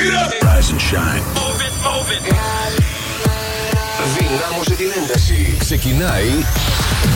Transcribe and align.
Rise 0.00 0.70
and 0.70 0.80
shine. 0.80 1.22
Δυνάμωσε 4.18 4.74
την 4.74 4.86
ένταση. 5.02 5.56
Ξεκινάει 5.58 6.30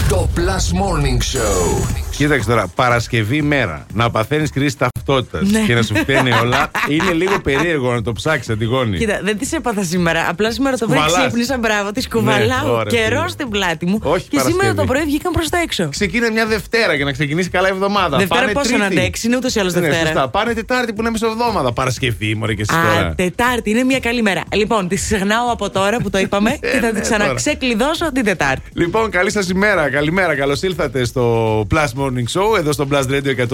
το 0.08 0.28
Plus 0.36 0.78
Morning 0.80 1.18
Show. 1.18 2.03
Κοίταξε 2.16 2.48
τώρα, 2.48 2.66
Παρασκευή 2.74 3.42
μέρα. 3.42 3.86
Να 3.92 4.10
παθαίνεις 4.10 4.50
κρίση 4.50 4.76
ταυτότητας 4.78 5.50
Ναι. 5.50 5.60
και 5.60 5.74
να 5.74 5.82
σου 5.82 5.94
φταίνει 5.96 6.32
όλα. 6.32 6.70
Είναι 6.94 7.12
λίγο 7.12 7.40
περίεργο 7.40 7.92
να 7.92 8.02
το 8.02 8.12
ψάξεις, 8.12 8.48
Αντιγόνη. 8.50 8.98
Κοίτα, 8.98 9.20
δεν 9.22 9.38
τη 9.38 9.48
έπαθα 9.52 9.82
σήμερα. 9.82 10.26
Απλά 10.28 10.50
σήμερα 10.52 10.76
το 10.76 10.86
πρωί 10.86 10.98
Κουβαλάς. 10.98 11.20
ξύπνησα, 11.26 11.58
μπράβο, 11.58 11.90
τη 11.92 12.00
Ναι, 12.00 12.08
κουβαλάω 12.18 12.72
ωραία, 12.74 12.84
καιρό 13.00 13.16
φίλε. 13.18 13.28
στην 13.28 13.48
πλάτη 13.48 13.86
μου. 13.86 13.98
Όχι 14.02 14.28
και 14.28 14.38
σήμερα 14.38 14.52
Παρασκευή. 14.56 14.76
το 14.76 14.84
πρωί 14.92 15.04
βγήκαν 15.04 15.32
προς 15.32 15.48
τα 15.48 15.58
έξω. 15.58 15.88
Ξεκίνησε 15.88 16.32
μια 16.32 16.46
Δευτέρα 16.46 16.94
για 16.94 17.04
να 17.04 17.12
ξεκινήσει 17.12 17.48
καλά 17.50 17.68
η 17.68 17.70
εβδομάδα. 17.70 18.16
Δευτέρα 18.18 18.40
Πάνε 18.40 18.52
πόσο 18.52 18.76
να 18.76 18.86
Τρίτη. 18.86 19.00
αντέξει, 19.00 19.26
είναι 19.26 19.36
ούτως 19.36 19.54
ή 19.54 19.60
άλλως 19.60 19.72
Ναι, 19.74 19.80
Δευτέρα. 19.80 20.06
σωστά. 20.06 20.28
Πάνε 20.28 20.52
Τετάρτη 20.54 20.92
που 20.92 21.00
είναι 21.00 21.10
μεσοβδόμαδα. 21.10 21.72
Παρασκευή, 21.72 22.34
μωρέ 22.34 22.54
και 22.54 22.64
εσύ 22.68 22.78
Α, 22.78 22.94
τώρα. 22.94 23.14
Τετάρτη, 23.14 23.70
είναι 23.70 23.84
μια 23.84 23.98
καλή 24.00 24.22
μέρα. 24.22 24.42
Λοιπόν, 24.54 24.88
τη 24.88 24.96
ξεχνάω 24.96 25.50
από 25.52 25.70
τώρα 25.70 25.96
που 25.98 26.10
το 26.10 26.18
είπαμε 26.18 26.50
και 26.60 26.78
θα 26.80 26.80
ναι, 26.80 26.92
τη 26.92 27.00
ξαναξεκλειδώσω 27.00 28.12
την 28.12 28.24
Τετάρτη. 28.24 28.62
Λοιπόν, 28.72 29.10
καλή 29.10 29.30
σας 29.30 29.48
ημέρα. 29.48 29.90
Καλημέρα. 29.90 30.34
Καλώς 30.36 30.62
ήλθατε 30.62 31.04
στο 31.04 31.66
Plus 31.74 32.03
Morning 32.04 32.40
Show. 32.40 32.58
Εδώ 32.58 32.72
στο 32.72 32.88
Plus 32.90 33.02
Radio 33.10 33.46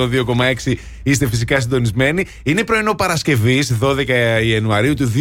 102,6 0.65 0.73
είστε 1.03 1.27
φυσικά 1.29 1.61
συντονισμένοι. 1.61 2.27
Είναι 2.43 2.65
πρωινό 2.65 2.95
Παρασκευής, 2.95 3.77
12 3.81 4.07
Ιανουαρίου 4.45 4.95
του 4.95 5.13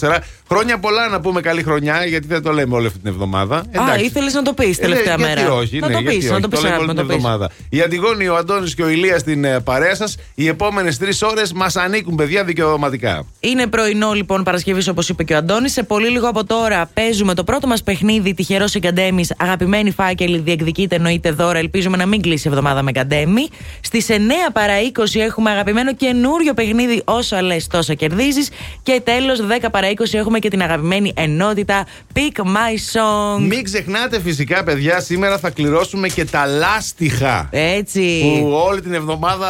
2024. 0.00 0.18
Χρόνια 0.48 0.78
πολλά 0.78 1.08
να 1.08 1.20
πούμε 1.20 1.40
καλή 1.40 1.62
χρονιά, 1.62 2.04
γιατί 2.04 2.26
δεν 2.26 2.42
το 2.42 2.52
λέμε 2.52 2.74
όλη 2.74 2.86
αυτή 2.86 2.98
την 2.98 3.08
εβδομάδα. 3.10 3.56
Α, 3.56 3.64
ήθελες 4.02 4.32
να 4.32 4.42
το 4.42 4.52
πεις 4.52 4.78
τελευταία 4.78 5.12
Ε, 5.14 5.18
μέρα. 5.18 5.32
Γιατί 5.34 5.50
όχι, 5.50 5.78
να 5.78 5.86
ναι, 5.88 5.94
το 5.94 6.00
γιατί 6.00 6.16
πεις, 6.16 6.24
όχι. 6.24 6.34
να 6.34 6.40
το 6.40 6.48
πεις 6.48 6.62
λέμε 6.62 6.76
όλη 6.76 6.86
να 6.86 6.94
την 6.94 7.02
το 7.02 7.06
πεις. 7.08 7.16
εβδομάδα. 7.16 7.50
Η 7.68 7.80
Αντιγόνη, 7.80 8.28
ο 8.28 8.36
Αντώνης 8.36 8.74
και 8.74 8.82
ο 8.82 8.88
Ηλίας 8.88 9.20
στην 9.20 9.44
ε, 9.44 9.60
παρέα 9.60 9.94
σας. 9.94 10.16
Οι 10.34 10.48
επόμενες 10.48 10.98
τρεις 10.98 11.22
ώρες 11.22 11.52
μας 11.52 11.76
ανήκουν, 11.76 12.14
παιδιά, 12.14 12.44
δικαιωματικά. 12.44 13.26
Είναι 13.40 13.66
πρωινό 13.66 14.12
λοιπόν 14.12 14.42
Παρασκευής, 14.42 14.88
όπως 14.88 15.08
είπε 15.08 15.24
και 15.24 15.34
ο 15.34 15.36
Αντώνης. 15.36 15.72
Σε 15.72 15.82
πολύ 15.82 16.08
λίγο 16.08 16.28
από 16.28 16.44
τώρα 16.44 16.90
παίζουμε 16.94 17.34
το 17.34 17.44
πρώτο 17.44 17.66
μας 17.66 17.82
παιχνίδι, 17.82 18.34
τυχερός 18.34 18.74
εγκαντέμι. 18.74 19.24
Αγαπημένοι 19.36 19.90
φάκελοι, 19.90 20.38
διεκδικείτε 20.38 20.94
εννοείται 20.96 21.30
δώρα. 21.30 21.58
Ελπίζουμε 21.58 21.96
να 21.96 22.06
μην 22.06 22.13
κλείσει 22.20 22.48
η 22.48 22.50
εβδομάδα 22.50 22.82
με 22.82 22.90
εγκαντέμι. 22.90 23.48
Στις 23.80 24.06
9 24.08 24.12
παρα 24.52 24.74
20 25.14 25.20
έχουμε 25.20 25.50
αγαπημένο 25.50 25.94
καινούριο 25.94 26.54
παιχνίδι. 26.54 27.02
Όσα 27.04 27.42
λες, 27.42 27.66
τόσα 27.66 27.94
κερδίζεις. 27.94 28.48
Και 28.82 29.00
τέλος, 29.04 29.40
10 29.40 29.70
παρα 29.70 29.88
20 29.88 30.18
έχουμε 30.18 30.38
και 30.38 30.50
την 30.50 30.62
αγαπημένη 30.62 31.12
ενότητα 31.16 31.86
Pick 32.14 32.42
My 32.42 32.98
Song. 32.98 33.40
Μην 33.40 33.64
ξεχνάτε 33.64 34.20
φυσικά, 34.20 34.64
παιδιά, 34.64 35.00
σήμερα 35.00 35.38
θα 35.38 35.50
κληρώσουμε 35.50 36.08
και 36.08 36.24
τα 36.24 36.46
λάστιχα. 36.46 37.48
Έτσι. 37.50 38.20
Που 38.40 38.50
όλη 38.66 38.80
την 38.80 38.94
εβδομάδα 38.94 39.48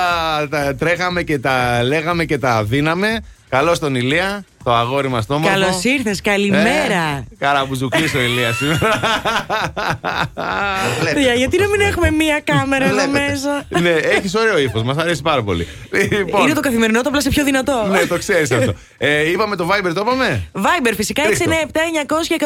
τα 0.51 0.75
τρέχαμε 0.75 1.23
και 1.23 1.39
τα 1.39 1.83
λέγαμε 1.83 2.25
και 2.25 2.39
τα 2.39 2.65
δίναμε. 2.65 3.25
Καλώ 3.49 3.78
τον 3.78 3.95
Ηλία, 3.95 4.45
το 4.65 4.75
αγόρι 4.75 5.09
μας 5.09 5.27
το 5.27 5.34
όμορφο. 5.34 5.59
Καλώς 5.59 5.84
ήρθες, 5.84 6.20
καλημέρα. 6.20 7.03
Ε, 7.03 7.25
Κάρα 7.39 7.67
που 7.67 7.79
ο 8.17 8.20
Ηλία 8.20 8.53
σήμερα. 8.53 9.01
Παιδιά, 11.15 11.34
γιατί 11.34 11.59
να 11.59 11.69
μην 11.69 11.81
έχουμε 11.81 12.11
μία 12.11 12.41
κάμερα 12.45 12.84
εδώ 12.84 12.95
Βλέπετε. 12.95 13.31
μέσα; 13.31 13.65
ναι, 13.81 13.91
έχεις 13.91 14.34
ωραίο 14.34 14.59
ύφος, 14.59 14.83
μας 14.83 14.97
αρέσει 14.97 15.23
πάρα 15.23 15.43
πολύ. 15.43 15.67
Λοιπόν, 16.11 16.43
Είναι 16.43 16.55
το 16.55 16.61
καθημερινό, 16.61 17.01
το 17.03 17.09
απλά 17.09 17.21
σε 17.21 17.29
πιο 17.29 17.45
δυνατό. 17.45 17.87
Ναι, 17.91 18.06
το 18.06 18.19
ξέρεις 18.19 18.51
αυτό. 18.51 18.75
Ε, 18.98 19.31
είπαμε 19.31 19.56
το 19.56 19.69
Viber, 19.71 19.93
το 19.95 20.01
είπαμε; 20.01 20.48
Viber 20.53 20.93
φυσικά 20.97 21.23
Χρήστο. 21.23 21.51
697-900 21.51 22.27
και 22.28 22.37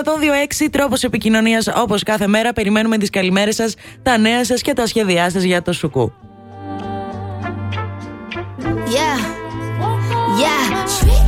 126 0.64 0.68
τρόπος 0.70 1.02
επικοινωνίας 1.02 1.68
όπως 1.76 2.02
κάθε 2.02 2.26
μέρα. 2.26 2.52
Περιμένουμε 2.52 2.98
τις 2.98 3.10
καλημέρες 3.10 3.54
σας, 3.54 3.74
τα 4.02 4.18
νέα 4.18 4.44
σας 4.44 4.60
και 4.60 4.72
τα 4.72 4.86
σχέδιά 4.86 5.30
σας 5.30 5.42
για 5.42 5.62
το 5.62 5.72
σουκού. 5.72 6.12
Yeah, 8.94 9.18
yeah. 10.40 11.27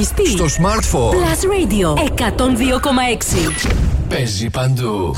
υπολογιστή. 0.00 0.26
Στο 0.26 0.44
smartphone. 0.44 1.12
Plus 1.12 1.40
Radio 1.50 1.98
102,6. 3.66 3.72
Παίζει 4.08 4.50
παντού. 4.50 5.14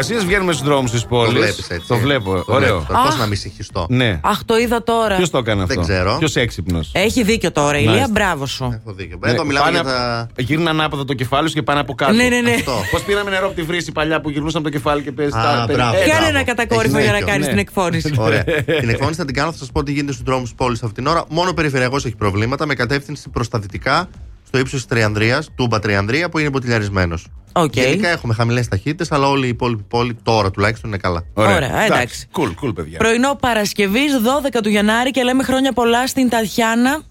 Τι 0.00 0.06
γρήγορε 0.06 0.18
διαδικασίες 0.18 0.24
βγαίνουμε 0.24 0.52
στους 0.52 0.66
δρόμους 0.66 0.90
της 0.90 1.04
πόλης. 1.06 1.32
Το 1.32 1.38
βλέπεις 1.38 1.68
έτσι. 1.70 1.88
Το 1.88 1.96
βλέπω. 1.96 2.44
Το 2.44 2.52
Ωραίο. 2.54 2.68
βλέπεις. 2.68 2.86
Πώς 3.04 3.12
Αχ. 3.14 3.18
να 3.18 3.26
μην 3.26 3.36
συγχυστώ. 3.36 3.86
Ναι. 3.88 4.20
Αχ, 4.22 4.44
το 4.44 4.56
είδα 4.56 4.82
τώρα. 4.82 5.16
Ποιος 5.16 5.30
το 5.30 5.38
έκανε 5.38 5.62
αυτό; 5.62 5.74
Δεν 5.74 5.84
ξέρω. 5.84 6.16
Ποιος 6.18 6.36
έξυπνος; 6.36 6.90
Έχει 6.94 7.22
δίκιο 7.22 7.52
τώρα, 7.52 7.76
Ηλία, 7.78 7.90
Μάλιστα. 7.90 8.10
μπράβο 8.12 8.46
σου. 8.46 8.80
Έχω 8.84 8.94
δίκιο. 8.94 9.18
Εδώ 9.24 9.44
μιλάμε 9.44 9.70
για 9.70 9.82
τα. 9.82 10.28
Γύρνα 10.38 10.70
ανάποδα 10.70 11.04
το 11.04 11.14
κεφάλι 11.14 11.48
σου 11.48 11.54
και 11.54 11.62
πάνε 11.62 11.80
από 11.80 11.94
κάτω. 11.94 12.12
Ναι, 12.12 12.24
ναι, 12.24 12.40
ναι. 12.40 12.50
Αυτό. 12.50 12.72
Πώς 12.90 13.02
πήραμε 13.02 13.30
νερό 13.30 13.46
από 13.46 13.54
τη 13.54 13.62
βρύση 13.62 13.92
παλιά 13.92 14.20
που 14.20 14.30
γυρνούσαμε 14.30 14.64
το 14.64 14.70
κεφάλι 14.70 15.02
και 15.02 15.12
παίζει 15.12 15.36
Α, 15.36 15.42
τα 15.42 15.66
μπράβο. 15.72 15.96
Ε, 15.96 15.98
Κάνε 15.98 16.10
μπράβο. 16.10 16.26
ένα 16.28 16.42
κατακόρυφο 16.44 16.96
Έχεις 16.96 17.02
για 17.02 17.12
να 17.12 17.18
δίκιο. 17.18 17.32
κάνεις 17.32 17.46
ναι. 17.46 17.52
την 17.52 17.58
εκφώνηση. 17.60 18.14
Ωραία. 18.26 18.44
την 18.80 18.88
εκφώνηση 18.88 19.18
θα 19.18 19.24
την 19.24 19.34
κάνω, 19.34 19.52
θα 19.52 19.58
σας 19.58 19.70
πω 19.72 19.82
τι 19.82 19.92
γίνεται 19.92 20.12
στους 20.12 20.24
δρόμους 20.24 20.48
της 20.48 20.54
πόλης 20.54 20.82
αυτή 20.82 20.94
την 20.94 21.06
ώρα. 21.06 21.24
Μόνο 21.28 21.50
ο 21.50 21.54
περιφερειακός 21.54 22.04
έχει 22.04 22.16
προβλήματα 22.16 22.66
με 22.66 22.74
κατεύθυνση 22.74 23.28
προς 23.28 23.48
τα 23.48 23.58
δυτικά 23.58 24.08
στο 24.46 24.58
ύψος 24.58 24.78
της 24.80 24.86
Τριανδρίας, 24.88 25.48
τούμπα 25.54 25.78
Τριανδρία 25.78 26.28
που 26.28 26.38
είναι 26.38 26.50
ποτηλιαρισμένο. 26.50 27.18
Οκ. 27.56 27.74
Γενικά 27.74 28.08
έχουμε 28.08 28.34
χαμηλές 28.34 28.68
ταχύτητες, 28.68 29.12
αλλά 29.12 29.28
όλη 29.28 29.46
η 29.46 29.48
υπόλοιπη 29.48 29.82
πόλη 29.88 30.16
τώρα 30.22 30.50
τουλάχιστον 30.50 30.90
είναι 30.90 30.98
καλά. 30.98 31.24
Ωραία, 31.34 31.84
εντάξει. 31.84 32.26
Cool, 32.32 32.50
cool, 32.50 32.70
παιδιά. 32.70 32.98
Πρωινό 32.98 33.34
Παρασκευής 33.40 34.12
12 34.52 34.60
του 34.62 34.68
Γενάρη 34.68 35.10
και 35.10 35.22
λέμε 35.22 35.42
χρόνια 35.42 35.72
πολλά 35.72 36.06
στην 36.06 36.28
Τατιάνα 36.28 37.02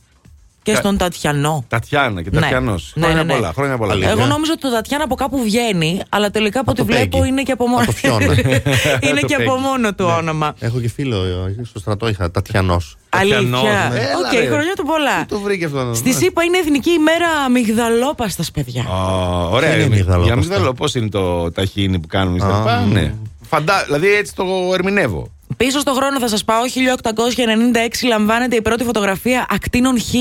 και 0.64 0.72
Κα- 0.72 0.78
στον 0.78 0.98
Τατιανό. 0.98 1.66
Τατιάνα 1.68 2.22
και 2.22 2.30
Ναι. 2.34 2.40
Τατιανός. 2.40 2.92
Ναι, 2.96 3.04
Χρόνια 3.06 3.24
ναι, 3.24 3.32
ναι. 3.34 3.40
πολλά. 3.40 3.54
Χρόνια 3.54 3.78
πολλά. 3.78 3.92
Αλήθεια. 3.94 4.12
Εγώ 4.12 4.26
νόμιζα 4.26 4.52
ότι 4.52 4.62
το 4.62 4.72
Τατιάνα 4.72 5.04
από 5.04 5.16
κάπου 5.16 5.42
βγαίνει, 5.44 6.02
αλλά 6.10 6.30
τελικά 6.32 6.60
από 6.60 6.72
ό,τι 6.72 6.80
το 6.80 6.86
βλέπω 6.86 7.18
Πέγγι. 7.18 7.30
είναι 7.30 7.44
και 7.44 7.52
από 7.52 7.68
μόνο 7.68 7.82
Από 7.82 7.92
το 7.92 7.98
Φιώνα. 7.98 8.26
Είναι 9.08 9.20
Το 9.22 9.28
και 9.28 9.36
από 9.36 9.44
Πέγγι. 9.52 9.62
μόνο 9.62 9.94
του 9.94 10.06
όνομα. 10.18 10.56
Έχω 10.60 10.80
και 10.80 10.90
φίλο 10.90 11.16
ε, 11.24 11.56
στο 11.64 11.80
στρατό, 11.80 12.08
είχα 12.08 12.32
Τατιανός. 12.32 12.98
Τατιανός, 13.10 13.62
Αλήθεια. 13.62 13.90
ναι. 13.94 14.00
Οκ, 14.00 14.34
Έλα, 14.34 14.42
ρε. 14.44 14.48
χρόνια 14.50 14.74
του 14.76 14.86
πολλά. 14.86 15.26
Το 15.26 15.40
βρήκε 15.40 15.66
αυτό. 15.66 15.92
Στις 15.94 16.14
ΗΠΑ 16.14 16.44
είναι 16.44 16.58
Εθνική 16.58 16.90
ημέρα 16.90 17.28
αμυγδαλόπαστας, 17.46 18.52
παιδιά. 18.52 18.84
Ω, 18.90 19.50
Ωραία. 19.52 19.70
Τι 19.70 19.76
είναι 19.76 19.84
είναι. 19.86 19.94
αμυγδαλό, 19.94 20.24
Για 20.24 20.36
πώς 20.36 20.46
αμυγδαλό, 20.46 20.74
πώ 20.74 20.86
είναι 20.96 21.10
το 21.10 21.52
ταχύνι 21.52 22.00
που 22.00 22.08
κάνουμε 22.08 22.40
στα 22.40 22.48
Α, 22.56 22.58
λοιπά. 22.60 22.84
μ. 22.88 22.92
Ναι. 22.92 23.14
Φαντά, 23.50 23.84
δηλαδή 23.86 24.14
έτσι 24.14 24.36
το 24.36 24.44
ερμηνεύω. 24.74 25.28
Πίσω 25.58 25.80
στο 25.80 25.94
χρόνο 25.94 26.20
θα 26.20 26.28
σας 26.28 26.44
πάω. 26.44 26.62
1896 28.04 28.08
λαμβάνεται 28.08 28.56
η 28.56 28.62
πρώτη 28.62 28.84
φωτογραφία 28.84 29.46
ακτίνων 29.50 30.00
Χ. 30.02 30.14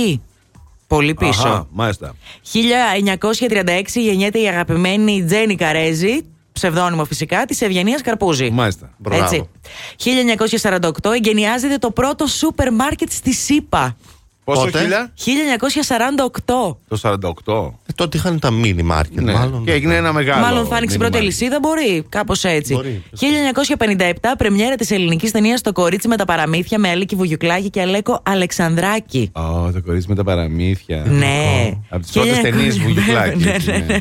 Πολύ 0.94 1.14
πίσω. 1.14 1.48
Αχα, 1.48 1.66
μάλιστα. 1.70 2.14
1936 2.52 3.82
γεννιέται 3.94 4.38
η 4.38 4.48
αγαπημένη 4.48 5.24
Τζένι 5.24 5.54
Καρέζη, 5.54 6.20
ψευδόνυμο 6.52 7.04
φυσικά, 7.04 7.44
της 7.44 7.60
Ευγενίας 7.60 8.00
Καρπούζη. 8.00 8.50
Μάλιστα. 8.50 8.90
Μπράβο. 8.98 9.48
1948 9.96 11.12
εγκαινιάζεται 11.14 11.76
το 11.76 11.90
πρώτο 11.90 12.26
σούπερ 12.26 12.72
μάρκετ 12.72 13.12
στη 13.12 13.32
ΣΥΠΑ. 13.32 13.96
Πόσο 14.44 14.64
Πότε; 14.64 14.78
χίλια; 15.14 15.56
1948. 15.56 16.76
Το 16.88 16.98
48. 17.02 17.74
Ε, 17.86 17.92
τότε 17.94 18.16
είχαν 18.16 18.38
τα 18.38 18.48
mini 18.62 18.80
market, 18.98 19.04
Ναι. 19.22 19.32
μάλλον. 19.32 19.64
Και 19.64 19.72
έγινε 19.72 19.94
ένα 19.96 20.12
μεγάλο. 20.12 20.40
Μάλλον 20.40 20.66
θα 20.66 20.76
άνοιξε 20.76 20.94
η 20.94 20.98
mini 20.98 21.00
πρώτη 21.00 21.16
market. 21.18 21.20
αλυσίδα, 21.20 21.58
μπορεί. 21.60 22.04
Κάπως 22.08 22.44
έτσι. 22.44 22.74
Μπορεί. 22.74 23.02
1957 23.10 24.34
πρεμιέρα 24.38 24.74
της 24.74 24.90
ελληνικής 24.90 25.30
ταινίας 25.30 25.60
Το 25.60 25.72
κορίτσι 25.72 26.08
με 26.08 26.16
τα 26.16 26.24
παραμύθια 26.24 26.78
με 26.78 26.88
Αλίκη 26.88 27.16
Βουγιουκλάκη 27.16 27.70
και 27.70 27.80
Αλέκο 27.80 28.20
Αλεξανδράκη. 28.22 29.30
Ω, 29.32 29.70
το 29.72 29.82
κορίτσι 29.82 30.08
με 30.08 30.14
τα 30.14 30.24
παραμύθια. 30.24 31.04
Ναι. 31.08 31.70
Από 31.88 32.02
τις 32.02 32.10
πρώτες 32.12 32.36
1900 32.38 32.42
ταινίες 32.42 32.78
Βουγιουκλάκη. 32.82 33.44
Ναι, 33.44 33.50
έτσι, 33.52 33.70
ναι, 33.70 33.76
ναι. 33.86 33.98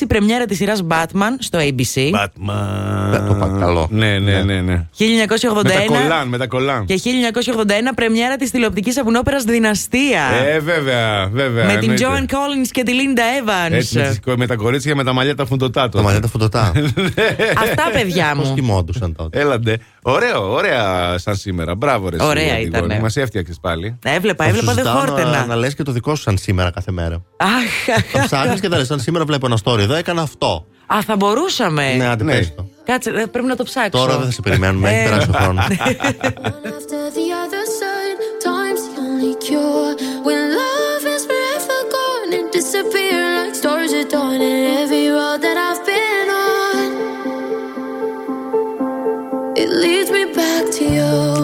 1966 0.00 0.04
πρεμιέρα 0.08 0.44
της 0.44 0.56
σειράς 0.56 0.82
Batman 0.90 1.34
στο 1.38 1.58
ABC. 1.58 2.10
Batman. 2.14 3.14
Ε, 3.14 3.18
το 3.28 3.34
παρακαλώ. 3.40 3.88
Ναι, 3.90 4.18
ναι, 4.18 4.42
ναι. 4.42 4.60
ναι. 4.60 4.86
1981 4.98 5.62
Με 5.62 5.70
τα 5.70 5.84
κολάν, 5.86 6.28
με 6.28 6.38
τα 6.38 6.46
κολάν. 6.46 6.84
και 6.84 7.00
1981 7.04 7.04
πρεμιέρα 7.94 8.36
της 8.36 8.50
τηλεοπτικής 8.50 8.76
απουνόπερα 9.00 9.38
Δυναστεία. 9.38 10.22
Ε, 10.46 10.58
βέβαια, 10.58 11.28
βέβαια. 11.32 11.64
με 11.64 11.76
την 11.76 11.90
εννοείται. 11.90 12.06
Joan 12.28 12.32
Collins 12.34 12.68
και 12.70 12.82
τη 12.82 12.92
Linda 12.94 13.18
Evans. 13.48 13.72
Έτσι, 13.72 13.98
με, 13.98 14.08
τις- 14.24 14.34
με 14.36 14.46
τα 14.46 14.54
κορίτσια 14.54 14.94
με 14.96 15.04
τα 15.04 15.12
μαλλιά 15.12 15.34
τα 15.34 15.46
φουντοτά 15.46 15.88
Τα 15.88 16.02
μαλλιά 16.02 16.20
τα 16.20 16.28
φωτοτά. 16.28 16.72
Αυτά, 17.62 17.90
παιδιά 17.92 18.32
Πώς 18.36 18.48
μου. 18.48 18.54
κοιμόντουσαν 18.54 19.14
τότε. 19.16 19.40
Έλαντε. 19.40 19.78
Ωραίο, 20.02 20.52
ωραία 20.52 21.14
σαν 21.18 21.36
σήμερα. 21.36 21.74
Μπράβο, 21.74 22.08
ρε. 22.08 22.16
εσύ, 22.16 22.24
Ωραία 22.26 22.44
Αντιγόνη. 22.54 22.66
ήτανε. 22.66 22.98
Μας 23.00 23.16
έφτιαξες 23.16 23.58
πάλι. 23.60 23.98
Έβλεπα, 24.04 24.44
Θα 24.44 24.50
έβλεπα, 24.50 24.68
σου 24.70 24.74
δεν 24.76 24.84
ζητάω 24.86 25.00
να, 25.02 25.06
χόρτενα. 25.08 25.46
να 25.46 25.56
λες 25.56 25.74
και 25.74 25.82
το 25.82 25.92
δικό 25.92 26.14
σου 26.14 26.22
σαν 26.22 26.38
σήμερα 26.38 26.70
κάθε 26.70 26.92
μέρα. 26.92 27.22
Αχ. 27.36 27.96
Θα 28.12 28.24
ψάχνεις 28.24 28.60
και 28.60 28.68
θα 28.68 28.76
λες: 28.76 28.86
Σαν 28.86 29.00
σήμερα 29.00 29.24
βλέπω 29.24 29.46
ένα 29.46 29.58
story 29.64 29.78
εδώ, 29.78 29.94
έκανα 29.94 30.22
αυτό. 30.22 30.66
Α, 30.86 30.98
θα 31.06 31.16
μπορούσαμε. 31.16 31.94
Ναι, 31.94 32.06
άντε 32.06 32.24
Ναι. 32.24 32.32
πες 32.36 32.54
το. 32.54 32.68
Κάτσε, 32.84 33.10
ε, 33.10 33.24
πρέπει 33.26 33.46
να 33.46 33.56
το 33.56 33.64
ψάξω. 33.64 33.90
Τώρα 33.90 34.16
δεν 34.16 34.26
θα 34.26 34.32
σε 34.32 34.40
περιμένουμε, 34.42 34.90
έχει 34.90 34.98
Ε, 34.98 35.02
περάσει 35.08 35.30
ο 35.30 35.32
χρόνος. 35.38 35.66
Cure. 39.40 39.96
When 40.22 40.54
love 40.56 41.04
is 41.04 41.26
forever 41.26 41.88
gone 41.90 42.32
and 42.32 42.50
disappear 42.50 43.46
like 43.46 43.54
stars 43.54 43.92
at 43.92 44.10
dawn, 44.10 44.40
and 44.40 44.78
every 44.82 45.08
road 45.08 45.40
that 45.42 45.56
I've 45.56 45.84
been 45.86 46.28
on, 46.30 46.88
it 49.56 49.68
leads 49.68 50.10
me 50.10 50.24
back 50.34 50.70
to 50.76 50.84
you. 50.84 51.37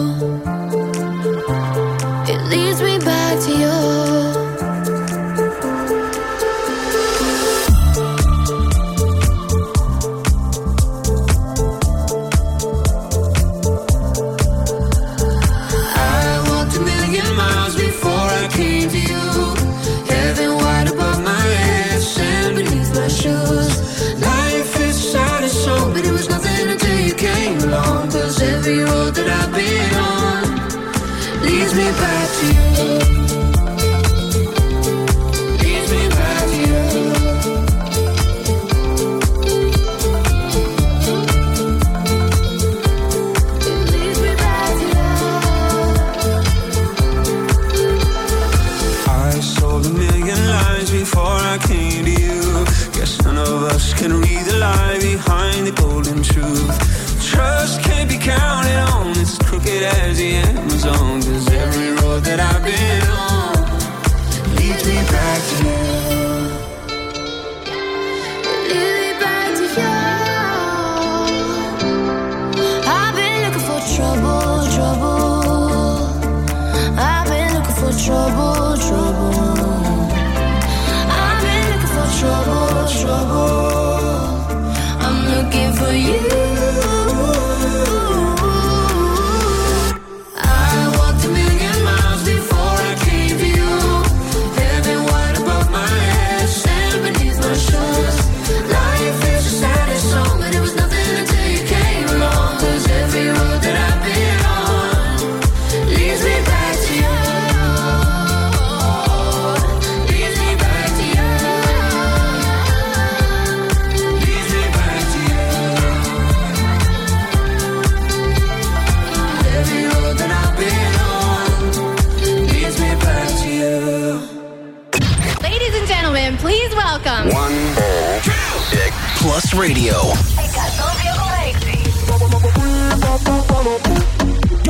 Plus 129.25 129.53
Radio. 129.55 130.13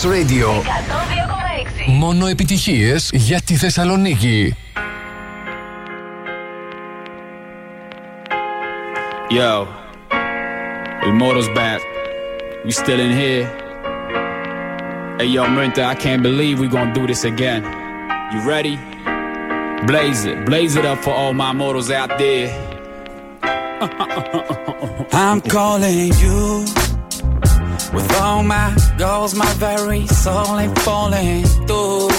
Plus 0.00 0.04
Radio. 0.04 0.48
Μόνο 1.86 2.26
επιτυχίες 2.26 3.10
για 3.12 3.40
τη 3.40 3.54
Θεσσαλονίκη. 3.54 4.54
Yo, 9.30 9.66
Immortals 11.08 11.48
back. 11.54 11.80
We 12.64 12.70
still 12.70 13.00
in 13.06 13.12
here. 13.20 13.44
Hey, 15.18 15.28
yo, 15.34 15.42
Minta, 15.56 15.82
I 15.84 15.96
can't 16.04 16.22
believe 16.22 16.54
we 16.62 16.68
gonna 16.76 16.94
do 16.98 17.06
this 17.10 17.24
again. 17.32 17.62
You 18.32 18.40
ready? 18.52 18.76
Blaze 19.88 20.22
it, 20.30 20.38
blaze 20.48 20.74
it 20.78 20.84
up 20.90 20.98
for 21.04 21.14
all 21.20 21.34
my 21.44 21.52
mortals 21.60 21.90
out 22.00 22.12
there. 22.22 22.48
I'm 25.26 25.40
calling 25.56 26.12
you 26.22 26.64
with 27.93 28.21
all 28.21 28.43
my 28.43 28.75
goals, 28.97 29.35
my 29.35 29.51
very 29.53 30.07
soul 30.07 30.57
ain't 30.59 30.77
falling 30.79 31.43
through. 31.67 32.09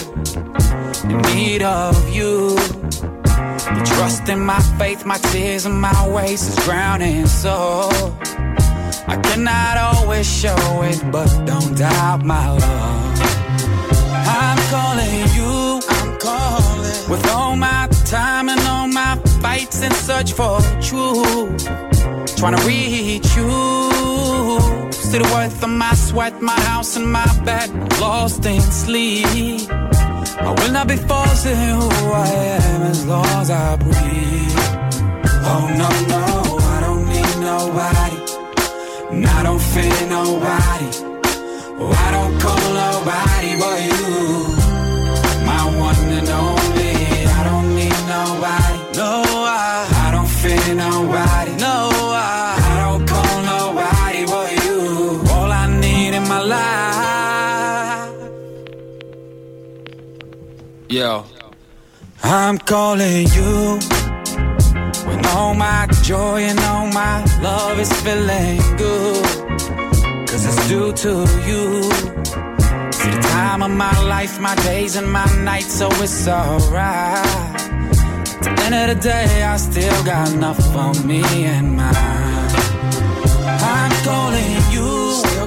In 1.05 1.21
need 1.35 1.63
of 1.63 2.15
you. 2.15 2.55
The 2.57 3.83
trust 3.85 4.29
in 4.29 4.41
my 4.41 4.61
faith, 4.79 5.05
my 5.05 5.19
tears 5.19 5.67
and 5.67 5.81
my 5.81 6.09
ways 6.09 6.47
is 6.47 6.57
drowning. 6.65 7.27
So 7.27 7.89
I 9.07 9.17
cannot 9.23 9.77
always 9.79 10.27
show 10.27 10.83
it, 10.83 11.03
but 11.11 11.29
don't 11.45 11.77
doubt 11.77 12.25
my 12.25 12.51
love. 12.51 13.21
I'm 14.41 14.59
calling 14.71 15.21
you. 15.37 15.81
I'm 15.89 16.19
calling 16.19 17.11
with 17.11 17.27
all 17.31 17.57
my 17.57 17.89
time 18.05 18.49
and 18.49 18.61
all 18.61 18.89
my 18.89 19.17
fights 19.41 19.83
in 19.83 19.93
search 19.93 20.33
for 20.33 20.61
truth. 20.81 21.65
Trying 22.37 22.57
to 22.57 22.63
reach 22.67 23.37
you. 23.37 23.92
See 25.13 25.19
the 25.19 25.25
worth 25.25 25.63
of 25.63 25.69
my 25.69 25.93
sweat, 25.93 26.41
my 26.41 26.59
house 26.71 26.97
and 26.97 27.13
my 27.13 27.27
bed, 27.45 27.69
lost 28.01 28.47
in 28.47 28.63
sleep. 28.63 29.71
I 29.71 30.55
will 30.57 30.73
not 30.73 30.89
be 30.89 30.97
forcing 30.97 31.55
who 31.55 31.89
I 32.13 32.29
am 32.57 32.83
as 32.93 33.05
long 33.05 33.27
as 33.43 33.51
I 33.51 33.77
breathe. 33.77 34.57
Oh 35.51 35.65
no, 35.81 35.89
no, 36.15 36.25
I 36.75 36.79
don't 36.85 37.05
need 37.13 37.35
nobody. 37.51 38.17
And 39.11 39.27
I 39.27 39.43
don't 39.43 39.61
fear 39.61 40.01
nobody. 40.09 40.89
Oh, 41.79 41.93
I 42.07 42.11
don't 42.13 42.22
Yo, 61.03 61.25
I'm 62.23 62.59
calling 62.59 63.27
you 63.35 63.81
when 65.05 65.27
all 65.35 65.53
my 65.53 65.89
joy 66.05 66.43
and 66.43 66.61
all 66.61 66.87
my 66.93 67.25
love 67.43 67.77
is 67.81 67.93
feeling 68.05 68.61
good. 68.77 69.25
Cause 70.29 70.45
it's 70.47 70.69
due 70.69 70.93
to 70.93 71.13
you. 71.49 71.83
See 72.93 73.11
the 73.11 73.21
time 73.33 73.65
of 73.65 73.73
my 73.73 74.01
life, 74.03 74.39
my 74.39 74.55
days 74.63 74.95
and 74.95 75.11
my 75.11 75.27
nights, 75.43 75.73
so 75.77 75.89
it's 76.05 76.29
alright. 76.29 77.27
At 78.47 78.57
the 78.57 78.63
end 78.65 78.75
of 78.77 78.97
the 78.97 79.03
day, 79.03 79.43
I 79.43 79.57
still 79.57 80.05
got 80.05 80.31
enough 80.33 80.61
for 80.73 80.95
me 81.05 81.25
and 81.47 81.77
mine. 81.79 82.53
I'm 83.75 83.93
calling 84.05 84.55
you, 84.71 85.02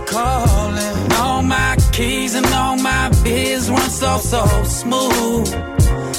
calling. 0.06 1.12
All 1.14 1.42
my 1.42 1.76
keys 1.92 2.36
and 2.36 2.46
all 2.48 2.78
my 2.78 3.10
biz 3.24 3.70
run 3.70 3.90
so 3.90 4.18
so 4.18 4.46
smooth. 4.64 5.48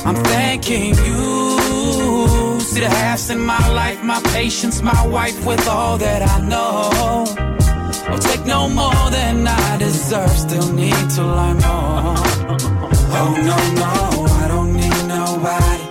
I'm 0.05 0.17
thanking 0.33 0.95
you. 1.07 2.61
See 2.61 2.81
the 2.81 2.89
halves 2.89 3.31
in 3.31 3.41
my 3.41 3.69
life, 3.73 4.03
my 4.03 4.21
patience, 4.35 4.83
my 4.83 5.07
wife 5.07 5.45
with 5.47 5.67
all 5.69 5.99
that 5.99 6.23
I 6.23 6.41
know. 6.47 7.25
I'll 8.09 8.19
take 8.19 8.45
no 8.47 8.69
more 8.69 9.11
than 9.11 9.47
I 9.47 9.79
deserve. 9.79 10.31
Still 10.31 10.73
need 10.73 11.11
to 11.17 11.23
learn 11.23 11.59
more. 11.59 12.17
Oh 13.19 13.33
no 13.51 13.59
no, 13.83 14.27
I 14.43 14.49
don't 14.49 14.73
need 14.75 15.03
nobody. 15.09 15.85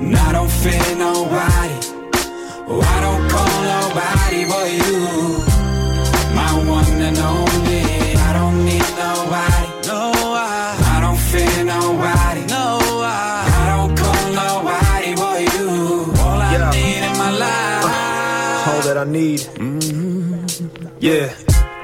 And 0.00 0.16
I 0.16 0.32
don't 0.32 0.50
fear 0.50 0.96
nobody. 0.96 1.76
Oh, 2.70 2.80
I 2.94 3.00
don't 3.04 3.24
call 3.32 3.54
nobody 3.74 4.44
but 4.50 4.68
you. 4.78 5.47
And 7.08 7.18
only. 7.18 7.82
I 8.28 8.30
don't 8.38 8.58
need 8.70 8.88
nobody. 9.04 9.68
No, 9.88 10.00
I, 10.36 10.76
I 10.94 11.00
don't 11.04 11.20
fear 11.30 11.64
nobody. 11.64 12.42
No, 12.56 12.66
I, 13.02 13.16
I 13.60 13.64
don't 13.76 13.92
call 14.00 14.24
nobody 14.42 15.10
but 15.22 15.40
you. 15.54 15.68
All 16.22 16.40
I 16.40 16.52
Yeah. 16.52 16.70
need 16.76 17.02
in 17.08 17.14
my 17.24 17.30
life. 17.44 18.68
all 18.68 18.82
that 18.88 18.96
I 18.98 19.04
need. 19.04 19.40
Mm-hmm. 19.40 20.88
Yeah, 21.00 21.32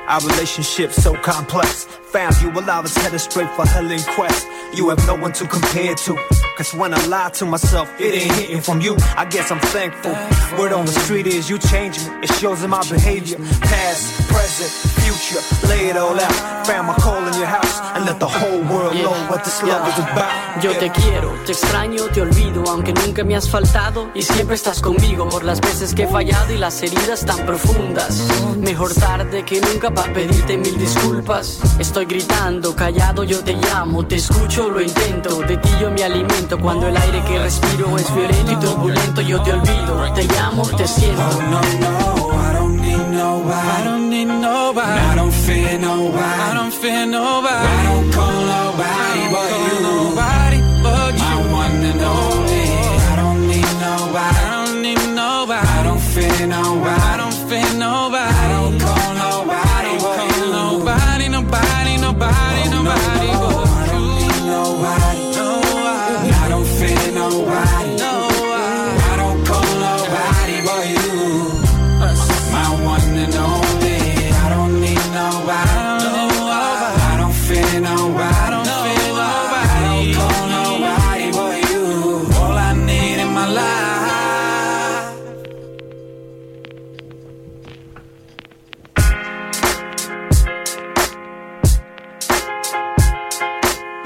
our 0.08 0.20
relationship 0.20 0.92
so 0.92 1.14
complex. 1.16 1.86
Found 2.14 2.40
you 2.42 2.50
while 2.50 2.70
I 2.70 2.78
was 2.78 2.96
headed 2.96 3.20
straight 3.20 3.50
for 3.56 3.66
hell 3.66 3.90
in 3.90 4.00
quest. 4.14 4.46
You 4.72 4.88
have 4.90 5.04
no 5.04 5.16
one 5.16 5.32
to 5.32 5.48
compare 5.48 5.96
to. 5.96 6.16
Cause 6.56 6.72
when 6.72 6.94
I 6.94 7.06
lie 7.06 7.30
to 7.30 7.44
myself, 7.44 7.90
it 7.98 8.14
ain't 8.14 8.32
hitting 8.36 8.60
from 8.60 8.80
you. 8.80 8.94
I 9.16 9.24
guess 9.24 9.50
I'm 9.50 9.58
thankful. 9.58 10.12
Word 10.56 10.72
on 10.72 10.86
the 10.86 10.92
street 10.92 11.26
is 11.26 11.50
you 11.50 11.58
change 11.58 11.98
me. 11.98 12.14
It 12.22 12.32
shows 12.34 12.62
in 12.62 12.70
my 12.70 12.82
behavior. 12.88 13.38
Past, 13.60 14.28
present, 14.30 14.70
future. 15.02 15.42
Lay 15.66 15.88
it 15.90 15.96
all 15.96 16.14
out. 16.14 16.66
Found 16.68 16.86
my 16.86 16.94
call 16.94 17.18
in 17.26 17.34
your 17.34 17.46
house. 17.46 17.80
And 17.96 18.06
let 18.06 18.20
the 18.20 18.28
whole 18.28 18.62
world 18.62 18.94
know 18.94 19.10
what 19.28 19.42
this 19.42 19.60
love 19.64 19.82
is 19.88 19.98
about. 19.98 20.62
Yo 20.62 20.72
te 20.78 20.90
quiero, 20.90 21.34
te 21.44 21.50
extraño, 21.52 22.08
te 22.12 22.20
olvido, 22.20 22.62
aunque 22.68 22.92
nunca 22.92 23.24
me 23.24 23.34
has 23.34 23.50
faltado 23.50 24.08
y 24.14 24.22
siempre 24.22 24.54
estás 24.54 24.80
conmigo 24.80 25.28
por 25.28 25.42
las 25.42 25.60
veces 25.60 25.92
que 25.94 26.04
he 26.04 26.06
fallado 26.06 26.52
y 26.52 26.58
las 26.58 26.80
heridas 26.80 27.26
tan 27.26 27.44
profundas. 27.44 28.28
Mejor 28.56 28.94
tarde 28.94 29.44
que 29.44 29.60
nunca 29.60 29.90
para 29.90 30.12
pedirte 30.12 30.56
mil 30.56 30.78
disculpas. 30.78 31.58
Estoy 31.80 32.03
gritando, 32.06 32.74
callado, 32.74 33.24
yo 33.24 33.42
te 33.42 33.54
llamo, 33.54 34.06
te 34.06 34.16
escucho, 34.16 34.68
lo 34.68 34.80
intento, 34.80 35.40
de 35.40 35.56
ti 35.56 35.68
yo 35.80 35.90
me 35.90 36.04
alimento. 36.04 36.58
Cuando 36.58 36.88
el 36.88 36.96
aire 36.96 37.22
que 37.24 37.38
respiro 37.38 37.96
es 37.96 38.14
violento 38.14 38.52
y 38.52 38.56
turbulento, 38.56 39.20
yo 39.20 39.42
te 39.42 39.52
olvido, 39.52 40.12
te 40.14 40.24
llamo, 40.24 40.62
te 40.76 40.86
siento. 40.86 41.22
Oh 41.22 41.42
no 41.50 41.60
no, 41.80 42.30
I 42.30 42.52
don't 42.52 42.80
need 42.80 43.06
nobody. 43.08 43.68
I 43.68 43.84
don't 43.84 44.10
need 44.10 44.26
nobody. 44.26 45.00
I 45.00 45.14
don't 45.14 45.32
fear 45.32 45.78
nobody. 45.78 46.40
I 46.48 46.54
don't 46.54 46.74
fear 46.74 47.06
nobody. 47.06 47.66
I 47.66 47.84
don't 47.86 48.12
call 48.12 48.43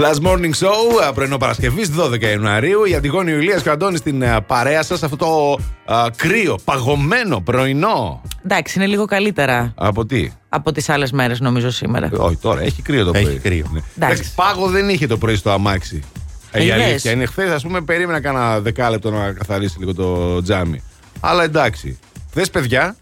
Last 0.00 0.22
Morning 0.26 0.52
Show, 0.66 1.02
α, 1.08 1.12
πρωινό 1.12 1.36
Παρασκευής, 1.36 1.90
12 1.98 2.20
Ιανουαρίου. 2.20 2.84
Η 2.84 2.94
Αντιγόνη 2.94 3.30
Ηλίας 3.32 3.62
και 3.62 3.68
ο 3.68 3.72
Αντώνης 3.72 3.98
στην 3.98 4.24
α, 4.24 4.42
παρέα 4.42 4.82
σας. 4.82 5.02
Αυτό 5.02 5.16
το 5.16 5.58
α, 5.94 6.06
κρύο, 6.16 6.58
παγωμένο 6.64 7.40
πρωινό. 7.40 8.22
Εντάξει, 8.44 8.78
είναι 8.78 8.86
λίγο 8.86 9.04
καλύτερα 9.04 9.72
Από 9.74 10.06
τι; 10.06 10.30
από 10.48 10.72
τις 10.72 10.88
άλλες 10.88 11.12
μέρες, 11.12 11.40
νομίζω 11.40 11.70
σήμερα. 11.70 12.10
Όχι, 12.16 12.36
τώρα 12.36 12.60
έχει 12.62 12.82
κρύο 12.82 13.04
το 13.04 13.12
Έχει 13.14 13.24
πρωί. 13.24 13.38
κρύο. 13.38 13.66
Ναι. 13.72 13.78
Εντάξει. 13.78 13.90
Εντάξει, 13.96 14.34
πάγο 14.34 14.66
δεν 14.68 14.88
είχε 14.88 15.06
το 15.06 15.16
πρωί 15.18 15.36
στο 15.36 15.50
αμάξι. 15.50 16.02
Ε, 16.50 16.62
η 16.62 16.66
Είδες; 16.66 16.82
αλήθεια 16.84 17.10
είναι. 17.12 17.26
Χθες, 17.26 17.50
ας 17.50 17.62
πούμε, 17.62 17.80
περίμενα 17.80 18.20
κάνα 18.20 18.60
δεκάλεπτο 18.60 19.10
να 19.10 19.32
καθαρίσει 19.32 19.78
λίγο 19.78 19.94
το 19.94 20.42
τζάμι. 20.42 20.82
Αλλά 21.20 21.42
εντάξει. 21.42 21.98
Χθε, 22.30 22.46
παιδιά, 22.52 22.96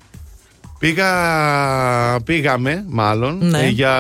πήγα, 0.78 1.10
πήγαμε 2.24 2.84
μάλλον 2.88 3.38
Ναι. 3.42 3.58
ε, 3.58 3.68
για 3.68 3.94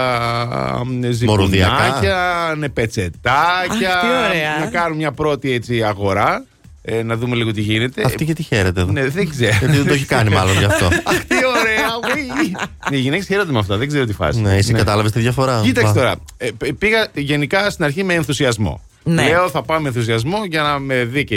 ε, 1.22 1.24
Μορουδιακά. 1.24 1.74
ζυπουνάκια, 1.84 2.54
ναι, 2.58 2.68
πετσετάκια. 2.68 3.92
Αχ, 3.94 4.00
τι 4.00 4.06
ωραία. 4.28 4.58
Να 4.60 4.66
κάνουμε 4.66 4.96
μια 4.96 5.12
πρώτη 5.12 5.52
έτσι 5.52 5.82
αγορά. 5.82 6.44
ε, 6.82 7.02
να 7.02 7.16
δούμε 7.16 7.36
λίγο 7.36 7.52
τι 7.52 7.60
γίνεται. 7.60 8.02
Αυτή 8.04 8.24
γιατί 8.24 8.42
χαίρεται 8.42 8.80
εδώ; 8.80 8.92
Ναι, 8.92 9.08
δεν 9.08 9.28
ξέρω. 9.28 9.56
Γιατί 9.60 9.76
δεν 9.76 9.86
το 9.86 9.92
έχει 9.92 10.04
κάνει 10.04 10.30
μάλλον 10.30 10.58
γι' 10.58 10.64
αυτό. 10.64 10.86
Αχ, 11.10 11.24
τι 11.24 11.34
ωραία. 11.34 12.14
ουί. 12.14 12.52
Ναι, 12.90 12.96
Οι 12.96 13.00
γυναίκες 13.00 13.26
χαίρονται 13.26 13.52
με 13.52 13.58
αυτά, 13.58 13.76
δεν 13.76 13.88
ξέρω 13.88 14.04
τι 14.04 14.12
φάση. 14.12 14.40
ναι, 14.40 14.56
εσύ 14.56 14.72
κατάλαβες 14.72 15.12
τη 15.12 15.20
διαφορά. 15.20 15.60
Κοίταξε 15.64 15.92
Βα. 15.92 15.98
τώρα. 15.98 16.14
ε, 16.36 16.48
π- 16.58 16.72
πήγα 16.72 17.06
γενικά 17.14 17.70
στην 17.70 17.84
αρχή 17.84 18.04
με 18.04 18.14
ενθουσιασμό. 18.14 18.80
Ναι. 19.08 19.28
Λέω 19.28 19.48
θα 19.50 19.62
πάμε 19.62 19.80
με 19.80 19.88
ενθουσιασμό 19.88 20.44
για 20.44 20.62
να 20.62 20.78
με 20.78 21.04
δει 21.04 21.24
και 21.24 21.36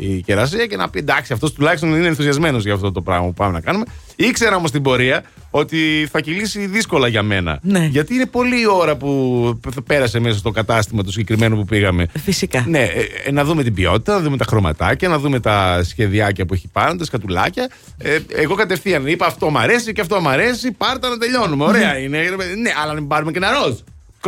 η 0.00 0.22
κερασία 0.24 0.66
και 0.66 0.76
να 0.76 0.90
πει 0.90 0.98
εντάξει, 0.98 1.32
αυτός 1.32 1.52
τουλάχιστον 1.52 1.88
είναι 1.94 2.06
ενθουσιασμένος 2.06 2.64
για 2.64 2.74
αυτό 2.74 2.92
το 2.92 3.00
πράγμα 3.02 3.26
που 3.26 3.34
πάμε 3.34 3.52
να 3.52 3.60
κάνουμε. 3.60 3.84
Ήξερα 4.16 4.56
όμως 4.56 4.70
την 4.70 4.82
πορεία 4.82 5.22
ότι 5.50 6.08
θα 6.12 6.20
κυλήσει 6.20 6.66
δύσκολα 6.66 7.08
για 7.08 7.22
μένα. 7.22 7.58
Ναι. 7.62 7.88
Γιατί 7.90 8.14
είναι 8.14 8.26
πολλή 8.26 8.60
η 8.60 8.66
ώρα 8.66 8.96
που 8.96 9.60
π- 9.60 9.80
πέρασε 9.80 10.18
μέσα 10.20 10.38
στο 10.38 10.50
κατάστημα 10.50 11.02
το 11.02 11.10
συγκεκριμένο 11.10 11.56
που 11.56 11.64
πήγαμε. 11.64 12.06
Φυσικά. 12.22 12.64
Ναι, 12.68 12.82
ε, 12.82 13.00
ε, 13.24 13.30
να 13.30 13.44
δούμε 13.44 13.62
την 13.62 13.74
ποιότητα, 13.74 14.12
να 14.14 14.20
δούμε 14.20 14.36
τα 14.36 14.44
χρωματάκια, 14.48 15.08
να 15.08 15.18
δούμε 15.18 15.40
τα 15.40 15.80
σχεδιάκια 15.84 16.46
που 16.46 16.54
έχει 16.54 16.68
πάνω, 16.72 16.96
τα 16.96 17.04
σκατουλάκια. 17.04 17.70
Ε, 17.98 18.18
εγώ 18.28 18.54
κατευθείαν 18.54 19.06
είπα 19.06 19.26
αυτό 19.26 19.50
μ' 19.50 19.58
αρέσει 19.58 19.92
και 19.92 20.00
αυτό 20.00 20.20
μ' 20.20 20.28
αρέσει, 20.28 20.72
πάρτα 20.72 21.08
να 21.08 21.18
τελειώνουμε. 21.18 21.64
Ωραία 21.64 21.98
είναι. 21.98 22.18
Ναι, 22.62 22.70
αλλά 22.82 22.92
να 22.92 23.00
μην 23.00 23.08
πάρουμε 23.08 23.30
και 23.30 23.38
ένα 23.38 23.48
ροζ. 23.52 23.74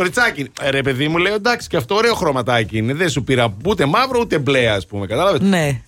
Κοριτσάκι. 0.01 0.51
Ε, 0.61 0.69
ρε, 0.69 0.81
παιδί 0.81 1.07
μου, 1.07 1.17
λέω 1.17 1.33
εντάξει, 1.33 1.67
και 1.67 1.77
αυτό 1.77 1.95
ωραίο 1.95 2.13
χρωματάκι 2.13 2.77
είναι. 2.77 2.93
Δεν 2.93 3.09
σου 3.09 3.23
πήρα 3.23 3.53
ούτε 3.65 3.85
μαύρο 3.85 4.19
ούτε 4.19 4.39
μπλε, 4.39 4.69
ας 4.69 4.85
πούμε. 4.85 5.07
Κατάλαβες; 5.07 5.39
Ναι. 5.41 5.81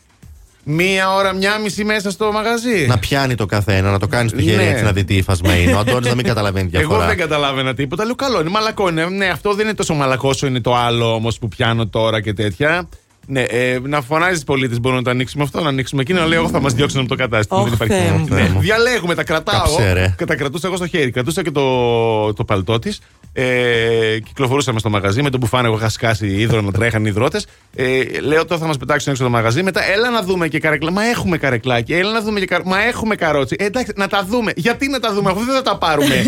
Μία 0.64 1.14
ώρα, 1.14 1.34
μία 1.34 1.58
μισή 1.58 1.84
μέσα 1.84 2.12
στο 2.12 2.32
μαγαζί. 2.32 2.86
Να 2.88 2.98
πιάνει 2.98 3.36
το 3.36 3.46
καθένα, 3.46 3.92
να 3.92 4.00
το 4.00 4.08
κάνει 4.08 4.30
στο 4.30 4.42
χέρι 4.42 4.56
Ναι. 4.56 4.70
έτσι 4.70 4.84
να 4.84 4.92
δει 4.92 5.04
τι 5.04 5.16
υφασμα 5.16 5.56
είναι. 5.56 5.74
Ο 5.74 5.78
Αντώνης 5.78 6.10
να 6.10 6.16
μην 6.16 6.26
καταλαβαίνει 6.26 6.68
διαφορά. 6.68 6.98
Εγώ 6.98 7.08
δεν 7.08 7.18
καταλάβαινα 7.18 7.74
τίποτα. 7.74 8.06
Λέω 8.06 8.16
καλό 8.16 8.40
είναι, 8.40 8.50
μαλακό 8.50 8.90
είναι. 8.90 9.06
Ναι, 9.06 9.28
αυτό 9.28 9.54
δεν 9.54 9.66
είναι 9.66 9.76
τόσο 9.76 9.94
μαλακό 9.94 10.30
όσο 10.30 10.48
είναι 10.48 10.62
το 10.62 10.76
άλλο 10.76 11.14
όμως 11.14 11.40
που 11.40 11.48
πιάνω 11.48 11.88
τώρα 11.88 12.22
και 12.22 12.34
τέτοια. 12.34 12.90
Ναι, 13.28 13.42
ε, 13.42 13.80
να 13.84 14.02
φωνάζεις 14.02 14.40
του 14.40 14.46
πολίτες 14.46 14.80
μπορούμε 14.80 15.00
να 15.00 15.06
το 15.06 15.12
ανοίξουμε 15.12 15.44
αυτό, 15.44 15.62
να 15.62 15.70
ανοίξουμε 15.70 16.02
εκείνο. 16.02 16.26
Λέω 16.26 16.40
εγώ 16.40 16.50
θα 16.50 16.62
μας 16.62 16.74
διώξουν 16.74 17.00
από 17.00 17.10
το 17.10 17.16
κατάστημα. 17.16 17.60
Ωχ, 17.60 17.66
δεν 17.66 17.74
υπάρχει 17.74 17.94
Θεέ 17.94 18.04
θέμα. 18.06 18.18
μου. 18.18 18.28
Ναι, 18.30 18.60
διαλέγουμε, 18.60 19.16
τα 19.16 19.24
κρατάω. 19.24 19.62
Κάψε, 19.62 19.94
ρε. 19.94 20.16
Και 20.18 20.26
τα 20.26 20.36
κρατούσα 20.36 20.68
εγώ 20.68 20.76
στο 20.76 20.88
χέρι. 20.88 21.12
Κρατούσα 21.12 21.44
και 21.44 21.52
το, 21.52 22.34
το 22.34 22.44
παλτό 22.44 22.80
της. 22.80 23.00
Ε, 23.34 24.20
κυκλοφορούσαμε 24.26 24.80
στο 24.80 24.90
μαγαζί 24.90 25.22
με 25.22 25.30
το 25.30 25.38
που 25.38 25.46
φάνε. 25.46 25.68
Εγώ 25.68 25.78
είχα 25.78 25.90
σκάσει 25.90 26.28
ίδρωνα, 26.28 26.72
τρέχαν 26.72 27.06
οι 27.06 27.10
υδρότες. 27.12 27.48
Ε, 27.76 28.02
λέω 28.22 28.46
τώρα 28.46 28.62
θα 28.62 28.68
μας 28.68 28.78
πετάξουν 28.78 29.12
έξω 29.12 29.24
το 29.24 29.30
μαγαζί. 29.30 29.64
Μετά 29.64 29.92
έλα 29.92 30.10
να 30.10 30.22
δούμε 30.22 30.48
και 30.48 30.60
καρεκλά. 30.60 30.92
Μα 30.92 31.04
έχουμε 31.06 31.38
καρεκλάκι. 31.38 31.94
Έλα 31.94 32.12
να 32.12 32.22
δούμε 32.22 32.40
και 32.40 32.46
καρ... 32.46 32.62
Μα 32.66 32.84
έχουμε 32.84 33.16
καρότσι. 33.16 33.56
Ε, 33.60 33.66
εντάξει, 33.66 33.92
να 33.96 34.08
τα 34.08 34.26
δούμε. 34.30 34.52
Γιατί 34.56 34.90
να 34.90 35.00
τα 35.00 35.14
δούμε, 35.14 35.30
αφού 35.32 35.46
δεν 35.46 35.56
θα 35.56 35.62
τα 35.62 35.78
πάρουμε. 35.78 36.24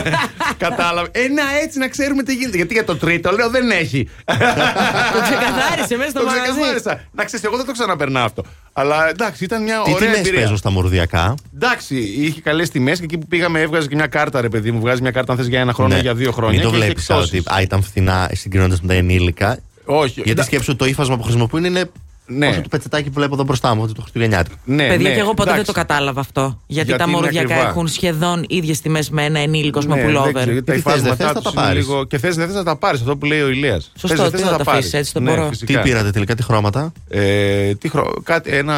Κατάλαβε. 0.64 1.08
Ε, 1.12 1.28
να 1.28 1.42
έτσι 1.62 1.78
να 1.78 1.88
ξέρουμε 1.88 2.22
τι 2.22 2.34
γίνεται. 2.34 2.56
Γιατί 2.56 2.74
για 2.74 2.84
το 2.84 2.96
τρίτο 2.96 3.30
λέω 3.32 3.50
δεν 3.50 3.70
έχει. 3.70 4.08
Το 5.12 5.20
ξεκαθάρισε 5.22 5.96
μέσα 5.96 6.10
στο 6.10 6.18
Το 6.18 6.24
μαγαζί. 6.24 6.33
Ξεκαθάρισα. 6.42 7.00
Να 7.12 7.24
ξέρεις, 7.24 7.44
εγώ 7.44 7.56
δεν 7.56 7.66
το 7.66 7.72
ξαναπερνάω 7.72 8.24
αυτό. 8.24 8.42
Αλλά 8.72 9.08
εντάξει, 9.08 9.44
ήταν 9.44 9.62
μια 9.62 9.82
Τι 9.84 9.90
ωραία 9.92 9.98
τιμές 9.98 10.18
εμπειρία. 10.18 10.38
παίζουν 10.38 10.56
στα 10.56 10.70
μορδιακά; 10.70 11.34
Εντάξει, 11.54 11.96
είχε 11.96 12.40
καλές 12.40 12.70
τιμές 12.70 12.98
και 12.98 13.04
εκεί 13.04 13.18
που 13.18 13.26
πήγαμε 13.26 13.60
έβγαζε 13.60 13.88
και 13.88 13.94
μια 13.94 14.06
κάρτα, 14.06 14.40
ρε 14.40 14.48
παιδί 14.48 14.70
μου. 14.72 14.80
Βγάζει 14.80 15.00
μια 15.02 15.10
κάρτα 15.10 15.32
αν 15.32 15.38
θες 15.38 15.46
για 15.46 15.60
ένα 15.60 15.72
χρόνο 15.72 15.92
ή 15.92 15.96
Ναι. 15.96 16.02
για 16.02 16.14
δύο 16.14 16.32
χρόνια. 16.32 16.58
Μην 16.58 16.62
το 16.62 16.70
και 16.70 16.76
είχε 16.76 16.84
βλέπεις 16.86 17.08
εκτόσεις. 17.08 17.38
ότι 17.40 17.54
α, 17.54 17.60
ήταν 17.60 17.82
φθηνά 17.82 18.30
συγκρίνοντας 18.32 18.80
με 18.80 18.86
τα 18.88 18.94
ενήλικα. 18.94 19.58
Όχι. 19.84 20.12
Γιατί 20.14 20.30
εντά- 20.30 20.44
σκέψου 20.44 20.66
ότι 20.68 20.78
το 20.78 20.84
ύφασμα 20.84 21.16
που 21.16 21.22
χρησιμοποιούν 21.22 21.64
είναι 21.64 21.90
Ναι. 22.26 22.46
Όσο 22.48 22.60
το 22.60 22.68
πετσετάκι 22.68 23.04
που 23.08 23.14
βλέπω 23.14 23.34
εδώ 23.34 23.42
μπροστά 23.44 23.74
μου, 23.74 23.82
ότι 23.82 23.92
το 23.92 24.00
Χριστουγεννιάτικο. 24.00 24.56
Ναι, 24.64 24.88
Παιδιά, 24.88 25.08
ναι, 25.08 25.14
και 25.14 25.20
εγώ 25.20 25.28
ποτέ 25.34 25.50
δεν 25.50 25.52
εντάξει. 25.60 25.72
το 25.74 25.80
κατάλαβα 25.80 26.20
αυτό. 26.20 26.40
Γιατί, 26.66 26.88
Γιατί 26.88 27.02
τα 27.04 27.08
είναι 27.08 27.16
μοροδιακά 27.18 27.52
ακριβά. 27.54 27.68
έχουν 27.70 27.88
σχεδόν 27.88 28.44
ίδιες 28.48 28.80
τιμές 28.80 29.10
με 29.10 29.24
ένα 29.24 29.38
ενήλικος 29.38 29.86
με 29.86 29.94
Ναι, 29.94 30.02
δεν 30.02 30.10
pullover. 30.10 30.32
ξέρω, 30.34 30.50
γιατί 30.50 30.66
τα 30.66 30.72
Τι 30.72 30.80
θες, 30.80 30.92
δεν 30.92 30.94
υφάσματά 30.94 31.16
θες, 31.24 31.26
θα 31.26 31.32
τους 31.40 31.42
τα 31.42 31.50
είναι 31.60 31.60
πάρεις; 31.68 31.86
λίγο- 31.86 32.04
Και 32.04 32.18
θες, 32.18 32.36
δεν 32.36 32.46
θες 32.46 32.54
να 32.56 32.64
τα 32.64 32.76
πάρεις 32.76 33.00
αυτό 33.00 33.16
που 33.16 33.26
λέει 33.26 33.40
ο 33.40 33.48
Ηλίας. 33.48 33.90
Σωστό, 33.98 34.08
Θες, 34.08 34.18
δεν 34.18 34.30
τι 34.30 34.36
θες 34.36 34.46
θα 34.46 34.52
να 34.52 34.58
τα 34.58 34.64
πάρεις. 34.64 34.78
αφήσεις 34.80 34.98
έτσι, 34.98 35.12
δεν 35.14 35.22
Ναι, 35.22 35.30
μπορώ. 35.30 35.42
Τι 35.48 35.56
φυσικά. 35.56 35.80
πήρατε 35.80 36.10
τελικά, 36.10 36.34
τι 36.34 36.42
χρώματα; 36.42 36.92
Ε, 37.08 37.74
τι 37.74 37.88
χρο... 37.88 38.12
κάτι, 38.22 38.50
ένα. 38.50 38.76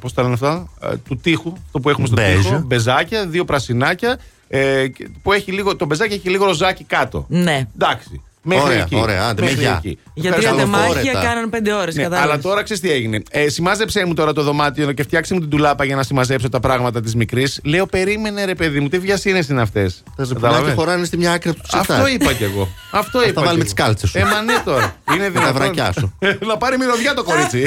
Πώς 0.00 0.12
τα 0.12 0.22
λένε 0.22 0.34
αυτά, 0.34 0.68
ε, 0.82 0.96
του 0.96 1.16
τείχου, 1.16 1.52
αυτό 1.66 1.80
που 1.80 1.88
έχουμε 1.90 2.06
στο 2.06 2.16
Μπέζ. 2.16 2.36
τοίχο. 2.38 2.62
Μπεζάκια, 2.66 3.26
δύο 3.26 3.44
πρασινάκια. 3.44 4.18
Ε, 4.48 4.88
και- 4.88 5.08
που 5.22 5.32
έχει 5.32 5.52
λίγο, 5.52 5.76
το 5.76 5.84
μπεζάκι 5.86 6.14
έχει 6.14 6.28
λίγο 6.28 6.44
ροζάκι 6.44 6.84
κάτω. 6.84 7.24
Ναι. 7.28 7.66
Εντάξει. 7.80 8.20
Μέχρι 8.46 8.64
Ωραία, 8.64 8.80
εκεί. 8.82 8.96
ωραία, 8.96 9.24
άντε, 9.28 9.42
Μέχρι 9.42 9.56
με 9.56 9.62
γεια. 9.62 9.80
εκεί. 9.84 9.98
Για 10.14 10.32
τρία 10.32 10.48
Ευχαριστώ. 10.48 10.76
τεμάχια 10.78 11.12
φόρετα. 11.12 11.20
κάναν 11.28 11.50
πέντε 11.50 11.72
ώρες. 11.72 11.94
Ναι, 11.94 12.08
αλλά 12.10 12.38
τώρα 12.38 12.62
ξέρεις 12.62 12.82
τι 12.82 12.90
έγινε. 12.90 13.22
Ε, 13.30 13.48
σημάζεψέ 13.48 14.04
μου 14.04 14.14
τώρα 14.14 14.32
το 14.32 14.42
δωμάτιο 14.42 14.92
και 14.92 15.02
φτιάξε 15.02 15.34
μου 15.34 15.40
την 15.40 15.48
τουλάπα 15.50 15.84
για 15.84 15.96
να 15.96 16.02
συμμαζέψω 16.02 16.48
τα 16.48 16.60
πράγματα 16.60 17.00
της 17.00 17.14
μικρής. 17.14 17.60
Λέω, 17.64 17.86
περίμενε 17.86 18.44
ρε 18.44 18.54
παιδί 18.54 18.80
μου, 18.80 18.88
τι 18.88 18.98
βιασύνες 18.98 19.48
είναι 19.48 19.60
αυτές; 19.62 20.02
Τα 20.16 20.24
ζεπουλάκια 20.24 20.74
χωράνε 20.74 21.04
στη 21.04 21.16
μια 21.16 21.32
άκρη 21.32 21.52
τους 21.52 21.62
ψευτά. 21.68 21.94
Αυτό 21.94 22.06
είπα 22.08 22.32
κι 22.32 22.44
εγώ. 22.44 22.68
Αυτό 22.90 23.22
είπα. 23.22 23.32
τα 23.32 23.40
κι 23.40 23.46
βάλουμε 23.46 23.52
εγώ. 23.54 23.62
τις 23.64 23.74
κάλτσες 23.74 24.10
σου. 24.10 24.18
Ε, 24.18 24.24
μα 24.24 24.42
ναι 24.42 24.54
τώρα. 24.64 24.94
Είναι 25.14 25.24
τα 25.24 25.30
δυνατόν. 25.30 25.52
βρακιά 25.54 25.92
σου. 25.98 26.14
να 26.48 26.56
πάρει 26.56 26.78
μυρωδιά 26.78 27.14
το 27.14 27.22
κορίτσι. 27.24 27.66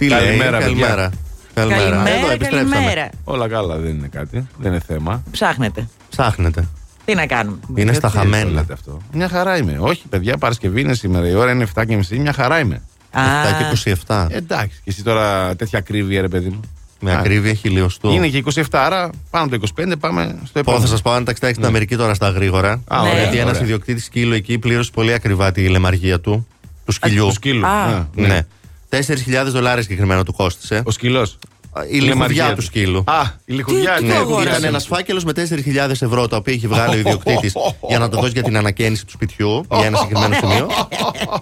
Τι 0.00 0.08
λέει, 0.08 0.18
Καλημέρα, 0.18 0.58
παιδιά. 0.58 0.66
καλημέρα. 0.86 1.10
Καλημέρα. 1.54 1.80
Καλημέρα, 1.84 2.10
Εδώ 2.16 2.30
επιστρέψαμε. 2.30 2.74
καλημέρα. 2.74 3.10
Όλα 3.24 3.48
καλά, 3.48 3.76
δεν 3.76 3.90
είναι 3.90 4.08
κάτι. 4.08 4.46
Δεν 4.58 4.72
είναι 4.72 4.82
θέμα. 4.86 5.22
Ψάχνετε. 5.30 5.88
Ψάχνετε. 6.10 6.68
Τι 7.04 7.14
να 7.14 7.26
κάνουμε; 7.26 7.58
Είναι 7.74 7.92
στα 7.92 8.08
Γιατί 8.08 8.16
χαμένα. 8.24 8.44
το 8.50 8.54
λέτε 8.54 8.72
αυτό. 8.72 9.00
Μια 9.12 9.28
χαρά 9.28 9.56
είμαι. 9.56 9.76
Όχι, 9.80 10.02
παιδιά, 10.08 10.36
Παρασκευή 10.38 10.80
είναι 10.80 10.94
σήμερα. 10.94 11.28
Η 11.28 11.34
ώρα 11.34 11.50
είναι 11.50 11.66
7 11.74 11.84
και 11.86 11.96
μισή. 11.96 12.18
Μια 12.18 12.32
χαρά 12.32 12.58
είμαι. 12.60 12.82
Α, 13.10 13.20
7 13.20 13.58
και 13.58 13.90
27. 14.06 14.26
Ε, 14.30 14.36
εντάξει. 14.36 14.80
Και 14.84 14.90
εσύ 14.90 15.02
τώρα 15.02 15.56
τέτοια 15.56 15.78
ακρίβεια, 15.78 16.20
ρε 16.20 16.28
παιδί 16.28 16.48
μου. 16.48 16.60
Με 17.00 17.12
Α, 17.12 17.18
ακρίβεια 17.18 17.54
χιλιοστού. 17.54 18.10
Είναι 18.10 18.28
και 18.28 18.42
27, 18.54 18.62
άρα 18.70 19.10
πάνω 19.30 19.44
από 19.44 19.58
το 19.58 19.68
25 19.82 19.92
πάμε 20.00 20.22
στο 20.42 20.52
Πω, 20.52 20.58
επόμενο. 20.58 20.82
θα 20.82 20.88
σας 20.88 21.02
πω 21.02 21.10
αν 21.12 21.24
τα 21.24 21.32
κοιτάξετε 21.32 21.60
την 21.60 21.68
Αμερική 21.68 21.96
τώρα 21.96 22.14
στα 22.14 22.28
γρήγορα. 22.28 22.80
Α, 22.88 23.02
Ναι. 23.02 23.08
Γιατί 23.20 23.36
ένας 23.38 23.50
ωραία. 23.50 23.62
ιδιοκτήτης 23.62 24.04
σκύλου 24.04 24.34
εκεί 24.34 24.58
πλήρωσε 24.58 24.90
πολύ 24.94 25.12
ακριβά 25.12 25.52
τη 25.52 25.68
λεμαργία 25.68 26.20
του. 26.20 26.46
Του 26.84 26.92
σκυλιού. 26.92 27.26
Του 27.26 27.32
σκύλου. 27.32 27.66
Α. 27.66 27.84
Α, 27.86 28.06
Ναι. 28.14 28.46
4.000 28.90 29.46
δολάρια 29.46 29.82
συγκεκριμένα 29.82 30.24
του 30.24 30.32
κόστησε. 30.32 30.82
Ο 30.84 30.90
σκυλό. 30.90 31.26
Α, 31.72 31.82
Η 31.90 31.98
λιχουδιά 31.98 32.54
του 32.54 32.62
σκύλου. 32.62 33.04
Α, 33.06 33.22
η 33.44 33.52
λιχουδιά 33.52 33.92
Τι- 33.92 33.96
του. 34.00 34.06
τι 34.06 34.12
Ναι, 34.12 34.14
αγόρασε; 34.18 34.48
ήταν 34.48 34.64
ένας 34.64 34.86
φάκελος 34.86 35.24
με 35.24 35.32
4.000 35.32 35.90
ευρώ 35.90 36.28
τα 36.28 36.36
οποία 36.36 36.52
έχει 36.54 36.66
βγάλει 36.66 36.94
ο 36.96 36.98
ιδιοκτήτης 36.98 37.52
για 37.88 37.98
να 37.98 38.08
το 38.08 38.20
δώσει 38.20 38.32
για 38.32 38.42
την 38.42 38.56
ανακαίνιση 38.56 39.04
του 39.06 39.12
σπιτιού 39.12 39.64
για 39.72 39.86
ένα 39.86 39.98
συγκεκριμένο 39.98 40.34
σημείο. 40.34 40.68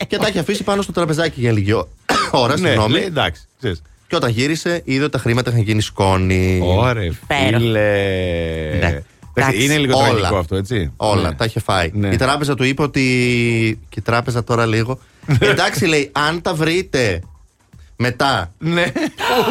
και 0.08 0.16
τα 0.18 0.26
έχει 0.26 0.38
αφήσει 0.38 0.62
πάνω 0.62 0.82
στο 0.82 0.92
τραπεζάκι 0.92 1.40
για 1.40 1.52
λίγη 1.52 1.72
ω- 1.72 1.88
ώρα, 2.30 2.58
Ναι, 2.58 2.68
συγγνώμη. 2.68 2.92
λέει, 2.92 3.02
εντάξει. 3.04 3.42
ξέρεις. 3.58 3.82
Και 4.06 4.16
όταν 4.16 4.30
γύρισε, 4.30 4.80
είδε 4.84 5.02
ότι 5.02 5.12
τα 5.12 5.18
χρήματα 5.18 5.50
είχαν 5.50 5.62
γίνει 5.62 5.80
σκόνη. 5.80 6.60
Ωραία, 6.62 7.04
Υπέροχο. 7.04 7.58
φίλε. 7.58 7.80
Ναι. 8.80 9.02
Εντάξει, 9.34 9.64
Είναι 9.64 9.76
λίγο 9.76 9.98
Όλα. 9.98 10.08
τραγικό 10.08 10.36
αυτό, 10.36 10.56
έτσι. 10.56 10.92
Όλα, 10.96 11.28
Ναι. 11.28 11.34
τα 11.34 11.44
είχε 11.44 11.60
φάει. 11.60 11.90
Ναι. 11.94 12.08
Η 12.08 12.16
τράπεζα 12.16 12.54
του 12.54 12.64
είπε 12.64 12.82
ότι. 12.82 13.00
Και 13.88 13.98
η 13.98 14.02
τράπεζα 14.02 14.44
τώρα 14.44 14.66
λίγο. 14.66 14.98
Εντάξει, 15.40 15.86
λέει, 15.86 16.08
αν 16.12 16.42
τα 16.42 16.54
βρείτε 16.54 17.20
μετά 18.00 18.52
Ναι. 18.58 18.92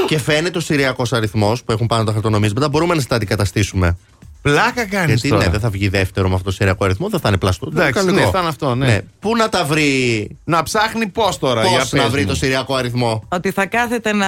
και 0.07 0.19
φαίνεται 0.19 0.57
ο 0.57 0.61
Συριακός 0.61 1.13
αριθμός 1.13 1.63
που 1.63 1.71
έχουν 1.71 1.87
πάνω 1.87 2.03
τα 2.03 2.11
χαρτονομίσματα, 2.11 2.69
μπορούμε 2.69 2.93
να 2.93 2.99
σας 2.99 3.09
τα 3.09 3.15
αντικαταστήσουμε. 3.15 3.97
Πλάκα 4.41 4.85
κάνεις 4.85 5.07
Γιατί 5.13 5.29
τώρα. 5.29 5.43
ναι, 5.43 5.49
δεν 5.49 5.59
θα 5.59 5.69
βγει 5.69 5.87
δεύτερο 5.87 6.27
με 6.27 6.33
αυτό 6.33 6.45
το 6.45 6.51
σειρακό 6.51 6.85
αριθμό, 6.85 7.09
δεν 7.09 7.19
θα 7.19 7.27
είναι 7.27 7.37
πλαστό. 7.37 7.67
Εντάξει, 7.71 7.91
κανονικό. 7.93 8.25
ναι, 8.25 8.31
θα 8.31 8.39
είναι 8.39 8.47
αυτό, 8.47 8.75
ναι. 8.75 8.99
Πού 9.19 9.35
να 9.35 9.49
τα 9.49 9.63
βρει; 9.65 10.37
Να 10.43 10.63
ψάχνει 10.63 11.07
πώς 11.07 11.37
τώρα. 11.39 11.61
Πώς 11.61 11.69
για 11.69 11.85
να 11.91 12.01
πες 12.01 12.11
βρει 12.11 12.21
μου. 12.21 12.27
το 12.27 12.35
σειριακό 12.35 12.75
αριθμό; 12.75 13.23
Ότι 13.27 13.51
θα 13.51 13.65
κάθεται 13.65 14.13
να... 14.13 14.27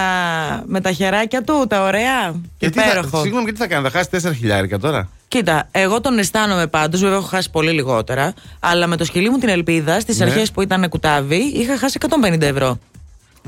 με 0.66 0.82
τα 0.82 0.92
χεράκια 0.92 1.42
του, 1.44 1.66
τα 1.70 1.84
ωραία. 1.84 2.36
Γιατί 2.60 2.80
θα, 2.80 2.86
Υπέροχο. 2.86 3.22
συγγνώμη, 3.22 3.44
γιατί 3.44 3.60
θα 3.60 3.68
κάνει, 3.68 3.90
θα 3.90 3.98
χάσει 3.98 4.10
4 4.30 4.36
χιλιάρικα 4.38 4.78
τώρα; 4.80 5.10
Κοίτα, 5.28 5.68
εγώ 5.72 6.02
τον 6.02 6.18
αισθάνομαι 6.18 6.68
πάντως, 6.68 7.00
βέβαια 7.02 7.18
έχω 7.18 7.28
χάσει 7.28 7.50
πολύ 7.50 7.72
λιγότερα. 7.72 8.34
Αλλά 8.60 8.88
με 8.88 8.96
το 8.98 9.06
σκυλί 9.06 9.30
μου 9.30 9.38
την 9.38 9.50
ελπίδα, 9.50 10.00
στις 10.00 10.18
Ναι. 10.20 10.26
αρχές 10.26 10.52
που 10.52 10.62
ήταν 10.62 10.90
κουτάβι, 10.90 11.36
είχα 11.36 11.78
χάσει 11.78 11.98
150 12.34 12.42
ευρώ. 12.42 12.80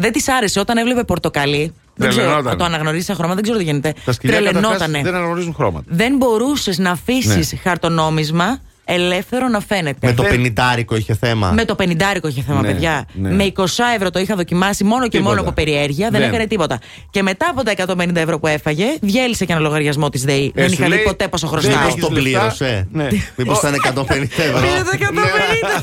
Δεν 0.01 0.11
της 0.11 0.27
άρεσε 0.27 0.59
όταν 0.59 0.77
έβλεπε 0.77 1.03
πορτοκαλί. 1.03 1.73
Δεν 1.95 2.09
ξέρω, 2.09 2.23
Τρελαινότανε. 2.25 2.55
το 2.57 2.63
αναγνωρίζει 2.63 3.05
σε 3.05 3.13
χρώμα, 3.13 3.33
δεν 3.33 3.43
ξέρω 3.43 3.57
τι 3.57 3.63
γίνεται. 3.63 3.93
Τα 4.05 4.11
σκυλιά 4.11 4.35
καταρχάς 4.37 4.61
Τρελαινότανε. 4.61 5.01
δεν 5.03 5.15
αναγνωρίζουν 5.15 5.53
χρώματα. 5.53 5.85
Δεν 5.89 6.15
μπορούσες 6.15 6.77
να 6.77 6.91
αφήσεις 6.91 7.51
Ναι. 7.53 7.59
χαρτονόμισμα 7.63 8.59
ελεύθερο 8.85 9.47
να 9.47 9.59
φαίνεται. 9.59 10.07
Με 10.07 10.13
το 10.13 10.23
πενιντάρικο 10.23 10.95
είχε 10.95 11.15
θέμα. 11.15 11.51
Με 11.51 11.65
το 11.65 11.75
50 11.79 12.27
είχε 12.27 12.41
θέμα, 12.41 12.61
Ναι, 12.61 12.67
παιδιά. 12.71 13.05
ναι. 13.13 13.29
Με 13.29 13.43
20 13.55 13.63
ευρώ 13.95 14.09
το 14.09 14.19
είχα 14.19 14.35
δοκιμάσει 14.35 14.83
μόνο 14.83 15.03
και 15.03 15.09
Τίποτα. 15.09 15.29
μόνο 15.29 15.41
από 15.41 15.51
περιέργεια. 15.51 16.09
Δεν, 16.09 16.19
Δεν. 16.19 16.29
έκανε 16.29 16.47
τίποτα. 16.47 16.79
Και 17.09 17.21
μετά 17.23 17.47
από 17.49 17.63
τα 17.63 17.71
150 17.71 18.15
ευρώ 18.15 18.39
που 18.39 18.47
έφαγε, 18.47 18.85
διέλυσε 19.01 19.45
και 19.45 19.51
ένα 19.51 19.61
λογαριασμό 19.61 20.09
της 20.09 20.23
ΔΕΗ. 20.23 20.51
δεν 20.55 20.67
σου 20.67 20.73
είχα 20.73 20.83
δει 20.83 20.89
λέει, 20.89 21.03
ποτέ 21.03 21.27
πόσο 21.27 21.47
δεν 21.47 21.59
χρωστάω. 21.59 21.87
έχεις 21.87 22.01
τον 22.01 22.13
πλήρωσε; 22.13 22.87
Ναι. 22.91 23.07
Μήπως 23.35 23.57
ήταν 23.57 23.73
150 23.73 24.41
ευρώ; 24.43 24.59
Πήρε 24.59 24.81
το 24.83 24.91
150. 24.99 25.81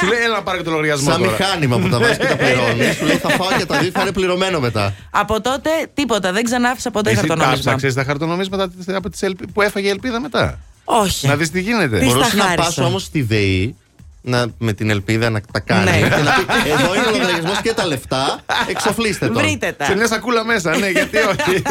Σου 0.00 0.06
λέει, 0.06 0.20
έλα 0.24 0.34
να 0.34 0.42
πάρει 0.42 0.58
και 0.58 0.64
το 0.64 0.70
λογαριασμό. 0.70 1.10
Σαν 1.10 1.18
τώρα. 1.20 1.30
μηχάνημα 1.30 1.78
που 1.78 1.88
τα 1.88 1.98
βάζεις 1.98 2.16
και 2.16 2.26
τα 2.26 2.36
πληρώνεις. 2.36 2.96
Σου 2.96 3.04
λέει 3.04 3.16
θα 3.16 3.28
φάω 3.28 3.48
και 3.58 3.66
τα 3.66 3.78
δει, 3.78 3.90
θα 3.90 4.00
είναι 4.00 4.12
πληρωμένο 4.12 4.60
μετά. 4.60 4.94
Από 5.10 5.40
τότε 5.40 5.70
τίποτα. 5.94 6.32
Δεν 6.32 6.44
ξανά 6.44 6.68
άφησα 6.70 6.90
ποτέ 6.90 7.10
Εσύ 7.10 7.18
χαρτονόμισμα. 7.18 7.54
τα 7.54 7.60
ψάξες 7.60 7.94
τα 7.94 8.04
χαρτονομίσματα 8.04 8.68
της- 8.70 8.94
από 8.94 9.10
τις 9.10 9.22
ελπι- 9.22 9.52
που 9.52 9.62
έφαγε 9.62 9.86
η 9.86 9.90
ελπίδα 9.90 10.20
μετά. 10.20 10.58
Όχι. 10.84 11.26
Να 11.26 11.36
δεις 11.36 11.50
τι 11.50 11.60
γίνεται. 11.60 11.98
Τι 11.98 12.04
Μπορούσε 12.06 12.30
στα 12.30 12.36
να 12.36 12.54
πα 12.54 12.62
χάρισα. 12.62 12.84
όμως 12.84 13.02
στη 13.02 13.22
ΔΕΗ 13.22 13.76
να, 14.22 14.46
με 14.58 14.72
την 14.72 14.90
ελπίδα 14.90 15.30
να 15.30 15.40
τα 15.52 15.60
κάνει. 15.60 15.90
Ναι. 15.90 15.98
Και 15.98 16.22
να 16.22 16.32
πει: 16.32 16.70
Εδώ 16.70 16.94
είναι 16.94 17.06
ο 17.06 17.10
λογαριασμός 17.10 17.60
και 17.60 17.72
τα 17.72 17.86
λεφτά. 17.86 18.40
Εξοφλήστε 18.68 19.26
τον. 19.26 19.36
Βρείτε 19.36 19.72
τα. 19.78 19.84
Σε 19.84 19.94
μια 19.94 20.06
σακούλα 20.06 20.44
μέσα, 20.44 20.76
ναι, 20.76 20.88
γιατί 20.88 21.16
όχι. 21.18 21.62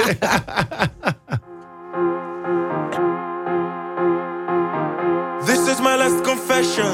This 5.50 5.68
is 5.68 5.80
my 5.82 5.96
last 5.96 6.24
confession. 6.24 6.94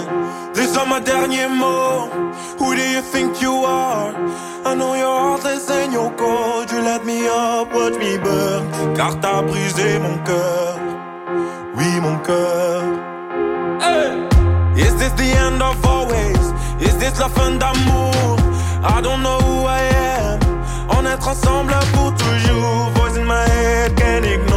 These 0.58 0.74
are 0.78 0.88
my 0.94 1.00
derniers 1.00 1.52
mots. 1.62 2.16
Who 2.60 2.68
do 2.76 2.86
you 2.96 3.02
think 3.14 3.42
you 3.42 3.54
are? 3.66 4.12
I 4.70 4.72
know 4.80 4.94
your 5.04 5.18
heart 5.26 5.46
is 5.56 5.70
in 5.82 5.92
your 5.98 6.12
cold. 6.22 6.66
You 6.72 6.80
let 6.92 7.02
me 7.06 7.20
up, 7.28 7.68
watch 7.78 7.96
me 8.04 8.12
burn. 8.26 8.64
Car 8.98 9.14
t'as 9.22 9.42
brisé 9.50 10.00
mon 10.00 10.18
cœur. 10.28 10.97
Oui, 11.78 12.00
mon 12.02 12.18
cœur. 12.20 12.82
Hey! 13.80 14.28
Is 14.76 14.96
this 14.96 15.12
the 15.14 15.30
end 15.46 15.62
of 15.62 15.86
always? 15.86 16.44
Is 16.82 16.98
this 16.98 17.20
la 17.20 17.30
fin 17.30 17.52
d'amour? 17.60 18.38
I 18.84 19.00
don't 19.02 19.22
know 19.22 19.38
who 19.40 19.66
I 19.68 19.82
am. 20.20 20.40
On 20.90 21.06
être 21.06 21.28
ensemble 21.28 21.76
pour 21.94 22.14
toujours. 22.16 22.90
Voice 22.96 23.18
in 23.18 23.26
my 23.26 23.46
head, 23.48 23.96
can't 23.96 24.26
ignore. 24.26 24.57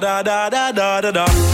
Da 0.00 0.22
da 0.22 0.48
da 0.50 0.72
da 0.72 1.00
da 1.00 1.10
da. 1.12 1.45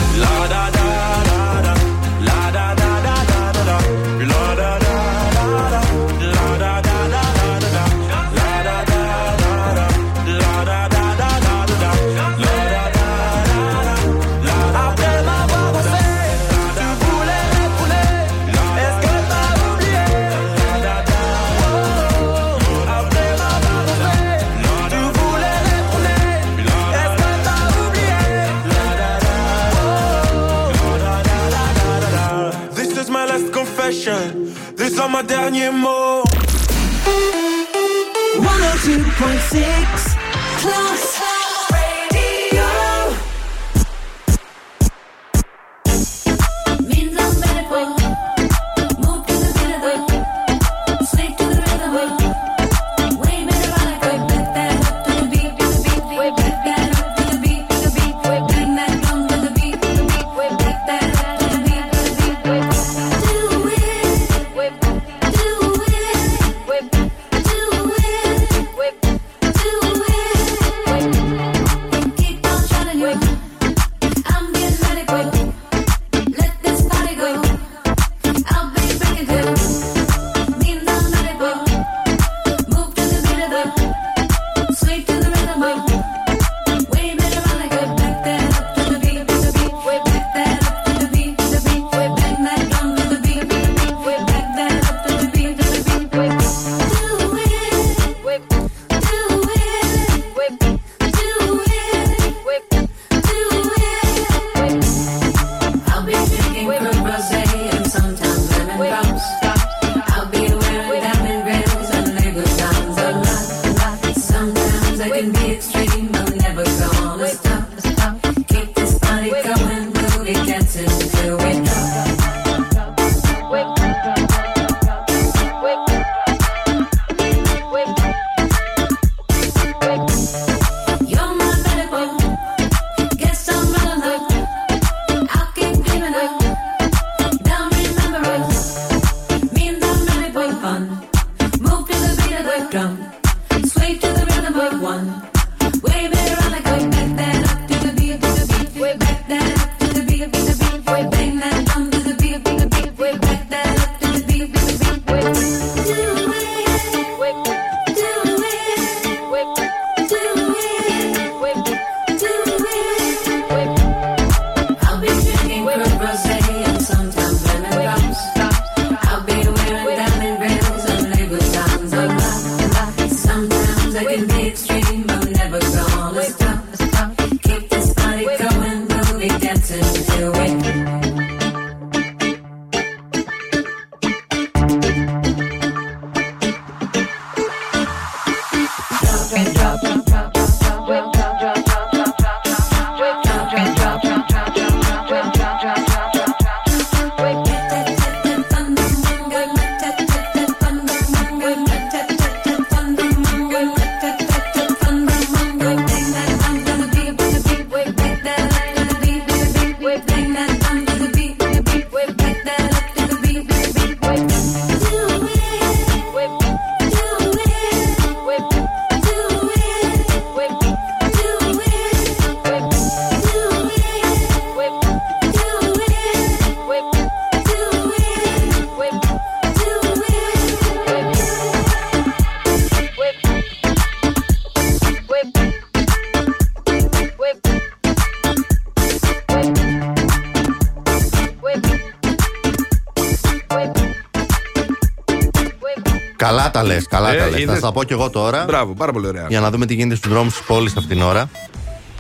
Θα 247.45 247.51
είδες; 247.51 247.59
στα 247.59 247.73
πω 247.73 247.85
κι 247.85 247.93
εγώ 247.93 248.11
τώρα. 248.11 248.45
Μπράβο, 248.45 248.75
πάρα 248.75 248.93
πολύ 248.93 249.07
ωραία. 249.07 249.27
Για 249.29 249.41
να 249.41 249.51
δούμε 249.51 249.67
τι 249.67 249.75
γίνεται 249.75 249.95
στους 249.95 250.11
δρόμους 250.13 250.33
της 250.37 250.47
πόλης 250.47 250.77
αυτήν 250.77 250.97
την 250.97 251.03
ώρα. 251.03 251.31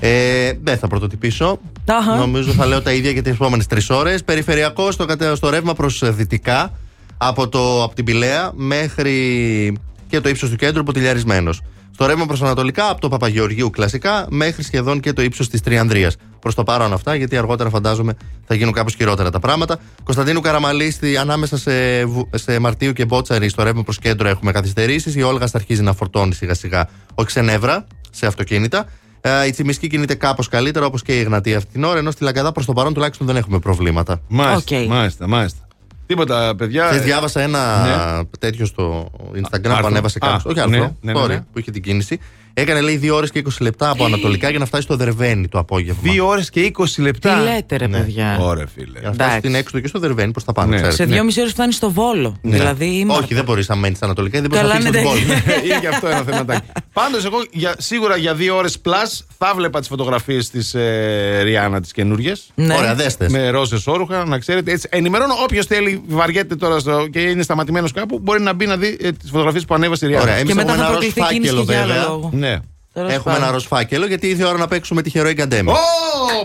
Ε, 0.00 0.52
δεν 0.62 0.78
θα 0.78 0.86
πρωτοτυπήσω. 0.86 1.58
Αχα. 1.86 2.16
Νομίζω 2.16 2.52
θα 2.52 2.66
λέω 2.66 2.82
τα 2.82 2.92
ίδια 2.92 3.10
για 3.10 3.22
τις 3.22 3.32
επόμενες 3.32 3.66
τρεις 3.66 3.90
ώρες. 3.90 4.24
Περιφερειακό 4.24 4.90
στο, 4.90 5.04
κατε- 5.04 5.36
στο 5.36 5.50
ρεύμα 5.50 5.74
προς 5.74 6.02
δυτικά 6.14 6.72
από, 7.16 7.48
το, 7.48 7.82
από 7.82 7.94
την 7.94 8.04
Πηλαία 8.04 8.50
μέχρι 8.54 9.78
και 10.08 10.20
το 10.20 10.28
ύψος 10.28 10.50
του 10.50 10.56
κέντρου 10.56 10.82
ποτηλιαρισμένος. 10.82 11.60
Στο 11.94 12.06
ρεύμα 12.06 12.26
προς 12.26 12.42
Ανατολικά 12.42 12.90
από 12.90 13.00
το 13.00 13.08
Παπαγεωργίου 13.08 13.70
κλασικά 13.70 14.26
μέχρι 14.30 14.62
σχεδόν 14.62 15.00
και 15.00 15.12
το 15.12 15.22
ύψος 15.22 15.48
της 15.48 15.60
Τριανδρίας. 15.60 16.16
Προς 16.40 16.54
το 16.54 16.62
παρόν 16.62 16.92
αυτά, 16.92 17.14
γιατί 17.14 17.36
αργότερα 17.36 17.70
φαντάζομαι 17.70 18.14
θα 18.52 18.58
γίνουν 18.58 18.72
κάπως 18.72 18.94
χειρότερα 18.94 19.30
τα 19.30 19.38
πράγματα. 19.38 19.78
Κωνσταντίνου 20.04 20.40
Καραμαλή, 20.40 20.90
στη- 20.90 21.16
ανάμεσα 21.16 21.56
σε, 21.58 22.04
Βου- 22.04 22.28
σε 22.34 22.58
Μαρτίου 22.58 22.92
και 22.92 23.04
Μπότσαρη, 23.04 23.48
στο 23.48 23.62
ρεύμα 23.62 23.82
προς 23.82 23.98
κέντρο 23.98 24.28
έχουμε 24.28 24.52
καθυστερήσεις. 24.52 25.14
Η 25.14 25.22
Όλγα 25.22 25.48
αρχίζει 25.52 25.82
να 25.82 25.92
φορτώνει 25.92 26.34
σιγά 26.34 26.54
σιγά 26.54 26.88
ο 27.14 27.24
Ξενεύρα 27.24 27.86
σε 28.10 28.26
αυτοκίνητα. 28.26 28.86
Ε, 29.20 29.46
η 29.46 29.50
Τσιμισκή 29.50 29.86
κινείται 29.86 30.14
κάπως 30.14 30.48
καλύτερα 30.48 30.86
όπως 30.86 31.02
και 31.02 31.16
η 31.16 31.20
Εγνατία 31.20 31.56
αυτή 31.56 31.72
την 31.72 31.84
ώρα, 31.84 31.98
ενώ 31.98 32.10
στη 32.10 32.24
Λαγκαδά 32.24 32.52
προς 32.52 32.66
το 32.66 32.72
παρόν 32.72 32.94
τουλάχιστον 32.94 33.26
δεν 33.26 33.36
έχουμε 33.36 33.58
προβλήματα. 33.58 34.20
Μάλιστα, 34.28 34.76
μάλιστα, 34.88 35.28
μάλιστα. 35.28 35.66
Τίποτα, 36.06 36.54
παιδιά. 36.56 36.86
Χθες 36.86 37.00
ε, 37.00 37.02
διάβασα 37.04 37.40
ένα 37.40 37.82
ναι. 38.16 38.24
τέτοιο 38.38 38.66
στο 38.66 39.10
Instagram 39.34 39.66
άρθρο. 39.68 39.80
που 39.80 39.86
ανέβασε 39.86 40.18
Α, 40.22 40.26
κάποιος. 40.26 40.44
Όχι 40.44 40.54
ναι, 40.54 40.76
άλλο. 40.76 40.96
ναι, 41.00 41.12
ναι, 41.12 41.20
sorry, 41.20 41.28
ναι. 41.28 41.44
που 41.52 41.58
είχε 41.58 41.70
την 41.70 41.82
κίνηση. 41.82 42.18
Έκανε 42.54 42.80
λέει 42.80 43.00
2 43.04 43.10
ώρες 43.14 43.30
και 43.30 43.42
20 43.44 43.48
λεπτά 43.60 43.90
από 43.90 44.04
Ανατολικά 44.04 44.50
για 44.50 44.58
να 44.58 44.64
φτάσει 44.64 44.82
στο 44.82 44.96
Δερβένι 44.96 45.48
το 45.48 45.58
απόγευμα. 45.58 46.12
Δύο 46.12 46.26
ώρες 46.26 46.50
και 46.50 46.72
20 46.78 46.84
λεπτά. 46.98 47.34
Τι 47.34 47.42
λέτε, 47.42 47.76
ρε 47.76 47.86
Ναι. 47.86 47.98
παιδιά; 47.98 48.38
Ωραία, 48.40 48.66
φίλε. 48.74 48.98
Για 48.98 49.08
να 49.08 49.12
φτάσει 49.12 49.14
Εντάξει. 49.30 49.38
στην 49.38 49.54
έξοδο 49.54 49.80
και 49.80 49.88
στο 49.88 49.98
Δερβένι 49.98 50.32
προ 50.32 50.42
τα 50.42 50.52
πάνω. 50.52 50.68
Ναι. 50.68 50.76
ξέρετε. 50.76 50.96
Σε 50.96 51.04
δυόμιση 51.04 51.40
ώρες 51.40 51.52
φτάνεις 51.52 51.76
στο 51.76 51.90
βόλο. 51.90 52.36
Ναι. 52.42 52.56
Δηλαδή. 52.56 52.86
είμαι- 52.98 53.14
Όχι, 53.16 53.34
δεν 53.34 53.44
μπορείς 53.44 53.68
να 53.68 53.76
μένεις 53.76 53.96
στα 53.96 54.06
Ανατολικά, 54.06 54.40
δεν 54.40 54.50
μπορείς 54.50 54.64
να 54.64 54.68
Καλά, 54.78 54.80
φύγεις 54.80 55.02
ναι, 55.02 55.08
από 55.08 55.18
την 55.18 55.26
ναι. 55.28 55.40
πόλη. 55.42 55.66
Είναι 55.66 55.78
και 55.80 55.88
αυτό 55.88 56.06
ένα 56.08 56.22
θεματάκι. 56.22 56.66
Πάντως, 56.92 57.24
εγώ 57.24 57.36
για, 57.50 57.74
σίγουρα 57.78 58.16
για 58.16 58.34
δύο 58.34 58.56
ώρες 58.56 58.76
plus 58.84 59.24
θα 59.38 59.52
βλέπα 59.56 59.78
τις 59.78 59.88
φωτογραφίες 59.88 60.50
της 60.50 60.74
ε, 60.74 61.40
Ριάννα 61.42 61.80
τις 61.80 61.92
καινούριε. 61.92 62.32
Ναι. 62.54 62.74
Ωραία, 62.74 62.94
δέστε. 62.94 63.28
Με 63.30 63.50
ρόζε 63.50 63.78
όρουχα, 63.86 64.24
να 64.24 64.38
ξέρετε. 64.38 64.72
Έτσι, 64.72 64.88
ενημερώνω 64.90 65.34
όποιος 65.42 65.66
θέλει, 65.66 66.02
βαριέται 66.06 66.56
τώρα 66.56 66.78
στο, 66.78 67.06
και 67.12 67.20
είναι 67.20 67.42
σταματημένος 67.42 67.92
κάπου, 67.92 68.18
μπορεί 68.18 68.40
να 68.40 68.52
μπει 68.52 68.66
να 68.66 68.76
δει 68.76 68.96
ε, 69.00 69.12
τις 69.12 69.30
φωτογραφίες 69.30 69.64
που 69.64 69.74
ανέβασε 69.74 70.04
η 70.04 70.08
Ριάννα. 70.08 70.24
Ωραία, 70.26 70.38
εμείς 70.38 70.48
Και 70.48 70.54
μετά 70.54 70.72
έχουμε 70.72 70.84
θα 70.84 70.90
ένα 70.90 70.98
ροζ 71.00 71.06
προκληθεί 71.12 71.34
κίνηση 71.34 71.54
φάκελο 71.54 71.64
και 71.66 71.72
για 71.72 72.02
άλλο 72.02 72.20
βέβαια. 72.30 72.40
Λόγο. 72.42 72.52
Ναι. 72.54 72.60
Τέλος 72.92 73.12
Έχουμε 73.12 73.24
πάντων. 73.34 73.42
ένα 73.42 73.52
ροζ 73.52 73.64
φάκελο 73.66 74.06
γιατί 74.06 74.28
ήρθε 74.28 74.42
η 74.42 74.46
ώρα 74.46 74.58
να 74.58 74.68
παίξουμε 74.68 75.02
τυχερό 75.02 75.28
εγκαντέμι. 75.28 75.70
Ω, 75.70 75.74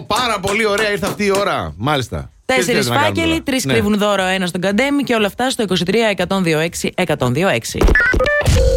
πάρα 0.08 0.40
πολύ 0.40 0.66
ωραία 0.66 0.92
ήρθε 0.92 1.06
αυτή 1.06 1.26
η 1.26 1.32
ώρα. 1.32 1.74
Μάλιστα. 1.78 2.32
Τι 2.46 2.54
Τέσσερι 2.56 2.66
θέλετε 2.66 2.90
να 2.90 2.96
κάνουμε 2.96 3.08
φάκελοι, 3.16 3.30
τώρα; 3.32 3.44
τρεις 3.44 3.66
Ναι. 3.66 3.74
κρύβουν 3.74 3.98
δώρο, 3.98 4.24
ένα 4.24 4.46
στον 4.48 4.62
καντέμι 4.62 5.04
και 5.04 5.14
όλα 5.14 5.28
αυτά 5.28 5.50
στο 5.50 5.64
23 5.64 6.12
126 6.16 6.90
126. 6.96 7.80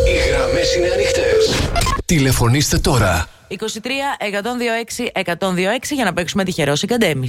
Οι 0.07 0.29
γραμμές 0.31 0.75
είναι 0.77 0.89
ανοιχτές. 0.95 1.61
Τηλεφωνήστε 2.05 2.79
τώρα. 2.79 3.27
23 3.49 3.55
126 4.19 5.11
126 5.13 5.95
για 5.95 6.05
να 6.05 6.13
παίξουμε 6.13 6.45
τυχερό 6.45 6.73
καντέμι. 6.87 7.29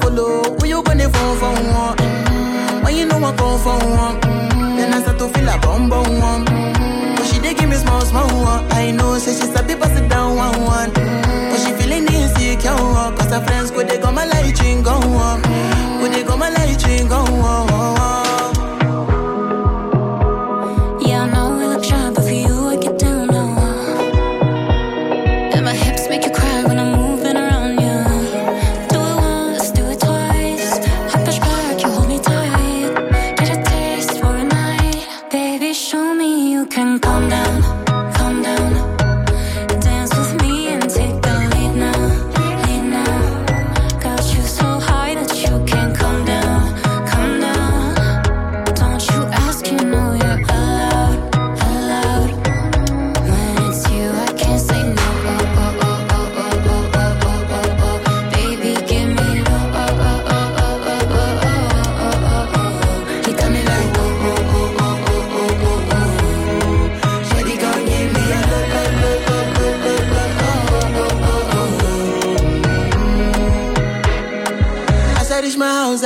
follow. 0.00 0.42
Who 0.58 0.66
you 0.66 0.82
gonna 0.82 1.08
phone 1.08 1.36
for 1.38 1.52
one? 1.52 1.96
Mm, 1.96 2.84
When 2.84 2.96
you 2.96 3.06
know 3.06 3.18
I 3.18 3.32
come 3.36 3.58
for 3.60 3.78
one, 3.78 4.20
Mm, 4.20 4.76
then 4.76 4.94
I 4.94 5.00
start 5.02 5.18
to 5.18 5.28
feel 5.28 5.48
a 5.48 5.58
bum 5.58 5.88
bum 5.88 6.18
one. 6.18 6.44
Mm, 6.46 7.16
But 7.16 7.26
she 7.26 7.38
dey 7.40 7.54
give 7.54 7.68
me 7.68 7.76
small 7.76 8.00
small 8.02 8.28
one. 8.42 8.64
I 8.72 8.90
know, 8.92 9.18
say 9.18 9.32
she 9.34 9.46
sabi 9.52 9.74
pass 9.74 9.96
it 9.98 10.08
down 10.08 10.36
one 10.36 10.62
one. 10.64 10.90
But 10.92 11.58
she 11.62 11.72
feeling 11.78 12.06
insecure, 12.06 12.76
cause 13.16 13.30
her 13.32 13.40
friends 13.46 13.70
go 13.70 13.82
they 13.82 13.98
go 13.98 14.10
my 14.12 14.24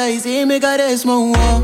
Essa 0.04 0.12
aí 0.12 0.20
se 0.20 0.44
me 0.44 0.60
caresmo, 0.60 1.32
oh. 1.32 1.63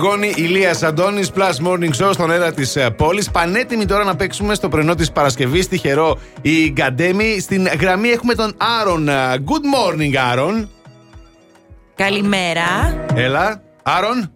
Αντιγόνη 0.00 0.32
Ηλίας 0.36 0.82
Αντώνης 0.82 1.30
Plus 1.34 1.66
Morning 1.66 1.90
Show 1.98 2.10
στον 2.12 2.30
αέρα 2.30 2.52
της 2.52 2.76
πόλης. 2.96 3.30
Πανέτοιμοι 3.30 3.84
τώρα 3.84 4.04
να 4.04 4.16
παίξουμε 4.16 4.54
στο 4.54 4.68
πρωινό 4.68 4.94
της 4.94 5.12
Παρασκευής. 5.12 5.68
Τυχερό 5.68 6.18
η 6.42 6.70
Γκαντέμι. 6.70 7.40
Στην 7.40 7.66
γραμμή 7.80 8.08
έχουμε 8.08 8.34
τον 8.34 8.54
Άρον. 8.80 9.08
Good 9.34 9.92
morning, 9.98 10.14
Άρον. 10.30 10.68
Καλημέρα. 11.94 12.62
Έλα, 13.14 13.62
Άρον. 13.82 14.32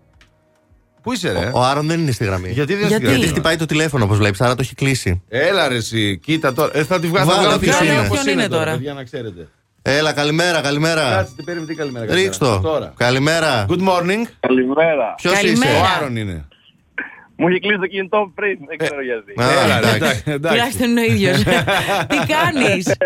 Πού 1.02 1.12
είσαι, 1.12 1.32
ρε; 1.32 1.50
Ο 1.52 1.62
Άρον 1.62 1.86
δεν 1.86 2.00
είναι 2.00 2.12
στη 2.12 2.24
γραμμή. 2.24 2.50
Γιατί 2.50 2.72
δεν 2.74 2.80
είναι 2.82 2.90
στη 2.90 2.98
Γιατί 2.98 3.14
γραμμή; 3.14 3.30
χτυπάει 3.30 3.56
το 3.56 3.66
τηλέφωνο, 3.66 4.04
όπως 4.04 4.16
βλέπεις, 4.18 4.40
άρα 4.40 4.54
το 4.54 4.60
έχει 4.62 4.74
κλείσει. 4.74 5.22
Έλα, 5.28 5.68
ρε, 5.68 5.76
εσύ. 5.76 6.18
Κοίτα 6.18 6.52
τώρα. 6.52 6.70
Ε, 6.74 6.84
θα 6.84 7.00
τη 7.00 7.06
βγάλω 7.06 7.26
Βάλε, 7.26 7.38
θα 7.38 7.44
βγάλω 7.44 7.58
ποιος 7.58 7.76
τη 7.76 7.84
είναι. 7.84 7.92
γραμμή 7.92 8.08
όπως 8.08 8.22
Ποιον 8.22 8.38
είναι 8.38 8.48
τώρα; 8.48 8.72
παιδιά, 8.72 8.92
να 8.92 9.04
ξέρετε. 9.04 9.48
Έλα, 9.86 10.12
καλημέρα, 10.12 10.60
καλημέρα. 10.60 11.10
Κάτσε, 11.10 11.32
τι 11.36 11.42
παίρνει, 11.42 11.64
τι 11.66 11.74
καλημέρα. 11.74 12.06
καλημέρα. 12.06 12.24
Ρίξ 12.26 12.38
το. 12.38 12.60
Τώρα. 12.60 12.92
Καλημέρα. 12.96 13.66
Good 13.68 13.72
morning. 13.88 14.22
Καλημέρα. 14.40 15.14
Ποιος 15.16 15.32
Καλημέρα. 15.32 15.70
είσαι; 15.72 15.80
Ο 15.80 15.84
Άρον 15.96 16.16
είναι. 16.16 16.48
Μου 17.36 17.48
είχε 17.48 17.58
κλείσει 17.58 17.78
το 17.78 17.86
κινητό 17.86 18.32
πριν, 18.34 18.58
δεν 18.68 18.78
ξέρω 18.78 19.02
γιατί. 19.02 19.32
Α, 19.42 19.50
Έλα, 19.64 19.80
ρε, 19.80 19.86
εντάξει. 19.86 19.94
εντάξει, 19.96 20.22
εντάξει. 20.26 20.54
Τουλάχιστον 20.56 20.88
είναι 20.90 21.00
ο 21.00 21.04
ίδιος. 21.04 21.42
Τι 22.10 22.16
κάνεις; 22.16 22.96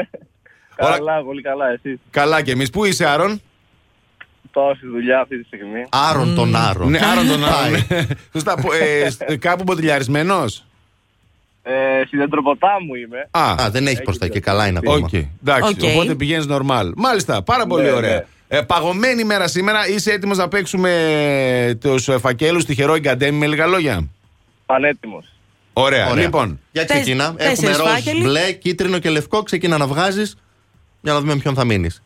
Καλά, 0.77 1.23
πολύ 1.25 1.43
καλά, 1.43 1.67
εσείς. 1.71 1.99
Καλά 2.11 2.43
και 2.43 2.51
εμείς. 2.51 2.71
Πού 2.71 2.85
είσαι, 2.85 3.07
Άρον. 3.07 3.41
Τόση 4.51 4.87
δουλειά 4.87 5.21
αυτή 5.21 5.39
τη 5.39 5.45
στιγμή. 5.45 5.85
Άρον 5.89 6.35
τον 6.35 6.57
Άρον. 6.57 6.91
Ναι, 6.91 6.99
Άρον 7.13 7.29
τον 7.29 7.41
Πάει. 7.41 7.51
Άρον. 7.91 8.07
Σωστά. 8.33 8.55
Που, 8.55 8.69
ε, 8.73 9.11
σ- 9.11 9.39
Κάπου 9.39 9.63
μποτιλιαρισμένος; 9.63 10.67
Ε, 11.63 11.73
στην 12.07 12.19
Δεντροποτάμου 12.19 12.95
είμαι. 12.95 13.29
Α, 13.31 13.51
Α, 13.53 13.71
δεν 13.71 13.87
έχει 13.87 14.03
προς 14.03 14.17
τα 14.17 14.25
εκεί, 14.27 14.41
καλά 14.41 14.67
είναι 14.67 14.79
ακόμα. 14.79 14.97
Οκ, 14.97 15.13
εντάξει, 15.13 15.75
Οκ. 15.85 15.91
οπότε 15.95 16.15
πηγαίνεις 16.15 16.47
normal. 16.51 16.91
Μάλιστα, 16.97 17.43
πάρα 17.43 17.67
πολύ 17.67 17.85
Ναι, 17.85 17.91
ωραία. 17.93 18.25
Ε, 18.49 18.61
παγωμένη 18.61 19.25
μέρα 19.25 19.49
σήμερα, 19.49 19.89
είσαι 19.89 20.13
έτοιμος 20.13 20.37
να 20.37 20.49
παίξουμε 20.49 21.79
τους 21.81 22.09
φακέλους 22.21 22.65
τυχερό 22.65 22.95
ή 22.95 23.00
γκαντέμη 23.00 23.39
με 23.39 23.47
λίγα 23.47 23.67
λόγια; 23.67 24.09
Πανέτοιμος. 24.67 25.33
Ωραία, 25.73 26.11
Ωραία. 26.11 26.25
λοιπόν. 26.25 26.61
Για 26.73 26.85
Τεσ- 26.87 27.01
ξεκινά. 27.01 27.25
Έχουμε 27.25 27.45
τέσσερις 27.49 27.77
ροζ, 27.77 27.89
φάκελοι. 27.89 28.23
μπλε, 28.23 28.53
κίτρινο 28.53 28.99
και 28.99 29.11
λευκό. 29.11 29.43
Ξεκινά 29.43 29.79
να 29.79 29.87
βγάζεις 29.87 30.37
για 31.01 31.13
να 31.13 31.21
δούμε 31.21 31.35
με 31.35 31.41
ποιον 31.41 31.55
θα 31.55 31.65
μείνεις. 31.65 32.03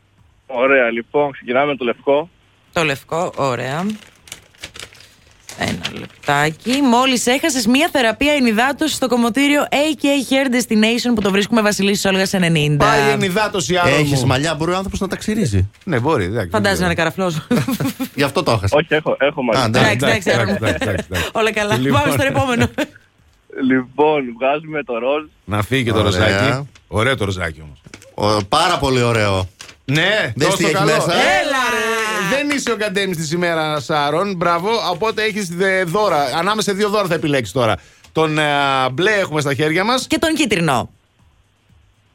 Ωραία, 0.46 0.90
λοιπόν, 0.90 1.32
ξεκινάμε 1.32 1.66
με 1.66 1.76
το 1.76 1.84
λευκό. 1.84 2.28
Το 2.72 2.84
λευκό, 2.84 3.32
ωραία. 3.36 3.86
Ένα 5.58 5.98
λεπτάκι. 6.00 6.80
Μόλις 6.82 7.26
έχασες 7.26 7.66
μία 7.66 7.88
θεραπεία 7.92 8.32
ενυδάτωσης 8.32 8.96
στο 8.96 9.08
κομμωτήριο 9.08 9.62
AK 9.70 10.04
Hair 10.04 10.54
Destination 10.54 11.12
που 11.14 11.20
το 11.20 11.30
βρίσκουμε 11.30 11.62
Βασιλίση 11.62 12.08
Όλγας 12.08 12.30
90. 12.34 12.76
Πάει 12.76 13.08
η 13.08 13.10
ενυδάτωση 13.12 13.76
Άρον. 13.76 13.92
Έχεις 13.98 14.20
μου. 14.20 14.26
μαλλιά, 14.26 14.54
μπορεί 14.54 14.70
ο 14.72 14.74
άνθρωπος 14.76 15.00
να 15.00 15.08
τα 15.08 15.16
ξυρίζει. 15.16 15.70
Ναι, 15.84 15.98
μπορεί. 16.00 16.24
εντάξει, 16.24 16.48
Φαντάζεσαι 16.48 16.82
να 16.82 16.88
δεν 16.88 16.96
είναι 16.96 17.10
καραφλός. 17.10 17.46
Γι' 18.14 18.22
αυτό 18.22 18.42
το 18.42 18.50
έχασα. 18.50 18.76
Όχι, 18.76 18.94
έχω, 18.94 19.16
έχω 19.18 19.40
Α, 19.40 19.44
μαζί. 19.44 19.64
εντάξει. 19.66 19.90
Εντάξει, 19.90 20.06
εντάξει, 20.06 20.30
εντάξει, 20.30 20.40
Άρον. 20.40 20.54
εντάξει, 20.54 20.76
εντάξει, 20.82 21.06
εντάξει. 21.10 21.28
Όλα 21.32 21.52
καλά. 21.52 21.76
Λοιπόν. 21.76 22.00
Πάμε 22.00 22.12
στο 22.12 22.22
επόμενο. 22.26 22.66
Λοιπόν, 23.70 24.22
βγάζουμε 24.38 24.82
το 24.84 24.98
ροζ. 24.98 25.24
Να 25.44 25.62
φύγει 25.62 25.84
και 25.84 25.90
το 25.92 25.98
Ωραία. 25.98 26.10
ροζάκι. 26.10 26.68
Ωραίο 26.88 27.16
το 27.16 27.24
ροζάκι 27.24 27.62
όμως. 27.62 27.80
Ο- 28.38 28.44
Πάρα 28.44 28.78
πολύ 28.78 29.02
ωραίο. 29.02 29.48
Ναι, 29.92 30.32
Δες 30.36 30.48
δώσ' 30.48 30.56
τι 30.56 30.62
το 30.62 30.68
έχει 30.68 30.76
καλό. 30.76 30.92
μέσα. 30.92 31.12
Έλα, 31.12 31.62
ρε. 31.72 32.36
Δεν 32.36 32.50
είσαι 32.56 32.72
ο 32.72 32.76
Καντέμι 32.76 33.14
της 33.14 33.32
ημέρας, 33.32 33.84
Σάρων. 33.84 34.34
Μπράβο. 34.36 34.70
Οπότε 34.90 35.22
έχεις 35.22 35.48
δώρα. 35.84 36.22
Ανάμεσα 36.24 36.70
σε 36.70 36.76
δύο 36.76 36.88
δώρα 36.88 37.06
θα 37.06 37.14
επιλέξεις 37.14 37.52
τώρα. 37.52 37.76
Τον 38.12 38.38
ε, 38.38 38.44
μπλε 38.92 39.10
έχουμε 39.10 39.40
στα 39.40 39.54
χέρια 39.54 39.84
μας. 39.84 40.06
Και 40.06 40.18
τον 40.18 40.34
κίτρινο. 40.34 40.90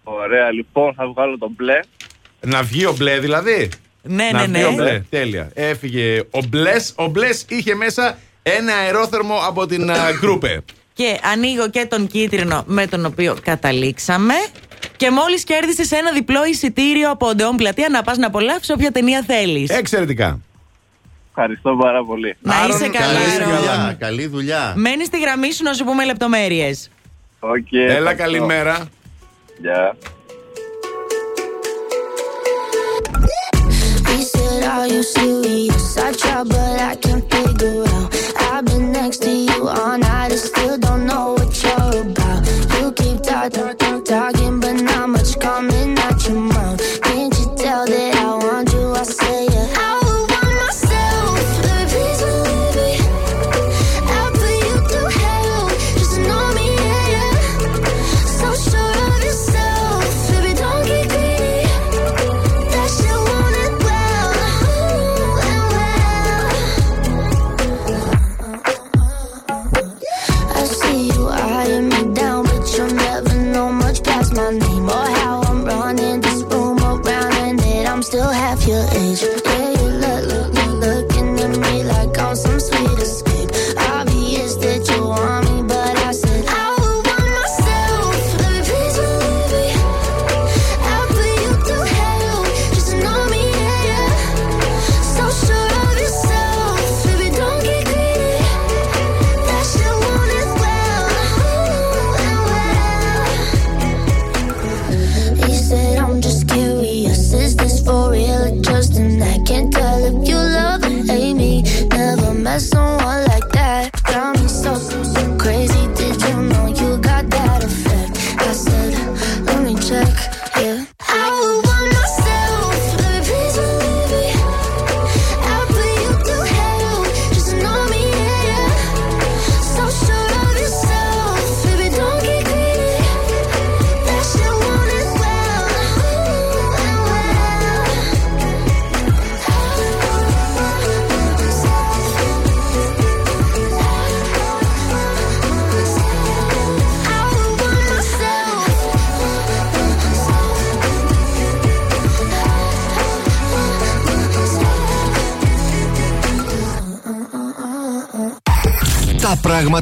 Ωραία, 0.03 0.51
λοιπόν, 0.51 0.93
θα 0.93 1.07
βγάλω 1.07 1.37
το 1.37 1.49
μπλε. 1.55 1.79
Να 2.41 2.63
βγει 2.63 2.85
ο 2.85 2.93
μπλε 2.97 3.19
δηλαδή. 3.19 3.69
Ναι, 4.01 4.29
να 4.31 4.47
ναι, 4.47 4.57
βγει 4.59 4.65
ο 4.67 4.69
ναι. 4.71 4.75
μπλε. 4.75 5.03
Τέλεια. 5.09 5.49
Έφυγε 5.53 6.23
ο 6.31 6.39
μπλες. 6.49 6.93
Ο 6.95 7.05
μπλες 7.07 7.45
είχε 7.47 7.75
μέσα 7.75 8.17
ένα 8.43 8.73
αερόθερμο 8.73 9.35
από 9.47 9.65
την 9.65 9.91
α, 9.91 9.95
γκρούπε. 10.19 10.63
Και 10.93 11.19
ανοίγω 11.23 11.69
και 11.69 11.85
τον 11.85 12.07
κίτρινο 12.07 12.63
με 12.67 12.87
τον 12.87 13.05
οποίο 13.05 13.37
καταλήξαμε. 13.43 14.33
Και 14.95 15.11
μόλις 15.11 15.43
κέρδισες 15.43 15.91
ένα 15.91 16.11
διπλό 16.11 16.45
εισιτήριο 16.45 17.11
από 17.11 17.35
Odeon 17.35 17.55
Πλατεία 17.55 17.89
να 17.89 18.01
πας 18.01 18.17
να 18.17 18.27
απολαύσεις 18.27 18.69
όποια 18.69 18.91
ταινία 18.91 19.23
θέλεις. 19.27 19.69
Εξαιρετικά. 19.69 20.39
Ευχαριστώ 21.29 21.75
πάρα 21.81 22.03
πολύ. 22.03 22.37
Να 22.41 22.53
είσαι 22.69 22.87
καλά. 22.89 23.19
Καλή 23.19 23.43
δουλειά. 23.43 23.95
Καλή 23.99 24.27
δουλειά. 24.27 24.73
Μένεις 24.75 25.07
στη 25.07 25.19
γραμμή 25.19 25.53
σου 25.53 25.63
να 25.63 25.73
σου 25.73 25.83
πούμε 25.83 26.05
λεπτομέρειες. 26.05 26.89
Okay, 27.39 27.49
Έλα, 27.71 27.93
ευχαριστώ. 27.93 28.23
καλημέρα. 28.23 28.87
Γεια. 29.61 29.95
words 45.27 45.35
coming 45.35 45.97
out 45.99 46.27
your 46.27 46.39
mouth. 46.39 47.01
Can't 47.01 47.37
you 47.39 47.45
tell 47.55 47.85
that 47.85 48.15
I 48.15 48.35
want 48.45 48.71
you? 48.73 48.93
I 48.93 49.03
say 49.03 49.46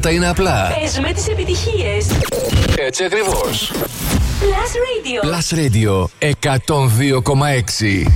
πράγματα 0.00 0.10
είναι 0.10 0.28
απλά. 0.28 0.76
Πες 0.80 0.98
με 0.98 1.12
τις 1.12 1.28
επιτυχίες. 1.28 2.06
Έτσι 2.76 3.04
ακριβώς. 3.04 3.72
Plus 4.40 4.72
Radio. 4.86 5.20
Plus 5.26 5.48
Radio 5.58 6.06
102,6. 6.20 8.06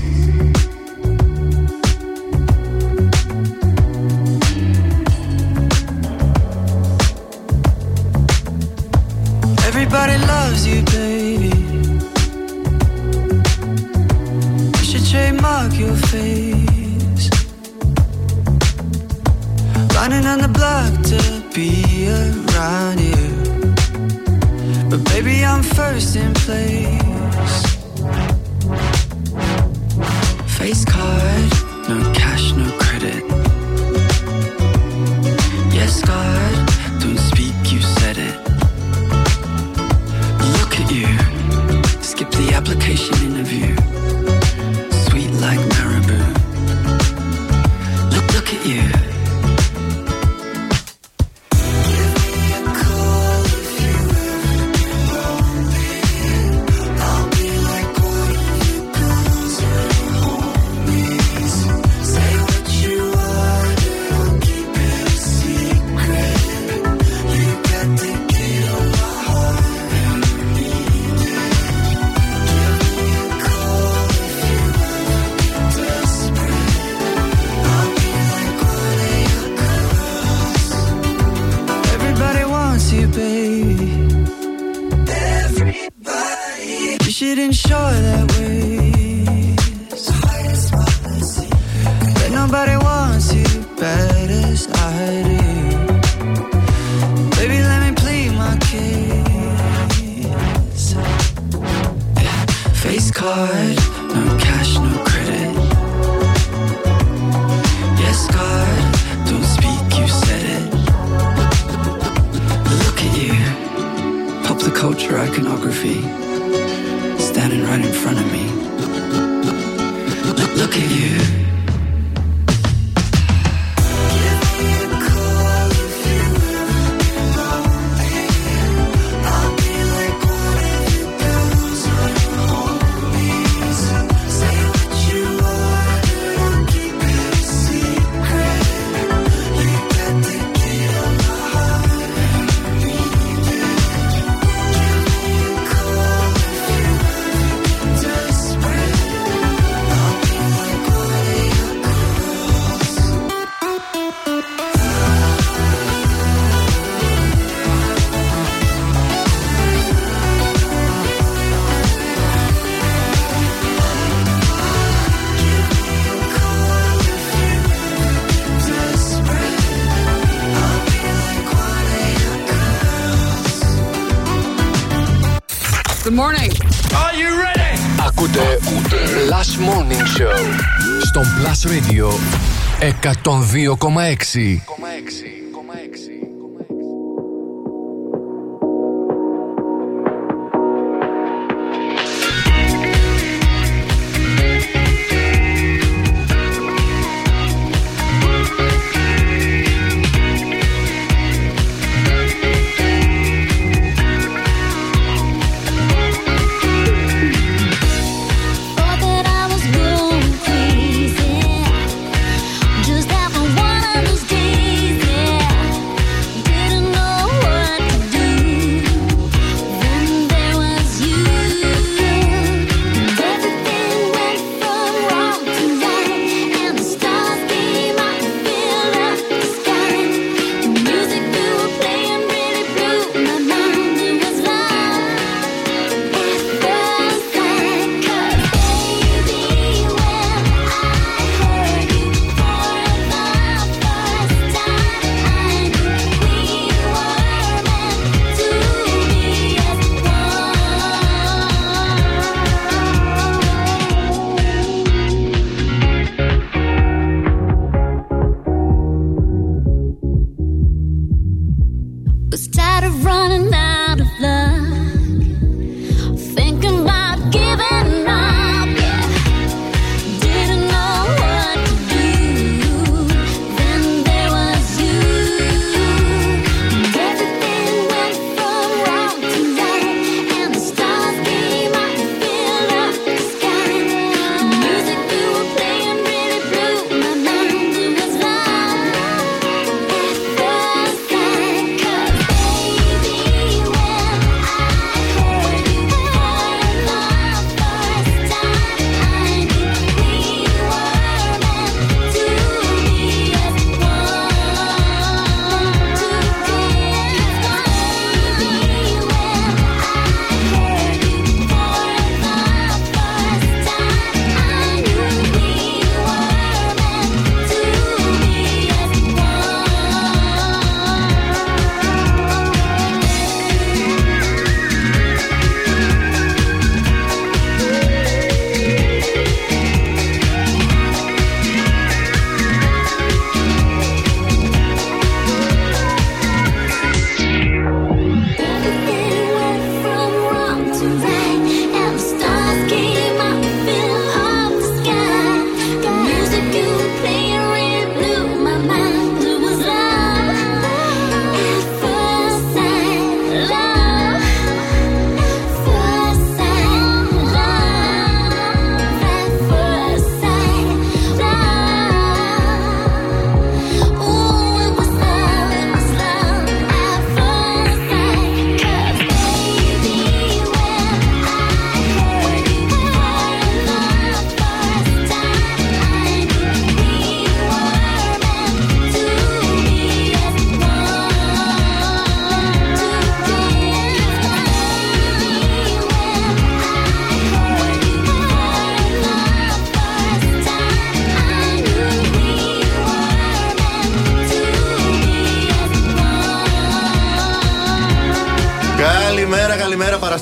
102,6. 183.51 184.61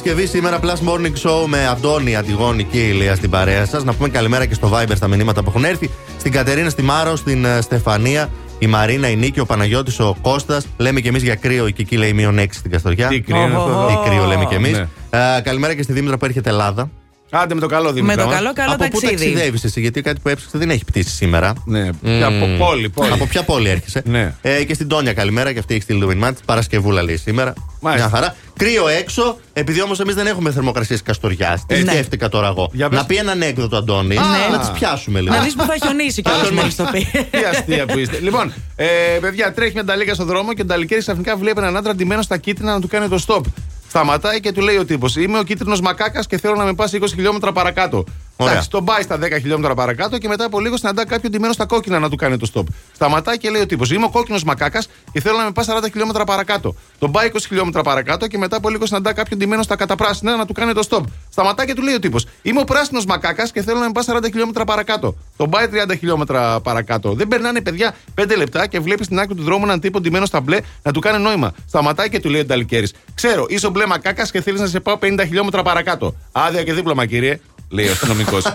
Παρασκευή 0.08 0.38
σήμερα 0.38 0.60
Plus 0.62 0.88
Morning 0.88 1.28
Show 1.28 1.46
με 1.46 1.66
Αντώνη, 1.66 2.16
Αντιγόνη 2.16 2.64
και 2.64 2.78
Ηλία 2.78 3.14
στην 3.14 3.30
παρέα 3.30 3.66
σας. 3.66 3.84
Να 3.84 3.94
πούμε 3.94 4.08
καλημέρα 4.08 4.46
και 4.46 4.54
στο 4.54 4.70
Viber 4.72 4.92
στα 4.94 5.08
μηνύματα 5.08 5.42
που 5.42 5.48
έχουν 5.50 5.64
έρθει. 5.64 5.90
Στην 6.18 6.32
Κατερίνα, 6.32 6.70
στη 6.70 6.82
Μάρο, 6.82 7.16
στην 7.16 7.44
ε, 7.44 7.60
Στεφανία, 7.60 8.28
η 8.58 8.66
Μαρίνα, 8.66 9.08
η 9.08 9.16
Νίκη, 9.16 9.40
ο 9.40 9.46
Παναγιώτης, 9.46 10.00
ο 10.00 10.16
Κώστας. 10.20 10.66
Λέμε 10.76 11.00
και 11.00 11.08
εμείς 11.08 11.22
για 11.22 11.34
κρύο. 11.34 11.66
Η 11.66 11.72
Κική 11.72 11.96
λέει 11.96 12.12
μείον 12.12 12.38
6 12.38 12.46
στην 12.50 12.70
Καστοριά. 12.70 13.08
Τι 13.08 13.20
κρύο 13.20 13.42
είναι 13.42 13.56
αυτό 13.56 13.68
εδώ; 13.68 13.86
Τι 13.86 14.08
κρύο 14.08 14.24
λέμε 14.24 14.44
και 14.44 14.54
εμείς. 14.54 14.78
Ναι. 14.78 15.40
καλημέρα 15.42 15.74
και 15.74 15.82
στη 15.82 15.92
Δήμητρα 15.92 16.18
που 16.18 16.24
έρχεται 16.24 16.48
Ελλάδα. 16.48 16.90
Άντε 17.30 17.54
με 17.54 17.60
το 17.60 17.66
καλό, 17.66 17.92
Δήμητρα. 17.92 18.16
Με 18.16 18.22
το 18.22 18.28
μας. 18.28 18.36
καλό, 18.38 18.52
καλό 18.52 18.72
από 18.72 18.84
πού 18.88 19.00
ταξίδι. 19.00 19.14
ταξιδεύεις 19.14 19.64
εσύ, 19.64 19.80
γιατί 19.80 20.00
κάτι 20.02 20.20
που 20.20 20.28
έψαξε 20.28 20.58
δεν 20.58 20.70
έχει 20.70 20.84
πτήσει 20.84 21.10
σήμερα. 21.10 21.52
Ναι, 21.64 21.88
από 22.24 22.46
πόλη, 22.58 22.88
πόλη. 22.88 23.12
Από 23.12 23.26
ποια 23.26 23.42
πόλη 23.42 23.68
έρχεσαι. 23.68 24.02
Ναι. 24.04 24.34
Ε, 24.42 24.64
και 24.64 24.74
στην 24.74 24.88
Τόνια, 24.88 25.12
καλημέρα 25.12 25.52
και 25.52 25.58
αυτή 25.58 25.74
έχει 25.74 25.82
στείλει 25.82 26.00
το 26.00 26.06
μήνυμά 26.06 26.32
της. 26.32 26.40
Παρασκευούλα 26.44 27.02
λέει 27.02 27.16
σήμερα. 27.16 27.52
Μάλιστα. 27.80 28.08
Μια 28.08 28.16
χαρά. 28.18 28.36
Κρύο 28.56 28.88
έξω, 28.88 29.38
επειδή 29.52 29.82
όμως 29.82 30.00
εμείς 30.00 30.14
δεν 30.14 30.26
έχουμε 30.26 30.50
θερμοκρασίες 30.52 31.02
Καστοριάς. 31.02 31.66
Τι 31.66 31.82
Ναι. 31.82 31.90
σκέφτηκα 31.92 32.28
τώρα 32.28 32.46
εγώ. 32.48 32.70
Για 32.72 32.88
πες. 32.88 32.98
Να 32.98 33.04
πει 33.06 33.16
ένα 33.16 33.32
ανέκδοτο, 33.32 33.76
Αντώνη, 33.76 34.16
Α. 34.16 34.22
να 34.52 34.58
τις 34.58 34.70
πιάσουμε 34.70 35.20
λίγο. 35.20 35.34
Να 35.34 35.40
δεις 35.42 35.54
που 35.54 35.62
θα 35.64 35.76
χιονίσει 35.82 36.22
κιόλας 36.22 36.50
μόλις 36.50 36.76
το 36.76 36.88
πει. 36.92 37.06
Τι 37.30 37.38
αστεία 37.50 37.86
που 37.86 37.98
είστε. 37.98 38.18
Λοιπόν, 38.22 38.52
ε, 38.76 38.86
παιδιά, 39.20 39.52
τρέχει 39.52 39.72
μια 39.72 39.84
νταλίκα 39.84 40.14
στο 40.14 40.24
δρόμο 40.24 40.52
και 40.54 40.62
ο 40.62 40.64
νταλικέρη 40.64 41.00
ξαφνικά 41.00 41.36
βλέπει 41.36 41.58
έναν 41.60 41.76
άντρα 41.76 41.94
ντυμένο 41.94 42.22
στα 42.22 42.36
κίτρινα 42.36 42.72
να 42.72 42.80
του 42.80 42.88
κάνει 42.88 43.08
το 43.08 43.22
stop. 43.26 43.40
Σταματάει 43.88 44.40
και 44.40 44.52
του 44.52 44.60
λέει 44.60 44.76
ο 44.76 44.84
τύπος: 44.84 45.16
Είμαι 45.16 45.38
ο 45.38 45.42
κίτρινος 45.42 45.80
μακάκας 45.80 46.26
και 46.26 46.38
θέλω 46.38 46.54
να 46.54 46.64
με 46.64 46.74
πας 46.74 46.92
20 46.94 47.04
χιλιόμετρα 47.14 47.52
παρακάτω. 47.52 48.04
Ωραία. 48.40 48.52
Εντάξει, 48.52 48.70
τον 48.70 48.84
πάει 48.84 49.02
στα 49.02 49.18
10 49.18 49.30
χιλιόμετρα 49.40 49.74
παρακάτω 49.74 50.18
και 50.18 50.28
μετά 50.28 50.44
από 50.44 50.60
λίγο 50.60 50.76
συναντά 50.76 51.06
κάποιον 51.06 51.32
ντυμένο 51.32 51.52
στα 51.52 51.66
κόκκινα 51.66 51.98
να 51.98 52.08
του 52.10 52.16
κάνει 52.16 52.36
το 52.36 52.50
stop. 52.54 52.62
Σταματάει 52.94 53.38
και 53.38 53.50
λέει 53.50 53.62
ο 53.62 53.66
τύπος: 53.66 53.90
Είμαι 53.90 54.04
ο 54.04 54.10
κόκκινος 54.10 54.44
μακάκας 54.44 54.88
και 55.12 55.20
θέλω 55.20 55.36
να 55.36 55.44
με 55.44 55.50
πας 55.50 55.66
40 55.70 55.84
χιλιόμετρα 55.90 56.24
παρακάτω. 56.24 56.74
Τον 56.98 57.10
πάει 57.10 57.30
20 57.32 57.36
χιλιόμετρα 57.48 57.82
παρακάτω 57.82 58.26
και 58.26 58.38
μετά 58.38 58.56
από 58.56 58.68
λίγο 58.68 58.86
συναντά 58.86 59.12
κάποιον 59.12 59.38
ντυμένο 59.38 59.62
στα 59.62 59.76
καταπράσινα 59.76 60.36
να 60.36 60.46
του 60.46 60.52
κάνει 60.52 60.72
το 60.72 60.82
stop. 60.90 61.02
Σταματάει 61.30 61.66
και 61.66 61.74
του 61.74 61.82
λέει 61.82 61.94
ο 61.94 61.98
τύπος: 61.98 62.26
Είμαι 62.42 62.60
ο 62.60 62.64
πράσινος 62.64 63.04
μακάκας 63.04 63.52
και 63.52 63.62
θέλω 63.62 63.78
να 63.78 63.84
με 63.84 63.92
πας 63.92 64.06
40 64.10 64.24
χιλιόμετρα 64.24 64.64
παρακάτω. 64.64 65.16
Τον 65.36 65.50
πάει 65.50 65.66
30 65.72 65.96
χιλιόμετρα 65.98 66.60
παρακάτω. 66.60 67.12
Δεν 67.12 67.28
περνάνε 67.28 67.60
παιδιά 67.60 67.94
5 68.20 68.36
λεπτά 68.36 68.66
και 68.66 68.80
βλέπει 68.80 69.04
στην 69.04 69.18
άκρη 69.18 69.34
του 69.34 69.42
δρόμου 69.42 69.64
έναν 69.64 69.80
τύπο 69.80 70.00
ντυμένο 70.00 70.26
στα 70.26 70.40
μπλε 70.40 70.58
να 70.82 70.92
του 70.92 71.00
κάνει 71.00 71.22
νόημα. 71.22 71.52
Σταματάει 71.66 72.08
και 72.08 72.20
του 72.20 72.28
λέει 72.28 72.40
ο 72.40 72.44
Νταλικέρη: 72.44 72.88
Ξέρω, 73.14 73.46
είσαι 73.48 73.66
ο 73.66 73.70
μπλε 73.70 73.86
μακάκας 73.86 74.30
και 74.30 74.40
θέλεις 74.40 74.60
να 74.60 74.66
σε 74.66 74.80
πάω 74.80 74.98
50 75.02 75.20
χιλιόμετρα 75.26 75.62
παρακάτω. 75.62 76.14
Άδεια 76.32 76.62
και 76.62 76.72
δίπλωμα, 76.72 77.06
κύριε, 77.06 77.40
λέει 77.70 77.88
ο 77.88 77.92
αστυνομικός. 77.92 78.44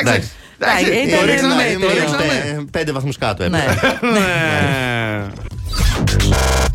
Εντάξει. 0.00 0.30
Εντάξει, 0.60 0.84
Εντάξει, 0.84 1.08
ήταν 1.08 1.20
το 1.20 1.26
ρίξαμε, 1.26 1.54
μέτριο. 1.54 1.80
το 1.88 1.92
ρίξαμε. 1.94 2.24
Πέ- 2.26 2.70
Πέντε 2.70 2.92
βαθμούς 2.92 3.18
κάτω 3.18 3.48
Ναι. 3.48 3.58
έπεσε. 3.58 3.98
Ναι. 4.02 5.26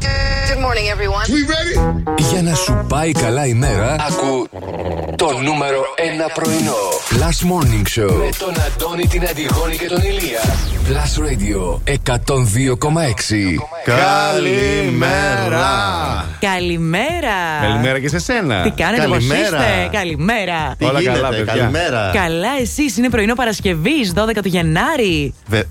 Good 0.03 0.61
morning, 0.65 0.87
everyone. 0.95 1.25
We 1.35 1.41
ready? 1.53 1.75
Για 2.31 2.41
να 2.41 2.55
σου 2.55 2.85
πάει 2.87 3.11
καλά 3.11 3.45
η 3.45 3.53
μέρα, 3.53 3.95
ακού 4.09 4.47
το 5.15 5.39
νούμερο 5.43 5.81
1 6.27 6.29
πρωινό. 6.33 6.75
Plus 7.09 7.37
Morning 7.51 7.99
Show 7.99 8.11
με 8.11 8.29
τον 8.39 8.53
Αντώνη, 8.67 9.07
την 9.07 9.27
Αντιγόνη 9.29 9.75
και 9.77 9.85
τον 9.87 10.01
Ηλία. 10.01 10.39
Plus 10.87 11.13
Radio 11.23 11.79
102,6. 11.85 13.59
Καλημέρα. 13.85 15.65
Καλημέρα. 16.39 17.35
Καλημέρα 17.61 17.99
και 17.99 18.07
σε 18.09 18.19
σένα. 18.19 18.61
Τι 18.61 18.69
κάνετε, 18.69 19.07
πώς 19.07 19.17
Καλημέρα. 19.17 19.41
είστε, 19.57 19.89
καλημέρα. 19.97 20.75
Τι 20.77 20.85
Όλα 20.85 20.99
γίνεται, 20.99 21.19
καλά, 21.19 21.29
παιδιά. 21.29 21.53
καλημέρα. 21.53 22.11
Καλά, 22.13 22.49
εσείς 22.61 22.97
είναι 22.97 23.09
πρωινό 23.09 23.33
Παρασκευής, 23.35 24.13
12 24.15 24.41
του 24.41 24.47
Γενάρη. 24.47 25.33
Βε- 25.47 25.65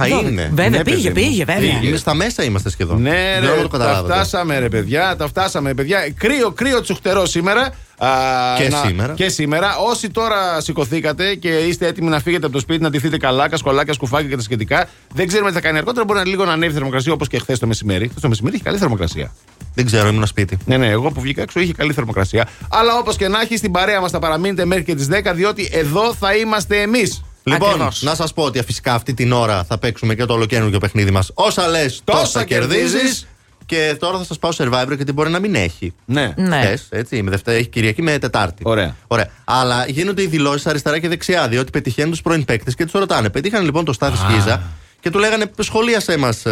Α, 0.00 0.06
Δώδεκα. 0.08 0.28
είναι. 0.30 0.50
Βέβαια, 0.54 0.68
Ναι, 0.70 0.82
πήγε, 0.84 0.96
παιδί 0.96 1.08
μου. 1.08 1.14
πήγε, 1.30 1.44
βέβαια. 1.44 1.80
Είναι 1.82 1.96
στα 1.96 2.14
μέσα 2.14 2.44
είμαστε 2.44 2.70
σχεδόν. 2.70 3.02
Ναι, 3.02 3.10
Δεν 3.10 3.40
ρε, 3.40 3.40
ξέρω 3.40 3.52
αν 3.54 3.62
το 3.62 3.68
τα 3.68 3.78
καταλάβατε. 3.78 4.12
φτάσαμε, 4.14 4.58
ρε 4.58 4.68
παιδιά. 4.68 5.16
Τα 5.16 5.26
φτάσαμε, 5.28 5.74
παιδιά. 5.74 5.98
Κρύο, 6.18 6.50
κρύο 6.50 6.80
τσουχτερό 6.80 7.26
σήμερα. 7.26 7.70
Α, 7.98 8.08
Και 8.56 8.70
σήμερα. 8.86 9.12
Και 9.14 9.28
σήμερα. 9.28 9.76
Όσοι 9.76 10.10
τώρα 10.10 10.60
σηκωθήκατε 10.60 11.34
και 11.34 11.48
είστε 11.48 11.86
έτοιμοι 11.86 12.08
να 12.08 12.20
φύγετε 12.20 12.44
από 12.44 12.54
το 12.54 12.60
σπίτι, 12.60 12.82
να 12.82 12.90
ντυθείτε 12.90 13.16
καλά, 13.16 13.48
κασκολάκια, 13.48 13.92
σκουφάκια 13.92 14.28
και 14.28 14.36
τα 14.36 14.42
σχετικά, 14.42 14.88
δεν 15.14 15.26
ξέρουμε 15.26 15.48
τι 15.48 15.54
θα 15.54 15.60
κάνει 15.60 15.78
αργότερα. 15.78 16.04
Μπορεί 16.04 16.18
να 16.18 16.26
λίγο 16.26 16.44
να 16.44 16.52
ανέβει 16.52 16.70
η 16.72 16.74
θερμοκρασία 16.74 17.12
όπως 17.12 17.28
και 17.28 17.38
χθες 17.38 17.58
το 17.58 17.66
μεσημέρι. 17.66 18.08
Χθες 18.08 18.22
το 18.22 18.28
μεσημέρι 18.28 18.54
είχε 18.54 18.64
καλή 18.64 18.78
θερμοκρασία. 18.78 19.32
Δεν 19.74 19.86
ξέρω, 19.86 20.08
ήμουν 20.08 20.26
σπίτι. 20.26 20.56
Ναι, 20.64 20.76
ναι, 20.76 20.88
εγώ 20.88 21.10
που 21.10 21.20
βγήκα 21.20 21.42
έξω 21.42 21.60
είχε 21.60 21.72
καλή 21.72 21.92
θερμοκρασία. 21.92 22.48
Αλλά 22.70 22.98
όπως 22.98 23.16
και 23.16 23.28
να 23.28 23.40
έχει, 23.40 23.56
στην 23.56 23.70
παρέα 23.70 24.00
μας 24.00 24.10
θα 24.10 24.18
παραμείνετε 24.18 24.64
μέχρι 24.64 24.84
και 24.84 24.94
τις 24.94 25.08
10, 25.10 25.32
διότι 25.34 25.68
εδώ 25.72 26.14
θα 26.14 26.34
είμαστε 26.36 26.80
εμείς. 26.80 27.24
Λοιπόν, 27.46 27.68
Ακριβώς. 27.68 28.02
να 28.02 28.14
σας 28.14 28.32
πω 28.32 28.42
ότι 28.42 28.62
φυσικά 28.62 28.94
αυτή 28.94 29.14
την 29.14 29.32
ώρα 29.32 29.64
θα 29.64 29.78
παίξουμε 29.78 30.14
και 30.14 30.24
το 30.24 30.32
ολοκαίρινο 30.34 30.78
παιχνίδι 30.78 31.10
μας. 31.10 31.30
Όσα 31.34 31.68
λες, 31.68 32.00
τόσα 32.04 32.44
κερδίζεις. 32.44 32.92
κερδίζεις. 32.92 33.26
Και 33.66 33.96
τώρα 33.98 34.18
θα 34.18 34.24
σας 34.24 34.38
πάω 34.38 34.50
survivor 34.56 34.96
γιατί 34.96 35.12
μπορεί 35.12 35.30
να 35.30 35.38
μην 35.38 35.54
έχει. 35.54 35.92
Ναι. 36.04 36.32
Ναι. 36.36 36.56
Χθες, 36.60 36.86
έτσι, 36.90 37.22
με 37.22 37.30
Δευτέρα, 37.30 37.56
έχει 37.56 37.68
Κυριακή 37.68 38.02
με 38.02 38.18
Τετάρτη. 38.18 38.62
Ωραία. 38.66 38.96
Ωραία. 39.06 39.28
Αλλά 39.44 39.86
γίνονται 39.88 40.22
οι 40.22 40.26
δηλώσεις 40.26 40.66
αριστερά 40.66 40.98
και 40.98 41.08
δεξιά, 41.08 41.48
διότι 41.48 41.70
πετυχαίνουν 41.70 42.10
τους 42.10 42.22
πρώην 42.22 42.44
παίκτες 42.44 42.74
και 42.74 42.84
τους 42.84 42.92
ρωτάνε. 42.92 43.30
Πετύχαν 43.30 43.64
λοιπόν 43.64 43.84
το 43.84 43.92
Στάθη 43.92 44.16
Σκίζα 44.16 44.62
και 45.00 45.10
του 45.10 45.18
λέγανε 45.18 45.50
σχολίασέ 45.60 46.16
μας, 46.16 46.42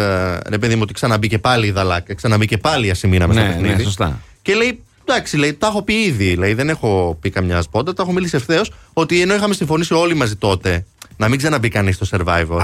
ρε 0.49 0.57
παιδί 0.59 0.75
μου, 0.75 0.81
ότι 0.83 0.93
ξαναμπήκε 0.93 1.37
πάλι 1.39 1.67
η 1.67 1.71
Δαλάκα, 1.71 2.13
ξαναμπήκε 2.15 2.57
πάλι 2.57 2.87
η 2.87 2.89
Ασημίνα 2.89 3.27
με 3.27 3.33
στο 3.33 3.43
Ναι, 3.43 3.49
παιχνίδι. 3.49 3.75
ναι, 3.75 3.83
σωστά. 3.83 4.19
Και 4.41 4.53
λέει, 4.53 4.83
εντάξει, 5.05 5.37
λέει, 5.37 5.53
τα 5.53 5.67
έχω 5.67 5.81
πει 5.81 5.93
ήδη. 5.93 6.35
Λέει, 6.35 6.53
δεν 6.53 6.69
έχω 6.69 7.17
πει 7.21 7.29
καμιά 7.29 7.61
σπόντα, 7.61 7.93
τα 7.93 8.03
έχω 8.03 8.11
μιλήσει 8.11 8.35
ευθέως 8.35 8.71
ότι 8.93 9.21
ενώ 9.21 9.33
είχαμε 9.35 9.53
συμφωνήσει 9.53 9.93
όλοι 9.93 10.13
μαζί 10.15 10.35
τότε 10.35 10.85
να 11.17 11.27
μην 11.27 11.37
ξαναμπεί 11.37 11.69
κανείς 11.69 11.95
στο 11.95 12.05
survivor. 12.11 12.59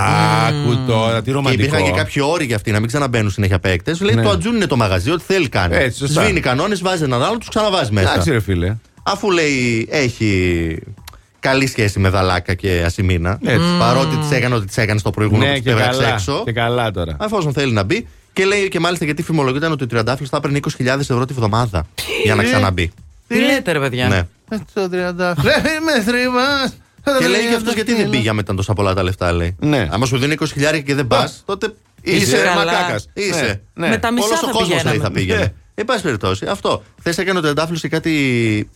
Άκου 0.48 0.78
τώρα, 0.88 1.18
τι 1.20 1.24
Και 1.26 1.32
ρομαντικό. 1.32 1.64
υπήρχαν 1.64 1.84
και 1.84 1.92
κάποιοι 1.98 2.24
όροι 2.26 2.46
για 2.46 2.56
αυτοί 2.56 2.72
να 2.72 2.80
μην 2.80 2.88
ξαναμπαίνουν 2.88 3.32
συνέχεια 3.32 3.60
παίκτες. 3.60 4.02
Λέει 4.02 4.16
Ναι. 4.16 4.24
το 4.24 4.30
ατζούν 4.30 4.56
είναι 4.56 4.66
το 4.68 4.76
μαγαζί, 4.76 5.12
ό,τι 5.12 5.24
θέλει 5.24 5.50
κάνει. 5.50 5.76
Έτσι, 5.76 5.98
σωστά. 5.98 6.24
Σβήνει 6.24 6.40
κανόνες, 6.40 6.82
βάζει 6.82 7.04
έναν 7.04 7.24
άλλο, 7.24 7.38
τους 7.38 7.50
ξαναβάζει 7.50 7.92
μέσα. 7.92 8.10
Εντάξει, 8.12 8.32
ρε 8.32 8.40
φίλε. 8.40 8.76
Αφού 9.04 9.32
λέει 9.32 9.88
έχει 9.92 10.78
καλή 11.40 11.68
σχέση 11.68 12.00
με 12.00 12.10
Δαλάκα 12.10 12.54
και 12.54 12.84
Ασημίνα. 12.86 13.40
Έτσι. 13.46 13.66
Παρότι 13.80 14.16
τη 14.16 14.36
έκανε 14.36 14.56
ό,τι 14.56 14.66
τη 14.68 14.82
έκανε 14.82 15.00
στο 15.00 15.10
προηγούμενο 15.10 15.52
Ναι, 15.52 15.58
που 15.58 15.64
και 15.64 15.70
τη 15.70 15.76
έβγαξε 15.76 16.00
καλά. 16.02 16.14
έξω. 16.14 16.42
Και 16.46 16.52
καλά 16.52 16.92
τώρα. 16.92 17.18
Εφόσον 17.22 17.54
θέλει 17.54 17.72
να 17.72 17.84
μπει. 17.84 18.08
Και 18.34 18.46
λέει 18.46 18.68
και 18.68 18.80
μάλιστα 18.80 19.06
γιατί 19.06 19.24
φημολογείται 19.24 19.68
ότι 19.68 19.84
ο 19.84 19.88
Τριαντάφυλλος 19.88 20.30
θα 20.30 20.38
έπαιρνε 20.38 20.60
20.000 20.78 20.86
ευρώ 21.00 21.26
τη 21.26 21.34
βδομάδα 21.34 21.86
για 22.24 22.36
να 22.36 22.44
ξαναμπεί. 22.44 22.92
Τι 23.28 23.40
λέτε, 23.40 23.72
ρε 23.72 23.80
παιδιά; 23.80 24.08
Ναι. 24.08 24.22
Το 24.74 24.84
30. 24.84 25.34
Ρε, 25.44 25.80
με 25.86 26.02
θρύβας. 26.06 26.78
Και 27.20 27.28
λέει 27.28 27.42
και 27.50 27.56
αυτός 27.56 27.74
γιατί 27.74 27.96
δεν 27.96 28.10
πήγε 28.10 28.34
μετά 28.34 28.56
τόσα 28.56 28.74
πολλά 28.74 28.94
τα 28.94 29.04
λεφτά, 29.04 29.32
λέει. 29.32 29.56
Ναι. 29.60 29.88
Άμα 29.92 30.06
σου 30.06 30.18
δίνει 30.18 30.36
20.000 30.40 30.84
και 30.86 30.96
δεν 30.96 31.08
πα, 31.08 31.32
τότε 31.46 31.74
Είσαι 32.02 32.18
είσαι 32.18 32.38
καλά. 32.38 32.66
μακάκας. 32.66 33.10
Είσαι. 33.14 33.62
Ναι, 33.74 33.88
Με 33.90 33.98
τα 33.98 34.12
μισά 34.12 34.26
Όλος 34.28 34.40
θα 34.40 34.48
ο 34.48 34.52
κόσμο 34.52 34.68
πηγαίναμε. 34.68 34.90
λέει 34.90 35.00
θα 35.00 35.12
πήγαινε. 35.12 35.40
Ναι. 35.40 35.54
Εν 35.76 35.86
πάση 35.86 36.02
περιπτώσει, 36.04 36.46
αυτό. 36.46 36.84
Χθε 37.00 37.22
έκανε 37.22 37.40
ο 37.40 37.42
Τεντάφυλλο 37.42 37.78
και 37.80 37.88
κάτι. 37.88 38.70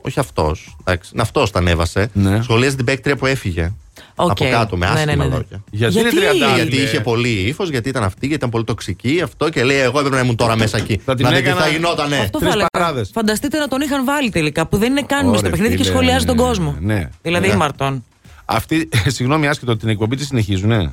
Όχι 0.00 0.18
αυτός. 0.20 0.76
Αυτός 1.16 1.50
τα 1.50 1.58
ανέβασε. 1.58 2.10
Ναι. 2.12 2.42
Σχολίασε 2.42 2.76
την 2.76 2.84
παίκτρια 2.84 3.16
που 3.16 3.26
έφυγε. 3.26 3.72
Οκ. 4.20 4.30
Από 4.30 4.44
κάτω 4.50 4.76
με 4.76 4.86
Ναι, 4.86 4.92
άσχημα 4.92 5.14
ναι, 5.14 5.22
ναι, 5.22 5.24
ναι. 5.28 5.34
λόγια. 5.34 5.62
Γιατί, 5.70 5.98
είναι 5.98 6.08
Γιατί; 6.08 6.38
30. 6.52 6.54
Γιατί 6.54 6.76
είχε 6.76 7.00
πολύ 7.00 7.28
ύφος, 7.28 7.68
γιατί 7.70 7.88
ήταν 7.88 8.02
αυτή, 8.02 8.18
γιατί 8.20 8.34
ήταν 8.34 8.50
πολύ 8.50 8.64
τοξική, 8.64 9.20
αυτό 9.24 9.48
και 9.48 9.64
λέει: 9.64 9.78
Εγώ 9.78 9.98
έπρεπε 9.98 10.16
να 10.16 10.22
ήμουν 10.22 10.36
τώρα 10.36 10.56
μέσα 10.56 10.76
εκεί. 10.76 11.00
Θα 11.04 11.14
την 11.14 11.24
να 11.24 11.30
δείτε 11.30 11.42
τι 11.42 11.48
έκανα- 11.48 11.64
θα 11.64 11.70
γινότανε. 11.70 12.16
Αυτό 12.16 12.38
Τρεις 12.38 12.48
θα 12.50 12.54
έλεγα. 12.54 12.68
παράδες. 12.72 13.10
Φανταστείτε 13.14 13.58
να 13.58 13.68
τον 13.68 13.80
είχαν 13.80 14.04
βάλει 14.04 14.30
τελικά, 14.30 14.66
που 14.66 14.76
δεν 14.76 14.90
είναι 14.90 15.02
καν 15.02 15.18
μες 15.18 15.28
στο 15.28 15.38
Ωραία, 15.38 15.50
παιχνίδι 15.50 15.76
και 15.76 15.82
φίλε, 15.82 15.94
σχολιάζει 15.94 16.24
τον 16.24 16.36
ναι, 16.36 16.42
κόσμο. 16.42 16.76
ναι. 16.80 17.08
Δηλαδή 17.22 17.46
Ναι. 17.46 17.52
ήμαρτον. 17.52 18.04
Αυτή, 18.44 18.88
συγγνώμη, 19.16 19.48
άσχετο, 19.48 19.76
την 19.76 19.88
εκπομπή 19.88 20.16
της 20.16 20.26
συνεχίζουνε; 20.26 20.92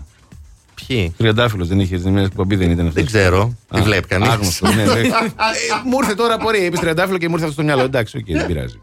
Ποιοι; 0.88 1.13
Τριαντάφυλλος 1.17 1.67
δεν 1.67 1.80
είχε, 1.80 2.09
μια 2.09 2.21
εκπομπή 2.21 2.55
δεν 2.55 2.71
ήταν 2.71 2.88
αυτή. 2.88 2.99
Δεν 2.99 3.05
ξέρω. 3.11 3.53
Τη 3.73 3.82
βλέπει 3.82 4.07
κανείς. 4.07 4.30
Άγνωστος, 4.30 4.76
ναι, 4.76 4.84
ναι. 4.84 4.91
Ε, 4.99 5.07
Μου 5.86 5.97
ήρθε 6.01 6.15
τώρα 6.15 6.34
απορία. 6.34 6.63
Είπες 6.65 6.80
Τριαντάφυλλο 6.79 7.17
και 7.17 7.28
μου 7.28 7.34
ήρθε 7.34 7.45
αυτό 7.47 7.55
στο 7.61 7.63
μυαλό. 7.63 7.82
Εντάξει, 7.84 8.17
οκ, 8.17 8.26
δεν 8.38 8.45
πειράζει. 8.45 8.80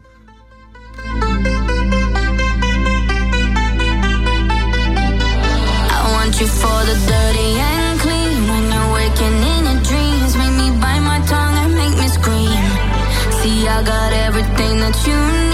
You 14.95 15.52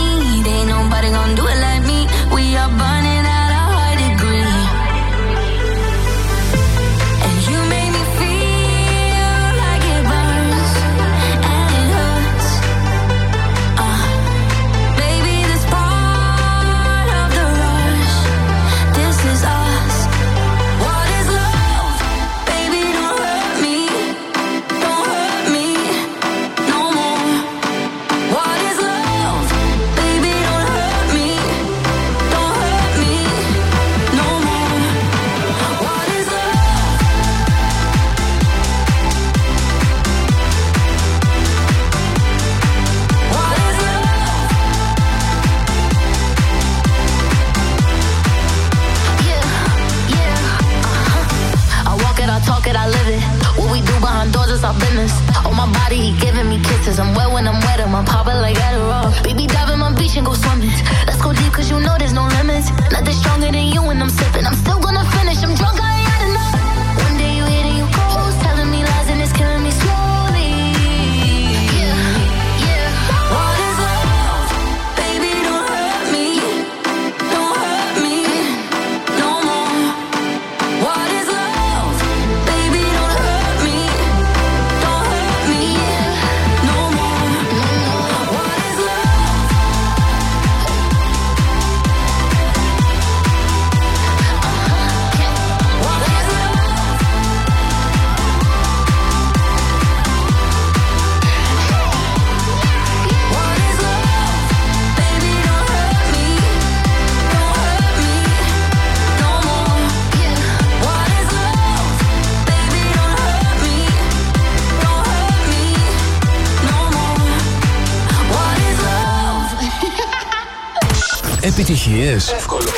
επιτυχίες. 122.09 122.33
Εύκολο. 122.33 122.69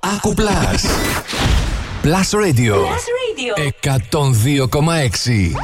Άκου 0.00 0.34
Plus. 0.34 0.82
Plus 2.02 2.30
Radio. 2.44 2.74
Plus 2.74 3.06
Radio. 3.22 3.54
102,6. 3.82 5.54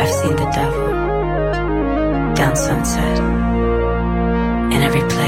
I've 0.00 0.12
seen 0.18 0.36
the 0.42 0.48
devil 0.58 0.88
down 2.38 2.54
sunset 2.66 3.18
in 4.74 4.80
every 4.88 5.04
place, 5.14 5.21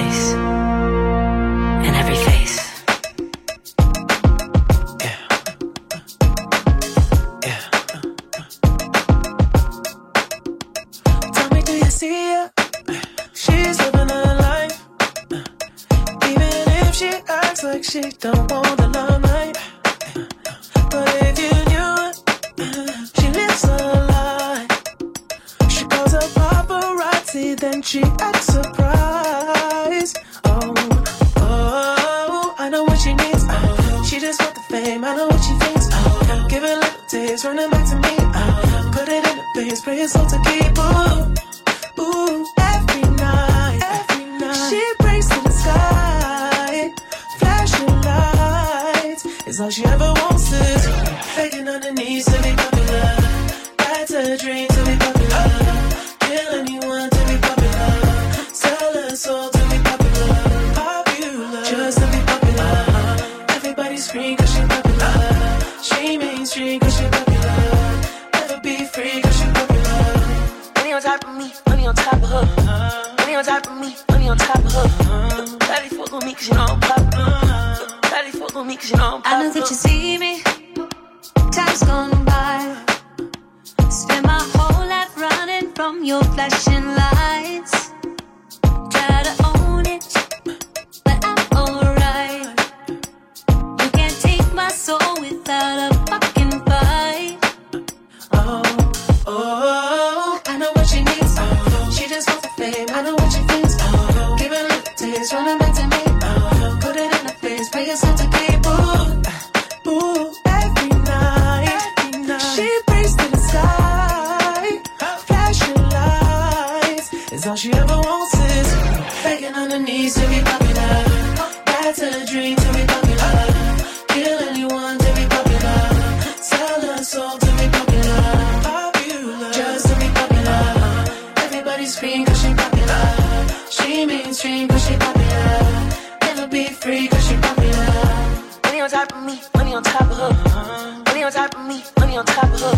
On 141.66 141.70
me, 141.70 141.84
money 142.00 142.18
on 142.18 142.26
top 142.26 142.44
of 142.46 142.62
her. 142.62 142.76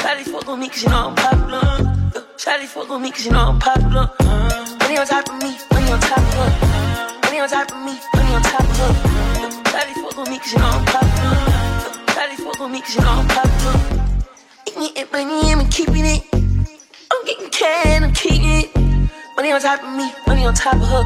Shawty 0.00 0.24
fuck 0.24 0.46
with 0.46 0.58
me 0.58 0.68
cause 0.68 0.82
you 0.82 0.90
know 0.90 1.08
I'm 1.08 1.14
popular. 1.14 1.60
Shawty 2.36 2.66
fuck 2.66 2.88
with 2.88 3.00
me 3.00 3.10
cause 3.10 3.24
you 3.24 3.32
know 3.32 3.48
I'm 3.48 3.58
popular. 3.58 4.10
Money 4.80 4.98
on 4.98 5.06
top 5.06 5.28
of 5.28 5.42
me, 5.42 5.56
money 5.72 5.92
on 5.92 6.00
top 6.00 6.18
of 6.18 6.34
her. 6.34 6.50
Money 7.24 7.40
on 7.40 7.48
top 7.48 7.70
of 7.72 7.78
me, 7.78 7.94
money 8.14 8.34
on 8.34 8.42
top 8.42 8.60
of 8.60 8.76
her. 8.80 8.92
Shawty 9.70 9.94
fuck 10.02 10.16
with 10.18 10.28
me 10.28 10.38
cause 10.38 10.52
you 10.52 10.58
know 10.58 10.66
I'm 10.66 10.84
popular. 10.84 11.36
Shawty 12.12 12.36
fuck 12.44 12.58
with 12.60 12.70
me 12.72 12.80
cause 12.80 12.94
you 12.94 13.02
know 13.02 13.10
I'm 13.10 13.28
popular. 13.28 13.76
Eating 14.68 14.96
it, 14.96 15.12
money, 15.12 15.52
I'm 15.52 15.68
keeping 15.68 16.06
it. 16.06 16.22
I'm 17.12 17.24
getting 17.24 17.50
can, 17.50 18.04
I'm 18.04 18.12
keeping 18.12 18.44
it. 18.44 18.76
Money 19.36 19.52
on 19.52 19.60
top 19.60 19.82
of 19.82 19.96
me, 19.96 20.12
money 20.26 20.46
on 20.46 20.54
top 20.54 20.74
of 20.74 20.88
her. 20.88 21.04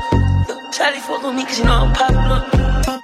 Shawty 0.72 1.00
fuck 1.06 1.22
with 1.22 1.34
me 1.34 1.44
cause 1.44 1.58
you 1.58 1.64
know 1.66 1.86
I'm 1.86 1.92
popular. 1.94 2.40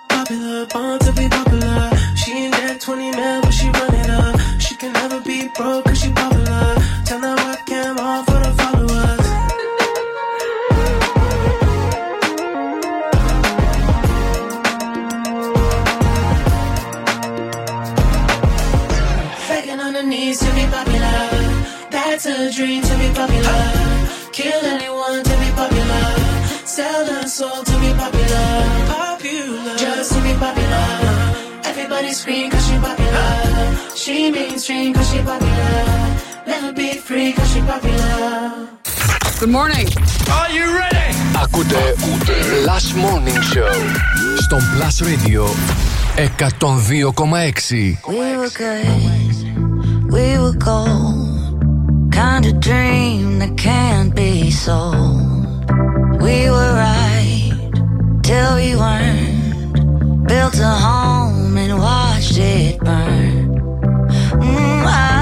Popular, 0.09 0.67
born 0.67 0.99
to 0.99 1.13
be 1.13 1.29
popular. 1.29 1.91
She 2.17 2.52
20 2.83 3.13
mil, 3.13 3.41
but 3.43 3.55
she 3.55 3.69
run 3.71 3.95
it 3.95 4.11
up. 4.11 4.41
She 4.59 4.75
can 4.75 4.93
never 4.95 5.21
be 5.21 5.47
broke 5.57 5.85
cause 5.85 6.01
she 6.01 6.11
popular. 6.11 6.75
Turn 7.07 7.21
that 7.21 7.39
webcam 7.39 7.97
on 8.01 8.25
for 8.25 8.41
the 8.43 8.53
followers. 8.59 9.27
Faking 19.47 19.79
on 19.79 19.95
her 19.95 20.03
knees 20.03 20.41
to 20.41 20.53
be 20.57 20.67
popular. 20.67 21.29
That's 21.89 22.27
a 22.27 22.51
dream 22.51 22.83
to 22.83 22.95
be 22.99 23.09
popular. 23.15 23.63
Kill 24.33 24.65
anyone 24.65 25.23
to 25.23 25.37
be 25.39 25.51
popular. 25.55 26.67
Sell 26.67 27.07
her 27.07 27.29
soul 27.29 27.63
Everybody 32.12 32.12
scream 32.12 32.52
cause 32.52 32.68
she 32.68 32.78
popular. 32.80 33.96
She 33.96 34.30
mainstream 34.30 34.94
cause 34.94 35.10
she 35.10 35.20
popular. 35.20 36.16
Never 36.46 36.74
be 36.74 36.96
free 36.96 37.32
cause 37.32 37.50
she 37.54 37.62
popular. 37.62 38.68
Good 39.40 39.48
morning. 39.48 39.88
Are 40.38 40.50
you 40.52 40.66
ready? 40.82 41.08
Ακούτε 41.44 41.84
Last 42.66 42.92
Morning 43.06 43.40
Show 43.52 43.72
στον 44.46 44.62
Plus 44.74 44.96
Radio 45.10 45.44
102,6. 46.18 47.72
We 48.20 48.28
were 48.40 48.54
good, 48.64 49.38
we 50.16 50.28
were 50.42 50.58
gold. 50.70 51.54
Kind 52.22 52.44
of 52.50 52.56
dream 52.70 53.40
that 53.42 53.54
can't 53.68 54.12
be 54.22 54.52
sold. 54.66 55.72
We 56.26 56.38
were 56.56 56.74
right 56.88 57.54
till 58.28 58.52
we 58.60 58.70
weren't. 58.82 59.38
Built 60.30 60.58
a 60.72 60.74
home 60.86 61.31
and 61.73 61.81
watched 61.81 62.39
it 62.39 62.79
burn. 62.81 63.61
Mm, 64.41 64.87
I 64.87 65.22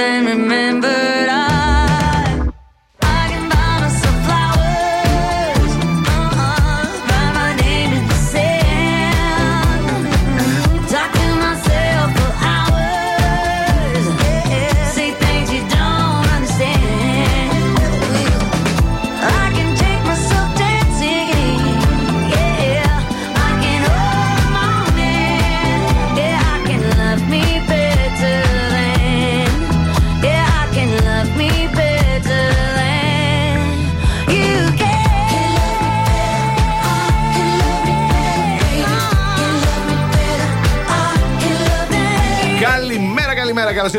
then 0.00 0.24
remember 0.24 0.99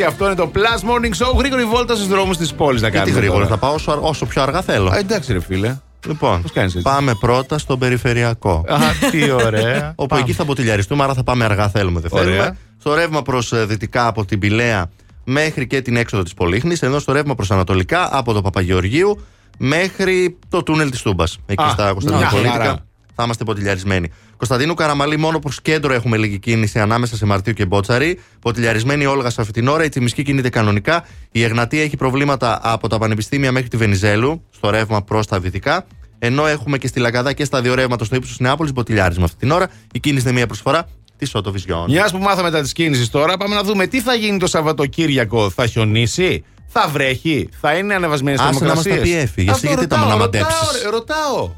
102,6. 0.00 0.02
Αυτό 0.08 0.24
είναι 0.26 0.34
το 0.34 0.50
Plus 0.54 0.88
Morning 0.90 1.26
Show. 1.26 1.38
Γρήγορη 1.38 1.64
βόλτα 1.64 1.94
στους 1.94 2.06
δρόμους 2.08 2.36
της 2.36 2.54
πόλης 2.54 2.82
να 2.82 2.88
Γιατί 2.88 3.04
κάνουμε. 3.04 3.20
γρήγορα, 3.26 3.44
τώρα. 3.46 3.54
θα 3.54 3.66
πάω 3.66 3.74
όσο, 3.74 3.98
όσο 4.02 4.26
πιο 4.26 4.42
αργά 4.42 4.62
θέλω. 4.62 4.90
Α, 4.90 4.98
εντάξει, 4.98 5.32
ρε 5.32 5.40
φίλε. 5.40 5.76
Λοιπόν, 6.06 6.42
πάμε 6.82 7.14
πρώτα 7.20 7.58
στον 7.58 7.78
περιφερειακό. 7.78 8.64
Α, 8.68 8.78
τι 9.10 9.30
ωραία. 9.30 9.92
Όπου 9.96 10.08
Πάμε. 10.08 10.22
εκεί 10.22 10.32
θα 10.32 10.44
ποτηλιαριστούμε, 10.44 11.02
άρα 11.04 11.14
θα 11.14 11.22
πάμε 11.22 11.44
αργά 11.44 11.68
θέλουμε, 11.68 12.00
δεν 12.00 12.10
Ωραία. 12.12 12.24
θέλουμε. 12.24 12.56
Στο 12.78 12.94
ρεύμα 12.94 13.22
προς 13.22 13.66
δυτικά 13.66 14.06
από 14.06 14.24
την 14.24 14.38
Πηλαία 14.38 14.90
μέχρι 15.24 15.66
και 15.66 15.82
την 15.82 15.96
έξοδο 15.96 16.22
της 16.22 16.34
Πολύχνης, 16.34 16.82
ενώ 16.82 16.98
στο 16.98 17.12
ρεύμα 17.12 17.34
προς 17.34 17.50
ανατολικά 17.50 18.08
από 18.12 18.32
το 18.32 18.42
Παπαγεωργίου 18.42 19.20
μέχρι 19.58 20.38
το 20.48 20.62
τούνελ 20.62 20.90
της 20.90 21.02
Τούμπας. 21.02 21.38
Εκεί 21.46 21.62
Α, 21.62 21.68
στα 21.68 21.82
μια 21.82 21.92
Κωνσταντινοπολίτικα 21.92 22.52
χαρά. 22.52 22.84
Θα 23.16 23.24
είμαστε 23.24 23.44
ποτηλιαρισμένοι. 23.44 24.10
Κωνσταντίνου 24.36 24.74
Καραμαλή, 24.74 25.16
μόνο 25.16 25.38
προς 25.38 25.62
κέντρο 25.62 25.92
έχουμε 25.92 26.16
λίγη 26.16 26.38
κίνηση 26.38 26.78
ανάμεσα 26.78 27.16
σε 27.16 27.26
Μαρτίου 27.26 27.52
και 27.52 27.66
Μπότσαρη. 27.66 28.18
Ποτηλιαρισμένη 28.40 29.06
Όλγα 29.06 29.30
σε 29.30 29.40
αυτή 29.40 29.52
την 29.52 29.68
ώρα. 29.68 29.84
Η 29.84 29.88
Τσιμισκή 29.88 30.22
κινείται 30.22 30.48
κανονικά. 30.48 31.04
Η 31.32 31.42
Εγνατία 31.42 31.82
έχει 31.82 31.96
προβλήματα 31.96 32.60
από 32.62 32.88
τα 32.88 32.98
πανεπιστήμια 32.98 33.52
μέχρι 33.52 33.68
τη 33.68 33.76
Βενιζέλου, 33.76 34.42
στο 34.50 34.70
ρεύμα 34.70 35.02
προς 35.02 35.26
τα 35.26 35.40
δυτικά. 35.40 35.86
Ενώ 36.18 36.46
έχουμε 36.46 36.78
και 36.78 36.86
στη 36.86 37.00
Λαγκαδά 37.00 37.32
και 37.32 37.44
στα 37.44 37.60
δύο 37.60 37.74
ρεύματα 37.74 38.04
στο 38.04 38.16
ύψος 38.16 38.30
της 38.30 38.40
Νεάπολης 38.40 38.72
ποτηλιάρισμα 38.72 39.24
αυτή 39.24 39.36
την 39.36 39.50
ώρα. 39.50 39.68
Η 39.92 40.00
κίνηση 40.00 40.24
είναι 40.24 40.36
μια 40.36 40.46
προσφορά 40.46 40.88
της 41.18 41.34
Ότο 41.34 41.52
Vision. 41.56 41.84
Μιας 41.88 42.12
που 42.12 42.18
μάθαμε 42.18 42.50
τα 42.50 42.60
της 42.62 42.72
κίνησης 42.72 43.10
τώρα, 43.10 43.36
πάμε 43.36 43.54
να 43.54 43.62
δούμε 43.62 43.86
τι 43.86 44.00
θα 44.00 44.14
γίνει 44.14 44.38
το 44.38 44.46
Σαββατοκύριακο. 44.46 45.50
Θα 45.50 45.66
χιονίσει, 45.66 46.44
θα 46.66 46.88
βρέχει, 46.88 47.48
θα 47.60 47.74
είναι 47.74 47.94
ανεβασμένες 47.94 48.40
Άσε 48.40 48.50
να 48.50 48.58
θερμοκρασίε. 48.58 48.92
μας 48.92 49.00
τα 49.00 49.06
πει 49.06 49.16
Εφη, 49.16 49.46
εσύ 49.50 49.66
γιατί 49.66 49.86
τα 49.86 49.96
ρωτάω, 49.96 49.98
μοναμαντέψεις. 49.98 50.54
ρωτάω, 50.58 50.82
ρε, 50.82 50.96
ρωτάω. 50.96 51.50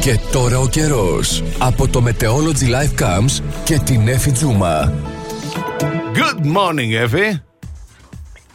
Και 0.00 0.18
τώρα 0.32 0.58
ο 0.58 0.68
καιρός. 0.68 1.42
Από 1.58 1.88
το 1.88 2.02
Meteorology 2.06 2.66
Live 2.74 3.02
Camps 3.02 3.42
και 3.64 3.78
την 3.84 4.08
Εφη 4.08 4.30
Τζούμα. 4.30 4.92
Good 6.14 6.44
morning, 6.56 6.92
Εφη. 7.02 7.42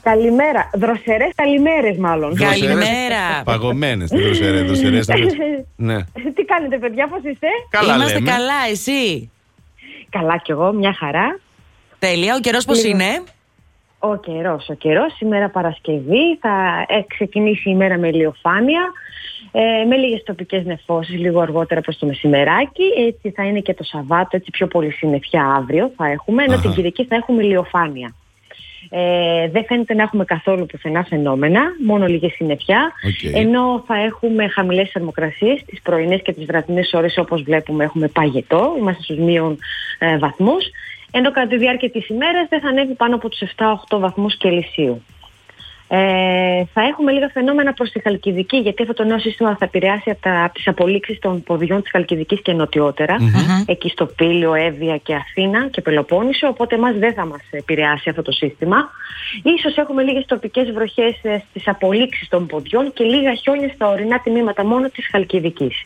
Καλημέρα. 0.01 0.69
Δροσερές 0.73 1.31
καλημέρες, 1.35 1.97
μάλλον. 1.97 2.33
Παγωμένες, 3.43 4.09
τις 4.09 4.21
δροσερές, 4.25 4.63
δροσερές. 4.63 5.07
Ναι. 5.75 5.97
Τι 6.35 6.43
κάνετε, 6.45 6.77
παιδιά, 6.77 7.07
πώς 7.07 7.23
είστε; 7.23 7.47
Καλά 7.69 7.95
Είμαστε 7.95 8.13
λέμε. 8.13 8.31
καλά, 8.31 8.59
εσύ; 8.71 9.31
Καλά 10.09 10.37
κι 10.37 10.51
εγώ, 10.51 10.73
μια 10.73 10.93
χαρά. 10.93 11.39
Τέλεια. 11.99 12.35
Ο 12.35 12.39
καιρός 12.39 12.65
πώς 12.65 12.83
Λίγο. 12.83 12.89
είναι; 12.89 13.23
Ο 13.99 14.15
καιρός, 14.17 14.69
ο 14.69 14.73
καιρός. 14.73 15.13
Σήμερα 15.15 15.49
Παρασκευή 15.49 16.37
θα 16.41 16.85
ε, 16.87 17.01
ξεκινήσει 17.07 17.69
η 17.69 17.75
μέρα 17.75 17.97
με 17.97 18.07
ηλιοφάνεια. 18.07 18.81
Ε, 19.57 19.85
με 19.85 19.95
λίγες 19.95 20.23
τοπικές 20.23 20.65
νεφώσεις 20.65 21.19
λίγο 21.19 21.39
αργότερα 21.39 21.81
προς 21.81 21.97
το 21.97 22.05
μεσημεράκι. 22.05 22.83
Έτσι 23.07 23.31
θα 23.31 23.43
είναι 23.43 23.59
και 23.59 23.73
το 23.73 23.83
Σαββάτο, 23.83 24.37
έτσι 24.37 24.51
πιο 24.51 24.67
πολύ 24.67 24.91
συννεφιά 24.91 25.45
αύριο 25.45 25.91
θα 25.95 26.07
έχουμε, 26.07 26.43
ενώ 26.43 26.59
την 26.59 26.71
Κυριακή 26.71 27.05
θα 27.05 27.15
έχουμε 27.15 27.43
ηλιοφάνεια. 27.43 28.15
Ε, 28.89 29.49
δεν 29.49 29.65
φαίνεται 29.65 29.93
να 29.93 30.03
έχουμε 30.03 30.25
καθόλου 30.25 30.65
πουθενά 30.65 31.03
φαινόμενα, 31.03 31.61
μόνο 31.85 32.05
λίγη 32.05 32.29
συννεφιά. 32.29 32.91
Οκ. 33.07 33.33
Ενώ 33.33 33.83
θα 33.87 33.95
έχουμε 33.95 34.47
χαμηλές 34.47 34.89
θερμοκρασίες 34.89 35.63
τις 35.65 35.81
πρωινές 35.81 36.21
και 36.21 36.33
τις 36.33 36.45
βραδινές 36.45 36.93
ώρες, 36.93 37.17
όπως 37.17 37.41
βλέπουμε, 37.41 37.83
έχουμε 37.83 38.07
παγετό. 38.07 38.75
Είμαστε 38.79 39.03
στους 39.03 39.17
μείον 39.17 39.57
ε, 39.99 40.17
βαθμούς. 40.17 40.65
Ενώ 41.11 41.31
κατά 41.31 41.47
τη 41.47 41.57
διάρκεια 41.57 41.89
της 41.89 42.07
ημέρας 42.07 42.47
δεν 42.49 42.59
θα 42.59 42.67
ανέβει 42.67 42.93
πάνω 42.93 43.15
από 43.15 43.29
τους 43.29 43.41
7-8 43.89 43.99
βαθμούς 43.99 44.37
Κελσίου. 44.37 45.01
Ε, 45.87 46.63
θα 46.73 46.81
έχουμε 46.81 47.11
λίγα 47.11 47.29
φαινόμενα 47.29 47.73
προς 47.73 47.89
τη 47.89 48.01
Χαλκιδική 48.01 48.57
γιατί 48.57 48.81
αυτό 48.81 48.93
το 48.93 49.03
νέο 49.03 49.19
σύστημα 49.19 49.55
θα 49.59 49.65
επηρεάσει 49.65 50.09
από, 50.09 50.21
τα, 50.21 50.43
από 50.43 50.53
τις 50.53 50.67
απολύξεις 50.67 51.19
των 51.19 51.43
ποδιών 51.43 51.81
της 51.81 51.91
Χαλκιδικής 51.91 52.41
και 52.41 52.53
νοτιότερα 52.53 53.15
εκεί 53.65 53.89
στο 53.89 54.05
Πύλιο, 54.05 54.53
Εύβοια 54.53 54.97
και 54.97 55.15
Αθήνα 55.15 55.67
και 55.67 55.81
Πελοπόννησο 55.81 56.47
οπότε 56.47 56.75
εμάς 56.75 56.95
δεν 56.97 57.13
θα 57.13 57.25
μας 57.25 57.41
επηρεάσει 57.51 58.09
αυτό 58.09 58.21
το 58.21 58.31
σύστημα 58.31 58.89
Ίσως 59.43 59.77
έχουμε 59.77 60.03
λίγες 60.03 60.25
τοπικές 60.25 60.71
βροχές 60.71 61.19
ε, 61.21 61.43
στις 61.49 61.67
απολύξεις 61.67 62.27
των 62.27 62.45
ποδιών 62.45 62.93
και 62.93 63.03
λίγα 63.03 63.33
χιόνια 63.33 63.71
στα 63.73 63.87
ορεινά 63.87 64.19
τμήματα 64.19 64.65
μόνο 64.65 64.89
της 64.89 65.07
Χαλκιδικής 65.11 65.83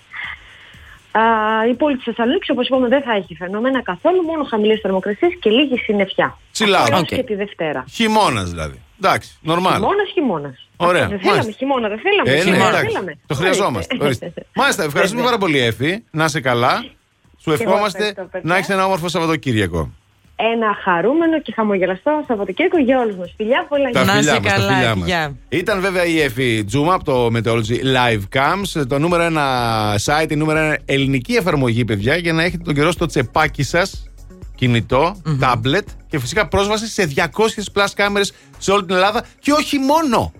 Α, 1.11 1.21
η 1.69 1.73
πόλη 1.73 1.95
της 1.95 2.03
Θεσσαλονίκης 2.03 2.49
όπως 2.49 2.67
είπαμε 2.67 2.87
δεν 2.87 3.01
θα 3.01 3.13
έχει 3.13 3.35
φαινόμενα 3.35 3.81
καθόλου 3.81 4.21
μόνο 4.21 4.43
χαμηλές 4.43 4.79
θερμοκρασίες 4.79 5.37
και 5.39 5.49
λίγη 5.49 5.77
συννεφιά 5.77 6.37
Τσιλάω. 6.51 6.83
Αυτό 6.83 6.97
Οκ. 6.97 7.05
και 7.05 7.23
τη 7.23 7.35
Δευτέρα 7.35 7.85
Χειμώνας 7.89 8.49
δηλαδή. 8.49 8.81
Εντάξει, 9.03 9.37
νορμάλ. 9.41 9.73
Χειμώνας, 9.73 10.09
χειμώνας. 10.13 10.67
Ωραία, 10.77 11.07
Δεν 11.07 11.19
θέλαμε 11.19 11.37
μάλιστα. 11.37 11.51
χειμώνα, 11.51 11.87
δεν 11.87 11.99
θέλαμε. 11.99 12.31
Ε, 12.31 12.35
ναι, 12.35 12.41
χειμώνα, 12.51 12.67
εντάξει. 12.69 12.85
θέλαμε. 12.87 13.17
Το 13.27 13.35
χρειαζόμαστε. 13.35 13.97
Ορίστε. 14.01 14.33
Μάλιστα, 14.55 14.83
ευχαριστούμε 14.83 15.23
πάρα 15.23 15.37
πολύ, 15.37 15.59
Έφη. 15.59 16.03
Να 16.11 16.25
είσαι 16.25 16.39
καλά. 16.41 16.85
Σου 17.41 17.51
εγώ 17.51 17.61
ευχόμαστε 17.63 17.97
ευχαριστώ, 17.97 18.23
παιδιά. 18.31 18.49
να 18.49 18.55
έχεις 18.57 18.69
ένα 18.69 18.85
όμορφο 18.85 19.07
Σαββατοκύριακο. 19.07 19.91
Ένα 20.35 20.75
χαρούμενο 20.83 21.41
και 21.41 21.51
χαμογελαστό 21.55 22.23
Σαββατοκύριακο 22.27 22.77
για 22.77 22.99
όλους 22.99 23.15
μας. 23.15 23.33
Φιλιά, 23.37 23.65
πολλά 23.69 23.89
Τα 23.89 24.01
γεια. 24.03 24.13
φιλιά 24.13 24.39
μας, 24.41 24.53
τα 24.53 24.73
φιλιά 24.73 24.95
μας. 24.95 25.31
Ήταν 25.49 25.81
βέβαια 25.81 26.05
η 26.05 26.21
Έφη 26.21 26.63
Τζούμα 26.65 26.93
από 26.93 27.03
το 27.03 27.25
Meteorology 27.35 27.77
Live 27.97 28.21
Cams, 28.37 28.85
το 28.87 28.99
νούμερο 28.99 29.23
ένα 29.23 29.45
site, 30.05 30.31
η 30.31 30.35
νούμερο 30.35 30.59
ένα 30.59 30.77
ελληνική 30.85 31.33
εφαρμογή, 31.33 31.85
παιδιά, 31.85 32.15
για 32.15 32.33
να 32.33 32.43
έχετε 32.43 32.63
τον 32.63 32.73
καιρό 32.73 32.91
στο 32.91 33.05
τσεπάκι 33.05 33.63
σας, 33.63 34.08
κινητό, 34.59 35.21
τάμπλετ 35.39 35.87
και 36.07 36.19
φυσικά 36.19 36.47
πρόσβαση 36.47 36.87
σε 36.87 37.13
200 37.15 37.25
plus 37.73 37.87
κάμερες 37.95 38.33
σε 38.57 38.71
όλη 38.71 38.85
την 38.85 38.95
Ελλάδα 38.95 39.25
και 39.39 39.51
όχι 39.51 39.77
μόνο. 39.77 40.31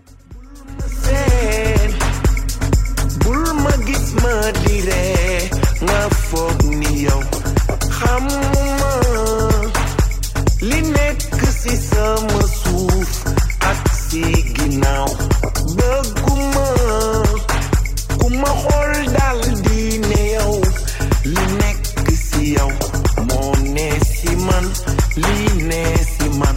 you 22.50 22.89
man. 24.62 24.72
Li 25.16 25.64
ne 25.70 25.84
si 26.14 26.28
man 26.40 26.56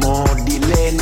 moo 0.00 0.26
di 0.44 0.58
leen 0.68 0.98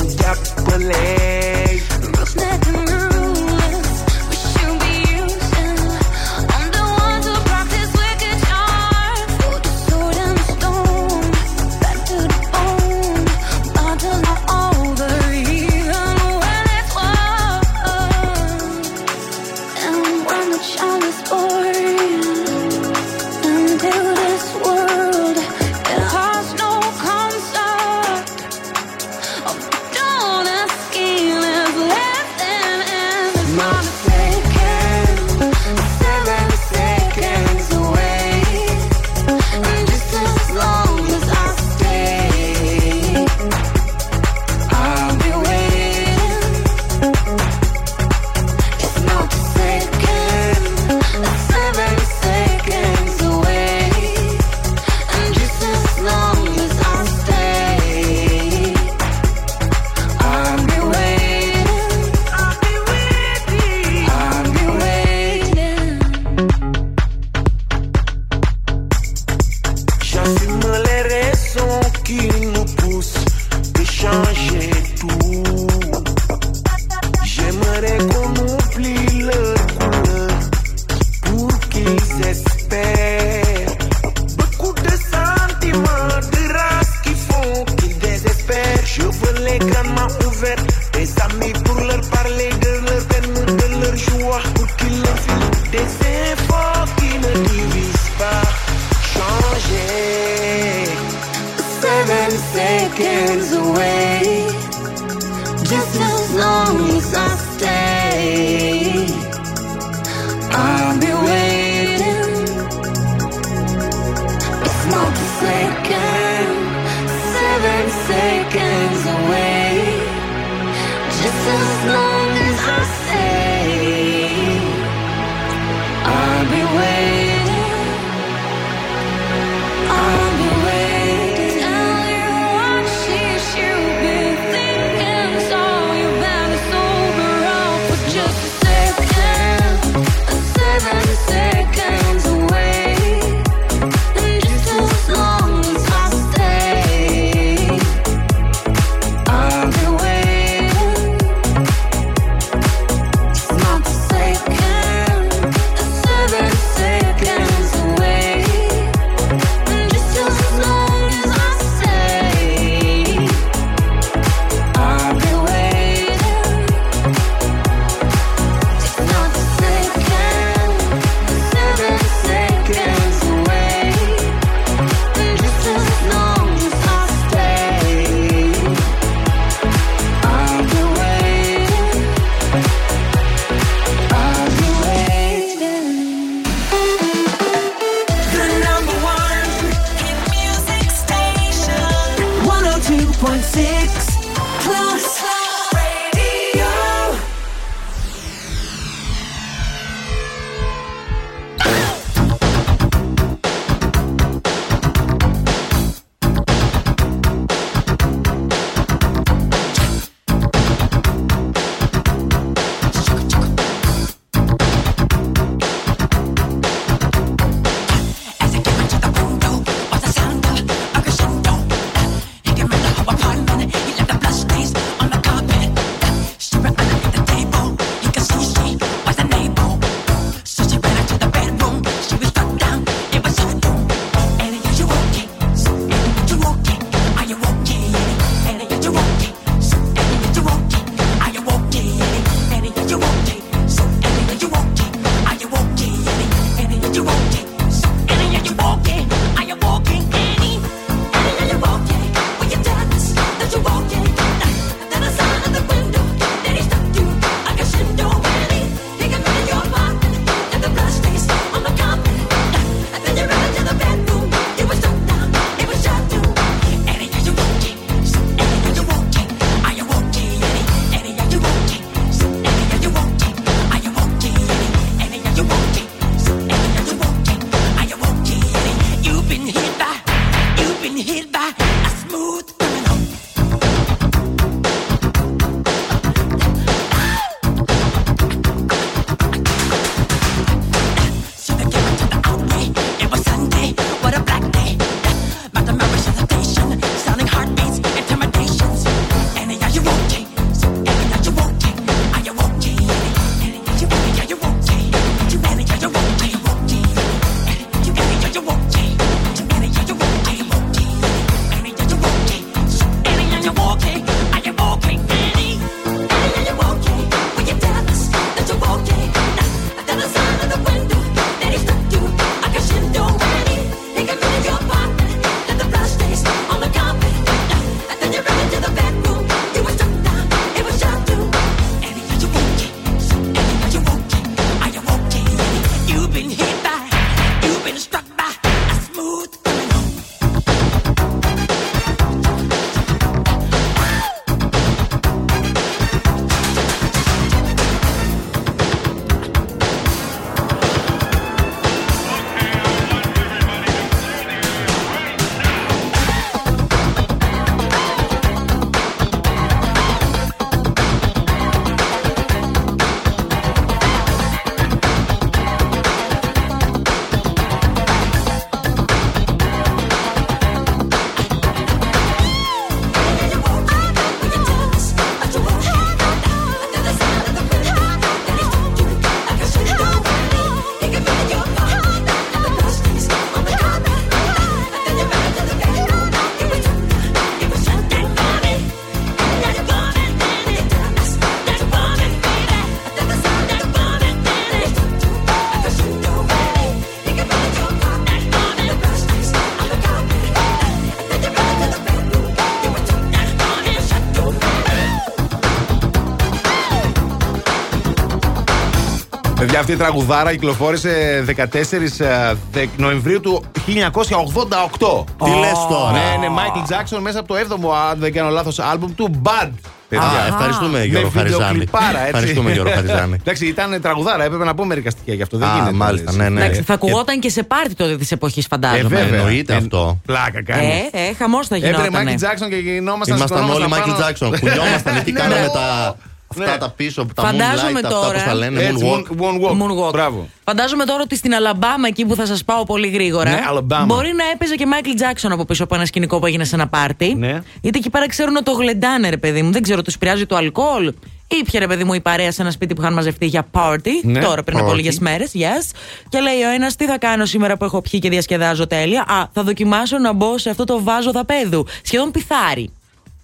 αυτή 409.62 409.74
η 409.74 409.76
τραγουδάρα 409.76 410.30
κυκλοφόρησε 410.32 411.24
14 411.36 412.00
ε, 412.00 412.32
δε- 412.52 412.66
Νοεμβρίου 412.76 413.20
του 413.20 413.44
1988. 413.66 415.04
Τι 415.24 415.30
λες 415.30 415.52
τώρα; 415.70 415.90
Ναι, 415.92 416.14
είναι 416.16 416.28
Michael 416.36 416.72
Jackson 416.72 416.98
μέσα 417.00 417.18
από 417.18 417.28
το 417.28 417.34
7ο, 417.34 417.70
αν 417.90 417.98
δεν 417.98 418.12
κάνω 418.12 418.30
λάθος, 418.30 418.58
άλμπουμ 418.58 418.94
του 418.94 419.20
Bad. 419.24 419.50
παιδιά. 419.88 420.04
Α, 420.06 420.26
ευχαριστούμε, 420.28 420.84
Γιώργο 420.84 421.10
Με 421.14 421.18
Χαριζάνη. 421.20 421.42
βιντεοκλιπάρα, 421.44 421.98
έτσι. 422.00 422.08
Ευχαριστούμε, 422.14 422.52
Γιώργο 422.52 422.72
Χαριζάνη. 422.74 423.16
Εντάξει, 423.20 423.46
ήταν 423.46 423.80
τραγουδάρα, 423.82 424.24
έπρεπε 424.24 424.44
να 424.44 424.54
πω 424.54 424.64
μερικά 424.64 424.90
στοιχεία 424.90 425.14
γι' 425.14 425.22
αυτό. 425.22 425.38
Δεν 425.38 425.48
Α, 425.48 425.52
γίνεται. 425.54 425.72
μάλιστα, 425.72 426.12
ναι, 426.12 426.28
ναι. 426.28 426.40
Εντάξει, 426.44 426.62
θα 426.62 426.74
ακουγόταν 426.74 427.20
και 427.20 427.28
σε 427.30 427.42
πάρτι 427.42 427.74
τότε 427.74 427.96
της 427.96 428.12
εποχής, 428.12 428.44
Ε, 428.44 428.48
φαντάζομαι. 428.50 428.88
βέβαια. 428.96 429.18
Εννοείται 429.18 429.52
Ε, 429.52 429.56
αυτό. 429.56 429.98
Πλάκα 430.06 430.42
κάνει. 430.44 430.66
Ε, 430.92 430.98
ε, 431.08 431.14
χαμός 431.18 431.46
θα 431.46 431.56
Έπαιρνε 431.56 431.76
γινόταν. 431.82 432.06
Michael 432.06 432.22
Jackson 432.22 432.48
και 432.48 432.56
γινόμασταν 432.56 433.16
Ήμασταν 433.16 433.38
όλοι 433.42 433.48
σηκωνόμασταν 433.52 433.94
Michael 433.94 434.16
πάνω. 434.18 434.34
Jackson. 434.36 434.40
Κουνιόμασταν 434.40 434.96
εκεί, 434.96 435.12
Ναι, 435.12 435.20
κάναμε 435.20 435.40
ναι. 435.40 435.46
τα. 435.48 435.96
Αυτά 436.38 436.50
Ναι. 436.52 436.58
τα 436.58 436.70
πίσω, 436.70 437.06
τα 437.14 437.22
Φαντάζομαι 437.22 437.70
moonlight, 437.70 437.74
αυτά 437.84 437.88
τώρα- 437.88 438.12
πώς 438.12 438.22
τα 438.22 438.34
λένε, 438.34 438.62
Έτσι, 438.62 438.84
moonwalk. 438.88 439.20
moon- 439.22 439.40
moonwalk. 439.40 439.86
Moonwalk. 439.86 439.92
Μπράβο. 439.92 440.28
Φαντάζομαι 440.44 440.84
τώρα 440.84 441.02
ότι 441.02 441.16
στην 441.16 441.34
Αλαμπάμα, 441.34 441.88
εκεί 441.88 442.04
που 442.04 442.14
θα 442.14 442.26
σας 442.26 442.44
πάω 442.44 442.64
πολύ 442.64 442.88
γρήγορα, 442.88 443.30
Ναι, 443.30 443.40
Alabama. 443.52 443.84
μπορεί 443.86 444.12
να 444.16 444.24
έπαιζε 444.34 444.54
και 444.54 444.66
Michael 444.72 445.00
Jackson 445.02 445.30
από 445.32 445.44
πίσω 445.44 445.64
από 445.64 445.74
ένα 445.74 445.84
σκηνικό 445.86 446.18
που 446.18 446.26
έγινε 446.26 446.44
σε 446.44 446.54
ένα 446.54 446.68
πάρτι. 446.68 447.14
Ναι. 447.14 447.42
Είτε 447.60 447.78
εκεί 447.78 447.90
πέρα 447.90 448.08
ξέρουν 448.08 448.34
ότι 448.36 448.44
το 448.44 448.52
γλεντάνε, 448.52 449.08
ρε 449.08 449.16
παιδί 449.16 449.42
μου. 449.42 449.50
Δεν 449.52 449.62
ξέρω, 449.62 449.82
τους 449.82 449.98
πειράζει 449.98 450.26
το 450.26 450.36
αλκοόλ; 450.36 450.92
Ή 451.40 451.42
πια 451.44 451.60
ρε 451.60 451.66
παιδί 451.66 451.84
μου 451.84 451.94
η 451.94 452.00
παρέα 452.00 452.32
σε 452.32 452.42
ένα 452.42 452.50
σπίτι 452.50 452.74
που 452.74 452.80
είχαν 452.82 452.92
μαζευτεί 452.92 453.26
για 453.26 453.46
party. 453.52 453.88
Ναι, 454.02 454.20
τώρα 454.20 454.42
πριν 454.42 454.58
από 454.58 454.70
party. 454.70 454.74
λίγες 454.74 454.98
μέρες. 454.98 455.30
Yes. 455.34 455.70
Και 456.08 456.20
λέει 456.20 456.42
ο 456.42 456.48
ένας, 456.54 456.76
τι 456.76 456.84
θα 456.86 456.98
κάνω 456.98 457.24
σήμερα 457.24 457.56
που 457.56 457.64
έχω 457.64 457.80
πιει 457.80 458.00
και 458.00 458.08
διασκεδάζω 458.08 458.66
τέλεια; 458.66 459.04
Α, 459.08 459.26
θα 459.32 459.42
δοκιμάσω 459.42 459.98
να 459.98 460.12
μπω 460.12 460.38
σε 460.38 460.50
αυτό 460.50 460.64
το 460.64 460.82
βάζο 460.82 461.10
δαπέδου. 461.12 461.66
Σχεδόν 461.82 462.10
πιθάρι. 462.10 462.70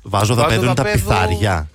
Βάζω 0.02 0.34
Βάζω 0.34 0.34
δαπέδου 0.34 0.64
είναι 0.64 0.74
τα 0.74 0.82
δαπέδου. 0.82 1.04
πιθάρια. 1.08 1.68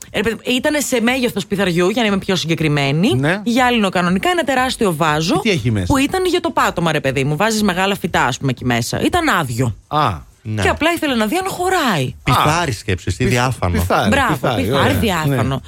Ήταν 0.44 0.74
σε 0.88 1.02
μέγεθος 1.02 1.46
πιθαριού, 1.46 1.90
για 1.90 2.02
να 2.02 2.08
είμαι 2.08 2.18
πιο 2.18 2.36
συγκεκριμένη. 2.36 3.14
Ναι. 3.16 3.42
Γυάλινο 3.44 3.90
κανονικά, 3.90 4.30
ένα 4.30 4.44
τεράστιο 4.44 4.96
βάζο. 4.96 5.40
τι 5.40 5.50
έχει 5.50 5.72
μέσα; 5.72 5.86
Που 5.86 5.98
ήταν 5.98 6.26
για 6.26 6.40
το 6.40 6.50
πάτωμα, 6.50 6.92
ρε 6.92 7.00
παιδί 7.00 7.24
μου. 7.24 7.36
Βάζεις 7.36 7.64
μεγάλα 7.64 7.96
φυτά, 7.96 8.26
ας 8.26 8.38
πούμε, 8.38 8.52
εκεί 8.52 8.66
μέσα. 8.66 9.02
Ήταν 9.02 9.30
άδειο. 9.30 9.76
Α, 9.88 10.10
Ναι. 10.42 10.62
Και 10.62 10.70
απλά 10.70 10.92
ήθελε 10.92 11.16
να 11.16 11.26
δει 11.26 11.36
αν 11.36 11.48
χωράει. 11.48 12.16
Πιθάρι 12.24 12.72
σκέψη, 12.72 13.12
τι 13.18 13.26
διάφανο. 13.26 13.74
πιθάρι. 13.74 14.10
Μπράβο, 14.10 14.34
πιθάρι, 14.34 14.62
πιθάρι, 14.64 14.84
ωραία. 14.86 15.00
διάφανο. 15.00 15.56
Ναι. 15.56 15.62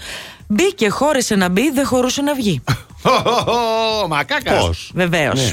Μπήκε, 0.48 0.90
χώρεσε 0.90 1.36
να 1.36 1.50
μπει, 1.50 1.72
δεν 1.72 1.86
χωρούσε 1.86 2.22
να 2.22 2.34
βγει. 2.36 2.62
Μακάκας. 4.10 4.65
Πώς; 4.65 4.91
Βεβαίως. 4.94 5.44
Ναι. 5.45 5.52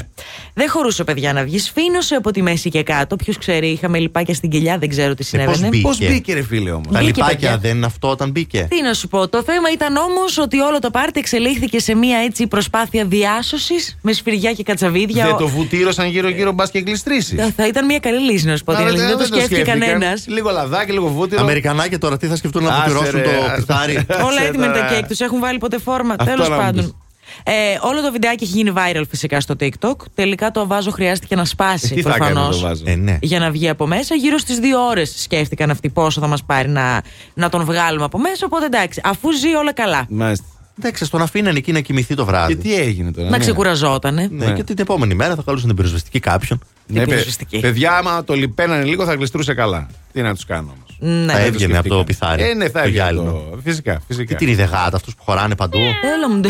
Δεν 0.55 0.69
χωρούσε, 0.69 1.03
παιδιά, 1.03 1.33
να 1.33 1.43
βγεις. 1.43 1.63
Σφίνωσε 1.65 2.15
από 2.15 2.31
τη 2.31 2.41
μέση 2.41 2.69
και 2.69 2.83
κάτω. 2.83 3.15
Ποιος 3.15 3.37
ξέρει, 3.37 3.67
είχαμε 3.67 3.99
λιπάκια 3.99 4.33
στην 4.33 4.49
κοιλιά, 4.49 4.77
δεν 4.77 4.89
ξέρω 4.89 5.13
τι 5.13 5.13
Ε, 5.13 5.15
πώς 5.15 5.27
συνέβαινε. 5.27 5.67
μπήκε; 5.67 5.81
Πώς 5.87 5.97
μπήκε, 5.97 6.33
ρε 6.33 6.43
φίλε 6.43 6.71
όμως; 6.71 6.87
Τα 6.91 6.99
Μπήκε, 6.99 7.05
λιπάκια 7.05 7.35
παιδιά. 7.35 7.57
δεν 7.57 7.75
είναι 7.77 7.85
αυτό 7.85 8.09
όταν 8.09 8.29
μπήκε; 8.31 8.67
Τι 8.69 8.81
να 8.81 8.93
σου 8.93 9.07
πω, 9.07 9.27
το 9.27 9.43
θέμα 9.43 9.71
ήταν 9.73 9.95
όμως 9.95 10.37
ότι 10.37 10.59
όλο 10.59 10.79
το 10.79 10.89
πάρτι 10.91 11.19
εξελίχθηκε 11.19 11.79
σε 11.79 11.95
μια 11.95 12.17
έτσι 12.17 12.47
προσπάθεια 12.47 13.05
διάσωσης 13.05 13.97
με 14.01 14.11
σφυριά 14.13 14.51
και 14.53 14.63
κατσαβίδια. 14.63 15.23
Δεν 15.25 15.33
Ο- 15.33 15.37
το 15.37 15.47
βουτύρωσαν 15.47 16.07
γύρω-γύρω 16.07 16.51
μπας 16.51 16.71
και 16.71 16.79
γλιστρήσεις. 16.79 17.39
Θα- 17.41 17.51
Θα 17.55 17.67
ήταν 17.67 17.85
μια 17.85 17.99
καλή 17.99 18.31
λύση 18.31 18.45
να 18.45 18.57
σου 18.57 18.63
πω. 18.63 18.71
Άρα 18.71 18.81
την 18.81 18.89
αλήθεια. 18.89 19.07
Δεν 19.07 19.17
το 19.17 19.23
σκέφτηκε 19.25 19.55
σκέφτηκαν. 19.55 19.79
κανένας. 19.79 20.25
Λίγο 20.27 20.49
λαδάκι, 20.51 20.91
λίγο 20.91 21.07
βούτυρο. 21.07 21.41
Αμερικανάκια 21.41 21.97
τώρα 21.99 22.17
τι 22.17 22.27
θα 22.27 22.35
σκεφτούν 22.35 22.63
να 22.63 22.69
Άσε, 22.75 22.81
βουτυρώσουν 22.89 23.19
ρε, 23.19 23.23
το 23.23 23.43
άσε. 23.43 23.55
πιθάρι; 23.55 23.93
Όλα 24.09 24.27
Άσε 24.37 24.47
έτοιμα 24.47 24.65
είναι 24.65 24.73
τα 24.73 24.79
τώρα. 24.79 24.93
κέικ, 24.93 25.07
τους 25.07 25.19
έχουν 25.19 25.39
βάλει 25.39 25.57
ποτέ 25.57 25.77
φόρμα. 25.79 26.15
Αυτό 26.19 26.31
Τέλος 26.31 26.49
να 26.49 26.55
μου 26.55 26.61
πάντων. 26.61 26.95
Πεις. 27.43 27.53
Ε, 27.53 27.77
όλο 27.81 28.01
το 28.01 28.11
βιντεάκι 28.11 28.43
έχει 28.43 28.53
γίνει 28.53 28.73
viral 28.75 29.03
φυσικά 29.09 29.39
στο 29.41 29.55
TikTok. 29.59 29.95
Τελικά 30.15 30.51
το 30.51 30.67
βάζο 30.67 30.91
χρειάστηκε 30.91 31.35
να 31.35 31.45
σπάσει 31.45 31.89
Ε, 31.91 31.95
Τι 31.95 32.01
θα 32.01 32.09
έκανε 32.15 32.31
προφανώ. 32.31 32.51
το 32.53 32.59
βάζο. 32.59 32.83
Ε, 32.85 32.95
ναι. 32.95 33.17
Για 33.21 33.39
να 33.39 33.51
βγει 33.51 33.69
από 33.69 33.87
μέσα, 33.87 34.15
γύρω 34.15 34.37
στις 34.37 34.57
δύο 34.59 34.79
ώρες 34.87 35.13
σκέφτηκαν 35.21 35.69
αυτοί 35.69 35.89
πόσο 35.89 36.21
θα 36.21 36.27
μας 36.27 36.43
πάρει 36.43 36.69
να, 36.69 37.01
να 37.33 37.49
τον 37.49 37.63
βγάλουμε 37.65 38.03
από 38.05 38.19
μέσα. 38.19 38.45
Οπότε 38.45 38.65
εντάξει, 38.65 39.01
αφού 39.03 39.31
ζει 39.31 39.55
όλα 39.55 39.73
καλά. 39.73 40.05
Μάλιστα. 40.09 40.45
Εντάξει, 40.79 41.09
τον 41.11 41.21
αφήνανε 41.21 41.57
εκεί 41.57 41.71
να 41.71 41.79
κοιμηθεί 41.79 42.15
το 42.15 42.23
Και 42.23 42.29
βράδυ. 42.31 42.55
τι 42.55 42.75
έγινε 42.75 43.11
τώρα. 43.11 43.29
Να 43.29 43.37
ναι. 43.37 43.43
ξεκουραζότανε. 43.43 44.27
Ναι, 44.31 44.53
και 44.53 44.63
την 44.63 44.75
επόμενη 44.79 45.13
μέρα 45.13 45.35
θα 45.35 45.41
καλούσαν 45.45 45.67
την 45.67 45.75
πυροσβεστική 45.75 46.19
κάποιον. 46.19 46.59
Ναι, 46.87 46.99
παι- 46.99 47.07
πυροσβεστική. 47.09 47.59
παιδιά, 47.59 47.97
άμα 47.97 48.23
το 48.23 48.33
λιπαίνανε 48.33 48.83
λίγο 48.83 49.05
θα 49.05 49.13
γλιστρούσε 49.13 49.53
καλά. 49.53 49.87
Τι 50.13 50.21
να 50.21 50.33
τους 50.33 50.45
κάνω 50.45 50.67
όμω. 50.75 50.82
Ναι. 51.05 51.33
Θα 51.33 51.39
έβγαινε 51.39 51.77
από 51.77 51.89
το 51.89 52.03
πιθάρι. 52.03 52.43
Ε, 52.43 52.53
ναι, 52.53 52.65
θα 52.65 52.71
το 52.71 52.79
έβγαινε. 52.79 52.95
γυάλινο. 52.95 53.31
το- 53.31 53.59
Φυσικά, 53.63 54.01
φυσικά. 54.07 54.35
Τι 54.35 54.45
την 54.45 54.47
είδε 54.53 54.63
γάτα, 54.63 54.95
αυτούς 54.95 55.15
που 55.15 55.23
χωράνε 55.23 55.55
παντού. 55.55 55.77
Έλα 55.77 56.29
μου. 56.29 56.41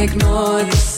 Ignore 0.00 0.62
the 0.64 0.89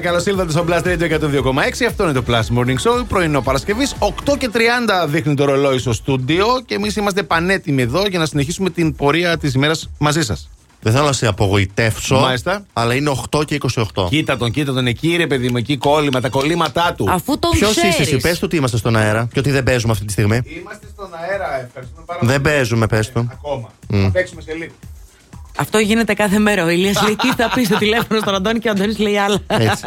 Καλημέρα, 0.00 0.22
καλώ 0.30 0.46
ήλθατε 0.46 0.50
στο 0.50 0.64
Blast 0.68 0.86
Radio 0.86 1.44
102,6. 1.82 1.86
Αυτό 1.88 2.02
είναι 2.04 2.12
το 2.12 2.22
Plus 2.28 2.58
Morning 2.58 3.00
Show, 3.00 3.04
πρωινό 3.08 3.42
Παρασκευής. 3.42 3.94
8 3.98 4.36
και 4.38 4.50
30 4.52 5.06
δείχνει 5.08 5.34
το 5.34 5.44
ρολόι 5.44 5.78
στο 5.78 5.92
στούντιο 5.92 6.46
και 6.66 6.74
εμείς 6.74 6.96
είμαστε 6.96 7.22
πανέτοιμοι 7.22 7.82
εδώ 7.82 8.06
για 8.06 8.18
να 8.18 8.26
συνεχίσουμε 8.26 8.70
την 8.70 8.96
πορεία 8.96 9.38
της 9.38 9.54
ημέρας 9.54 9.90
μαζί 9.98 10.22
σας. 10.22 10.48
Δεν 10.80 10.92
θέλω 10.92 11.04
να 11.04 11.12
σε 11.12 11.26
απογοητεύσω, 11.26 12.18
Μάλιστα. 12.18 12.64
αλλά 12.72 12.94
είναι 12.94 13.10
8 13.30 13.44
και 13.44 13.54
28. 13.54 14.06
Κοίτα 14.08 14.36
τον, 14.36 14.50
κοίτα 14.50 14.72
τον 14.72 14.86
εκεί, 14.86 15.16
ρε 15.16 15.26
παιδί 15.26 15.48
μου, 15.48 15.56
εκεί 15.56 15.76
κόλλημα, 15.76 16.20
τα 16.20 16.28
κολλήματά 16.28 16.94
του. 16.96 17.06
Αφού 17.10 17.38
τον 17.38 17.50
Ποιος 17.50 17.70
ξέρεις. 17.70 17.92
είσαι 17.92 18.02
εσύ, 18.02 18.16
πες 18.16 18.34
του 18.38 18.42
ότι 18.44 18.56
είμαστε 18.56 18.76
στον 18.76 18.96
αέρα 18.96 19.28
και 19.32 19.38
ότι 19.38 19.50
δεν 19.50 19.62
παίζουμε 19.62 19.92
αυτή 19.92 20.04
τη 20.04 20.12
στιγμή. 20.12 20.40
Είμαστε 20.60 20.86
στον 20.92 21.08
αέρα, 21.14 21.64
ευχαριστούμε 21.66 22.04
πάρα 22.06 22.20
Δεν 22.22 22.40
παίζουμε, 22.40 22.86
πες 22.86 23.10
του. 23.12 23.28
Ακόμα. 23.32 23.70
Μμ. 23.88 24.02
Θα 24.02 24.10
παίξουμε 24.10 24.40
σε 24.42 24.52
λίγο. 24.54 24.72
Αυτό 25.58 25.78
γίνεται 25.78 26.14
κάθε 26.14 26.38
μέρα. 26.38 26.64
Ο 26.64 26.68
Ηλίας 26.68 27.02
λέει 27.02 27.16
τι 27.16 27.28
θα 27.42 27.50
πεις 27.54 27.66
στο 27.66 27.76
τηλέφωνο 27.78 28.20
στον 28.20 28.34
Αντώνη 28.34 28.58
και 28.58 28.68
ο 28.68 28.70
Αντώνης 28.70 28.98
λέει 28.98 29.18
άλλα. 29.18 29.38
Έτσι. 29.46 29.84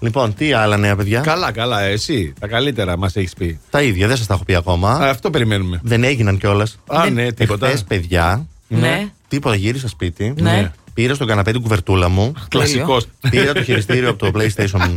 Λοιπόν, 0.00 0.34
τι 0.34 0.52
άλλα 0.52 0.76
νέα 0.76 0.96
παιδιά; 0.96 1.20
Καλά, 1.20 1.52
καλά, 1.52 1.80
εσύ. 1.82 2.32
Τα 2.40 2.46
καλύτερα 2.46 2.96
μας 2.98 3.16
έχεις 3.16 3.32
πει. 3.32 3.60
Τα 3.70 3.82
ίδια, 3.82 4.06
δεν 4.08 4.16
σας 4.16 4.26
τα 4.26 4.34
έχω 4.34 4.44
πει 4.44 4.54
ακόμα. 4.54 4.90
Α, 4.90 5.08
αυτό 5.10 5.30
περιμένουμε. 5.30 5.80
Δεν 5.82 6.04
έγιναν 6.04 6.38
κιόλας. 6.38 6.78
Α, 6.86 7.10
ναι, 7.10 7.32
τίποτα. 7.32 7.66
Εχθές, 7.66 7.84
παιδιά, 7.84 8.46
Ναι. 8.68 9.08
τίποτα 9.28 9.54
γύρισα 9.54 9.88
σπίτι. 9.88 10.34
Ναι. 10.40 10.70
Πήρα 10.94 11.14
στο 11.14 11.24
καναπέ 11.24 11.50
την 11.52 11.60
κουβερτούλα 11.62 12.08
μου. 12.08 12.32
Κλασικός. 12.48 13.06
Πήρα 13.30 13.52
το 13.52 13.62
χειριστήριο 13.62 14.08
από 14.10 14.18
το 14.18 14.38
PlayStation. 14.40 14.96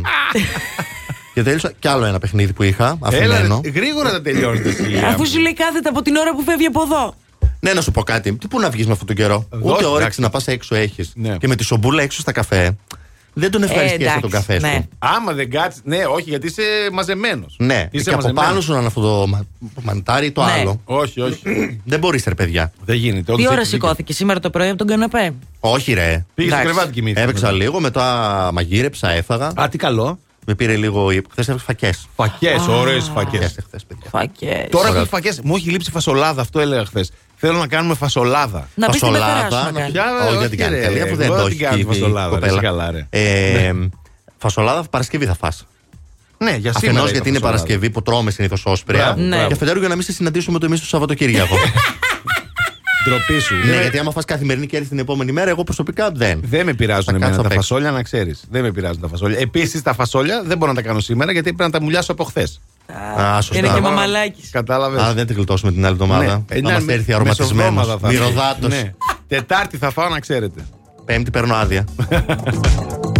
και 1.34 1.42
τέλειωσα 1.42 1.72
κι 1.78 1.88
άλλο 1.88 2.04
ένα 2.04 2.18
παιχνίδι 2.18 2.52
που 2.52 2.62
είχα 2.62 2.98
Έλα, 3.10 3.34
αφημένο. 3.34 3.60
ρε, 3.64 3.70
γρήγορα 3.70 4.10
τα 4.10 4.22
τελειώνετε 4.22 4.68
εσύ. 4.68 5.02
Αφού 5.06 5.26
σου 5.28 5.38
λέει 5.38 5.54
κάθεται 5.54 5.88
από 5.88 6.02
την 6.02 6.16
ώρα 6.16 6.34
που 6.34 6.42
φεύγει 6.42 6.66
από 6.66 6.82
εδώ. 6.82 7.14
Ναι, 7.66 7.72
να 7.74 7.80
σου 7.80 7.90
πω 7.90 8.02
κάτι. 8.02 8.32
Τι 8.36 8.48
πού 8.48 8.60
να 8.60 8.70
βγεις 8.70 8.86
με 8.86 8.92
αυτόν 8.92 9.06
τον 9.06 9.16
καιρό; 9.16 9.46
Δώσε, 9.50 9.62
Ούτε 9.64 9.70
εντάξει. 9.72 9.86
όρεξη 9.94 10.20
να 10.20 10.30
πας 10.30 10.46
έξω 10.46 10.74
έχεις. 10.74 11.12
Ναι. 11.14 11.36
Και 11.36 11.48
με 11.48 11.56
τη 11.56 11.64
σομπούλα 11.64 12.02
έξω 12.02 12.20
στα 12.20 12.32
καφέ. 12.32 12.76
Δεν 13.38 13.50
τον 13.50 13.62
ευχαριστιέσαι 13.62 14.02
εντάξει, 14.02 14.20
τον 14.20 14.30
καφέ 14.30 14.54
σου. 14.58 14.66
ναι. 14.66 14.86
Άμα 14.98 15.32
δεν 15.32 15.50
κάτσει. 15.50 15.80
Ναι, 15.84 16.04
όχι, 16.04 16.28
γιατί 16.28 16.46
είσαι 16.46 16.62
μαζεμένος. 16.92 17.54
Ναι, 17.58 17.88
Είσαι 17.90 18.04
και 18.04 18.10
από 18.10 18.18
μαζεμένος. 18.22 18.48
πάνω 18.48 18.60
σου 18.60 18.72
να 18.72 18.78
είναι 18.78 18.86
αυτό 18.86 19.00
το 19.00 19.26
μα- 19.26 19.46
μανιτάρι 19.82 20.26
ή 20.26 20.32
το 20.32 20.44
Ναι. 20.44 20.50
άλλο. 20.50 20.80
Όχι, 20.84 21.20
όχι. 21.20 21.42
Δεν 21.84 21.98
μπορείς, 21.98 22.24
ρε 22.24 22.34
παιδιά. 22.34 22.72
δεν 22.84 22.96
γίνεται. 22.96 23.22
Τι 23.22 23.32
όντως 23.32 23.46
ώρα 23.46 23.54
έχεις 23.54 23.70
δίκιο. 23.70 23.86
σηκώθηκε 23.86 24.12
σήμερα 24.12 24.40
το 24.40 24.50
πρωί 24.50 24.68
από 24.68 24.76
τον 24.78 24.86
καναπέ; 24.86 25.34
Όχι, 25.60 25.92
ρε. 25.92 26.24
Πήγες 26.34 26.52
στο 26.52 26.60
Εντάξει. 26.60 26.64
κρεβάτι 26.74 26.92
κοιμήθηκες. 26.92 27.22
Έπαιξα 27.24 27.52
λίγο, 27.52 27.80
μετά 27.80 28.50
μαγείρεψα, 28.52 29.10
έφαγα. 29.10 29.52
Α, 29.56 29.68
τι 29.68 29.78
καλό. 29.78 30.18
Με 30.46 30.54
πήρε 30.54 30.76
λίγο. 30.76 31.06
Χθες 31.30 31.48
έφαγα 31.48 31.58
φακές. 31.64 32.06
Φακές, 32.16 32.66
ωραίες 32.68 33.10
φακές. 33.14 33.40
Χθε, 33.66 33.78
παιδιά. 33.88 34.06
Φακές. 34.10 34.66
Τώρα 34.70 34.88
Ωραία. 34.88 35.00
έχω 35.00 35.08
φακές. 35.10 35.40
Μου 35.44 35.56
έχει 35.56 35.70
λείψει 35.70 35.90
φασολάδα, 35.90 36.40
αυτό 36.40 36.60
έλεγα 36.60 36.84
χθες. 36.84 37.10
Θέλω 37.36 37.58
να 37.58 37.66
κάνουμε 37.66 37.94
φασολάδα. 37.94 38.68
Να 38.74 38.88
πεις 38.88 39.00
την 39.00 39.12
πεθερά 39.12 39.28
σου 39.28 39.42
Φασολάδα. 39.42 39.70
να 39.72 39.80
κάνει. 39.80 39.92
Πια, 39.92 40.04
Όχι, 40.22 40.28
όχι, 40.28 40.38
δεν 40.38 40.50
την 40.50 40.58
κάνει 40.58 40.76
ρε, 40.76 40.82
καλή, 40.82 41.00
αφού 41.02 41.16
δεν 41.16 41.26
εγώ 41.26 41.36
το 41.36 41.42
την 41.42 41.52
έχει 41.52 41.62
κάνω 41.62 41.76
η 41.76 41.84
φασολάδα, 41.84 42.28
ρε, 42.28 42.34
κοπέλα. 42.34 42.52
είσαι 42.52 42.60
καλά, 42.60 42.90
ρε. 42.90 43.06
Ε, 43.10 43.72
Φασολάδα 44.38 44.82
Παρασκευή 44.90 45.26
θα 45.26 45.34
φας. 45.34 45.66
Ναι, 46.38 46.50
για 46.50 46.56
σήμερα. 46.58 46.76
Αφενό 46.76 46.98
είπα 47.00 47.10
γιατί 47.10 47.28
είναι 47.28 47.38
φασολάδα. 47.38 47.62
Παρασκευή 47.62 47.90
που 47.90 48.02
τρώμε 48.02 48.30
συνήθως 48.30 48.62
όσπρια. 48.66 49.02
Μπράβο, 49.04 49.20
Ναι. 49.20 49.28
μπράβο. 49.28 49.46
Και 49.46 49.52
αφετέρου 49.54 49.78
για 49.78 49.88
να 49.88 49.94
μην 49.94 50.04
σε 50.04 50.12
συναντήσουμε 50.12 50.58
το 50.58 50.66
εμείς 50.66 50.80
το 50.80 50.86
Σαββατοκύριακο. 50.86 51.54
Ντροπή 53.08 53.40
σου. 53.40 53.54
ναι, 53.54 53.74
Ναι, 53.74 53.80
γιατί 53.80 53.98
άμα 53.98 54.10
φας 54.10 54.24
καθημερινή 54.24 54.66
και 54.66 54.76
έρθει 54.76 54.88
την 54.88 54.98
επόμενη 54.98 55.32
μέρα, 55.32 55.50
εγώ 55.50 55.64
προσωπικά 55.64 56.10
δεν. 56.10 56.40
Δεν 56.44 56.66
με 56.66 56.74
πειράζουν 56.74 57.04
Θα 57.04 57.10
εμένα 57.10 57.26
κάτσω 57.26 57.40
τα 57.40 57.46
απ' 57.46 57.52
έξω. 57.52 57.60
φασόλια, 57.68 57.90
να 57.90 58.02
ξέρεις. 58.02 58.44
Δεν 58.50 58.62
με 58.62 58.70
πειράζουν 58.72 59.00
τα 59.00 59.08
φασόλια. 59.08 59.38
Επίσης 59.38 59.82
τα 59.82 59.94
φασόλια 59.94 60.42
δεν 60.46 60.58
μπορώ 60.58 60.72
να 60.72 60.76
τα 60.82 60.86
κάνω 60.88 61.00
σήμερα 61.00 61.32
γιατί 61.32 61.52
πρέπει 61.52 61.70
να 61.72 61.78
τα 61.78 61.84
μουλιάσω 61.84 62.12
από 62.12 62.24
χθες. 62.24 62.60
Α, 63.20 63.40
σωστά. 63.40 63.58
Είναι 63.58 63.74
και 63.74 63.80
μαμαλάκι. 63.80 64.42
Κατάλαβες. 64.50 65.02
Α, 65.02 65.12
δεν 65.14 65.26
την 65.26 65.36
γλιτώσουμε 65.36 65.72
την 65.72 65.84
άλλη 65.84 65.92
εβδομάδα. 65.92 66.44
Ε, 66.48 66.60
Να 66.60 66.70
ναι, 66.70 66.80
μα 66.84 66.92
έρθει 66.92 67.04
με- 67.08 67.14
αρωματισμένος. 67.14 67.74
μεσοβδόμαδα 67.74 67.98
θα 67.98 68.08
έρθει. 68.08 68.18
Μυρωδάτος. 68.20 68.68
Ναι. 68.68 68.92
Τετάρτη 69.28 69.76
θα 69.76 69.90
φάω 69.90 70.08
να 70.08 70.20
ξέρετε. 70.20 70.66
Πέμπτη 71.04 71.30
παίρνω 71.30 71.54
άδεια. 71.54 71.84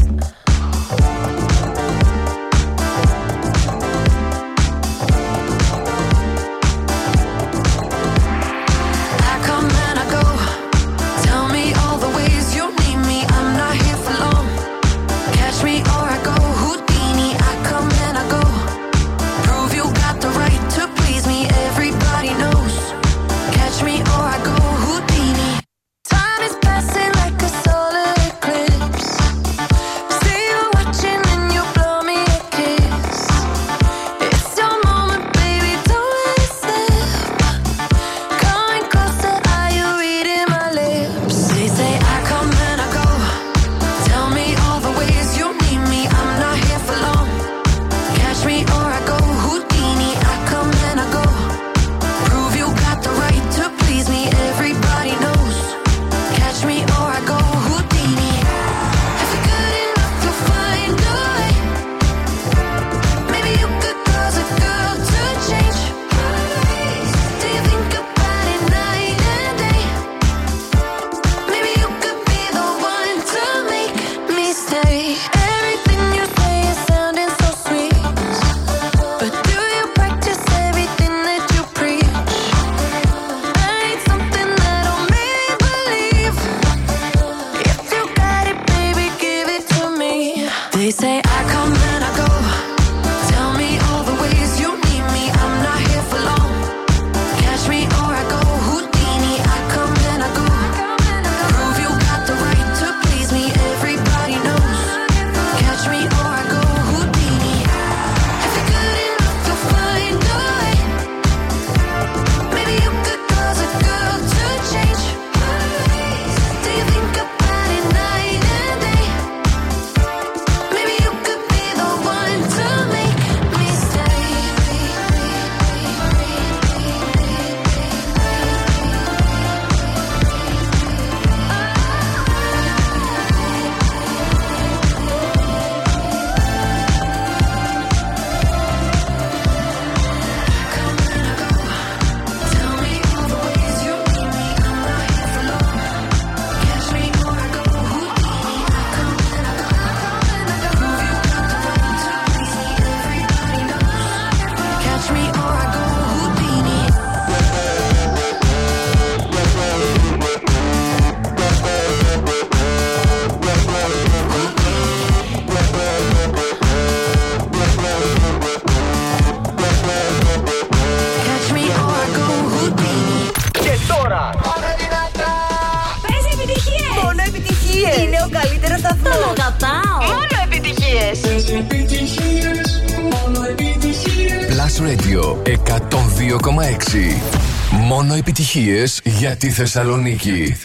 επιτυχίες 188.56 189.02
για 189.04 189.36
τη 189.36 189.50
Θεσσαλονίκη. 189.50 190.56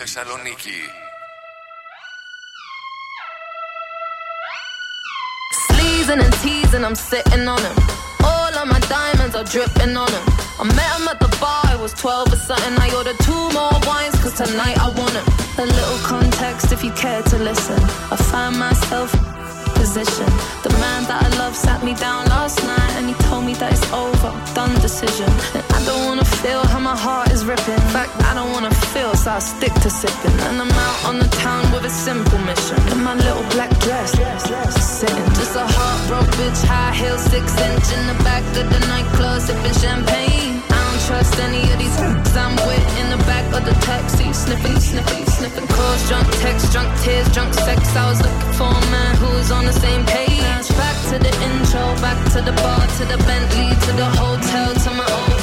Sleazing 5.67 6.21
and 6.27 6.35
teasing, 6.43 6.85
I'm 6.89 6.99
sitting 7.11 7.45
on 7.55 7.61
him. 7.67 7.77
All 8.31 8.53
of 8.61 8.67
my 8.75 8.81
diamonds 8.97 9.35
are 9.39 9.49
dripping 9.55 9.95
on 10.05 10.11
him. 10.17 10.25
I 10.63 10.65
met 10.79 10.91
him 10.97 11.07
at 11.13 11.19
the 11.25 11.31
bar, 11.43 11.63
I 11.75 11.77
was 11.85 11.93
12 11.95 12.35
or 12.35 12.41
something. 12.49 12.75
I 12.87 12.89
ordered 12.99 13.21
two 13.29 13.45
more 13.57 13.77
wines, 13.89 14.17
cause 14.23 14.37
tonight 14.43 14.79
I 14.87 14.89
want 14.99 15.15
him. 15.19 15.27
A 15.65 15.67
little 15.79 16.01
context 16.15 16.67
if 16.77 16.81
you 16.87 16.93
care 17.05 17.23
to 17.33 17.37
listen. 17.51 17.81
I 18.15 18.17
find 18.31 18.55
myself 18.67 19.11
position. 19.87 20.29
The 20.67 20.73
man 20.85 21.01
that 21.09 21.19
I 21.27 21.29
love 21.43 21.55
sat 21.67 21.81
me 21.89 21.95
down 21.95 22.21
last 22.37 22.59
night 22.73 22.93
and 22.97 23.05
he 23.11 23.15
told 23.29 23.45
me 23.49 23.55
that 23.61 23.71
it's 23.77 23.87
over, 24.05 24.31
done 24.59 24.75
decision. 24.87 25.31
And 25.70 25.70
I 25.82 25.86
don't 25.86 26.06
wanna 26.06 26.26
feel 26.46 26.62
how 26.68 26.78
my 26.78 26.96
heart 26.96 27.32
is 27.32 27.44
ripping. 27.44 27.74
In 27.74 27.90
fact, 27.90 28.14
I 28.30 28.36
don't 28.36 28.52
wanna 28.52 28.70
feel, 28.94 29.16
so 29.16 29.32
I 29.32 29.40
stick 29.40 29.74
to 29.82 29.90
sipping. 29.90 30.38
And 30.46 30.62
I'm 30.62 30.70
out 30.70 31.10
on 31.10 31.18
the 31.18 31.28
town 31.42 31.72
with 31.74 31.86
a 31.86 31.90
simple 31.90 32.38
mission. 32.46 32.78
In 32.94 33.02
my 33.04 33.16
little 33.16 33.42
black 33.58 33.74
dress, 33.82 34.14
sitting. 34.78 35.26
Just 35.34 35.56
a 35.56 35.66
heartbroken 35.66 36.30
bitch, 36.38 36.62
high 36.70 36.94
heel, 36.94 37.18
six 37.18 37.46
inch 37.66 37.88
in 37.98 38.04
the 38.06 38.18
back 38.22 38.46
of 38.62 38.70
the 38.70 38.80
nightclub, 38.94 39.42
sipping 39.42 39.74
champagne. 39.82 40.62
I 40.70 40.78
don't 40.86 41.02
trust 41.10 41.34
any 41.42 41.66
of 41.74 41.78
these 41.82 41.98
f***s 41.98 42.38
I'm 42.44 42.54
with 42.70 42.86
in 43.02 43.08
the 43.10 43.22
back 43.26 43.50
of 43.50 43.66
the 43.66 43.74
taxi, 43.82 44.32
sniffing, 44.34 44.80
sniffing, 44.80 45.26
sniffing. 45.26 45.66
Calls, 45.66 46.02
drunk 46.08 46.30
texts, 46.46 46.70
drunk 46.72 46.94
tears, 47.02 47.26
drunk 47.34 47.56
sex. 47.56 47.82
I 47.98 48.06
was 48.06 48.22
looking 48.22 48.54
for 48.54 48.70
a 48.70 48.86
man 48.94 49.16
who 49.18 49.34
was 49.34 49.50
on 49.50 49.66
the 49.66 49.74
same 49.74 50.06
page. 50.06 50.30
Back 50.78 50.98
to 51.10 51.18
the 51.18 51.34
intro, 51.50 51.82
back 52.06 52.20
to 52.34 52.40
the 52.46 52.54
bar, 52.54 52.86
to 52.86 53.04
the 53.10 53.18
Bentley, 53.26 53.74
to 53.86 53.92
the 53.98 54.10
hotel, 54.22 54.70
to 54.78 54.90
my 54.94 55.10
own 55.10 55.41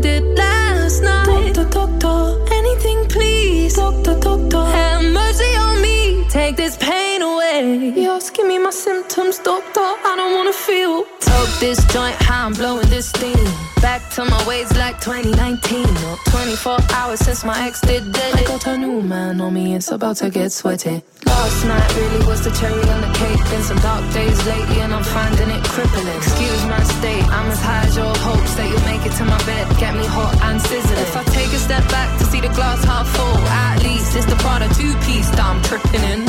did 0.00 0.24
last 0.36 1.02
night. 1.02 1.54
Doctor, 1.54 1.86
doctor, 1.86 2.54
anything 2.54 3.06
please. 3.08 3.74
Doctor, 3.76 4.18
doctor, 4.20 4.64
have 4.64 5.02
mercy 5.12 5.52
on 5.56 5.80
me. 5.82 6.24
Take 6.28 6.56
this 6.56 6.76
pain 6.76 7.22
away. 7.22 7.92
You're 7.96 8.14
asking 8.14 8.48
me 8.48 8.58
my 8.58 8.70
symptoms, 8.70 9.38
doctor. 9.38 9.80
I 9.80 10.14
don't 10.16 10.34
wanna 10.36 10.52
feel. 10.52 11.04
Toke 11.20 11.54
this 11.60 11.84
joint, 11.92 12.16
to 14.18 14.24
my 14.24 14.48
ways 14.48 14.66
like 14.76 14.98
2019. 15.00 15.94
No, 15.94 16.18
24 16.34 16.78
hours 16.92 17.20
since 17.20 17.44
my 17.44 17.54
ex 17.66 17.80
did 17.80 18.10
dead. 18.10 18.34
I 18.34 18.42
got 18.42 18.66
a 18.66 18.76
new 18.76 19.00
man 19.00 19.40
on 19.40 19.54
me, 19.54 19.76
it's 19.76 19.92
about 19.92 20.16
to 20.16 20.28
get 20.28 20.50
sweaty. 20.50 21.02
Last 21.24 21.64
night 21.64 21.88
really 21.94 22.26
was 22.26 22.42
the 22.42 22.50
cherry 22.50 22.82
on 22.94 23.00
the 23.00 23.12
cake. 23.14 23.38
Been 23.50 23.62
some 23.62 23.78
dark 23.78 24.02
days 24.12 24.38
lately, 24.44 24.80
and 24.82 24.92
I'm 24.92 25.04
finding 25.04 25.50
it 25.50 25.62
crippling. 25.62 26.08
Excuse 26.16 26.62
my 26.66 26.82
state, 26.98 27.24
I'm 27.30 27.46
as 27.46 27.62
high 27.62 27.86
as 27.86 27.94
your 27.94 28.14
hopes 28.26 28.54
that 28.56 28.66
you'll 28.66 28.88
make 28.90 29.06
it 29.06 29.14
to 29.22 29.24
my 29.24 29.38
bed. 29.46 29.64
Get 29.78 29.94
me 29.94 30.06
hot 30.06 30.34
and 30.50 30.60
sizzling. 30.60 30.98
If 30.98 31.16
I 31.16 31.22
take 31.38 31.52
a 31.54 31.60
step 31.62 31.86
back 31.88 32.18
to 32.18 32.24
see 32.24 32.40
the 32.40 32.50
glass 32.58 32.82
half 32.82 33.06
full, 33.14 33.38
at 33.46 33.84
least 33.84 34.16
it's 34.16 34.26
the 34.26 34.38
part 34.42 34.62
of 34.66 34.74
two 34.74 34.98
piece 35.06 35.30
that 35.30 35.46
I'm 35.46 35.62
tripping 35.62 36.02
in. 36.02 36.26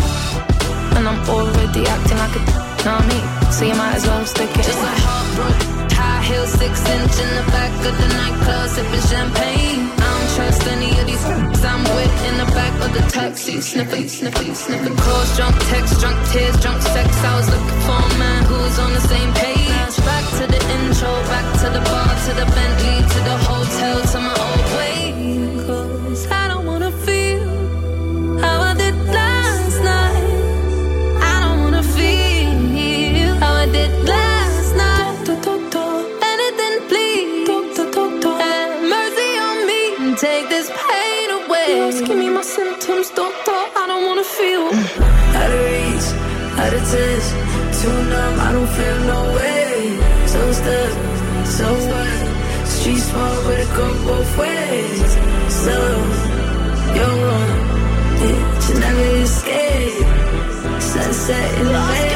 And 0.94 1.10
I'm 1.10 1.22
already 1.26 1.88
acting 1.90 2.18
like 2.22 2.36
a 2.38 2.70
know 2.86 3.00
me, 3.10 3.20
so 3.50 3.66
you 3.66 3.74
might 3.74 3.96
as 3.96 4.06
well 4.06 4.26
stick 4.26 4.50
it. 4.52 4.64
Just 4.64 4.78
like 4.78 5.00
heartbroken, 5.02 5.89
high 6.00 6.24
heel, 6.24 6.48
six 6.48 6.74
inch 6.96 7.16
in 7.24 7.30
the 7.40 7.46
back 7.56 7.74
of 7.90 7.94
the 8.02 8.08
nightclub, 8.20 8.66
sipping 8.76 9.06
champagne. 9.12 9.82
I 10.00 10.08
don't 10.16 10.30
trust 10.36 10.64
any 10.76 10.92
of 11.00 11.06
these 11.10 11.26
f***s 11.26 11.64
I'm 11.72 11.84
with 11.96 12.16
in 12.30 12.36
the 12.42 12.50
back 12.60 12.76
of 12.86 12.92
the 12.98 13.04
taxi, 13.12 13.56
sniffing, 13.62 14.08
sniffing, 14.08 14.56
sniffing. 14.56 14.96
Calls, 15.04 15.30
drunk 15.38 15.56
texts, 15.72 16.00
drunk 16.02 16.18
tears, 16.32 16.56
drunk 16.64 16.82
sex. 16.82 17.10
I 17.30 17.34
was 17.40 17.48
looking 17.54 17.82
for 17.88 18.00
a 18.10 18.14
man 18.24 18.42
who 18.50 18.58
was 18.66 18.78
on 18.80 18.92
the 18.98 19.04
same 19.14 19.32
page. 19.44 19.96
Back 20.12 20.26
to 20.40 20.46
the 20.54 20.62
intro, 20.78 21.12
back 21.34 21.48
to 21.62 21.68
the 21.76 21.84
bar, 21.90 22.12
to 22.26 22.32
the 22.40 22.48
Bentley, 22.56 22.98
to 23.14 23.20
the 23.30 23.38
hotel, 23.50 23.98
to 24.12 24.18
my 24.28 24.36
old 24.48 24.69
wanna 44.20 44.24
feel. 44.24 44.68
Out 45.40 45.52
of 45.52 45.62
reach, 45.72 46.08
out 46.60 46.74
of 46.74 46.84
touch, 46.92 47.28
too 47.80 47.98
numb, 48.12 48.40
I 48.40 48.52
don't 48.52 48.72
feel 48.78 49.00
no 49.14 49.22
way. 49.36 50.00
So 50.28 50.52
stuck, 50.52 50.94
so 51.46 51.68
what? 51.92 52.68
Street 52.68 52.98
small, 52.98 53.44
but 53.44 53.60
it 53.60 53.70
go 53.76 53.88
both 54.08 54.38
ways. 54.38 55.12
So, 55.64 55.76
you're 56.96 57.18
wrong, 57.26 57.60
it 58.28 58.64
should 58.64 58.80
never 58.80 59.08
escape. 59.24 60.08
Sunset 60.82 61.60
in 61.60 61.68
the 61.68 61.74
You're 61.74 62.09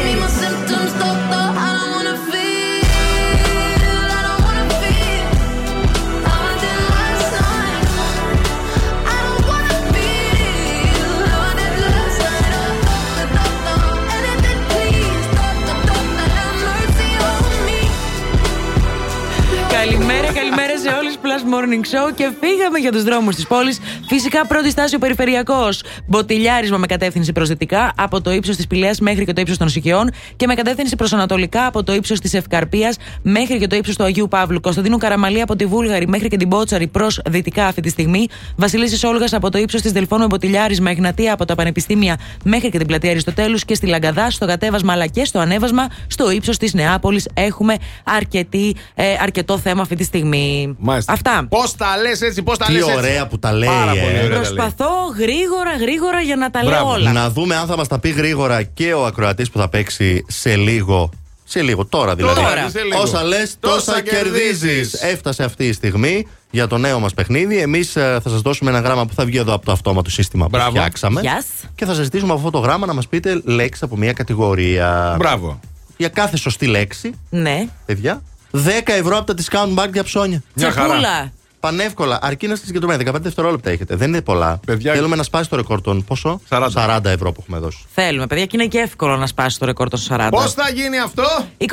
καλημέρα 20.84 21.10
σε 21.10 21.10
όλου. 21.10 21.13
Plus 21.24 21.54
Morning 21.54 21.84
Show 21.94 22.14
και 22.16 22.32
φύγαμε 22.40 22.80
για 22.80 22.92
τους 22.92 23.04
δρόμους 23.04 23.36
της 23.36 23.48
πόλης. 23.48 23.80
Φυσικά, 24.08 24.46
πρώτη 24.46 24.70
στάση 24.70 24.96
ο 24.96 25.00
Περιφερειακός. 25.00 25.84
Μποτιλιάρισμα 26.08 26.78
με 26.78 26.86
κατεύθυνση 26.86 27.32
προς 27.32 27.48
δυτικά 27.48 27.92
από 27.98 28.22
το 28.22 28.32
ύψος 28.32 28.56
της 28.56 28.68
Πηλέα 28.68 28.92
μέχρι 29.00 29.26
και 29.26 29.34
το 29.34 29.42
ύψος 29.42 29.58
των 29.58 29.70
Σικαιών 29.70 30.10
και 30.36 30.48
με 30.48 30.54
κατεύθυνση 30.54 30.96
προς 30.96 31.14
Ανατολικά 31.14 31.66
από 31.66 31.84
το 31.84 31.94
ύψος 31.94 32.20
της 32.20 32.34
Ευκαρπίας 32.34 32.98
μέχρι 33.22 33.60
και 33.60 33.68
το 33.68 33.76
ύψος 33.76 33.96
του 33.96 34.04
Αγίου 34.04 34.28
Παύλου. 34.28 34.60
Κωνσταντίνου 34.62 34.98
Καραμαλή 34.98 35.42
από 35.42 35.56
τη 35.56 35.66
Βούλγαρη 35.66 36.08
μέχρι 36.08 36.28
και 36.28 36.38
την 36.38 36.48
Μπότσαρη 36.48 36.88
προς 36.88 37.22
δυτικά 37.30 37.66
αυτή 37.66 37.82
τη 37.82 37.90
στιγμή. 37.90 38.28
Βασιλίση 38.56 39.06
Όλγας 39.06 39.34
από 39.34 39.50
το 39.52 39.58
ύψος 39.58 39.82
της 39.82 39.92
Δελφών 39.92 40.20
με 40.20 40.26
Μποτιλιάρισμα 40.26 40.90
Εγνατία 40.90 41.34
από 41.34 41.46
τα 41.46 41.56
Πανεπιστήμια 41.56 42.18
μέχρι 42.44 42.70
και 42.70 42.78
την 42.78 42.88
πλατεία 42.88 43.10
Αριστοτέλους 43.10 43.66
και 43.66 43.76
στη 43.76 43.86
Λαγκαδά 43.86 44.30
στο 44.30 44.46
κατέβασμα 44.46 44.94
αλλά 44.94 45.08
και 45.08 45.26
στο 45.26 45.40
ανέβασμα 45.40 45.88
στο 46.08 46.32
ύψος 46.32 46.58
της 46.58 46.74
Νεάπολης. 46.74 47.28
Έχουμε 47.34 47.76
αρκετή, 48.04 48.76
ε, 48.96 49.06
αρκετό 49.22 49.58
θέμα 49.58 49.82
αυτή 49.82 49.96
τη 49.96 50.04
στιγμή. 50.04 50.76
Μάλιστα. 50.80 51.13
Αυτά. 51.14 51.46
Πώς 51.50 51.76
τα 51.76 51.98
λες 51.98 52.22
έτσι, 52.22 52.44
πώς 52.44 52.58
τα 52.58 52.66
Τι 52.66 52.72
λες 52.72 52.82
έτσι. 52.82 52.96
ωραία 52.98 53.28
που 53.28 53.40
τα 53.40 53.52
λέει, 53.54 53.70
Πάρα 53.70 53.92
ε. 53.92 54.00
πολύ 54.00 54.06
ωραία 54.06 54.22
τα 54.22 54.28
λέει. 54.28 54.38
Προσπαθώ 54.38 54.90
γρήγορα, 55.20 55.76
γρήγορα 55.80 56.22
για 56.22 56.36
να 56.36 56.50
τα 56.52 56.64
λέω 56.64 56.88
όλα. 56.90 57.12
Να 57.12 57.30
δούμε 57.30 57.56
αν 57.56 57.68
θα 57.68 57.78
μας 57.78 57.88
τα 57.88 58.00
πει 58.00 58.10
γρήγορα 58.10 58.64
και 58.64 58.94
ο 58.94 59.06
ακροατής 59.06 59.50
που 59.50 59.60
θα 59.60 59.70
παίξει 59.70 60.26
σε 60.28 60.56
λίγο. 60.56 61.10
Σε 61.46 61.62
λίγο, 61.62 61.86
τώρα 61.86 62.16
δηλαδή. 62.16 62.42
Τώρα, 62.42 62.70
σε 62.70 62.82
λίγο. 62.84 63.02
Όσα 63.02 63.24
λες, 63.24 63.56
Τόσα 63.60 63.76
τόσα 63.76 64.02
κερδίζεις. 64.02 64.60
κερδίζεις. 64.60 64.94
Έφτασε 65.02 65.44
αυτή 65.44 65.68
η 65.68 65.74
στιγμή 65.74 66.28
για 66.52 66.68
το 66.68 66.78
νέο 66.78 67.00
μας 67.00 67.14
παιχνίδι. 67.14 67.58
Εμείς 67.58 67.92
θα 67.92 68.22
σας 68.30 68.42
δώσουμε 68.42 68.70
ένα 68.70 68.80
γράμμα 68.80 69.06
που 69.06 69.14
θα 69.14 69.26
βγει 69.26 69.38
εδώ 69.38 69.54
από 69.54 69.66
το 69.66 69.72
αυτόματο 69.72 70.10
σύστημα 70.10 70.44
που 70.46 70.50
Μπράβο. 70.52 70.70
φτιάξαμε. 70.70 71.22
Yes. 71.24 71.68
Και 71.76 71.86
θα 71.86 71.94
σας 71.94 72.04
ζητήσουμε 72.04 72.30
από 72.32 72.40
αυτό 72.40 72.52
το 72.52 72.60
γράμμα 72.60 72.86
να 72.86 72.94
μας 72.94 73.08
πείτε 73.08 73.42
λέξει 73.46 73.82
από 73.84 73.98
μια 73.98 74.14
κατηγορία. 74.14 75.16
Μπράβο. 75.18 75.60
Για 75.98 76.10
κάθε 76.10 76.38
σωστή 76.38 76.66
λέξη, 76.66 77.12
Ναι. 77.30 77.68
παιδιά, 77.86 78.22
10 78.58 78.60
ευρώ 78.86 79.18
από 79.18 79.34
τα 79.34 79.44
discount 79.44 79.80
bank 79.84 79.90
για 79.94 80.04
ψώνια. 80.04 80.44
Μια 80.54 80.72
χαρά. 80.72 80.88
Τσεκούλα. 80.88 81.32
Πανεύκολα, 81.60 82.20
αρκεί 82.22 82.48
να 82.48 82.54
είστε 82.54 82.66
συγκεντρωμένοι. 82.66 83.04
15 83.12 83.14
δευτερόλεπτα 83.20 83.70
έχετε. 83.70 83.96
Δεν 83.96 84.08
είναι 84.08 84.22
πολλά. 84.22 84.60
Παιδιά- 84.66 84.94
Θέλουμε 84.94 85.16
να 85.16 85.24
σπάσει 85.24 85.50
το 85.50 85.56
ρεκόρ 85.56 85.82
των 85.82 86.04
πόσο; 86.04 86.42
40. 86.50 86.70
40 86.74 87.10
ευρώ 87.10 87.32
που 87.32 87.40
έχουμε 87.42 87.58
δώσει. 87.60 87.78
Θέλουμε, 87.94 88.28
παιδιά, 88.28 88.46
και 88.46 88.58
είναι 88.58 88.66
και 88.68 88.78
εύκολο 88.78 89.18
να 89.18 89.28
σπάσει 89.28 89.60
το 89.60 89.66
ρεκόρ 89.66 89.90
των 89.90 90.00
40. 90.00 90.28
Πώς 90.32 90.54
θα 90.54 90.70
γίνει 90.70 91.00
αυτό, 91.00 91.24
23 91.58 91.66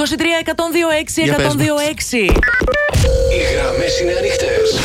126 0.44 1.22
Για 1.24 1.34
πες 1.34 1.44
μας. 1.46 1.54
126. 1.54 2.16
Οι 2.18 3.42
γραμμές 3.56 4.00
είναι 4.00 4.12
ανοιχτές. 4.18 4.80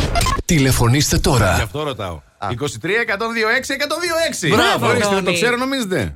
Τηλεφωνήστε 0.45 1.15
Γι' 1.15 1.21
τώρα. 1.21 1.51
αυτό 1.53 1.83
ρωτάω. 1.83 2.21
23 2.39 3.01
126 3.01 3.73
126. 3.73 4.49
Μπράβο, 4.49 4.87
Ορίστε, 4.87 5.07
δεν 5.07 5.17
το 5.17 5.23
Τόνι. 5.23 5.35
ξέρω, 5.37 5.57
νομίζετε. 5.57 6.15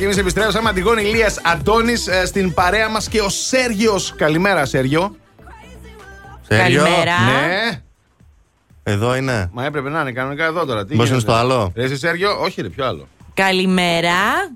breathe. 0.00 0.06
Να 0.06 0.06
είμαστε 0.06 0.06
κι 0.06 0.06
εμείς 0.06 0.16
επιστρέψαμε. 0.16 0.68
Αντιγόνη 0.68 1.02
Ηλίας 1.02 1.40
Αντώνης 1.44 2.08
στην 2.24 2.54
παρέα 2.54 2.88
μας 2.88 3.08
και 3.08 3.20
ο 3.20 3.28
Σέργιος. 3.28 4.14
Καλημέρα, 4.16 4.66
Σέργιο. 4.66 5.16
Σέργιο. 6.48 6.82
Καλημέρα. 6.82 7.20
Ναι. 7.20 7.82
Εδώ 8.82 9.16
είναι. 9.16 9.50
Μα 9.52 9.64
έπρεπε 9.64 9.88
να 9.88 10.00
είναι 10.00 10.12
κανονικά 10.12 10.44
εδώ 10.44 10.64
τώρα. 10.64 10.84
Τι 10.84 10.92
Μήπως 10.92 11.08
γίνεται; 11.08 11.24
είναι 11.24 11.32
στο 11.32 11.32
άλλο; 11.32 11.72
Ρε, 11.74 11.84
εσύ, 11.84 11.96
Σέργιο, 11.96 12.40
όχι, 12.40 12.62
ρε, 12.62 12.68
ποιο 12.68 12.86
άλλο. 12.86 13.08
Καλημέρα. 13.34 14.50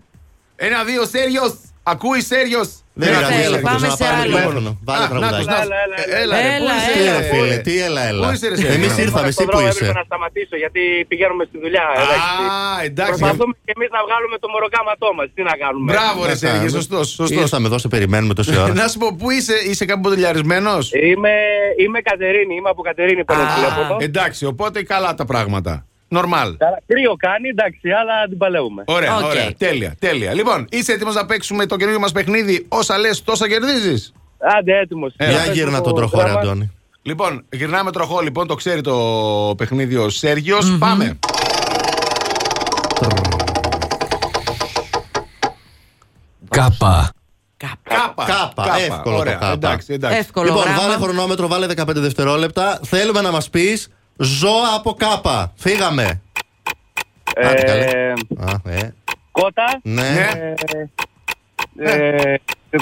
Ένα, 0.57 0.85
δύο, 0.85 1.07
Σέργιος. 1.07 1.55
Ακούει 1.83 2.21
Σέργιος. 2.21 2.84
Δεν 2.97 3.09
Έλα, 3.09 3.17
πειράζει, 3.19 3.35
έλα, 3.47 3.57
έλα, 3.59 3.59
πάμε 3.69 3.87
να 3.89 3.95
σε 3.97 4.05
πάρουμε 4.05 4.21
άλλο. 4.23 4.31
τηλέφωνο. 4.33 4.71
Βάλε 4.89 5.07
τραγουδάκι. 5.13 5.49
Έλα, 6.23 6.35
ρε, 6.47 6.49
πού 6.61 6.65
Έλα, 6.65 6.75
είσαι, 6.77 6.93
Τι 6.95 7.01
έλα. 7.03 7.11
έλα, 7.11 7.21
ρε, 7.21 7.27
φίλε, 7.33 7.57
τι 7.67 7.75
έλα, 7.87 8.03
έλα. 8.11 8.23
Πού 8.27 8.33
είσαι, 8.35 8.47
ρε, 8.49 8.57
Σέργιο; 8.57 8.75
Εμεί 8.79 8.89
ήρθαμε, 9.05 9.29
εσύ 9.31 9.37
Στον 9.39 9.47
που 9.47 9.53
δρόμο 9.57 9.69
είσαι. 9.69 9.79
έπρεπε 9.81 9.99
να 10.01 10.05
σταματήσω 10.11 10.57
γιατί 10.63 10.83
πηγαίνουμε 11.11 11.43
στη 11.51 11.57
δουλειά. 11.65 11.85
Α, 11.91 11.95
εντάξει. 12.03 12.29
εντάξει. 12.91 13.19
Προσπαθούμε 13.21 13.53
και 13.67 13.73
εμείς 13.77 13.89
να 13.97 14.01
βγάλουμε 14.07 14.37
το 14.43 14.49
μεροκάματό 14.53 15.09
μας. 15.19 15.27
Τι 15.37 15.43
να 15.51 15.55
κάνουμε; 15.63 15.87
Μπράβο, 15.93 16.21
ρε, 16.31 16.35
Σέργιο, 16.43 16.71
σωστός. 16.79 17.05
σωστός. 17.19 17.41
Ήρθαμε 17.43 17.67
εδώ, 17.71 17.79
σε 17.85 17.89
περιμένουμε 17.95 18.33
τόση 18.39 18.51
ώρα. 18.63 18.73
Να 18.81 18.87
σου 18.91 18.99
πω, 19.03 19.09
πού 19.21 19.27
είσαι, 19.37 19.57
είσαι 19.69 19.85
κάπου 19.91 20.03
μποτιλιαρισμένος. 20.07 20.73
Είμαι, 21.11 21.35
είμαι 21.83 21.99
Κατερίνη, 22.11 22.55
είμαι 22.59 22.71
από 22.75 22.83
Κατερίνη 22.89 23.23
παίρνω 23.29 23.45
τηλέφωνο. 23.55 23.93
Εντάξει, 24.09 24.43
οπότε 24.53 24.79
καλά 24.93 25.11
τα 25.21 25.25
πράγματα. 25.33 25.73
Νορμάλ. 26.15 26.57
Καλά, 26.57 26.79
Κρύο 26.87 27.15
κάνει, 27.17 27.49
εντάξει, 27.49 27.91
αλλά 27.91 28.15
την 28.29 28.39
παλεύουμε. 28.39 28.83
Ωραία, 28.87 29.17
Οκ. 29.17 29.25
ωραία. 29.25 29.53
Τέλεια, 29.59 29.95
τέλεια. 29.99 30.33
Λοιπόν, 30.35 30.67
είσαι 30.71 30.93
έτοιμος 30.93 31.15
να 31.15 31.27
παίξουμε 31.27 31.67
το 31.67 31.77
καινούργιο 31.77 32.01
μας 32.01 32.13
παιχνίδι. 32.13 32.67
Όσα 32.69 32.99
λες, 32.99 33.23
τόσα 33.23 33.49
κερδίζεις; 33.49 34.13
Άντε, 34.59 34.79
έτοιμος. 34.79 35.15
Για 35.19 35.53
γύρνα 35.53 35.81
τον 35.81 35.95
τροχό, 35.95 36.23
ρε 36.23 36.31
Αντώνη. 36.31 36.71
Λοιπόν, 37.03 37.45
γυρνάμε 37.53 37.91
τροχό, 37.93 38.21
λοιπόν, 38.21 38.47
το 38.47 38.55
ξέρει 38.55 38.81
το 38.81 38.95
παιχνίδι 39.57 39.97
ο 39.97 40.09
Σέργιος. 40.09 40.77
Πάμε. 40.79 41.19
Κάπα. 46.49 47.11
Κάπα. 47.87 48.25
Κάπα, 48.25 48.77
εύκολο 48.79 49.15
το 49.15 49.21
Ωραία, 49.21 49.33
κάπα. 49.35 49.53
Εντάξει, 49.53 49.93
εντάξει. 49.93 50.19
Εύκολο 50.19 50.47
Λοιπόν, 50.47 50.63
γράμμα. 50.63 50.81
βάλε 50.81 50.95
χρονόμετρο, 50.95 51.49
βάλε 51.49 51.67
15 51.67 52.01
δευτερόλεπτα. 52.01 52.81
Θέλουμε 52.83 53.21
να 53.21 53.31
μας 53.31 53.51
πεις 53.51 53.89
ζώα 54.17 54.75
από 54.75 54.95
κάπα. 54.95 55.53
Φύγαμε. 55.57 56.23
Άντε, 57.37 57.63
καλέ. 57.63 57.85
Ε, 57.85 58.13
Α, 58.39 58.71
ε. 58.71 58.95
κότα. 59.31 59.81
Ναι. 59.83 60.03
Ναι. 60.03 60.55
Ε, 61.77 61.91
ε, 61.91 62.33
ε, 62.71 62.79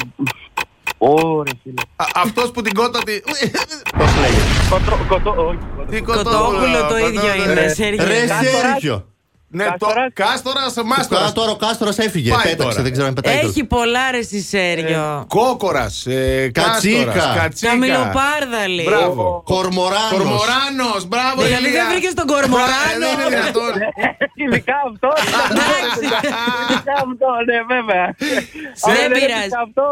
Ωραία, 0.98 1.54
φίλε. 1.62 1.82
Αυτός 2.14 2.50
που 2.50 2.62
την 2.62 2.74
κότα 2.74 3.02
τη. 3.02 3.20
Πώς 3.20 4.16
λέγεται; 4.20 4.42
Κοτρό, 4.70 4.98
κοτό, 5.08 5.30
όχι, 5.30 5.58
κοτό. 5.76 5.90
Τι 5.90 6.00
Κοτόπουλο 6.00 6.86
το 6.88 6.98
ίδιο 6.98 7.34
είναι, 7.34 7.68
Σέργιο. 7.68 8.04
Ρε 8.06 8.26
Σέργιο. 8.26 9.11
Ναι, 9.54 9.64
το 9.64 9.70
Κάστορας. 9.70 10.10
Κάστορας 10.14 10.72
Τώρα, 10.74 10.86
Μάστορα. 10.88 11.32
τώρα 11.32 11.50
ο 11.50 11.56
Κάστορα 11.64 11.92
έφυγε. 11.96 12.30
Πάει 12.30 12.42
Πέταξε, 12.42 12.68
τώρα. 12.68 12.82
δεν 12.82 12.92
ξέρω 12.92 13.06
αν 13.06 13.14
πετάει. 13.14 13.38
Έχει 13.38 13.64
πολλά 13.64 14.04
ρε 14.10 14.22
στη 14.22 14.40
Σέργιο. 14.52 15.24
Κόκορας. 15.28 16.06
Κατσίκα. 16.52 17.48
Καμιλοπάρδαλη. 17.60 18.82
Μπράβο. 18.90 19.42
Κορμοράνος. 19.52 20.10
Κορμοράνος, 20.16 21.00
μπράβο. 21.10 21.38
Δηλαδή 21.42 21.66
Ηλία. 21.68 21.72
δεν 21.82 21.84
βρήκες 21.92 22.14
τον 22.20 22.26
κορμοράνο. 22.32 22.98
Μπράβο, 22.98 22.98
Δεν 23.02 23.10
είναι 23.18 23.24
δυνατόν. 23.36 23.72
Ειδικά 24.42 24.76
αυτός. 24.90 25.18
Ειδικά 26.70 26.94
αυτό, 27.06 27.28
ναι, 27.48 27.58
βέβαια. 27.74 28.04
Αν 28.86 28.92
Δεν 28.94 29.02
δεν 29.02 29.10
πειράζει. 29.18 29.32
έπαιξα 29.38 29.60
αυτό, 29.66 29.86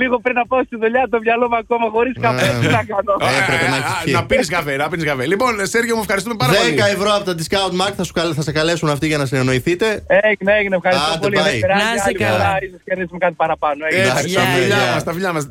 λίγο 0.00 0.14
πριν 0.24 0.34
να 0.40 0.44
πάω 0.50 0.62
στη 0.68 0.76
δουλειά, 0.82 1.02
το 1.14 1.18
μυαλό 1.24 1.44
μου 1.50 1.58
ακόμα 1.64 1.86
χωρίς 1.94 2.14
καφέ. 2.24 2.46
Τι 2.60 2.66
να 2.76 2.82
κάνω. 2.90 3.12
Ε, 3.26 3.30
Έπρεπε 3.42 3.66
να 3.74 3.76
ε, 3.76 3.80
έχεις 3.80 3.94
α, 3.98 4.02
πιει. 4.04 4.12
Να 4.16 4.22
πίνεις 4.30 4.48
καφέ, 4.56 4.72
να 4.82 4.86
πίνεις 4.90 5.04
καφέ. 5.10 5.24
Λοιπόν, 5.32 5.52
Σέργιο, 5.74 5.94
μου 5.96 6.02
ευχαριστούμε 6.06 6.34
πάρα 6.42 6.52
10 6.52 6.56
πολύ. 6.58 6.74
ευρώ 6.96 7.10
από 7.18 7.24
τα 7.28 7.34
Discount 7.40 7.74
Markt 7.80 7.94
θα, 7.98 8.04
σου, 8.08 8.12
καλ- 8.18 8.32
θα 8.38 8.42
σε 8.48 8.52
καλέσουν 8.58 8.88
αυτοί 9.02 9.14
για 9.14 9.18
να 9.18 9.26
συνεννοηθείτε. 9.26 9.86
Έγινε, 10.30 10.52
έγινε. 10.58 10.76
Ευχαριστώ 10.76 11.10
Άντε, 11.12 11.18
πολύ. 11.26 11.36
bye. 11.38 11.42
Δεν 11.50 11.60
πειράζει, 11.60 11.84
Να 11.84 11.94
είσαι 11.94 12.04
άλλη 12.06 12.18
καλά. 12.18 12.30
φορά 12.38 12.58
ίσως 12.66 12.80
κερδίσουμε 12.84 13.18
κάτι 13.24 13.34
παραπάνω. 13.42 13.80
Έγινε. 13.90 14.02
Έτσι, 14.08 14.12
Εντάξει, 14.12 14.34
τα 14.34 14.42
ναι, 14.42 14.54
φιλιά 14.60 14.76
γεια. 14.76 14.92
μα, 14.94 15.02
τα 15.08 15.12
φιλιά 15.12 15.32
μας. 15.32 15.44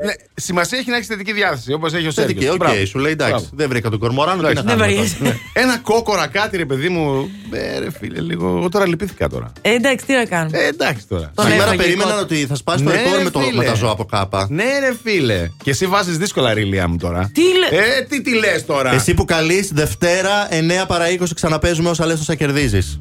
σημασία 0.47 0.77
έχει 0.79 0.89
να 0.89 0.95
έχεις 0.95 1.07
θετική 1.07 1.33
διάθεση, 1.39 1.73
όπως 1.73 1.89
έχει 1.93 2.07
ο 2.07 2.11
Θετική, 2.11 2.43
Σέργιος. 2.45 2.79
οκ, 2.81 2.87
σου 2.87 2.99
λέει 2.99 3.11
εντάξει. 3.11 3.49
Δεν 3.59 3.69
βρήκα 3.69 3.89
τον 3.89 3.99
κορμοράνο, 3.99 4.37
τι 4.41 4.43
να 4.47 4.53
Δεν 4.53 4.65
κάνουμε 4.65 4.75
βαριέσαι. 4.85 5.15
τώρα. 5.23 5.35
Ένα 5.53 5.77
κόκορα 5.77 6.27
κάτι, 6.27 6.57
ρε 6.57 6.65
παιδί 6.65 6.89
μου. 6.89 7.29
Ε, 7.51 7.79
ρε 7.79 7.91
φίλε, 7.99 8.19
λίγο. 8.21 8.47
Εγώ 8.57 8.69
τώρα 8.69 8.87
λυπήθηκα 8.87 9.27
τώρα. 9.29 9.51
Ε, 9.61 9.71
εντάξει, 9.73 10.05
τι 10.05 10.13
να 10.13 10.25
κάνουμε. 10.25 10.57
Ε, 10.57 10.67
εντάξει 10.67 11.07
τώρα. 11.07 11.31
Τον 11.35 11.45
Σήμερα 11.45 11.63
έφαγε 11.63 11.81
η 11.81 11.85
περίμεναν 11.85 12.11
κότα. 12.13 12.23
ότι 12.23 12.45
θα 12.45 12.55
σπάσει 12.55 12.83
το 12.83 12.89
Ναι, 12.89 12.95
ρεκόρ 12.95 13.17
ρε 13.17 13.23
με, 13.23 13.29
το, 13.29 13.39
φίλε. 13.39 13.57
με 13.57 13.63
τα 13.65 13.73
ζώα 13.73 13.91
από 13.91 14.05
κάπα. 14.05 14.47
Ναι, 14.49 14.63
ρε 14.63 14.93
φίλε. 15.03 15.49
Και 15.63 15.69
εσύ 15.69 15.85
βάζεις 15.87 16.17
δύσκολα 16.17 16.53
ρίλια 16.53 16.87
μου 16.87 16.97
τώρα. 16.97 17.31
Τι 17.33 17.41
λέ- 17.41 17.71
Ε, 17.83 18.01
τι 18.09 18.21
τι 18.21 18.35
λες 18.35 18.65
τώρα; 18.65 18.93
Εσύ 18.93 19.13
που 19.13 19.25
καλείς 19.25 19.71
Δευτέρα 19.73 20.47
9 20.49 20.85
παρα 20.87 21.05
20 21.09 21.33
ξαναπέζουμε 21.35 21.89
όσα 21.89 22.05
λες 22.05 22.19
όσα 22.19 22.35
κερδίζεις. 22.35 22.99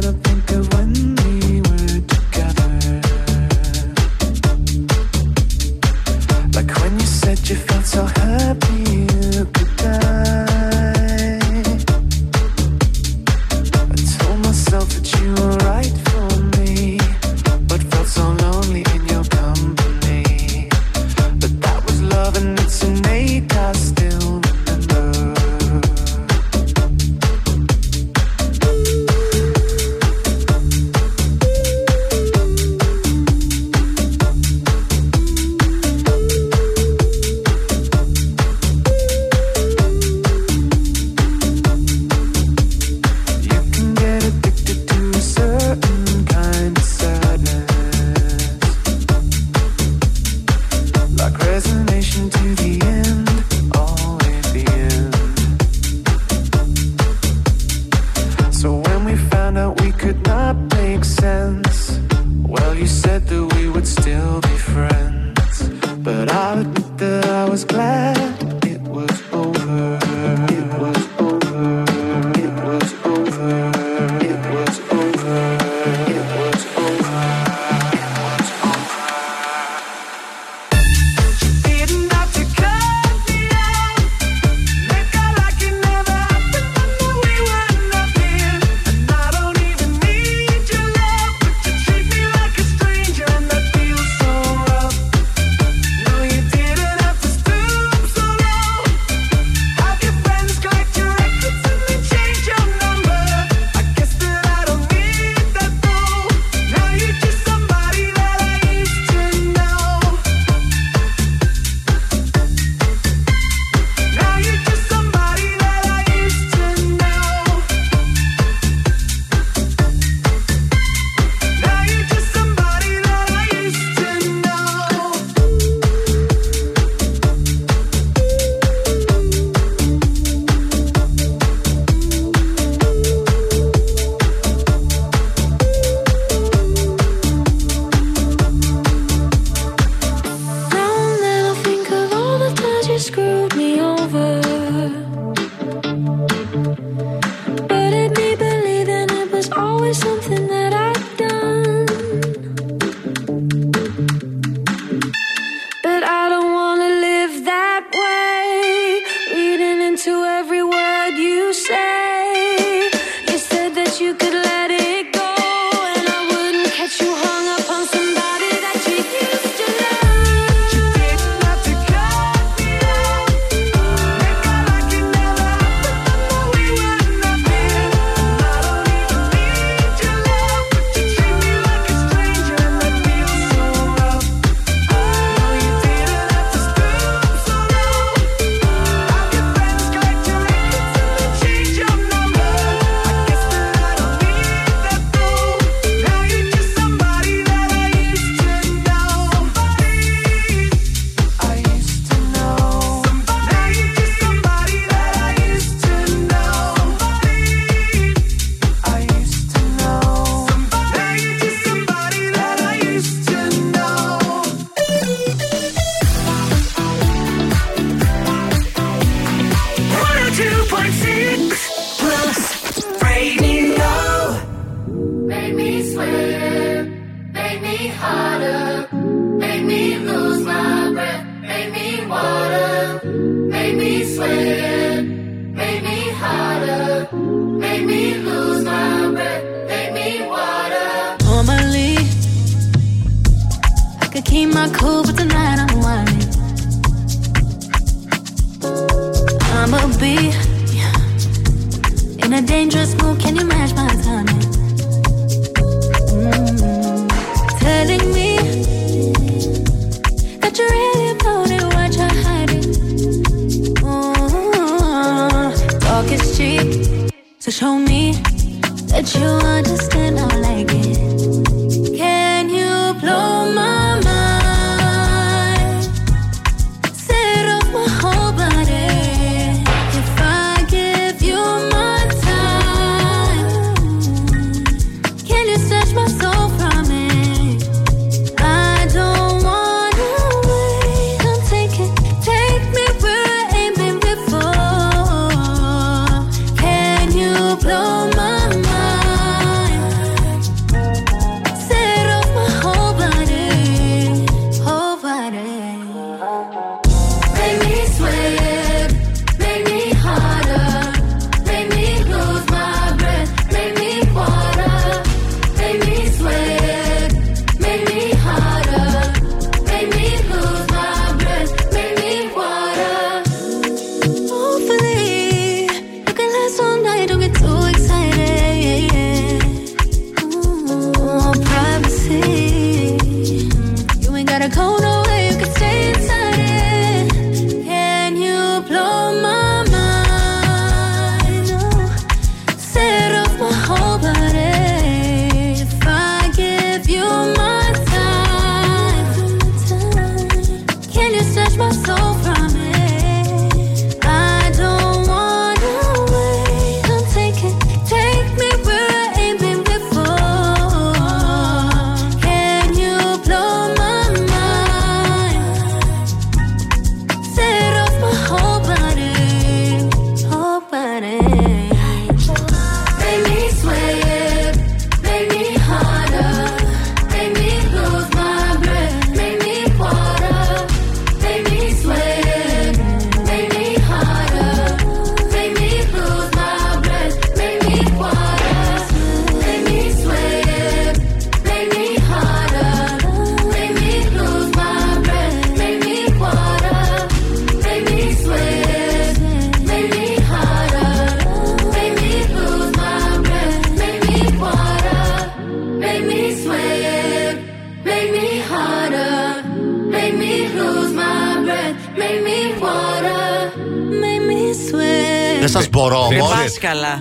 little 0.00 0.12
thing. 0.22 0.37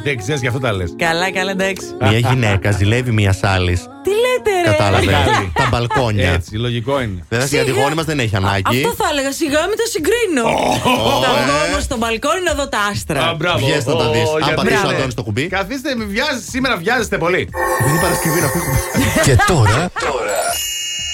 Δεν 0.07 0.17
ξέρεις 0.17 0.41
γι' 0.41 0.47
αυτό 0.47 0.59
τα 0.59 0.71
λες. 0.73 0.93
Καλά, 0.97 1.31
καλά, 1.31 1.51
εντάξει. 1.51 1.85
Μια 2.01 2.17
γυναίκα 2.17 2.71
ζηλεύει 2.77 3.11
μια 3.11 3.35
άλλη. 3.41 3.75
Τι 4.03 4.09
λέτε, 4.09 4.61
ρε; 4.65 4.71
Κατάλαβες. 4.71 5.05
Μεγάλη. 5.05 5.51
Τα 5.53 5.67
μπαλκόνια. 5.71 6.31
Έτσι, 6.31 6.55
λογικό 6.55 7.01
είναι. 7.01 7.25
Βέβαια 7.29 7.47
η 7.51 7.59
Αντιγόνη 7.59 7.95
μας 7.95 8.05
δεν 8.05 8.19
έχει 8.19 8.35
ανάγκη. 8.35 8.63
Αυτό 8.77 8.93
θα 9.03 9.09
έλεγα 9.11 9.31
σιγά 9.31 9.59
μην 9.67 9.77
τα 9.77 9.85
συγκρίνω. 9.93 10.43
Θα 11.23 11.29
βγω 11.43 11.55
όμως 11.71 11.83
στο 11.83 11.97
μπαλκόνι 11.97 12.41
να 12.43 12.53
δω 12.53 12.67
τα 12.67 12.77
άστρα. 12.91 13.21
Α, 13.27 13.33
μπράβο. 13.33 13.65
Βγες 13.65 13.85
να 13.85 13.95
τα 13.95 14.05
Ω, 14.07 14.11
δεις. 14.11 14.21
Αν 14.29 14.37
γιατί- 14.37 14.53
πατήσεις 14.55 14.77
ο 14.77 14.81
Μπράβο. 14.81 14.95
Αντώνη 14.95 15.13
το 15.13 15.23
κουμπί. 15.23 15.47
Καθίστε, 15.47 15.95
μη 15.95 16.05
βιάζεστε, 16.05 16.49
σήμερα 16.49 16.75
βιάζεστε 16.77 17.17
πολύ. 17.17 17.49
Δεν 17.81 17.89
είναι 17.91 18.01
Παρασκευή 18.01 18.39
να 18.41 18.47
φύγουμε. 18.47 18.77
Και 19.27 19.35
τώρα, 19.47 19.89
τώρα, 20.07 20.39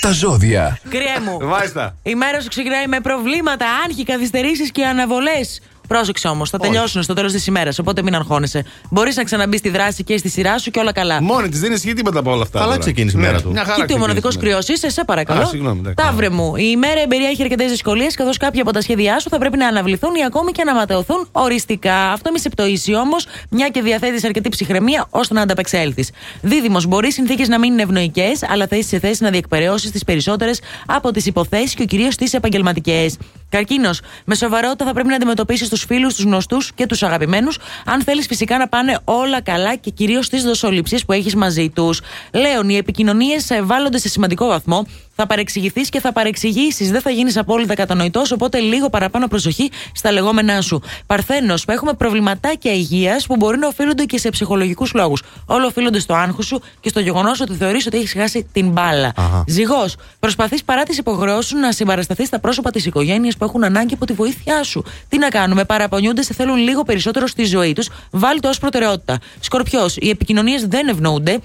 τα 0.02 0.12
ζώδια. 0.12 0.80
Κρυέ 0.90 1.18
μου. 1.26 1.48
Μάλιστα. 1.48 1.96
Η 2.04 2.16
μέρα 2.16 2.42
σου 2.42 2.50
ξεκινάει 2.50 2.88
με 2.88 3.00
προβλήματα, 3.00 3.66
άγχη, 3.86 4.04
καθυστερήσεις 4.04 4.72
και 4.72 4.86
αναβολές. 4.86 5.62
Πρόσεξε 5.88 6.28
όμως, 6.28 6.50
θα 6.50 6.58
τελειώσουν 6.58 7.04
στο 7.04 7.14
τέλος 7.14 7.32
της 7.32 7.48
ημέρας, 7.48 7.80
οπότε 7.80 8.02
μην 8.04 8.16
αγχώνεσαι. 8.16 8.66
Μπορείς 8.90 9.16
να 9.16 9.24
ξαναμπείς 9.24 9.60
στη 9.60 9.70
δράση 9.70 10.04
και 10.04 10.18
στη 10.18 10.30
σειρά 10.30 10.58
σου 10.58 10.72
και 10.72 10.80
όλα 10.80 10.92
καλά. 10.92 11.22
Μόνη 11.22 11.50
της 11.50 11.60
δεν 11.60 11.72
ισχύει 11.72 11.94
τίποτα 11.94 12.20
από 12.20 12.32
όλα 12.32 12.42
αυτά. 12.42 12.58
Καλά 12.60 12.70
τώρα. 12.72 12.80
ξεκίνησε 12.80 13.18
η 13.18 13.20
Ναι, 13.20 13.26
μέρα 13.28 13.42
του. 13.42 13.52
Μια 13.52 13.64
χαρά 13.64 13.76
Κοίτα, 13.76 13.96
ο 13.96 13.98
μοναδικό 13.98 14.28
ξεκίνησε 14.28 14.50
η 14.50 14.52
μέρα. 14.52 14.64
κρυός 14.66 14.78
είσαι, 14.78 14.90
σε 14.90 15.04
παρακαλώ. 15.06 15.42
Α, 15.42 15.46
συγγνώμη, 15.46 15.80
εντάξει. 15.80 16.06
Ταύρε 16.06 16.30
μου, 16.30 16.56
η 16.56 16.64
ημέρα 16.72 17.02
εμπεριέχει 17.02 17.42
αρκετές 17.42 17.70
δυσκολίες, 17.70 18.16
καθώς 18.16 18.38
κάποια 18.38 18.62
από 18.62 18.72
τα 18.72 18.82
σχέδιά 18.82 19.20
σου 19.20 19.30
θα 19.30 19.38
πρέπει 19.38 19.58
να 19.58 19.68
αναβληθούν 19.68 20.16
ή 20.16 20.24
ακόμη 20.26 20.52
και 20.52 20.64
να 20.64 20.74
ματαιωθούν 20.74 21.28
οριστικά. 21.32 22.12
Αυτό 22.12 22.32
μη 22.32 22.40
σε 22.40 22.50
πτωίσει 22.50 22.96
όμως, 22.96 23.26
μια 23.50 23.70
και 23.70 23.82
διαθέτεις 23.82 24.24
αρκετή 24.24 24.50
ψυχραιμία 24.50 25.08
ώστε 25.10 25.34
να 25.34 25.42
ανταπεξέλθεις. 25.42 26.10
Δίδυμος, 26.42 26.86
μπορεί 26.86 27.08
οι 27.08 27.12
συνθήκες 27.12 27.48
να 27.48 27.60
μην 27.60 27.72
είναι 27.72 27.82
ευνοϊκές, 27.82 28.44
αλλά 28.44 28.68
θα 28.68 28.76
είσαι 28.76 28.88
σε 28.88 29.00
θέση 29.00 29.24
να 29.24 29.30
διεκπαιρεώσεις 29.30 29.92
τις 29.92 30.04
περισσότερες 30.04 30.62
από 30.86 31.12
τις 31.12 31.26
υποθέσεις 31.26 31.74
και 31.74 31.86
κυρίως 31.86 32.16
τις 32.16 32.34
επαγγελματικές. 32.34 33.18
Καρκίνος, 33.54 34.02
με 34.26 34.36
σοβαρότητα 34.36 34.86
θα 34.86 34.94
πρέπει 34.94 35.08
να 35.08 35.16
αντιμετωπίσεις 35.16 35.70
τους 35.70 35.84
φίλους, 35.84 36.16
τους 36.16 36.24
γνωστούς 36.24 36.72
και 36.74 36.86
τους 36.86 37.04
αγαπημένους, 37.04 37.58
αν 37.86 38.02
θέλεις 38.02 38.26
φυσικά 38.26 38.58
να 38.58 38.68
πάνε 38.68 39.00
όλα 39.04 39.42
καλά 39.42 39.76
και 39.76 39.90
κυρίως 39.90 40.30
τι 40.30 40.42
δοσοληψίες 40.42 41.06
που 41.06 41.12
έχεις 41.12 41.36
μαζί 41.36 41.70
τους. 41.70 42.02
Λέων, 42.34 42.70
οι 42.70 42.76
επικοινωνίες 42.76 43.52
βάλλονται 43.64 43.98
σε 43.98 44.10
σημαντικό 44.10 44.48
βαθμό. 44.48 44.86
Θα 45.16 45.28
παρεξηγηθείς 45.28 45.90
και 45.90 46.00
θα 46.00 46.12
παρεξηγήσεις. 46.12 46.92
Δεν 46.92 47.02
θα 47.02 47.10
γίνεις 47.10 47.38
απόλυτα 47.38 47.74
κατανοητός, 47.74 48.32
οπότε 48.32 48.60
λίγο 48.60 48.90
παραπάνω 48.90 49.28
προσοχή 49.28 49.72
στα 49.94 50.12
λεγόμενά 50.12 50.62
σου. 50.62 50.82
Παρθένος, 51.06 51.66
που 51.66 51.72
έχουμε 51.72 51.94
προβληματάκια 51.94 52.74
υγείας 52.74 53.26
που 53.26 53.36
μπορεί 53.36 53.58
να 53.58 53.68
οφείλονται 53.68 54.04
και 54.04 54.18
σε 54.18 54.30
ψυχολογικούς 54.30 54.94
λόγους. 54.94 55.22
Όλο 55.46 55.66
οφείλονται 55.66 56.00
στο 56.00 56.14
άγχος 56.14 56.46
σου 56.46 56.62
και 56.80 56.90
στο 56.90 57.00
γεγονός 57.00 57.42
ότι 57.42 57.54
θεωρείς 57.54 57.86
ότι 57.86 57.98
έχεις 57.98 58.14
χάσει 58.14 58.48
την 58.52 58.70
μπάλα. 58.70 59.12
Αχα. 59.16 59.44
Ζυγός, 59.48 59.96
προσπαθείς 60.20 60.64
παρά 60.64 60.84
τις 60.84 60.98
υποχρεώσεις 60.98 61.50
σου 61.50 61.58
να 61.58 61.72
συμπαρασταθείς 61.72 62.28
στα 62.28 62.40
πρόσωπα 62.40 62.70
της 62.70 62.86
οικογένειας 62.86 63.38
που 63.38 63.44
έχουν 63.44 63.64
ανάγκη 63.64 63.94
από 63.94 64.06
τη 64.06 64.14
βοήθειά 64.14 64.64
σου. 64.64 64.84
Τι 65.10 65.18
να 65.18 65.30
κάνουμε, 65.30 65.66
παραπονιούνται, 65.66 66.22
σε 66.22 66.34
θέλουν 66.34 66.58
λίγο 66.58 66.84
περισσότερο 66.84 67.28
στη 67.28 67.46
ζωή 67.46 67.74
τους. 67.74 67.90
Βάλει 68.12 68.40
το 68.40 68.50
ως 68.50 68.60
προτεραιότητα. 68.60 69.20
Σκορπιός, 69.40 69.98
οι 70.00 70.10
επικοινωνίες 70.10 70.68
δεν 70.68 70.88
ευνοούνται. 70.88 71.40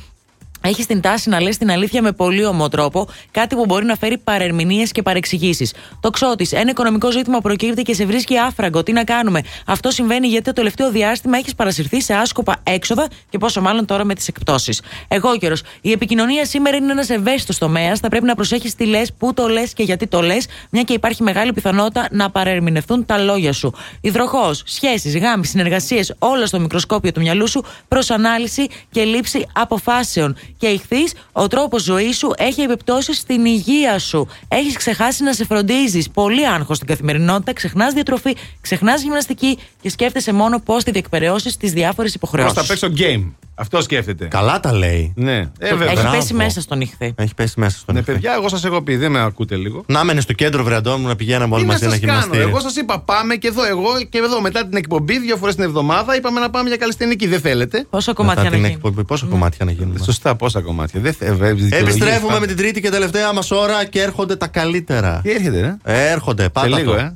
Έχει 0.60 0.86
την 0.86 1.00
τάση 1.00 1.28
να 1.28 1.40
λες 1.40 1.56
την 1.56 1.70
αλήθεια 1.70 2.02
με 2.02 2.12
πολύ 2.12 2.44
ομό 2.44 2.68
τρόπο, 2.68 3.08
κάτι 3.30 3.54
που 3.54 3.64
μπορεί 3.64 3.84
να 3.84 3.94
φέρει 3.94 4.18
παρερμηνίες 4.18 4.92
και 4.92 5.02
παρεξηγήσεις. 5.02 5.74
Το 6.00 6.10
ξώτη, 6.10 6.48
ένα 6.50 6.70
οικονομικό 6.70 7.10
ζήτημα 7.10 7.40
προκύπτει 7.40 7.82
και 7.82 7.94
σε 7.94 8.04
βρίσκει 8.04 8.38
άφραγκο. 8.38 8.82
Τι 8.82 8.92
να 8.92 9.04
κάνουμε; 9.04 9.40
Αυτό 9.66 9.90
συμβαίνει 9.90 10.26
γιατί 10.26 10.44
το 10.44 10.52
τελευταίο 10.52 10.90
διάστημα 10.90 11.36
έχεις 11.38 11.54
παρασυρθεί 11.54 12.02
σε 12.02 12.14
άσκοπα 12.14 12.56
έξοδα 12.62 13.08
και 13.28 13.38
πόσο 13.38 13.60
μάλλον 13.60 13.86
τώρα 13.86 14.04
με 14.04 14.14
τις 14.14 14.28
εκπτώσεις. 14.28 14.82
Εγώ 15.08 15.36
καιρο. 15.36 15.56
Η 15.80 15.92
επικοινωνία 15.92 16.44
σήμερα 16.44 16.76
είναι 16.76 16.92
ένας 16.92 17.10
ευαίσθητος 17.10 17.58
τομέας. 17.58 17.98
Θα 17.98 18.08
πρέπει 18.08 18.24
να 18.24 18.34
προσέχεις 18.34 18.74
τι 18.74 18.84
λες, 18.86 19.12
πού 19.18 19.34
το 19.34 19.46
λες 19.46 19.72
και 19.72 19.82
γιατί 19.82 20.06
το 20.06 20.22
λες, 20.22 20.46
μια 20.70 20.82
και 20.82 20.92
υπάρχει 20.92 21.22
μεγάλη 21.22 21.52
πιθανότητα 21.52 22.08
να 22.10 22.30
παρερμηνευτούν 22.30 23.06
τα 23.06 23.18
λόγια 23.18 23.52
σου. 23.52 23.72
Υδροχός, 24.00 24.62
σχέσεις, 24.66 25.18
γάμοι, 25.18 25.46
συνεργασίες, 25.46 26.14
όλα 26.18 26.46
στο 26.46 26.60
μικροσκόπιο 26.60 27.12
του 27.12 27.20
μυαλού 27.20 27.48
σου 27.48 27.64
προ 27.88 28.00
ανάλυση 28.08 28.66
και 28.90 29.04
λήψη 29.04 29.46
αποφάσεων. 29.52 30.36
Και 30.58 30.66
ηχθείς, 30.66 31.12
ο 31.32 31.46
τρόπος 31.46 31.82
ζωής 31.82 32.16
σου 32.16 32.32
έχει 32.36 32.60
επιπτώσεις 32.60 33.18
στην 33.18 33.44
υγεία 33.44 33.98
σου. 33.98 34.28
Έχεις 34.48 34.76
ξεχάσει 34.76 35.22
να 35.22 35.32
σε 35.32 35.44
φροντίζεις. 35.44 36.10
Πολύ 36.10 36.46
άγχος 36.48 36.76
στην 36.76 36.88
καθημερινότητα, 36.88 37.52
ξεχνάς 37.52 37.92
διατροφή, 37.92 38.36
ξεχνάς 38.60 39.02
γυμναστική 39.02 39.58
και 39.80 39.90
σκέφτεσαι 39.90 40.32
μόνο 40.32 40.60
πώς 40.60 40.84
τη 40.84 40.90
διεκπαιρεώσεις 40.90 41.56
τις 41.56 41.72
διάφορες 41.72 42.12
Πώς 42.12 42.14
υποχρεώσεις. 42.14 42.52
θα 42.60 42.66
παίξω 42.66 42.88
game. 42.96 43.32
Αυτό 43.60 43.82
σκέφτεται. 43.82 44.24
Καλά 44.26 44.60
τα 44.60 44.72
λέει. 44.72 45.12
Ναι, 45.16 45.36
ε, 45.36 45.48
βέβαια. 45.68 45.86
Έχει 45.90 46.00
Μπράβο. 46.00 46.16
πέσει 46.16 46.34
μέσα 46.34 46.60
στον 46.60 46.80
ηχθή. 46.80 47.12
Έχει 47.16 47.34
πέσει 47.34 47.60
μέσα 47.60 47.78
στον 47.78 47.94
Ναι, 47.94 48.00
ηχθή. 48.00 48.12
παιδιά, 48.12 48.32
εγώ 48.34 48.48
σας 48.48 48.64
έχω 48.64 48.82
πει, 48.82 48.96
δεν 48.96 49.10
με 49.10 49.20
ακούτε 49.22 49.56
λίγο. 49.56 49.84
Να 49.86 50.04
μένε 50.04 50.20
στο 50.20 50.32
κέντρο 50.32 50.62
βρεαντών 50.64 51.00
μου 51.00 51.06
να 51.06 51.16
πηγαίναμε 51.16 51.54
όλοι 51.54 51.62
Τι 51.62 51.68
να 51.68 51.72
μαζί 51.72 51.84
ένα 51.84 51.94
σα 51.94 52.00
κάνω, 52.00 52.12
γυμναστήριο. 52.12 52.48
εγώ 52.48 52.60
σας 52.60 52.76
είπα 52.76 53.00
πάμε 53.00 53.34
και 53.36 53.48
εδώ. 53.48 53.64
Εγώ 53.66 53.84
και 54.08 54.18
εδώ 54.18 54.40
μετά 54.40 54.66
την 54.68 54.76
εκπομπή, 54.76 55.18
δύο 55.18 55.36
φορές 55.36 55.54
την 55.54 55.64
εβδομάδα, 55.64 56.16
είπαμε 56.16 56.40
να 56.40 56.50
πάμε 56.50 56.68
για 56.68 56.76
καλλιστενική. 56.78 57.26
Δεν 57.26 57.40
θέλετε. 57.40 57.86
Πόσα 57.90 58.10
Μετά 58.10 58.22
κομμάτια 58.22 58.42
να 58.44 58.50
την 58.50 58.58
γίνει; 58.58 58.72
εκπομπή, 58.72 59.04
πόσα 59.04 59.26
κομμάτια 59.30 59.64
να 59.64 59.70
γίνουν; 59.70 59.98
Σωστά, 60.04 60.34
πόσα 60.36 60.60
κομμάτια. 60.60 61.00
Δεν 61.00 61.12
θε, 61.12 61.24
ε, 61.26 61.28
βέβαια, 61.30 61.54
δικαιολογίες 61.54 61.80
Επιστρέφουμε 61.94 62.26
πάντα. 62.28 62.40
με 62.40 62.46
την 62.46 62.56
τρίτη 62.56 62.80
και 62.80 62.90
τελευταία 62.90 63.32
μας 63.32 63.50
ώρα 63.50 63.84
και 63.84 64.02
έρχονται 64.02 64.36
τα 64.36 64.46
καλύτερα. 64.46 65.20
Τι 65.22 65.30
έρχεται, 65.30 65.76
ε; 65.84 66.10
Έρχονται, 66.10 66.48
πάντα 66.48 66.68
Σε 66.76 66.80
λίγο, 66.82 66.92
το. 66.92 66.98
ε. 66.98 67.14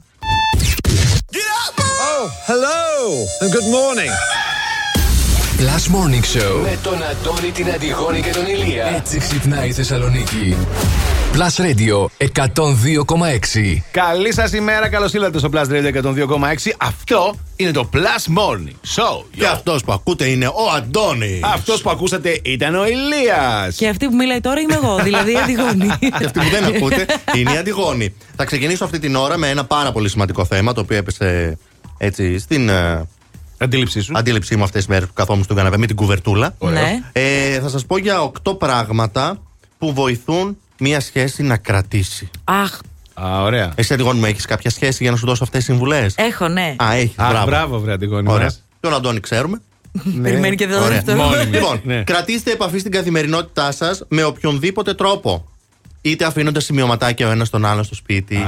Oh, 2.14 2.28
hello 2.51 2.81
and 3.43 3.51
good 3.55 3.69
morning. 3.77 4.41
Plus 5.62 5.86
Morning 5.97 6.24
Show. 6.36 6.60
Με 6.62 6.78
τον 6.82 6.94
Αντώνη, 7.10 7.51
την 7.51 7.70
Αντιγόνη 7.70 8.20
και 8.20 8.30
τον 8.30 8.47
Ηλία. 8.47 8.86
Έτσι 8.97 9.18
ξυπνάει 9.18 9.68
η 9.68 9.72
Θεσσαλονίκη. 9.72 10.56
Plus 11.32 11.64
Radio 11.64 12.06
102,6. 12.18 13.82
Καλή 13.90 14.32
σας 14.32 14.52
ημέρα, 14.52 14.89
καλώς 14.89 15.12
ήρθατε 15.12 15.39
στο 15.39 15.48
Plus 15.52 15.66
Radio 15.66 16.02
102,6. 16.02 16.72
Αυτό 16.78 17.34
είναι 17.56 17.70
το 17.70 17.89
Plus 17.93 18.39
Morning 18.39 18.97
Show. 18.97 19.24
Και 19.36 19.47
αυτός 19.47 19.84
που 19.84 19.93
ακούτε 19.93 20.24
είναι 20.24 20.47
ο 20.47 20.70
Αντώνη. 20.76 21.40
Αυτός 21.44 21.82
που 21.82 21.90
ακούσατε 21.90 22.40
ήταν 22.44 22.74
ο 22.74 22.86
Ηλίας 22.86 23.76
Και 23.76 23.89
αυτή 23.89 24.06
που 24.06 24.14
μιλάει 24.14 24.40
τώρα 24.40 24.60
είμαι 24.60 24.74
εγώ, 24.74 24.98
δηλαδή 25.02 25.32
η 25.32 25.36
Αντιγόνη. 25.36 25.90
Και 26.18 26.24
αυτοί 26.24 26.40
που 26.40 26.48
δεν 26.51 26.64
ακούτε 26.64 27.06
είναι 27.34 27.52
η 27.52 27.56
Αντιγόνη. 27.56 28.14
Θα 28.36 28.44
ξεκινήσω 28.44 28.84
αυτή 28.84 28.98
την 28.98 29.16
ώρα 29.16 29.36
με 29.36 29.48
ένα 29.48 29.64
πάρα 29.64 29.93
πολύ 29.93 30.09
σημαντικό 30.09 30.44
θέμα 30.44 30.72
το 30.72 30.80
οποίο 30.80 30.97
έπεσε 30.97 31.59
έτσι 31.98 32.39
στην 32.39 32.68
ε, 32.68 33.06
Αντίληψή 33.62 34.01
σου. 34.01 34.12
αντίληψή 34.16 34.56
μου 34.56 34.62
αυτές 34.62 34.80
τις 34.80 34.90
μέρες 34.90 35.06
που 35.06 35.12
καθόμουν 35.14 35.44
στον 35.44 35.56
καναπέ 35.56 35.76
με 35.76 35.86
την 35.86 35.97
κουβερτούλα. 35.97 36.55
Ναι. 36.59 37.02
Ε, 37.12 37.60
θα 37.60 37.68
σας 37.68 37.86
πω 37.86 37.98
για 37.98 38.22
οκτώ 38.22 38.55
πράγματα 38.55 39.39
που 39.78 39.93
βοηθούν 39.93 40.56
μία 40.78 41.01
σχέση 41.01 41.43
να 41.43 41.56
κρατήσει. 41.56 42.30
Αχ, 42.44 42.78
Α, 43.14 43.43
ωραία. 43.43 43.72
Εσύ, 43.74 43.94
Αντιγόνη, 43.94 44.18
μου 44.18 44.24
έχεις 44.26 44.44
κάποια 44.47 44.70
σχέση 44.70 45.02
για 45.02 45.10
να 45.12 45.16
σου 45.16 45.26
δώσω 45.26 45.44
αυτές 45.44 45.59
τις 45.64 45.68
συμβουλές; 45.68 46.14
έχω, 46.16 46.48
ναι. 46.48 46.74
Α, 46.82 46.93
έχεις. 46.94 47.18
Α, 47.18 47.28
μπράβο. 47.28 47.47
μπράβο, 47.47 47.78
βρε 47.78 47.93
Αντιγόνη. 47.93 48.30
Ωραία. 48.30 48.44
μας. 48.44 48.62
Τον 48.80 48.94
Αντώνη 48.94 49.20
ξέρουμε. 49.20 49.60
Περιμένει 50.22 50.56
και 50.56 50.64
εδώ 50.64 50.84
Ωραία. 50.84 50.98
αυτό. 50.98 51.14
Μόνιμη. 51.14 51.44
Λοιπόν, 51.56 51.80
Ναι. 51.84 52.02
κρατήστε 52.02 52.51
επαφή 52.51 52.78
στην 52.78 52.90
καθημερινότητά 52.93 53.72
σας 53.72 54.02
με 54.09 54.24
οποιονδήποτε 54.24 54.94
τρόπο. 54.94 55.48
Είτε 56.04 56.24
αφήνοντα 56.24 56.60
σημειωματάκια 56.60 57.28
ο 57.28 57.30
ένας 57.30 57.50
τον 57.50 57.64
άλλον 57.64 57.84
στο 57.84 57.94
σπίτι. 57.94 58.38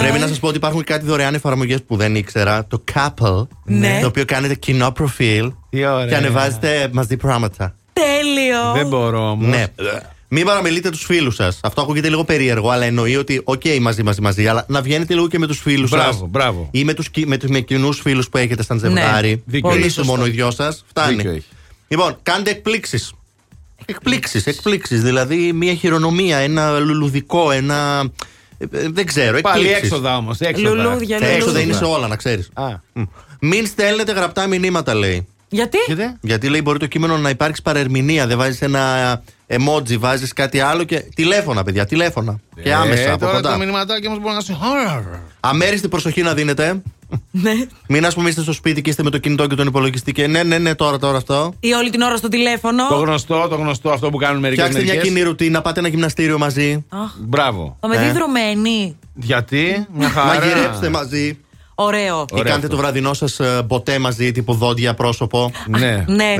Πρέπει 0.00 0.18
να 0.18 0.26
σας 0.26 0.38
πω 0.38 0.46
ότι 0.48 0.56
υπάρχουν 0.56 0.84
κάτι 0.84 1.06
δωρεάν 1.06 1.34
εφαρμογές 1.34 1.82
που 1.82 1.96
δεν 1.96 2.14
ήξερα. 2.14 2.66
Το 2.66 2.84
Couple. 2.94 3.46
Ναι. 3.64 3.98
Το 4.00 4.06
οποίο 4.06 4.24
κάνετε 4.24 4.54
κοινό 4.54 4.90
προφίλ 4.90 5.52
Τι 5.70 5.86
ωραία. 5.86 6.06
και 6.06 6.14
ανεβάζετε 6.16 6.88
μαζί 6.92 7.16
πράγματα. 7.16 7.74
Τέλειο. 7.92 8.72
Δεν 8.74 8.86
μπορώ 8.88 9.30
όμως. 9.30 9.46
Ναι. 9.48 9.66
Μην 10.28 10.44
παραμελείτε 10.44 10.90
τους 10.90 11.04
φίλους 11.04 11.34
σας. 11.34 11.60
Αυτό 11.62 11.80
ακούγεται 11.80 12.08
λίγο 12.08 12.24
περίεργο, 12.24 12.70
αλλά 12.70 12.84
εννοεί 12.84 13.16
ότι, 13.16 13.40
οκ, 13.44 13.62
μαζί, 13.80 14.02
μαζί, 14.02 14.20
μαζί, 14.20 14.46
αλλά 14.48 14.64
να 14.68 14.82
βγαίνετε 14.82 15.14
λίγο 15.14 15.28
και 15.28 15.38
με 15.38 15.46
τους 15.46 15.58
φίλους 15.60 15.90
σας. 15.90 16.00
Μπράβο, 16.00 16.26
μπράβο. 16.26 16.68
Ή 16.70 16.84
με 16.84 16.94
τους 16.94 17.10
με, 17.26 17.36
τους- 17.36 17.50
με 17.50 17.60
κοινούς 17.60 18.00
φίλους 18.00 18.28
που 18.28 18.36
έχετε 18.38 18.62
σαν 18.62 18.78
ζευγάρι. 18.78 19.42
Δίκιο 19.46 19.68
Μην 19.70 19.78
έχεις. 19.78 19.90
είστε 19.90 20.02
μόνο 20.04 20.26
οι 20.26 20.30
δυο 20.30 20.50
σας. 20.50 20.84
Δίκιο 20.86 20.86
Φτάνει. 21.16 21.22
έχεις. 21.34 21.46
Λοιπόν, 21.88 22.18
κάντε 22.22 22.50
εκπλήξεις. 22.50 23.12
Εκπλήξεις, 23.90 24.46
εκπλήξεις. 24.46 25.02
Δηλαδή, 25.02 25.52
μια 25.52 25.74
χειρονομία, 25.74 26.36
ένα 26.36 26.78
λουλουδικό, 26.78 27.50
ένα. 27.50 28.04
ε, 28.58 28.64
ε, 28.70 28.88
δεν 28.88 29.06
ξέρω, 29.06 29.40
Πάλι 29.40 29.60
εκπλήξεις. 29.62 29.82
έξοδα 29.88 30.16
όμως. 30.16 30.40
Έξοδα. 30.40 30.68
Λουλούδια, 30.68 31.18
Τα 31.18 31.26
έξοδα 31.26 31.38
λουλούδια. 31.44 31.62
είναι 31.62 31.72
σε 31.72 31.84
όλα, 31.84 32.08
να 32.08 32.16
ξέρεις. 32.16 32.50
Μην 33.40 33.66
στέλνετε 33.66 34.12
γραπτά 34.12 34.46
μηνύματα, 34.46 34.94
λέει. 34.94 35.26
Γιατί; 35.48 35.78
Γιατί; 36.20 36.48
Λέει 36.48 36.60
μπορεί 36.64 36.78
το 36.78 36.86
κείμενο 36.86 37.16
να 37.18 37.28
υπάρξει 37.30 37.62
παρερμηνία. 37.62 38.26
Δεν 38.26 38.36
βάζεις 38.38 38.62
ένα 38.62 39.22
emoji, 39.46 39.98
βάζεις 39.98 40.32
κάτι 40.32 40.60
άλλο 40.60 40.84
και. 40.84 41.04
Τηλέφωνα, 41.14 41.62
παιδιά, 41.62 41.86
τηλέφωνα. 41.86 42.40
Και 42.62 42.74
άμεσα 42.74 43.02
Ε, 43.02 43.10
από 43.10 43.18
τώρα 43.18 43.32
κοντά. 43.34 43.52
το 43.52 43.58
μηνυματάκι 43.58 44.06
όμως 44.06 44.18
μπορεί 44.20 44.34
να 44.34 44.40
σε. 44.40 44.56
Αμέριστη 45.40 45.88
προσοχή 45.88 46.22
να 46.22 46.34
δίνετε. 46.34 46.82
Ναι. 47.30 47.52
Μην 47.88 48.06
ας 48.06 48.14
πούμε 48.14 48.28
είστε 48.28 48.40
στο 48.42 48.52
σπίτι 48.52 48.82
και 48.82 48.90
είστε 48.90 49.02
με 49.02 49.10
το 49.10 49.18
κινητό 49.18 49.46
και 49.46 49.54
τον 49.54 49.66
υπολογιστή 49.66 50.12
και 50.12 50.26
ναι, 50.26 50.42
ναι, 50.42 50.58
ναι, 50.58 50.74
τώρα, 50.74 50.98
τώρα 50.98 51.16
αυτό. 51.16 51.52
Ή 51.60 51.72
όλη 51.72 51.90
την 51.90 52.00
ώρα 52.00 52.16
στο 52.16 52.28
τηλέφωνο. 52.28 52.88
Το 52.88 52.94
γνωστό, 52.94 53.46
το 53.48 53.56
γνωστό 53.56 53.90
αυτό 53.90 54.10
που 54.10 54.16
κάνουν 54.16 54.40
μερικέ 54.40 54.62
Φτιάξτε 54.62 54.92
μια 54.92 54.96
κοινή 55.02 55.22
ρουτίνα, 55.22 55.62
πάτε 55.62 55.78
ένα 55.80 55.88
γυμναστήριο 55.88 56.38
μαζί. 56.38 56.84
Αχ, 56.88 57.14
Μπράβο. 57.18 57.76
Το 57.80 57.88
με 57.88 57.96
Ε. 57.96 58.02
δει 58.06 58.10
δρομένη. 58.10 58.96
Γιατί, 59.14 59.86
μια 59.94 60.08
χαρά. 60.08 60.26
Μαγειρέψτε 60.26 60.88
μαζί. 60.88 61.38
Ωραίο. 61.74 62.24
Ή 62.34 62.40
κάντε 62.42 62.66
το 62.68 62.76
βραδινό 62.76 63.14
σας 63.14 63.40
μποτέ 63.64 63.98
μαζί, 63.98 64.32
τύπου 64.32 64.54
δόντια, 64.54 64.94
πρόσωπο. 64.94 65.52
Ναι. 65.66 66.04
Ναι. 66.08 66.34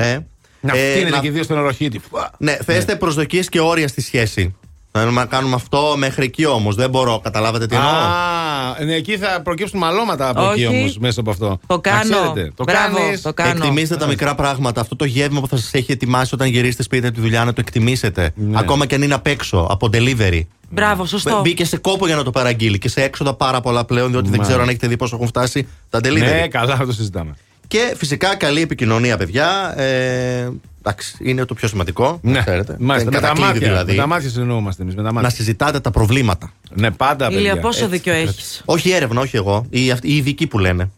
Να 0.61 0.77
Ε, 0.77 0.90
φτύνετε 0.90 1.11
να- 1.16 1.20
και 1.20 1.31
δύο 1.31 1.43
στον 1.43 1.59
οροχήτη. 1.59 2.01
Ναι, 2.39 2.57
θέστε 2.65 2.97
προσδοκίες 2.97 3.49
και 3.49 3.61
όρια 3.61 3.89
στη 3.89 4.01
σχέση. 4.01 4.55
Θέλουμε 4.93 5.20
να 5.20 5.27
κάνουμε 5.27 5.55
αυτό 5.55 5.94
μέχρι 5.97 6.24
εκεί 6.24 6.47
όμως. 6.47 6.74
Δεν 6.74 6.90
μπορώ, 6.90 7.20
καταλάβατε 7.23 7.66
τι 7.66 7.74
εννοώ; 7.74 7.90
Α, 7.90 8.85
ναι, 8.85 8.94
εκεί 8.94 9.16
θα 9.19 9.40
προκύψουν 9.43 9.78
μαλώματα 9.78 10.28
από 10.28 10.48
Όχι. 10.48 10.65
εκεί 10.65 10.77
όμως 10.77 10.98
μέσα 10.98 11.20
από 11.20 11.31
αυτό. 11.31 11.60
Το 11.66 11.78
κάνω. 11.78 11.98
Να 11.98 12.02
ξέρετε, 12.02 12.52
το 12.56 12.65
Μπράβο, 12.65 12.97
κάνεις. 12.97 13.23
το 13.23 13.32
κάνω. 13.32 13.51
Εκτιμήστε 13.51 13.97
τα 13.97 14.06
μικρά 14.06 14.35
πράγματα. 14.35 14.81
Αυτό 14.81 14.97
το 14.97 15.05
γεύμα 15.05 15.40
που 15.40 15.48
θα 15.48 15.56
σας 15.56 15.74
έχει 15.74 15.93
ετοιμάσει 15.93 16.35
όταν 16.35 16.48
γυρίσετε 16.48 16.82
σπίτι 16.82 17.06
από 17.06 17.15
τη 17.15 17.20
δουλειά 17.20 17.44
να 17.44 17.52
το 17.52 17.60
εκτιμήσετε. 17.60 18.32
Ναι. 18.35 18.59
Ακόμα 18.59 18.86
και 18.86 18.94
αν 18.94 19.02
είναι 19.02 19.15
απ' 19.15 19.27
έξω, 19.27 19.66
από 19.70 19.89
delivery. 19.93 20.40
Μπράβο, 20.70 21.06
σωστό. 21.06 21.40
Μπήκε 21.40 21.65
σε 21.65 21.77
κόπο 21.77 22.06
για 22.06 22.16
να 22.16 22.23
το 22.23 22.31
παραγγείλει 22.31 22.78
και 22.78 22.89
σε 22.89 23.02
έξοδα 23.02 23.35
πάρα 23.35 23.60
πολλά 23.60 23.85
πλέον, 23.85 24.10
διότι 24.10 24.23
δεν 24.28 24.31
Μάλιστα. 24.31 24.48
ξέρω 24.48 24.62
αν 24.62 24.69
έχετε 24.69 24.86
δει 24.86 24.97
πόσο 24.97 25.15
έχουν 25.16 25.28
φτάσει 25.28 25.69
τα 25.90 25.98
delivery. 25.98 26.19
Ναι, 26.40 26.48
καλά, 26.48 26.77
θα 26.77 26.86
το 26.86 26.93
συζητάμε. 26.93 27.36
Και 27.69 27.94
φυσικά 27.97 28.36
καλή 28.36 28.60
επικοινωνία, 28.60 29.16
παιδιά. 29.16 29.78
Ε, 29.81 30.48
εντάξει, 30.89 31.16
είναι 31.20 31.44
το 31.44 31.55
πιο 31.55 31.69
σημαντικό. 31.69 32.19
Ναι, 32.23 32.40
ξέρετε. 32.40 32.77
μάλιστα. 32.78 33.10
Δεν 33.10 33.20
Με 33.20 33.27
τα 33.27 33.32
κατακλείδη 33.35 33.48
μάτια. 33.52 33.69
δηλαδή. 33.69 33.90
Με 33.93 33.97
τα 34.01 34.06
μάτια 34.06 34.28
συνεννοούμαστε 34.31 34.82
εμείς. 34.82 34.94
Με 34.94 35.02
τα 35.02 35.09
Να 35.09 35.15
μάτια. 35.15 35.31
συζητάτε 35.31 35.81
τα 35.81 35.90
προβλήματα. 35.90 36.51
Ναι, 36.74 36.90
πάντα 36.90 37.24
παιδιά. 37.27 37.39
Ηλία, 37.40 37.59
πόσο 37.60 37.85
Έτσι. 37.85 37.97
δίκιο 37.97 38.12
έχεις; 38.12 38.62
Όχι 38.65 38.90
έρευνα, 38.90 39.20
όχι 39.20 39.36
εγώ. 39.36 39.66
Οι, 39.70 39.90
αυτοί- 39.90 40.09
οι 40.09 40.16
ειδικοί 40.16 40.47
που 40.47 40.59
λένε. 40.59 40.90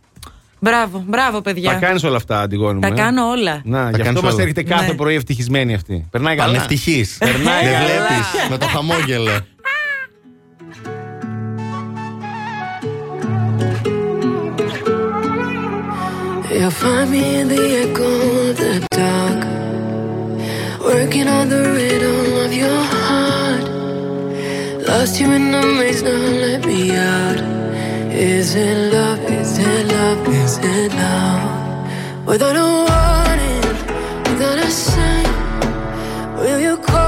Μπράβο, 0.62 1.04
μπράβο, 1.08 1.36
Τα 1.36 1.42
παιδιά. 1.42 1.72
κάνεις 1.74 2.04
όλα 2.04 2.16
αυτά, 2.16 2.40
Αντιγόνη 2.40 2.74
μου. 2.74 2.80
Τα 2.80 2.86
ε; 2.86 2.90
κάνω 2.90 3.26
όλα. 3.28 3.60
Να, 3.64 3.84
γι' 3.84 3.90
κάνεις 3.90 4.06
αυτό 4.08 4.22
μας 4.22 4.32
όλα. 4.32 4.42
έρχεται 4.42 4.62
κάθε 4.62 4.86
Ναι. 4.86 4.94
πρωί 4.94 5.14
ευτυχισμένη 5.14 5.74
αυτή. 5.74 6.06
Περνάει 6.10 6.36
καλά. 6.36 6.52
Πανευτυχή. 6.52 7.04
Περνάει 7.18 7.64
Δεν 7.64 7.72
καλά. 7.72 7.84
βλέπεις 7.84 8.50
με 8.50 8.58
το 8.58 8.66
χαμόγελο. 8.66 9.30
You'll 16.58 16.70
find 16.70 17.10
me 17.12 17.22
in 17.40 17.48
the 17.48 17.62
echo 17.82 18.10
of 18.50 18.56
the 18.60 18.72
dark, 18.98 19.29
working 20.90 21.28
on 21.28 21.48
the 21.48 21.62
rhythm 21.76 22.18
of 22.44 22.52
your 22.62 22.80
heart. 22.94 23.64
Lost 24.88 25.20
you 25.20 25.28
in 25.38 25.44
the 25.54 25.62
maze, 25.78 26.02
now 26.02 26.22
let 26.44 26.60
me 26.70 26.80
out. 26.96 27.40
Is 28.32 28.48
it 28.56 28.76
love? 28.92 29.22
Is 29.40 29.52
it 29.58 29.86
love? 29.94 30.20
Is 30.42 30.54
it 30.58 30.92
love? 31.02 32.26
Without 32.30 32.56
a 32.66 32.68
warning, 32.86 33.62
without 34.28 34.58
a 34.68 34.70
sign, 34.70 35.30
will 36.38 36.60
you 36.66 36.76
call 36.88 36.99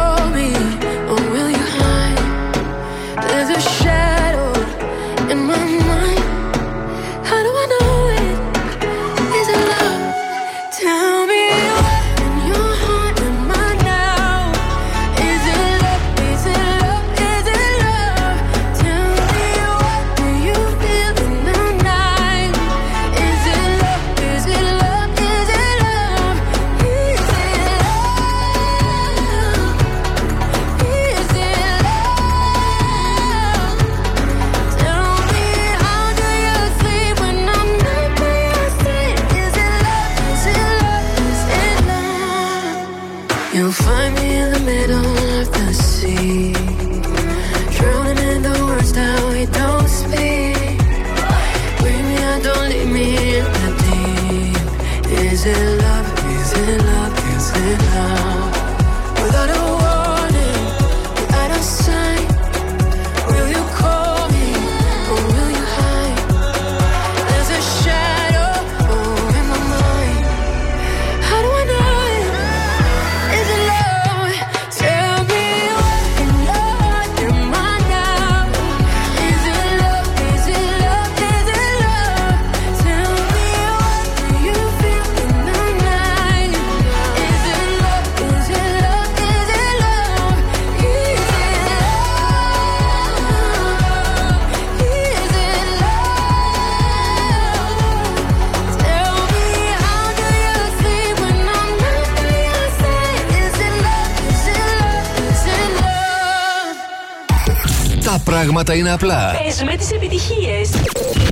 πράγματα 108.64 108.74
είναι 108.74 108.92
απλά. 108.92 109.36
Παίζουμε 109.42 109.76
τις 109.76 109.90
επιτυχίες. 109.90 110.70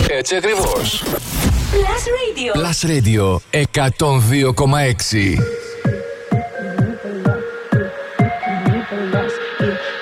Έτσι 0.09 0.37
ακριβώς. 0.37 1.03
Plus 1.73 2.05
Radio. 2.19 2.53
Plus 2.59 2.81
Radio 2.91 3.41
102,6. 3.51 5.39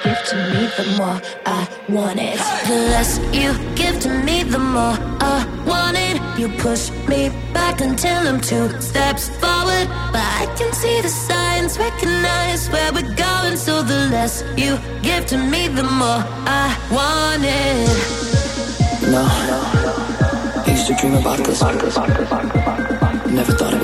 give 0.04 0.20
to 0.30 0.36
me, 0.52 0.62
the 0.78 0.86
more 0.98 1.18
I 1.58 1.60
want 1.96 2.18
it. 2.30 2.38
The 2.68 2.76
less 2.92 3.10
you 3.40 3.50
give 3.80 3.96
to 4.04 4.10
me, 4.26 4.36
the 4.54 4.62
more 4.76 4.96
I 5.34 5.38
want 5.70 5.96
it. 6.08 6.16
You 6.40 6.48
push 6.66 6.84
me 7.10 7.22
back 7.56 7.76
until 7.88 8.20
I'm 8.30 8.40
two 8.50 8.66
steps 8.88 9.22
forward. 9.40 9.86
Can 10.58 10.72
see 10.72 11.00
the 11.00 11.08
signs, 11.08 11.78
recognize 11.78 12.68
where 12.70 12.92
we're 12.92 13.14
going. 13.14 13.56
So 13.56 13.80
the 13.80 14.08
less 14.10 14.42
you 14.56 14.76
give 15.02 15.24
to 15.26 15.38
me, 15.38 15.68
the 15.68 15.84
more 15.84 16.24
I 16.50 16.76
want 16.90 17.44
it. 17.44 17.88
No. 19.08 19.22
I 20.66 20.68
used 20.68 20.88
to 20.88 20.94
dream 20.94 21.14
about 21.14 21.38
this. 21.46 21.62
Never 23.32 23.52
thought 23.52 23.74
it 23.74 23.82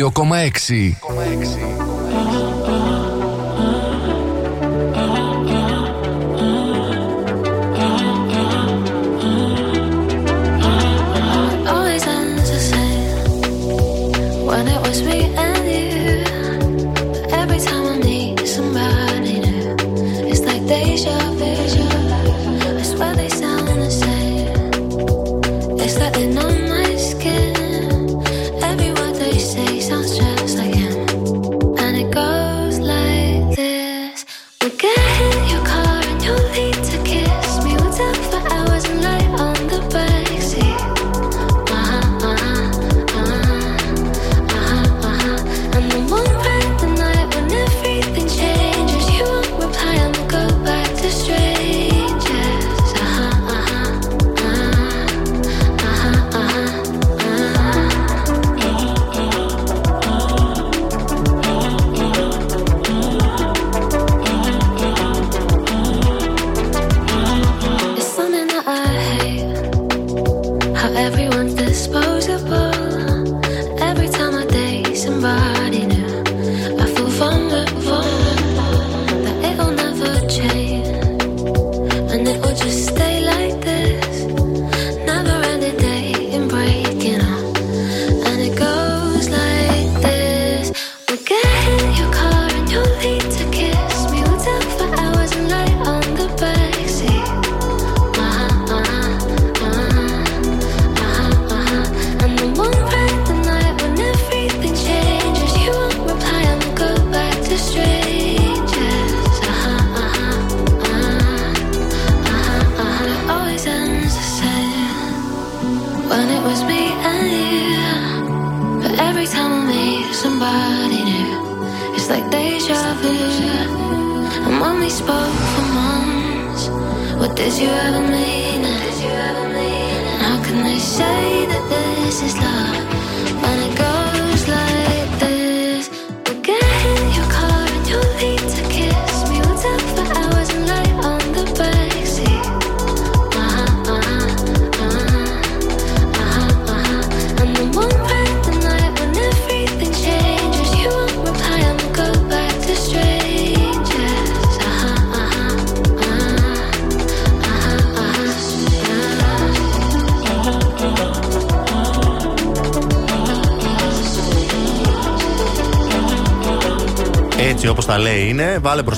2,6. 0.00 1.73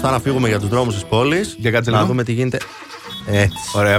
μπροστά 0.01 0.17
να 0.17 0.23
φύγουμε 0.23 0.49
για 0.49 0.61
τους 0.61 0.69
δρόμους 0.69 0.95
της 0.95 1.05
πόλης. 1.05 1.57
Για 1.59 1.71
κάτι 1.71 1.91
Να 1.91 2.05
δούμε 2.05 2.25
τι 2.25 2.33
γίνεται. 2.33 2.59
Έτσι. 3.27 3.57
Ωραία, 3.75 3.99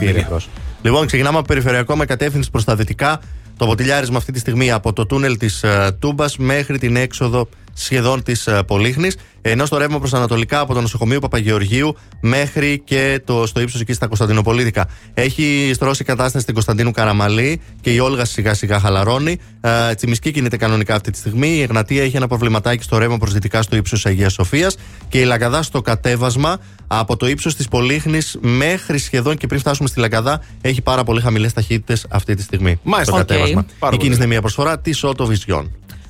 Λοιπόν, 0.82 1.06
ξεκινάμε 1.06 1.38
από 1.38 1.48
περιφερειακό 1.48 1.96
με 1.96 2.06
κατεύθυνση 2.06 2.52
προς 2.52 2.64
τα 2.64 2.76
δυτικά. 2.76 3.20
Το 3.58 3.66
ποτηλιάρισμα 3.66 4.18
αυτή 4.18 4.32
τη 4.32 4.40
στιγμή 4.40 4.72
από 4.72 4.94
το 4.94 5.06
τούνελ 5.06 5.38
της 5.38 5.64
ε, 5.64 5.98
Τούμπας 6.00 6.38
μέχρι 6.38 6.78
την 6.78 6.96
έξοδο 6.96 7.50
σχεδόν 7.78 8.24
της 8.24 8.48
ε, 8.48 8.64
Πολύχνης. 8.64 9.18
Ενώ 9.42 9.66
στο 9.66 9.78
ρεύμα 9.78 10.00
προς 10.00 10.14
Ανατολικά 10.14 10.60
από 10.60 10.74
το 10.74 10.82
νοσοκομείο 10.82 11.20
Παπαγεωργίου 11.20 11.96
μέχρι 12.22 12.82
και 12.86 13.22
το, 13.26 13.46
στο 13.46 13.62
ύψος 13.62 13.82
εκεί 13.82 13.94
στα 13.94 14.08
Κωνσταντινοπολίτικα. 14.08 14.88
Έχει 15.14 15.72
στρώσει 15.74 16.02
η 16.02 16.06
κατάσταση 16.06 16.42
στην 16.42 16.54
Κωνσταντίνου 16.54 16.92
Καραμαλή 16.92 17.62
και 17.82 17.94
η 17.94 18.00
Όλγα 18.00 18.26
σιγά 18.26 18.54
σιγά 18.54 18.80
χαλαρώνει. 18.80 19.40
Ε, 19.62 19.94
τσιμισκή 19.94 20.32
κινείται 20.32 20.58
κανονικά 20.58 20.96
αυτή 20.96 21.12
τη 21.12 21.18
στιγμή. 21.18 21.48
Η 21.48 21.62
Εγνατία 21.62 22.04
έχει 22.04 22.16
ένα 22.16 22.28
προβληματάκι 22.28 22.84
στο 22.84 22.98
ρεύμα 22.98 23.18
προς 23.18 23.34
δυτικά 23.34 23.62
στο 23.62 23.76
ύψος 23.76 24.06
Αγίας 24.06 24.34
Σοφίας 24.34 24.78
και 25.10 25.20
η 25.20 25.24
Λαγκαδά 25.24 25.62
στο 25.62 25.82
κατέβασμα 25.82 26.60
από 26.88 27.18
το 27.18 27.28
ύψος 27.28 27.56
της 27.56 27.68
Πολύχνης 27.68 28.38
μέχρι 28.42 28.98
σχεδόν 28.98 29.38
και 29.38 29.48
πριν 29.48 29.60
φτάσουμε 29.60 29.88
στη 29.88 30.00
Λαγκαδά 30.00 30.42
έχει 30.62 30.82
πάρα 30.82 31.04
πολύ 31.04 31.22
χαμηλές 31.22 31.54
ταχύτητες 31.54 32.06
αυτή 32.10 32.36
τη 32.36 32.42
στιγμή. 32.42 32.80
Μάλιστα. 32.84 33.14
Okay. 33.14 33.18
Κατέβασμα. 33.18 33.66
Είναι 34.02 34.26
μια 34.26 34.42
προσφορά 34.42 34.80
της 34.80 35.06
Auto 35.06 35.28
Vision. 35.28 35.64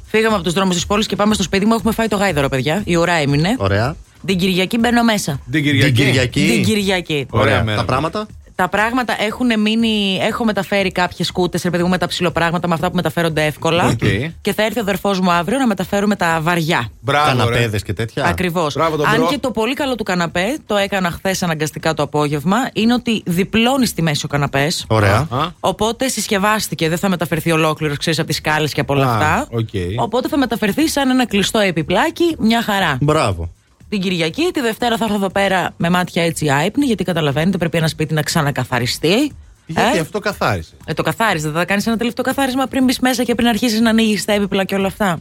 Φύγαμε 0.09 0.35
από 0.35 0.43
τους 0.43 0.53
δρόμους 0.53 0.75
της 0.75 0.85
πόλης 0.85 1.05
και 1.05 1.15
πάμε 1.15 1.33
στο 1.33 1.43
σπίτι 1.43 1.65
μου. 1.65 1.73
Έχουμε 1.73 1.91
φάει 1.91 2.07
το 2.07 2.15
γάιδαρο, 2.15 2.49
παιδιά. 2.49 2.81
Η 2.85 2.95
ουρά 2.95 3.13
έμεινε. 3.13 3.55
Ωραία. 3.57 3.95
Την 4.25 4.37
Κυριακή 4.37 4.77
μπαίνω 4.77 5.03
μέσα. 5.03 5.39
Την 5.51 5.63
Κυριακή. 5.63 6.45
Την 6.47 6.63
Κυριακή. 6.63 7.25
Ωραία. 7.29 7.63
Τα 7.63 7.85
πράγματα. 7.85 8.27
Τα 8.57 8.67
πράγματα 8.69 9.15
έχουν 9.19 9.59
μείνει. 9.61 10.19
Έχω 10.21 10.45
μεταφέρει 10.45 10.91
κάποιες 10.91 11.31
κούτες, 11.31 11.63
ρε 11.63 11.69
παιδί 11.69 11.83
μου, 11.83 11.89
με 11.89 11.97
τα 11.97 12.07
ψιλοπράγματα, 12.07 12.67
με 12.67 12.73
αυτά 12.73 12.89
που 12.89 12.95
μεταφέρονται 12.95 13.45
εύκολα. 13.45 13.85
Οκ. 13.85 13.97
Και 14.41 14.53
θα 14.53 14.63
έρθει 14.63 14.77
ο 14.79 14.81
αδερφός 14.81 15.19
μου 15.19 15.31
αύριο 15.31 15.57
να 15.57 15.67
μεταφέρουμε 15.67 16.15
τα 16.15 16.39
βαριά. 16.41 16.89
Μπράβο. 16.99 17.31
ρε. 17.31 17.37
Καναπέδες 17.37 17.83
και 17.83 17.93
τέτοια. 17.93 18.23
Ακριβώς. 18.25 18.73
Μπράβο 18.73 18.95
τον 18.95 19.05
Αν 19.07 19.15
bro. 19.17 19.27
και 19.27 19.37
το 19.37 19.51
πολύ 19.51 19.73
καλό 19.73 19.95
του 19.95 20.03
καναπέ, 20.03 20.57
το 20.65 20.75
έκανα 20.75 21.11
χθες 21.11 21.43
αναγκαστικά 21.43 21.93
το 21.93 22.03
απόγευμα, 22.03 22.57
είναι 22.73 22.93
ότι 22.93 23.21
διπλώνει 23.25 23.89
στη 23.89 24.01
μέση 24.01 24.25
ο 24.25 24.27
καναπές. 24.27 24.85
Ωραία. 24.87 25.27
Α, 25.31 25.47
Οπότε 25.59 26.07
συσκευάστηκε, 26.07 26.89
δεν 26.89 26.97
θα 26.97 27.09
μεταφερθεί 27.09 27.51
ολόκληρος, 27.51 27.97
ξέρεις, 27.97 28.19
από 28.19 28.27
τις 28.27 28.37
σκάλες 28.37 28.73
και 28.73 28.81
από 28.81 28.93
όλα 28.93 29.05
Α, 29.05 29.13
αυτά. 29.13 29.47
οκ. 29.51 29.69
Οπότε 29.97 30.27
θα 30.27 30.37
μεταφερθεί 30.37 30.89
σαν 30.89 31.09
ένα 31.09 31.25
κλειστό 31.27 31.59
επιπλάκι, 31.59 32.35
μια 32.39 32.61
χαρά. 32.61 32.97
Μπράβο. 33.01 33.49
Την 33.89 34.01
Κυριακή, 34.01 34.49
τη 34.53 34.61
Δευτέρα 34.61 34.97
θα 34.97 35.03
έρθω 35.03 35.15
εδώ 35.15 35.29
πέρα 35.29 35.73
με 35.77 35.89
μάτια 35.89 36.23
έτσι 36.23 36.49
άυπνη, 36.49 36.85
γιατί 36.85 37.03
καταλαβαίνετε 37.03 37.57
πρέπει 37.57 37.77
ένα 37.77 37.91
σπίτι 37.91 38.13
να 38.13 38.21
ξανακαθαριστεί. 38.21 39.31
Γιατί 39.65 39.97
Ε; 39.97 39.99
αυτό 39.99 40.19
καθάρισε. 40.19 40.73
Ε, 40.85 40.93
το 40.93 41.01
καθάριζε. 41.03 41.47
Δεν 41.49 41.57
θα 41.59 41.65
κάνεις 41.65 41.87
ένα 41.87 41.97
τελευταίο 41.97 42.23
καθάρισμα 42.25 42.65
πριν 42.67 42.83
μπεις 42.83 42.99
μέσα 42.99 43.23
και 43.23 43.35
πριν 43.35 43.47
αρχίσεις 43.47 43.79
να 43.79 43.89
ανοίγεις 43.89 44.25
τα 44.25 44.33
έπιπλα 44.33 44.63
και 44.63 44.75
όλα 44.75 44.87
αυτά; 44.87 45.19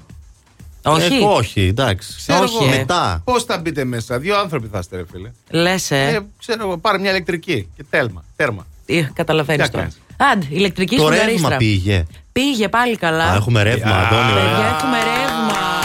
Όχι. 0.82 1.14
Ε, 1.14 1.24
όχι, 1.24 1.60
εντάξει. 1.66 2.14
Ξέρω 2.16 2.42
Όχι, 2.42 2.56
εγώ. 2.64 2.72
ε. 2.74 2.76
Μετά. 2.76 3.22
Πώς 3.24 3.44
θα 3.44 3.58
μπείτε 3.58 3.84
μέσα, 3.84 4.18
δύο 4.18 4.38
άνθρωποι 4.38 4.68
θα 4.72 4.78
είστε, 4.78 4.96
ρε 4.96 5.04
φίλε. 5.12 5.30
Λες, 5.50 5.90
ε. 5.90 5.96
Ε, 6.06 6.20
ξέρω 6.38 6.62
εγώ, 6.66 6.78
πάρε 6.78 6.98
μια 6.98 7.10
ηλεκτρική 7.10 7.68
και 7.76 7.84
τέλμα. 7.90 8.24
Τέρμα. 8.36 8.66
Ε, 8.86 9.02
Καταλαβαίνεις 9.14 9.64
Τι 9.64 9.70
τώρα. 9.70 9.82
κάνεις; 9.82 9.98
Άντε, 10.32 10.46
ηλεκτρική 10.56 10.96
Το 10.96 11.02
στην 11.02 11.14
ρεύμα 11.14 11.24
καρίστρα. 11.26 11.56
πήγε. 11.56 12.04
Πήγε 12.32 12.68
πάλι 12.68 12.96
καλά. 12.96 13.24
Α, 13.24 13.34
έχουμε 13.34 13.62
ρεύμα, 13.62 13.90
Α, 13.90 14.06
Αντώνη. 14.06 14.32
Παιδιά, 14.32 14.56
ωραία. 14.56 14.68
έχουμε 14.76 14.96
ρεύμα. 14.96 15.75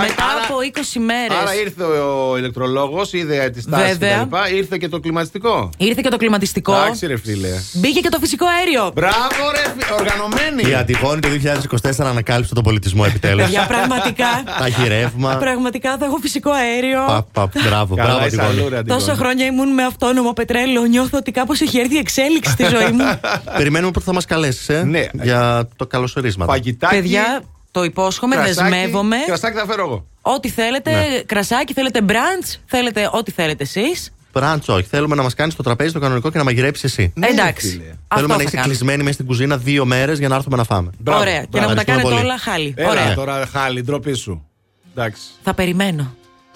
Μετά 0.00 0.24
Άρα- 0.24 0.44
από 0.48 0.54
20 0.62 0.98
μέρες. 1.00 1.36
Άρα 1.40 1.54
ήρθε 1.54 1.82
ο 1.84 2.36
ηλεκτρολόγος, 2.36 3.12
είδε 3.12 3.50
τη 3.54 3.60
στάση 3.60 3.86
Βέβαια. 3.86 4.24
κτλ. 4.30 4.56
Ήρθε 4.56 4.76
και 4.78 4.88
το 4.88 5.00
κλιματιστικό. 5.00 5.70
Ήρθε 5.78 6.00
και 6.02 6.08
το 6.08 6.16
κλιματιστικό. 6.16 6.74
Εντάξει, 6.74 7.06
ρε 7.06 7.16
φίλε. 7.18 7.48
Μπήκε 7.72 8.00
και 8.00 8.08
το 8.08 8.18
φυσικό 8.18 8.46
αέριο. 8.46 8.90
Μπράβο, 8.94 9.42
ρε 9.54 9.72
φίλε. 9.72 9.94
Οργανωμένη. 10.00 10.70
Η 10.70 10.74
Αντιγόνη 10.74 11.20
το 11.20 11.28
2024 11.28 12.06
ανακάλυψε 12.06 12.54
τον 12.54 12.62
πολιτισμό 12.62 13.04
επιτέλους. 13.06 13.48
Για 13.48 13.66
πραγματικά. 13.66 14.26
Τα 14.58 14.66
έχει 14.66 14.88
ρεύμα. 14.88 15.36
Πραγματικά 15.36 15.96
θα 15.98 16.04
έχω 16.04 16.16
φυσικό 16.22 16.50
αέριο. 16.50 17.04
Πα, 17.06 17.26
πα, 17.32 17.50
μπράβο, 17.68 17.94
Καλά, 17.94 18.08
μπράβο, 18.08 18.26
είσαι 18.26 18.36
Αντιγόνη. 18.36 18.60
αλλούρα, 18.60 18.78
Αντιγόνη. 18.78 19.00
Τόσα 19.04 19.14
χρόνια 19.16 19.46
ήμουν 19.46 19.68
με 19.74 19.82
αυτόνομο 19.84 20.32
πετρέλαιο. 20.32 20.84
Νιώθω 20.84 21.18
ότι 21.18 21.30
κάπως 21.30 21.60
έχει 21.60 21.78
έρθει 21.78 21.94
η 21.94 21.98
εξέλιξη 21.98 22.50
στη 22.50 22.64
ζωή 22.64 22.90
μου. 22.92 23.04
Περιμένουμε 23.58 23.90
πότε 23.92 24.04
θα 24.04 24.12
μας 24.12 24.24
καλέσεις, 24.24 24.68
ε, 24.68 24.82
Ναι. 24.86 25.04
για 25.12 25.68
το 25.76 25.86
καλωσορίσματα. 25.86 26.52
Φαγητάκι. 26.52 26.94
Παιδιά, 26.94 27.40
το 27.70 27.84
υπόσχομαι, 27.84 28.34
κρασάκι. 28.34 28.70
δεσμεύομαι. 28.70 29.16
Κρασάκι 29.26 29.56
θα 29.58 29.66
φέρω 29.66 29.84
εγώ. 29.84 30.06
Ό,τι 30.22 30.48
θέλετε, 30.48 30.90
Ναι. 30.90 31.18
κρασάκι, 31.26 31.72
θέλετε 31.72 32.02
μπραντς, 32.02 32.60
θέλετε 32.66 33.08
ό,τι 33.12 33.30
θέλετε 33.30 33.62
εσείς. 33.62 34.12
Μπράντσο, 34.32 34.72
όχι. 34.74 34.86
Θέλουμε 34.90 35.14
να 35.14 35.22
μας 35.22 35.34
κάνεις 35.34 35.54
το 35.54 35.62
τραπέζι 35.62 35.92
το 35.92 35.98
κανονικό 35.98 36.30
και 36.30 36.38
να 36.38 36.44
μαγειρέψεις 36.44 36.84
εσύ. 36.84 37.12
Ναι, 37.16 37.26
Εντάξει. 37.26 37.68
φίλε. 37.68 37.82
Αυτό 37.90 37.96
Θέλουμε 38.14 38.32
να 38.32 38.38
θα 38.38 38.42
είσαι 38.42 38.54
κάνω. 38.56 38.66
κλεισμένη 38.66 39.02
μέσα 39.02 39.12
στην 39.14 39.26
κουζίνα 39.26 39.56
δύο 39.56 39.84
μέρες 39.84 40.18
για 40.18 40.28
να 40.28 40.34
έρθουμε 40.34 40.56
να 40.56 40.64
φάμε. 40.64 40.90
Μπράβο, 40.98 41.20
Ωραία. 41.20 41.40
Και 41.40 41.46
μπράβο. 41.50 41.66
να 41.66 41.74
μου 41.74 41.74
τα 41.76 41.80
Ευχαριστούμε 41.80 42.14
κάνετε 42.14 42.14
πολύ. 42.14 42.24
όλα 42.24 42.38
χάλι. 42.38 42.74
Έλα 42.76 42.90
Ωραία. 42.90 43.14
τώρα, 43.14 43.46
χάλι, 43.52 43.82
ντροπή 43.82 44.14
σου. 44.14 44.46
Εντάξει. 44.94 45.22
Θα 45.42 45.54
περιμένω. 45.54 46.14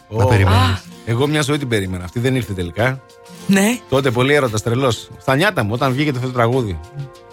Να 0.09 0.25
Ω, 0.25 0.29
περιμένεις. 0.29 0.83
Εγώ 1.07 1.27
μια 1.27 1.43
ζωή 1.43 1.59
την 1.59 1.69
περίμενα. 1.69 2.05
Αυτή 2.05 2.19
δεν 2.21 2.35
ήρθε 2.35 2.53
τελικά. 2.53 3.01
Ναι. 3.47 3.79
Τότε 3.89 4.11
πολύ 4.11 4.35
έρωτας 4.35 4.63
τρελός. 4.63 5.09
Στα 5.21 5.37
νιάτα 5.37 5.63
μου, 5.63 5.71
όταν 5.73 5.93
βγήκε 5.93 6.11
αυτό 6.11 6.27
το 6.27 6.33
τραγούδι. 6.33 6.79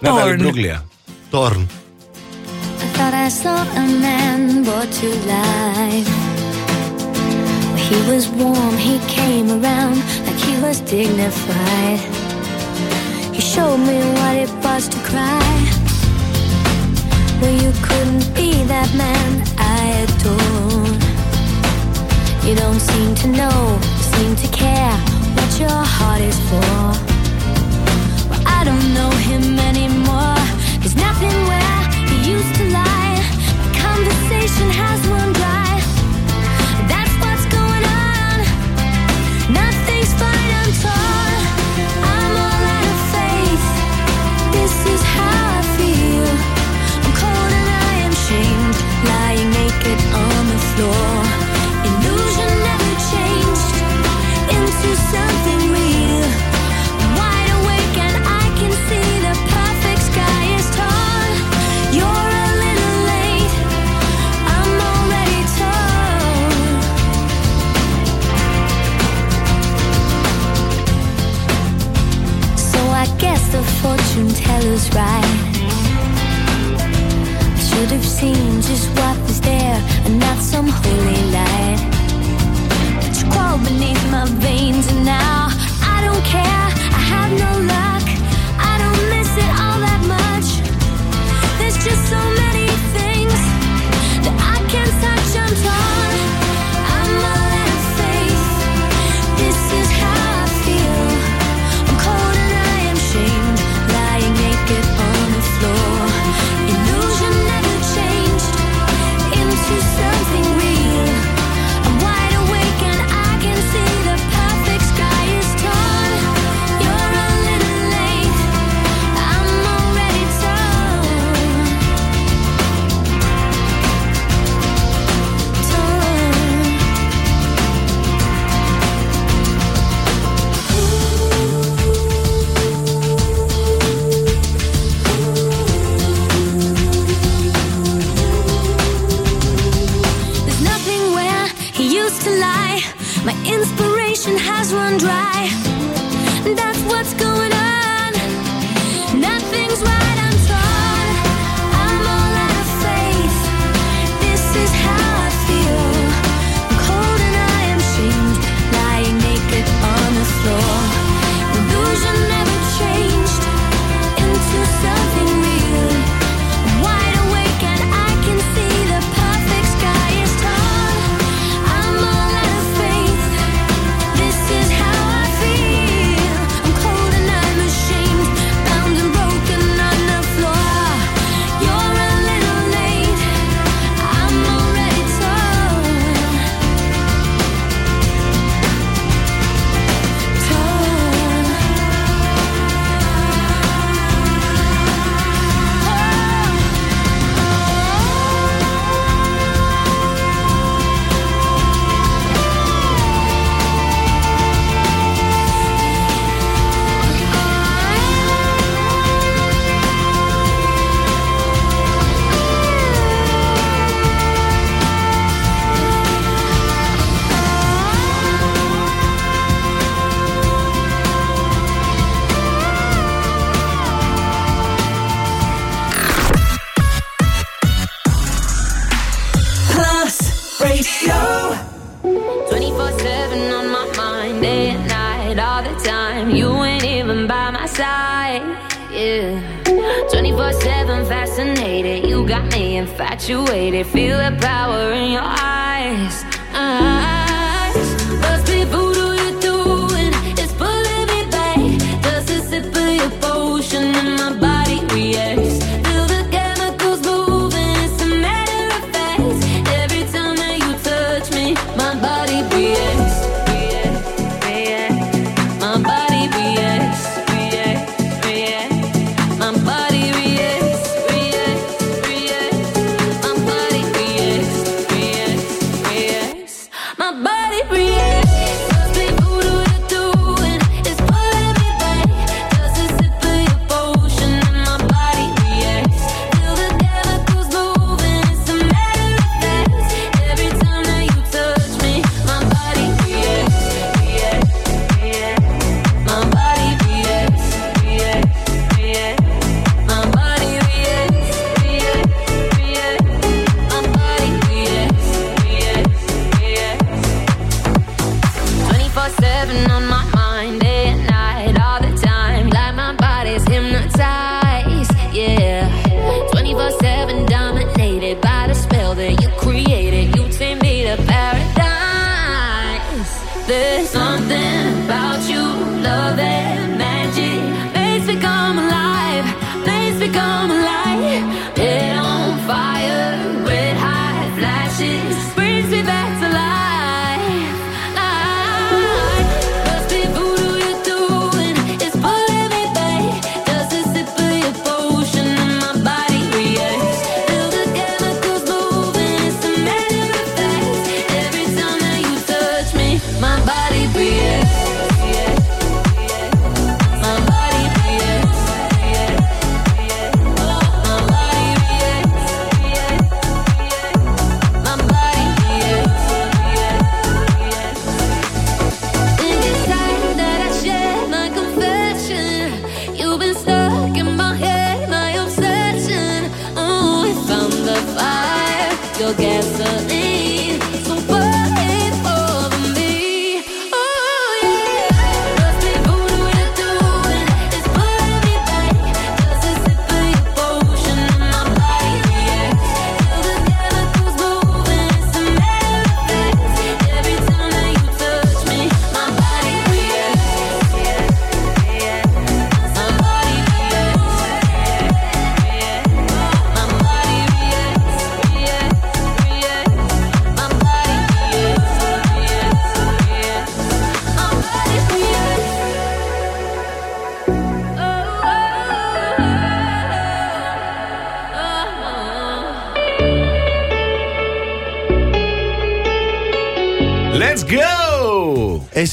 Να 0.00 0.14
τα 0.14 0.24
Torn. 0.24 0.28
λιμπρούκλια. 0.30 0.84
Τόρν. 1.30 1.68
Thought 3.00 3.14
I 3.14 3.30
saw 3.30 3.62
a 3.82 3.86
man 4.06 4.62
brought 4.62 4.92
to 5.00 5.08
life. 5.34 6.10
He 7.88 7.96
was 8.10 8.28
warm, 8.28 8.76
he 8.76 8.98
came 9.08 9.48
around 9.48 9.96
like 10.26 10.40
he 10.46 10.60
was 10.60 10.80
dignified. 10.80 12.00
He 13.34 13.40
showed 13.40 13.78
me 13.78 13.98
what 14.16 14.36
it 14.44 14.52
was 14.62 14.86
to 14.88 14.98
cry. 15.10 15.50
Well, 17.40 17.56
you 17.64 17.72
couldn't 17.86 18.34
be 18.34 18.50
that 18.64 18.90
man 18.94 19.30
I 19.56 19.80
adore. 20.04 20.92
You 22.46 22.54
don't 22.54 22.80
seem 22.80 23.14
to 23.22 23.28
know, 23.28 23.78
seem 24.12 24.36
to 24.36 24.48
care 24.54 24.96
what 25.36 25.50
your 25.58 25.80
heart 25.96 26.20
is 26.20 26.38
for. 26.50 27.09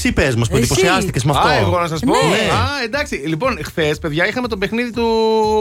Εσύ 0.08 0.12
πες 0.26 0.34
μας 0.34 0.48
που 0.48 0.56
εντυπωσιάστηκες 0.56 1.24
με 1.24 1.32
αυτό. 1.36 1.48
Α, 1.48 1.54
εγώ 1.54 1.80
να 1.80 1.86
σας 1.86 2.00
πω. 2.00 2.12
Ναι. 2.12 2.52
Α, 2.52 2.82
εντάξει. 2.84 3.14
Λοιπόν, 3.14 3.58
χθες, 3.64 3.98
παιδιά, 3.98 4.28
είχαμε 4.28 4.48
το 4.48 4.56
παιχνίδι 4.56 4.92
του 4.92 5.06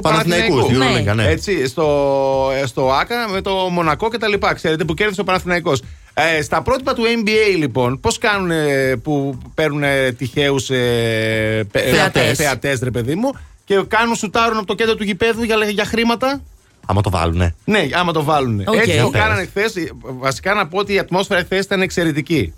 Παναθηναϊκού, 0.02 0.56
Παναθηναϊκός. 0.56 0.96
στη 0.96 1.12
Euroleague, 1.12 1.16
ναι. 1.16 1.28
Έτσι, 1.28 1.68
στο, 1.68 2.52
στο 2.66 2.92
ΟΑΚΑ 2.92 3.28
με 3.32 3.42
το 3.42 3.52
Μονακό 3.52 4.10
και 4.10 4.18
τα 4.18 4.28
λοιπά. 4.28 4.54
Ξέρετε 4.54 4.84
που 4.84 4.94
κέρδισε 4.94 5.22
ο 5.22 5.24
Παναθηναϊκός. 5.24 5.82
Ε, 6.14 6.42
στα 6.42 6.62
πρότυπα 6.62 6.94
του 6.94 7.04
NBA, 7.04 7.58
λοιπόν, 7.58 8.00
πώς 8.00 8.18
κάνουν 8.18 8.52
ε, 8.52 8.96
που 8.96 9.38
παίρνουν 9.54 9.84
τυχαίους 10.18 10.70
ε, 10.70 11.68
Θεατές. 11.72 12.38
θεατές, 12.38 12.80
ρε 12.80 12.92
παιδί 12.92 13.16
μου, 13.16 13.32
και 13.66 13.84
κάνουν 13.88 14.16
σουτάρουν 14.16 14.58
από 14.58 14.68
το 14.68 14.74
κέντρο 14.74 14.96
του 14.96 15.04
γηπέδου 15.04 15.44
για, 15.44 15.56
για 15.70 15.86
χρήματα. 15.86 16.42
Άμα 16.90 17.02
το 17.02 17.10
βάλουνε. 17.10 17.56
Ναι, 17.66 17.88
άμα 17.94 18.12
το 18.12 18.24
βάλουν. 18.24 18.64
Οκ. 18.66 18.76
Έτσι 18.76 18.98
το 19.00 19.10
Πες. 19.10 19.22
κάνανε 19.22 19.46
χθες. 19.46 19.74
Βασικά 20.02 20.54
να 20.54 20.68
πω 20.68 20.78
ότι 20.78 20.94
η 20.94 21.00
ατμόσφαιρα 21.00 21.40
χθες 21.40 21.66
ήταν 21.66 21.82
εξαιρετική. 21.82 22.54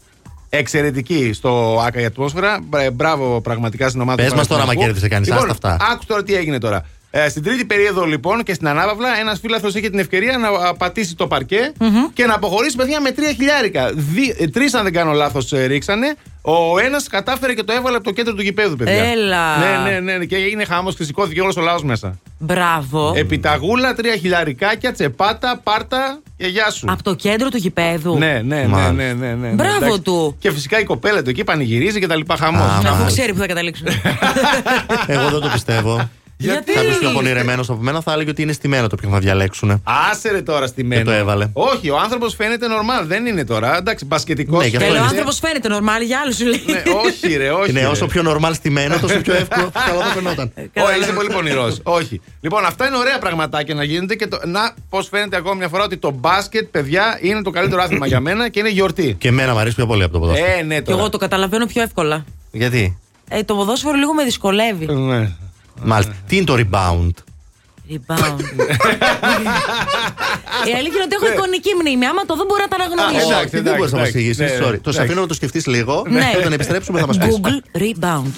Εξαιρετική 0.49 1.31
στο 1.33 1.81
ΑΚΑ 1.85 1.99
η 2.01 2.05
ατμόσφαιρα. 2.05 2.59
Μπρα- 2.63 2.91
Μπράβο 2.91 3.41
πραγματικά 3.41 3.89
στην 3.89 4.01
ομάδα 4.01 4.21
Πες 4.21 4.31
του 4.31 4.37
μας 4.37 4.47
τώρα, 4.47 4.59
Παναθηναϊκού. 4.61 4.91
άμα 4.91 4.99
κέρδισε 4.99 5.07
κανείς, 5.15 5.29
Λοιπόν, 5.29 5.49
άστα 5.51 5.73
αυτά. 5.73 5.91
Άκου 5.93 6.05
τώρα 6.07 6.23
τι 6.23 6.35
έγινε 6.35 6.57
τώρα. 6.57 6.85
Ε, 7.11 7.29
στην 7.29 7.43
τρίτη 7.43 7.65
περίοδο 7.65 8.05
λοιπόν 8.05 8.43
και 8.43 8.53
στην 8.53 8.67
ανάπαυλα, 8.67 9.19
ένας 9.19 9.39
φίλαθρο 9.39 9.69
είχε 9.75 9.89
την 9.89 9.99
ευκαιρία 9.99 10.37
να 10.37 10.47
α, 10.47 10.73
πατήσει 10.73 11.15
το 11.15 11.27
παρκε 11.27 11.71
και 12.13 12.25
να 12.25 12.33
αποχωρήσει 12.33 12.75
παιδιά 12.75 13.01
με 13.01 13.11
τρία 13.11 13.33
χιλιάρικα. 13.33 13.91
Τρεις, 14.53 14.73
αν 14.73 14.83
δεν 14.83 14.93
κάνω 14.93 15.11
λάθος, 15.11 15.49
ρίξανε. 15.67 16.15
Ο 16.41 16.79
ένας 16.79 17.07
κατάφερε 17.07 17.53
και 17.53 17.63
το 17.63 17.73
έβαλε 17.73 17.95
από 17.95 18.05
το 18.05 18.11
κέντρο 18.11 18.33
του 18.33 18.41
γηπέδου, 18.41 18.75
παιδιά. 18.75 19.03
Έλα. 19.03 19.57
Ναι, 19.57 19.91
ναι, 19.91 19.99
ναι, 19.99 20.17
ναι. 20.17 20.25
Και 20.25 20.35
έγινε 20.35 20.65
χάμο 20.65 20.91
και 20.91 21.03
σηκώθηκε 21.03 21.41
όλος 21.41 21.57
ο 21.57 21.61
λαός 21.61 21.83
μέσα. 21.83 22.19
Μπράβο. 22.39 23.13
Επιταγούλα, 23.15 23.93
τρία 23.93 24.15
χιλιαρικάκια, 24.15 24.91
τσεπάτα, 24.91 25.59
πάρτα 25.63 26.21
και 26.39 26.47
γεια 26.47 26.71
σου. 26.71 26.85
Από 26.89 27.03
το 27.03 27.15
κέντρο 27.15 27.49
του 27.49 27.57
γηπέδου. 27.57 28.17
Ναι, 28.17 28.41
ναι, 28.45 28.63
ναι, 28.63 28.91
ναι, 28.91 29.13
ναι, 29.13 29.33
ναι. 29.33 29.47
Μπράβο 29.47 29.85
Εντάξει. 29.85 30.01
του. 30.01 30.35
Και 30.39 30.51
φυσικά 30.51 30.79
η 30.79 30.83
κοπέλα 30.83 31.21
του 31.21 31.29
εκεί 31.29 31.43
πανηγυρίζει 31.43 31.99
και 31.99 32.07
τα 32.07 32.15
λοιπά 32.15 32.35
χαμός. 32.35 32.85
Αφού 32.85 33.05
ξέρει 33.05 33.33
που 33.33 33.39
θα 33.39 33.45
καταλήξουν. 33.45 33.87
Εγώ 35.07 35.29
δεν 35.29 35.39
το 35.39 35.49
πιστεύω. 35.53 36.09
Γιατί; 36.41 36.73
Κάποιος 36.73 36.97
πιο 36.97 37.09
πονηρεμένος 37.11 37.69
από 37.69 37.81
μένα 37.81 38.01
θα 38.01 38.13
έλεγε 38.13 38.29
ότι 38.29 38.41
είναι 38.41 38.51
στημένο 38.51 38.87
το 38.87 38.95
ποιο 38.95 39.09
θα 39.09 39.19
διαλέξουν. 39.19 39.81
Άσε 40.11 40.31
ρε 40.31 40.41
τώρα 40.41 40.67
στη 40.67 40.83
μένα. 40.83 41.01
Και 41.01 41.07
το 41.07 41.13
έβαλε. 41.13 41.49
Όχι, 41.53 41.89
ο 41.89 41.97
άνθρωπος 41.97 42.35
φαίνεται 42.35 42.67
νορμάλ. 42.67 43.05
Δεν 43.07 43.25
είναι 43.25 43.45
τώρα. 43.45 43.77
Εντάξει, 43.77 44.05
μπασκετικός. 44.05 44.61
Ναι, 44.61 44.67
γι' 44.69 44.75
αυτό 44.75 44.87
Τέλο, 44.87 44.99
ο 44.99 45.03
είναι. 45.03 45.09
άνθρωπος 45.11 45.39
φαίνεται 45.39 45.67
νορμάλ 45.67 46.01
για 46.01 46.19
άλλους 46.23 46.35
σου 46.35 46.45
λέει. 46.45 46.63
Ναι, 46.65 46.83
όχι, 47.05 47.35
ρε, 47.37 47.49
όχι. 47.51 47.69
Είναι 47.69 47.79
ρε. 47.79 47.85
όσο 47.85 48.05
πιο 48.05 48.21
νορμάλ 48.21 48.53
στημένο, 48.53 48.97
τόσο 48.99 49.19
πιο 49.21 49.33
εύκολο 49.33 49.71
καλά 49.89 50.03
θα 50.03 50.13
φαινόταν. 50.13 50.51
Όχι, 50.73 50.99
είσαι 50.99 51.11
πολύ 51.11 51.29
πονηρός. 51.29 51.79
Όχι. 51.83 52.21
Λοιπόν, 52.41 52.65
αυτά 52.65 52.87
είναι 52.87 52.97
ωραία 52.97 53.19
πραγματάκια 53.19 53.75
να 53.75 53.83
γίνονται 53.83 54.15
και 54.15 54.27
το, 54.27 54.39
να 54.45 54.73
πώς 54.89 55.07
φαίνεται 55.07 55.35
ακόμα 55.37 55.53
μια 55.55 55.67
φορά 55.67 55.83
ότι 55.83 55.97
το 55.97 56.11
μπάσκετ, 56.11 56.67
παιδιά, 56.67 57.19
είναι 57.21 57.41
το 57.41 57.49
καλύτερο 57.49 57.81
άθλημα 57.81 58.07
για 58.07 58.19
μένα 58.19 58.49
και 58.49 58.59
είναι 58.59 58.69
γιορτή. 58.69 59.15
Και 59.19 59.27
εμένα 59.27 59.53
μου 59.53 59.59
αρέσει 59.59 59.75
πιο 59.75 59.85
πολύ 59.85 60.03
από 60.03 60.13
το 60.13 60.19
ποδόσφαιρο. 60.19 60.47
Ε, 60.59 60.61
ναι, 60.61 60.75
Και 60.75 60.81
τώρα. 60.81 60.99
εγώ 60.99 61.09
το 61.09 61.17
καταλαβαίνω 61.17 61.65
πιο 61.65 61.81
εύκολα. 61.81 62.25
Γιατί; 62.51 62.97
Ε, 63.29 63.43
το 63.43 63.55
ποδόσφαιρο 63.55 63.93
λίγο 63.93 64.13
με 64.13 64.23
δυσκολεύει. 64.23 64.85
Ναι. 64.85 65.31
Μάλιστα. 65.83 66.13
Τι 66.27 66.35
είναι 66.35 66.45
το 66.45 66.53
rebound; 66.57 67.11
Rebound. 67.89 68.39
Η 70.67 70.73
αλήθεια 70.79 70.97
είναι 70.97 71.03
ότι 71.03 71.15
έχω 71.21 71.27
εικονική 71.33 71.69
μνήμη. 71.81 72.05
Άμα 72.05 72.25
το 72.25 72.35
δω, 72.35 72.43
μπορώ 72.43 72.61
να 72.61 72.77
τα 72.77 72.83
αναγνωρίσω. 72.83 73.39
Όχι, 73.39 73.59
δεν 73.59 73.75
μπορεί 73.75 73.91
να 73.91 73.97
μας 73.97 74.07
εξηγήσει. 74.07 74.43
Ναι, 74.43 74.49
Sorry. 74.63 74.79
Το 74.81 74.91
σε 74.91 75.01
αφήνω 75.01 75.21
να 75.21 75.27
το 75.27 75.33
σκεφτείς 75.33 75.65
λίγο. 75.65 76.03
Ναι. 76.09 76.29
Και 76.31 76.37
όταν 76.37 76.53
επιστρέψουμε 76.53 76.99
θα 76.99 77.07
μας 77.07 77.17
πεις. 77.17 77.39
Google 77.41 77.77
Rebound. 77.81 78.31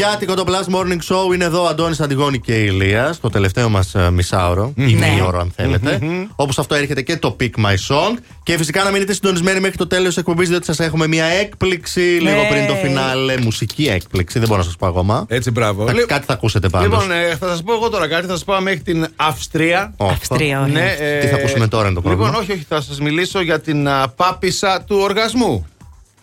Παρασκευιάτικο 0.00 0.34
το 0.34 0.44
Plus 0.46 0.74
Morning 0.74 0.98
Show 1.30 1.34
είναι 1.34 1.44
εδώ, 1.44 1.64
Αντώνης 1.66 2.00
Αντιγόνη 2.00 2.40
και 2.40 2.60
η 2.62 2.66
Ηλία, 2.68 3.14
το 3.20 3.28
τελευταίο 3.28 3.68
μας 3.68 3.94
μισάωρο, 4.12 4.72
ή 4.76 4.82
Ναι. 4.82 4.92
μισή 5.08 5.22
ώρα, 5.26 5.38
αν 5.40 5.52
θέλετε. 5.56 5.98
Όπως 6.36 6.58
αυτό 6.58 6.74
έρχεται 6.74 7.02
και 7.02 7.16
το 7.16 7.36
Pick 7.40 7.50
My 7.64 7.74
Song. 7.88 8.18
Και 8.42 8.56
φυσικά 8.56 8.82
να 8.84 8.90
μείνετε 8.90 9.12
συντονισμένοι 9.12 9.60
μέχρι 9.60 9.76
το 9.76 9.86
τέλος 9.86 10.06
της 10.08 10.16
εκπομπής, 10.16 10.48
διότι 10.48 10.64
σας 10.64 10.80
έχουμε 10.80 11.06
μια 11.06 11.24
έκπληξη 11.24 12.00
λίγο 12.00 12.40
πριν 12.50 12.66
το 12.66 12.74
φινάλε. 12.74 13.34
Μουσική 13.40 13.84
έκπληξη, 13.88 14.38
δεν 14.38 14.48
μπορώ 14.48 14.60
να 14.60 14.66
σας 14.66 14.76
πω 14.76 14.86
ακόμα. 14.86 15.24
Έτσι, 15.28 15.50
μπράβο. 15.50 15.86
Θα- 15.86 15.92
Κάτι 16.06 16.24
θα 16.26 16.32
ακούσετε 16.32 16.68
πάντως. 16.68 16.88
Λοιπόν, 16.90 17.10
ε, 17.16 17.36
θα 17.36 17.48
σας 17.48 17.62
πω 17.62 17.72
εγώ 17.72 17.88
τώρα 17.88 18.08
κάτι. 18.08 18.26
Θα 18.26 18.32
σας 18.32 18.44
πάω 18.44 18.60
μέχρι 18.60 18.80
την 18.80 19.06
Αυστρία. 19.16 19.94
Αυστρία, 19.96 20.60
ωραία. 20.60 20.72
Ναι, 20.72 20.94
ε, 20.98 21.18
Τι 21.20 21.26
θα 21.26 21.34
ακούσουμε 21.36 21.66
τώρα 21.68 21.86
είναι 21.86 21.94
το 21.94 22.00
πρόβλημα. 22.00 22.26
Λοιπόν, 22.26 22.42
όχι, 22.42 22.52
όχι, 22.52 22.64
θα 22.68 22.80
σας 22.80 23.00
μιλήσω 23.00 23.40
για 23.40 23.60
την 23.60 23.88
α, 23.88 24.08
πάπισσα 24.16 24.82
του 24.86 24.96
οργασμού. 25.00 25.66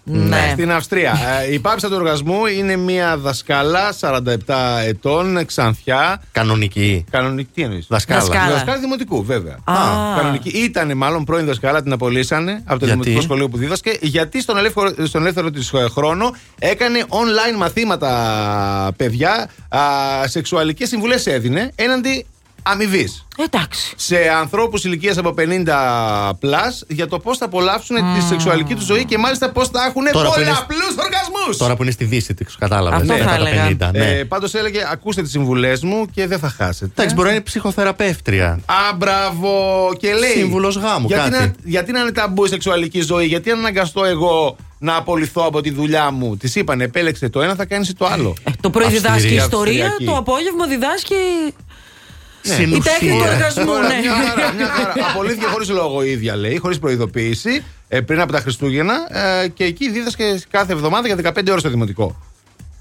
Ναι. 0.09 0.49
Στην 0.51 0.71
Αυστρία. 0.71 1.13
Ε, 1.47 1.53
η 1.53 1.59
πάπισσα 1.59 1.87
του 1.87 1.95
οργασμού 1.95 2.45
είναι 2.45 2.75
μια 2.75 3.17
δασκάλα 3.17 3.93
47 3.99 4.23
ετών, 4.85 5.45
ξανθιά. 5.45 6.21
Κανονική. 6.31 7.05
Κανονική, 7.11 7.49
τι 7.53 7.61
εννοείς; 7.61 7.85
Δασκάλα. 7.89 8.19
Δασκάλα. 8.19 8.51
Δασκάλα 8.51 8.79
δημοτικού, 8.79 9.23
βέβαια. 9.23 9.57
Α. 9.63 9.73
Κανονική. 10.17 10.49
Ήταν 10.49 10.97
μάλλον 10.97 11.23
πρώην 11.23 11.45
δασκάλα, 11.45 11.83
την 11.83 11.91
απολύσανε 11.91 12.61
από 12.65 12.79
το 12.79 12.85
Γιατί; 12.85 13.01
δημοτικό 13.01 13.21
σχολείο 13.21 13.49
που 13.49 13.57
δίδασκε. 13.57 13.97
Γιατί 14.01 14.41
στον 14.41 14.57
ελεύθερο, 14.57 14.93
στον 15.03 15.21
ελεύθερο 15.21 15.51
της 15.51 15.71
χρόνο 15.91 16.35
έκανε 16.59 17.05
online 17.09 17.57
μαθήματα 17.57 18.91
παιδιά. 18.97 19.49
Σεξουαλικές 20.25 20.87
συμβουλές 20.87 21.25
έδινε 21.25 21.71
έναντι 21.75 22.25
αμοιβής. 22.71 23.25
Εντάξει. 23.39 23.93
Σε 23.95 24.17
ανθρώπους 24.39 24.83
ηλικίας 24.83 25.17
από 25.17 25.33
50 25.37 26.29
plus 26.29 26.83
για 26.87 27.07
το 27.07 27.19
πώς 27.19 27.37
θα 27.37 27.45
απολαύσουν 27.45 27.95
τη 27.95 28.21
σεξουαλική 28.27 28.73
τους 28.75 28.85
ζωή 28.85 29.05
και 29.05 29.17
μάλιστα 29.17 29.49
πώς 29.51 29.67
θα 29.67 29.85
έχουν 29.89 30.03
Τώρα 30.11 30.29
που 30.29 30.39
είναι- 30.39 30.49
πολλαπλούς 30.49 30.95
οργασμούς. 31.05 31.57
Τώρα 31.57 31.75
που 31.75 31.83
είναι 31.83 31.91
στη 31.91 32.05
Δύση, 32.05 32.33
τις 32.33 32.55
κατάλαβες. 32.55 32.99
Αυτό 32.99 33.13
ναι, 33.13 33.19
θα 33.19 33.25
μετά 33.31 33.43
τα 33.43 33.49
έλεγα. 33.49 33.67
50, 33.89 33.91
ναι. 33.91 34.05
Ε, 34.19 34.23
Πάντως 34.23 34.53
έλεγε: 34.53 34.87
Ακούστε 34.91 35.21
τις 35.21 35.31
συμβουλές 35.31 35.83
μου 35.83 36.05
και 36.13 36.27
δεν 36.27 36.39
θα 36.39 36.49
χάσετε. 36.49 36.91
Εντάξει, 36.95 37.15
μπορεί 37.15 37.27
να 37.27 37.33
είναι 37.33 37.43
ψυχοθεραπεύτρια. 37.43 38.59
Α, 38.65 38.95
μπράβο. 38.95 39.51
Και 39.99 40.13
λέει. 40.13 40.31
Σύμβουλος 40.31 40.75
γάμου, 40.77 41.07
γιατί 41.07 41.29
κάτι. 41.29 41.43
Να, 41.43 41.53
γιατί 41.63 41.91
να 41.91 41.99
είναι 41.99 42.11
ταμπού 42.11 42.45
η 42.45 42.47
σεξουαλική 42.49 43.01
ζωή, 43.01 43.25
γιατί 43.25 43.49
να 43.49 43.55
αναγκαστώ 43.57 44.03
εγώ 44.05 44.55
να 44.79 44.95
απολυθώ 44.95 45.45
από 45.45 45.61
τη 45.61 45.69
δουλειά 45.71 46.11
μου. 46.11 46.37
Της 46.37 46.55
είπαν, 46.55 46.81
επέλεξε 46.81 47.29
το 47.29 47.41
ένα, 47.41 47.55
θα 47.55 47.65
κάνεις 47.65 47.93
το 47.97 48.05
άλλο. 48.05 48.35
Ε, 48.43 48.51
το 48.61 48.69
πρωί 48.69 48.87
διδάσκει 48.87 49.09
Αυστηρή, 49.15 49.35
ιστορία, 49.35 49.85
αυστριακή. 49.85 50.05
το 50.05 50.15
απόγευμα 50.17 50.67
διδάσκει. 50.67 51.15
Συνουσία. 52.53 52.91
Η 52.91 52.99
τέχνη 52.99 53.17
του 53.17 53.25
οργασμού, 53.33 53.71
Ωραία, 53.71 53.87
ναι. 53.87 53.99
Μια 54.01 54.13
χαρά, 54.13 54.53
μια 54.53 54.67
χαρά. 54.67 54.93
Απολύθηκε 55.09 55.45
χωρίς 55.45 55.69
λόγο 55.69 56.03
η 56.03 56.11
ίδια, 56.11 56.35
λέει, 56.35 56.57
χωρίς 56.57 56.79
προειδοποίηση, 56.79 57.63
ε, 57.87 58.01
πριν 58.01 58.19
από 58.19 58.31
τα 58.31 58.39
Χριστούγεννα 58.39 58.93
ε, 59.43 59.47
και 59.47 59.63
εκεί 59.63 59.89
δίδασκε 59.91 60.39
κάθε 60.49 60.73
εβδομάδα 60.73 61.07
για 61.07 61.15
15 61.15 61.47
ώρες 61.49 61.59
στο 61.59 61.69
δημοτικό. 61.69 62.15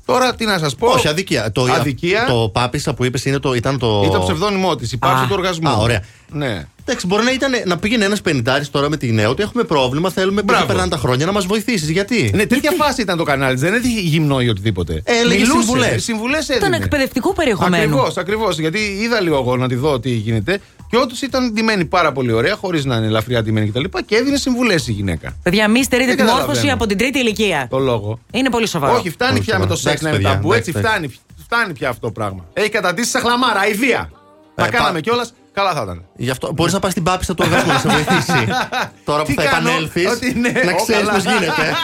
Τώρα 0.07 0.35
τι 0.35 0.45
να 0.45 0.59
σας 0.59 0.74
πω. 0.74 0.89
Όχι, 0.89 1.09
αδικία. 1.09 1.53
Το, 1.53 1.62
Αδικία. 1.62 2.24
το 2.28 2.51
πάπισσα 2.53 2.95
που 2.95 3.05
είπες 3.05 3.24
είναι 3.24 3.39
το. 3.39 3.55
Ήταν 3.55 3.78
το. 3.78 4.03
Ήταν 4.07 4.20
το 4.20 4.24
ψευδόνυμό 4.27 4.77
της, 4.77 4.93
η 4.93 4.97
πάυση 4.97 5.23
Α. 5.23 5.27
του 5.27 5.35
οργασμού. 5.39 5.69
Α, 5.69 5.77
ωραία. 5.77 6.03
Ναι. 6.33 6.66
Εντάξει, 6.85 7.07
μπορεί 7.07 7.24
να, 7.24 7.33
ήταν, 7.33 7.53
να 7.65 7.78
πήγαινε 7.78 8.05
ένας 8.05 8.20
πενιντάρη 8.20 8.66
τώρα 8.66 8.89
με 8.91 8.97
τη 8.97 9.12
νέα 9.12 9.28
ότι 9.28 9.43
έχουμε 9.43 9.62
πρόβλημα. 9.62 10.11
Θέλουμε 10.11 10.35
πριν 10.35 10.47
Μπράβο. 10.47 10.66
περνάνε 10.66 10.89
τα 10.91 10.97
χρόνια 10.97 11.27
να 11.27 11.33
μας 11.33 11.47
βοηθήσεις. 11.47 11.91
Γιατί; 11.91 12.31
Ναι, 12.35 12.47
τέτοια 12.47 12.70
φάση 12.70 13.03
ήταν 13.03 13.16
το 13.16 13.24
κανάλι. 13.24 13.57
Δεν 13.57 13.74
έδειχε 13.74 14.01
γυμνό 14.01 14.41
ή 14.41 14.49
οτιδήποτε. 14.49 15.03
Έλεγε 15.05 15.45
συμβουλές. 15.45 16.03
Συμβουλές 16.05 16.49
Ήταν 16.49 16.73
εκπαιδευτικού 16.73 17.33
περιεχομένου. 17.33 17.83
Ακριβώς, 17.83 18.16
ακριβώς. 18.16 18.59
Γιατί 18.59 18.78
είδα 18.78 19.20
λίγο 19.20 19.37
εγώ 19.37 19.57
να 19.57 19.69
τη 19.69 19.74
δω 19.74 20.01
τι 20.01 20.11
γίνεται. 20.11 20.61
Και 20.90 20.96
όντως 20.96 21.22
ήταν 21.22 21.52
ντυμένη 21.52 21.84
πάρα 21.84 22.12
πολύ 22.12 22.32
ωραία, 22.32 22.56
χωρίς 22.56 22.84
να 22.84 22.96
είναι 22.96 23.06
ελαφριά 23.06 23.42
ντυμένη 23.42 23.68
κτλ. 23.70 23.80
Και, 23.82 24.02
και 24.06 24.16
έδινε 24.16 24.36
συμβουλές 24.36 24.88
η 24.88 24.92
γυναίκα. 24.92 25.36
Παιδιά, 25.42 25.68
μη 25.68 25.82
στερείτε 25.82 26.08
Δεν 26.14 26.16
τη 26.16 26.22
μόρφωση 26.22 26.46
καταλαβαίνω. 26.46 26.74
από 26.74 26.86
την 26.86 26.98
τρίτη 26.98 27.18
ηλικία. 27.18 27.66
Το 27.70 27.78
λόγο. 27.78 28.18
Είναι 28.32 28.50
πολύ 28.50 28.66
σοβαρό. 28.66 28.94
Όχι, 28.94 29.10
φτάνει 29.10 29.32
Πολύ 29.32 29.44
πια 29.44 29.58
με 29.58 29.66
το 29.66 29.76
σοβαρό. 29.76 29.90
σεξ 29.98 30.02
να 30.02 30.08
Εντάξει, 30.08 30.24
είναι 30.24 30.32
παιδιά, 30.32 30.42
ταμπού. 30.42 30.52
Έτσι, 30.52 30.70
εντάξει, 30.76 30.88
φτάνει, 30.90 31.14
φτάνει 31.44 31.72
πια 31.72 31.88
αυτό 31.88 32.06
το 32.06 32.12
πράγμα. 32.12 32.44
Έχει 32.52 32.68
καταντήσει 32.68 33.10
σε 33.10 33.18
χλαμάρα, 33.18 33.60
αηδία. 33.60 34.10
Τα 34.54 34.64
Ε, 34.64 34.68
κάναμε 34.68 34.92
πά- 34.92 35.02
κιόλας, 35.02 35.32
καλά 35.52 35.72
θα 35.72 35.82
ήταν. 35.82 36.04
Γι' 36.16 36.30
αυτό 36.30 36.52
μπορείς 36.52 36.72
να 36.72 36.78
πας 36.78 36.90
στην 36.90 37.02
πάπιστα 37.02 37.34
του 37.34 37.44
οργασμού 37.46 37.72
να 37.72 37.78
σε 37.78 37.88
βοηθήσει. 37.88 38.46
Τώρα 39.04 39.22
που 39.22 39.28
Τι 39.28 39.34
θα 39.34 39.42
κάνω, 39.44 39.68
επανέλθεις, 39.68 40.10
ότι 40.10 40.34
ναι, 40.38 40.48
να 40.50 40.72
ω, 40.72 40.74
ξέρεις 40.84 41.06
καλά. 41.06 41.12
πώς 41.12 41.22
γίνεται. 41.24 41.74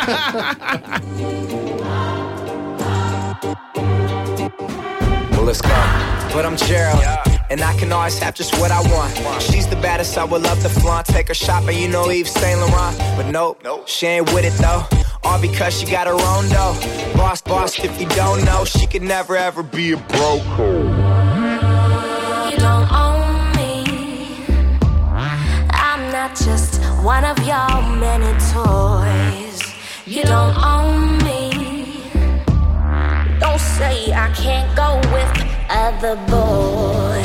Well, 5.32 5.44
let's 5.50 5.60
go. 5.60 5.78
But 6.34 6.44
I'm 6.44 6.56
Gerald, 6.56 7.02
and 7.52 7.60
I 7.60 7.74
can 7.76 7.92
always 7.92 8.18
have 8.18 8.34
just 8.34 8.58
what 8.58 8.70
I 8.70 8.80
want. 8.90 9.42
She's 9.42 9.66
the 9.68 9.76
baddest, 9.76 10.16
I 10.16 10.24
would 10.24 10.42
love 10.42 10.60
to 10.62 10.70
flaunt. 10.70 11.06
Take 11.06 11.28
her 11.28 11.34
shopping, 11.34 11.78
you 11.78 11.86
know 11.86 12.08
Yves 12.08 12.30
Saint 12.30 12.58
Laurent. 12.60 12.96
But 13.16 13.26
nope, 13.30 13.86
she 13.86 14.06
ain't 14.06 14.32
with 14.32 14.46
it 14.46 14.54
though. 14.54 14.84
All 15.22 15.38
because 15.38 15.78
she 15.78 15.84
got 15.86 16.06
her 16.06 16.14
own 16.14 16.48
dough. 16.48 16.74
Boss, 17.14 17.42
boss, 17.42 17.78
if 17.78 18.00
you 18.00 18.08
don't 18.08 18.42
know, 18.46 18.64
she 18.64 18.86
could 18.86 19.02
never 19.02 19.36
ever 19.36 19.62
be 19.62 19.92
a 19.92 19.98
broke. 19.98 20.42
You 22.50 22.56
don't 22.56 22.90
own 22.90 23.52
me. 23.58 23.84
I'm 25.70 26.10
not 26.10 26.34
just 26.34 26.82
one 27.04 27.24
of 27.24 27.38
your 27.40 27.70
many 28.00 28.32
toys. 28.50 29.60
You 30.06 30.22
don't 30.24 30.56
own 30.56 31.18
me. 31.18 32.00
Don't 33.40 33.60
say 33.60 34.10
I 34.14 34.32
can't 34.34 34.74
go 34.74 34.96
with 35.12 35.30
other 35.68 36.16
boys. 36.30 37.21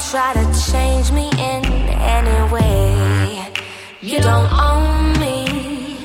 Don't 0.00 0.12
try 0.12 0.32
to 0.32 0.72
change 0.72 1.12
me 1.12 1.28
in 1.32 1.62
any 1.66 2.50
way. 2.50 3.52
You 4.00 4.18
don't 4.20 4.50
own 4.50 5.12
me. 5.20 5.98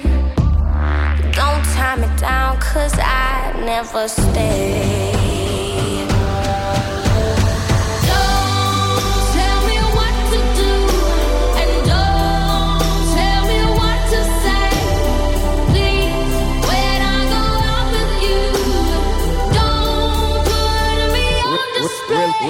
Don't 1.31 1.63
tie 1.73 1.95
me 1.95 2.07
down, 2.17 2.59
cause 2.59 2.93
I 2.99 3.53
never 3.63 4.09
stay. 4.09 5.14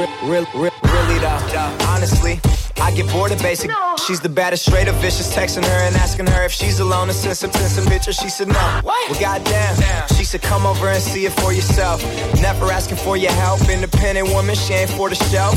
Real, 0.06 0.30
real, 0.30 0.48
real, 0.54 0.72
really 0.84 1.20
though, 1.20 1.78
honestly. 1.88 2.40
I 2.80 2.92
get 2.92 3.10
bored 3.10 3.32
of 3.32 3.42
basic. 3.42 3.72
She's 4.06 4.20
the 4.20 4.30
baddest, 4.30 4.66
straight 4.66 4.88
up 4.88 4.96
vicious. 4.96 5.34
Texting 5.34 5.66
her 5.66 5.82
and 5.88 5.96
asking 5.96 6.28
her 6.28 6.46
if 6.46 6.52
she's 6.52 6.80
alone 6.80 7.10
and 7.10 7.18
send 7.18 7.38
some, 7.38 7.52
send 7.52 7.72
some 7.72 7.86
pictures. 7.86 8.18
She 8.18 8.30
said 8.30 8.48
no. 8.50 8.80
What? 8.84 9.10
Well, 9.10 9.20
goddamn. 9.20 10.08
She 10.10 10.24
said 10.24 10.42
come 10.42 10.66
over 10.68 10.90
and 10.90 11.02
see 11.02 11.26
it 11.26 11.32
for 11.34 11.54
yourself. 11.54 12.04
Never 12.42 12.72
asking 12.72 12.98
for 12.98 13.18
your 13.18 13.32
help. 13.32 13.68
Independent 13.68 14.30
woman, 14.30 14.56
she 14.56 14.74
ain't 14.74 14.92
for 14.92 15.10
the 15.10 15.16
show. 15.16 15.52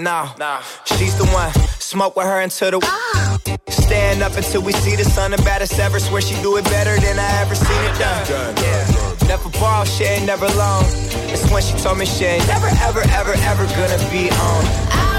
No, 0.00 0.30
no, 0.38 0.60
she's 0.86 1.16
the 1.18 1.26
one. 1.26 1.52
Smoke 1.78 2.16
with 2.16 2.26
her 2.26 2.40
until 2.40 2.70
the. 2.70 2.80
Ah. 2.82 3.38
Stand 3.68 4.22
up 4.22 4.34
until 4.36 4.62
we 4.62 4.72
see 4.72 4.96
the 4.96 5.04
sun. 5.04 5.32
The 5.32 5.36
baddest 5.38 5.78
ever. 5.78 6.00
Swear 6.00 6.22
she 6.22 6.40
do 6.42 6.56
it 6.56 6.64
better 6.64 6.98
than 7.00 7.18
I 7.18 7.40
ever 7.42 7.54
seen 7.54 7.84
it 7.84 7.98
done. 7.98 8.56
Yeah. 8.56 9.13
Never 9.26 9.48
borrow, 9.58 9.84
she 9.84 10.04
ain't 10.04 10.26
never 10.26 10.46
loan. 10.48 10.84
It's 11.32 11.50
when 11.50 11.62
she 11.62 11.76
told 11.78 11.98
me 11.98 12.06
she 12.06 12.24
ain't 12.24 12.46
never, 12.46 12.68
ever, 12.82 13.00
ever, 13.00 13.32
ever 13.32 13.66
gonna 13.66 13.98
be 14.10 14.30
on. 14.30 14.64
Don't 14.92 15.13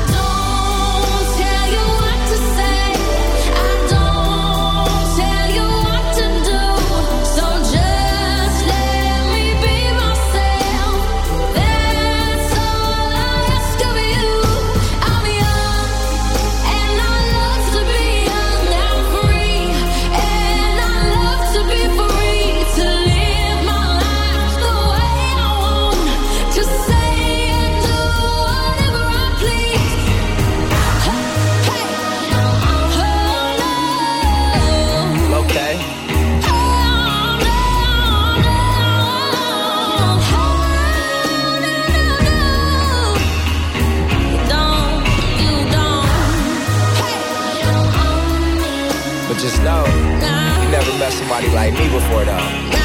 somebody 51.15 51.47
like 51.49 51.73
me 51.73 51.89
before, 51.89 52.25
though. 52.25 52.84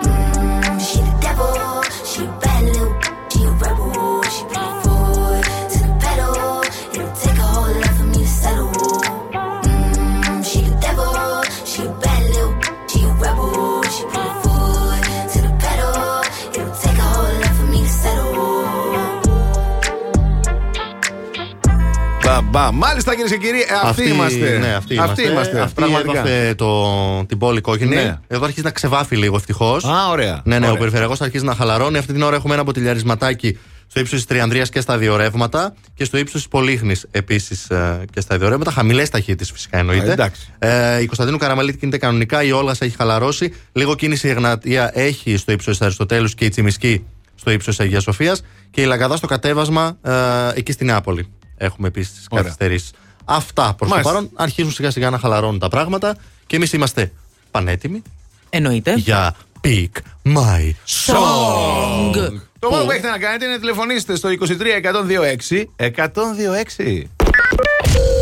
Μπαμ, 22.51 22.63
μπαμ. 22.63 22.77
Μάλιστα 22.77 23.11
κυρίες 23.11 23.31
και 23.31 23.37
κύριοι, 23.37 23.59
ε, 23.59 23.65
αυτοί 23.83 24.09
είμαστε. 24.09 24.57
Ναι, 24.57 24.73
αυτοί 24.73 24.93
είμαστε. 24.93 25.29
είμαστε. 25.29 25.61
Αυτή 25.61 25.73
πραγματικά. 25.75 26.19
έμαθε 26.19 26.53
το, 26.55 27.25
την 27.25 27.37
πόλη 27.37 27.61
κόκκινη. 27.61 27.95
Ναι. 27.95 28.19
Εδώ 28.27 28.43
αρχίζει 28.43 28.65
να 28.65 28.71
ξεβάφει 28.71 29.15
λίγο 29.15 29.35
ευτυχώς. 29.35 29.83
Α, 29.85 30.09
ωραία. 30.09 30.41
Ναι, 30.43 30.59
ναι, 30.59 30.65
Ωραία. 30.65 30.71
ο 30.71 30.77
περιφερειακός 30.77 31.21
αρχίζει 31.21 31.45
να 31.45 31.55
χαλαρώνει. 31.55 31.97
Αυτή 31.97 32.13
την 32.13 32.21
ώρα 32.21 32.35
έχουμε 32.35 32.53
ένα 32.53 32.63
μποτιλιαρισματάκι 32.63 33.57
στο 33.87 33.99
ύψος 33.99 34.17
της 34.17 34.25
Τριανδρίας 34.25 34.69
και 34.69 34.81
στα 34.81 34.97
δύο 34.97 35.15
ρεύματα 35.15 35.73
και 35.93 36.03
στο 36.03 36.17
ύψος 36.17 36.41
της 36.41 36.49
Πολύχνης 36.49 37.07
επίσης 37.11 37.67
και 38.11 38.19
στα 38.21 38.37
δύο 38.37 38.49
ρεύματα. 38.49 38.71
Χαμηλές 38.71 39.09
ταχύτητες 39.09 39.51
φυσικά 39.51 39.77
εννοείται. 39.77 40.09
Α, 40.09 40.11
εντάξει. 40.11 40.53
Ε, 40.59 41.01
η 41.01 41.05
Κωνσταντίνου 41.05 41.37
Καραμαλίτη 41.37 41.77
κινείται 41.77 41.97
κανονικά, 41.97 42.43
η 42.43 42.51
Όλγα 42.51 42.75
έχει 42.79 42.95
χαλαρώσει. 42.97 43.53
Λίγο 43.71 43.95
κίνηση 43.95 44.27
η 44.27 44.29
Εγνατία 44.29 44.91
έχει 44.93 45.37
στο 45.37 45.51
ύψος 45.51 45.77
της 45.77 45.81
Αριστοτέλους 45.81 46.35
και 46.35 46.45
η 46.45 46.49
Τσιμισκή 46.49 47.05
στο 47.35 47.51
ύψος 47.51 47.75
της 47.75 47.85
Αγίας 47.85 48.03
Σοφίας. 48.03 48.43
Και 48.71 48.81
η 48.81 48.85
Λαγκαδά 48.85 49.15
στο 49.15 49.27
κατέβασμα 49.27 49.97
ε, 50.01 50.11
εκεί 50.53 50.71
στην 50.71 50.87
Νεάπολη. 50.87 51.27
Έχουμε 51.63 51.87
επίσης 51.87 52.13
τις 52.13 52.25
Ωραία. 52.29 52.43
καθυστερήσεις. 52.43 52.91
Αυτά 53.25 53.73
προς 53.77 53.89
το 53.89 53.95
Μάλιστα. 53.95 54.11
παρόν. 54.13 54.29
Αρχίζουν 54.35 54.71
σιγά 54.71 54.91
σιγά 54.91 55.09
να 55.09 55.17
χαλαρώνουν 55.19 55.59
τα 55.59 55.67
πράγματα 55.69 56.15
και 56.47 56.55
εμείς 56.55 56.73
είμαστε 56.73 57.11
πανέτοιμοι 57.51 58.01
Εννοείται. 58.49 58.93
για 58.93 59.35
Pick 59.63 59.89
My 60.23 60.71
Song. 61.07 62.31
Το 62.59 62.69
μόνο 62.69 62.83
που 62.83 62.91
έχετε 62.91 63.09
να 63.09 63.17
κάνετε 63.17 63.45
είναι 63.45 63.53
να 63.53 63.59
τηλεφωνήσετε 63.59 64.15
στο 64.15 64.29
23 64.29 64.79
126 64.81 65.63
126. 65.77 67.05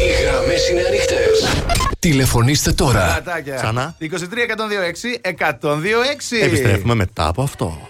Οι 0.02 0.24
γραμμές 0.24 0.70
είναι 0.70 0.82
ανοιχτές. 0.88 1.48
Τηλεφωνήστε 2.00 2.72
τώρα. 2.72 3.08
Γατάκια. 3.08 3.56
Ξανά. 3.56 3.96
23 4.00 4.06
126 4.06 5.20
126. 5.22 6.42
Επιστρέφουμε 6.42 6.94
μετά 6.96 7.28
από 7.28 7.42
αυτό. 7.42 7.90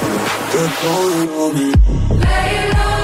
te 0.51 0.57
puedo 0.57 1.45
olvidar. 1.45 3.00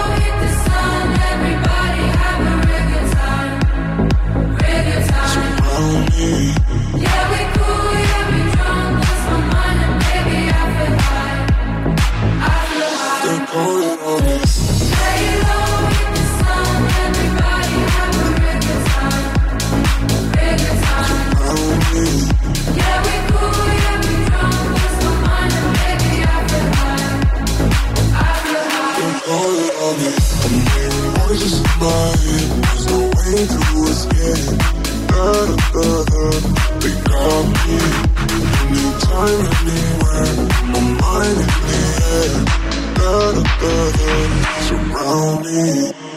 There's 31.80 32.85
no 32.88 32.99
way 33.06 33.38
to 33.53 33.61
escape. 33.91 34.57
They 36.81 36.95
got 37.06 37.45
me. 37.53 37.77
Anywhere. 39.67 40.33
My 40.72 40.81
mind 41.01 41.38
in 41.38 41.51
the 41.65 41.80
air. 42.14 42.33
Surround 44.67 45.38
me. 45.45 46.17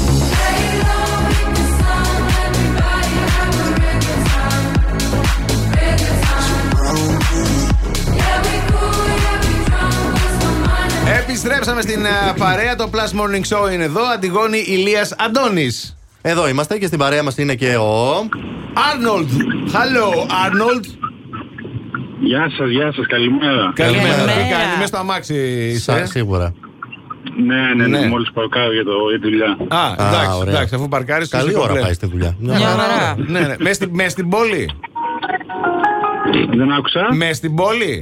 Επιστρέψαμε 11.31 11.81
στην 11.81 12.05
α, 12.05 12.33
παρέα. 12.37 12.75
Το 12.75 12.89
Plus 12.93 13.19
Morning 13.19 13.45
Show 13.67 13.73
είναι 13.73 13.83
εδώ. 13.83 14.01
Αντιγόνη 14.13 14.57
Ηλίας 14.57 15.15
Αντώνης. 15.17 15.97
Εδώ 16.21 16.47
είμαστε 16.47 16.77
και 16.77 16.85
στην 16.85 16.99
παρέα 16.99 17.23
μας 17.23 17.37
είναι 17.37 17.55
και 17.55 17.75
ο. 17.75 18.15
Arnold. 18.73 19.27
Hello, 19.75 20.07
Arnold. 20.45 20.85
Γεια 22.19 22.51
σας, 22.57 22.69
γεια 22.69 22.91
σας, 22.95 23.05
καλημέρα. 23.07 23.71
Καλημέρα. 23.75 24.15
Τι 24.23 24.49
κάνεις, 24.51 24.73
μέσα 24.75 24.85
στο 24.87 24.97
αμάξι 24.97 25.33
είσαι. 25.73 25.97
Σα, 25.97 26.05
σίγουρα. 26.05 26.53
Ναι, 27.45 27.55
ναι, 27.75 27.87
ναι, 27.87 27.99
Ναι. 27.99 28.07
μόλις 28.07 28.31
παρκάρω 28.33 28.73
για, 28.73 28.83
το, 28.83 28.91
για 29.09 29.19
τη 29.19 29.27
δουλειά. 29.29 29.57
Α, 29.79 29.91
εντάξει, 30.07 30.37
ωραία. 30.39 30.53
εντάξει, 30.53 30.75
αφού 30.75 30.87
παρκάρεις. 30.87 31.29
Καλή 31.29 31.55
ώρα 31.55 31.73
πάει 31.73 31.93
στη 31.93 32.05
δουλειά. 32.07 32.35
Μια 32.39 32.57
Μια 32.57 32.67
χαρά. 32.67 32.81
χαρά. 32.83 33.15
Ναι, 33.17 33.39
ναι. 33.39 33.55
Μέσα 33.59 33.73
στην, 33.73 33.89
μες 33.93 34.11
στην 34.11 34.29
πόλη. 34.29 34.69
Δεν 36.57 36.71
άκουσα. 36.71 37.07
Μέσα 37.13 37.33
στην 37.33 37.55
πόλη. 37.55 38.01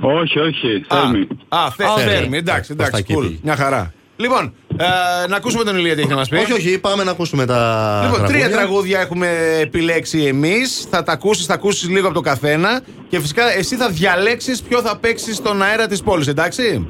Όχι, 0.00 0.38
όχι, 0.38 0.84
θέρμη. 0.88 1.26
Α, 1.48 1.70
θε, 1.76 1.84
Θέρμη. 1.96 2.10
θέρμη. 2.12 2.36
Εντάξει, 2.36 2.74
Προς 2.74 2.88
τα 2.90 2.96
εντάξει, 2.96 3.04
εκεί 3.08 3.14
cool. 3.18 3.22
πήγε. 3.28 3.38
Μια 3.42 3.56
χαρά. 3.56 3.92
Λοιπόν, 4.16 4.54
ε, 4.76 4.84
να 5.28 5.36
ακούσουμε 5.36 5.64
τον 5.64 5.76
Ηλία 5.76 5.94
τι 5.94 6.00
έχει 6.00 6.08
να 6.10 6.14
μας 6.16 6.28
πει. 6.28 6.36
Όχι, 6.36 6.52
όχι, 6.52 6.78
πάμε 6.78 7.04
να 7.04 7.10
ακούσουμε 7.10 7.46
τα. 7.46 8.00
Λοιπόν, 8.04 8.26
τρία 8.26 8.38
τραγούδια. 8.40 8.56
τραγούδια 8.56 9.00
έχουμε 9.00 9.28
επιλέξει 9.60 10.24
εμείς. 10.24 10.86
Θα 10.90 11.02
τα 11.02 11.12
ακούσεις, 11.12 11.46
θα 11.46 11.54
ακούσεις 11.54 11.88
λίγο 11.88 12.06
από 12.06 12.14
το 12.14 12.20
καθένα. 12.20 12.80
Και 13.08 13.20
φυσικά 13.20 13.52
εσύ 13.56 13.76
θα 13.76 13.88
διαλέξεις 13.88 14.62
ποιο 14.62 14.80
θα 14.80 14.96
παίξει 14.96 15.34
στον 15.34 15.62
αέρα 15.62 15.86
της 15.86 16.02
πόλης, 16.02 16.26
εντάξει; 16.26 16.86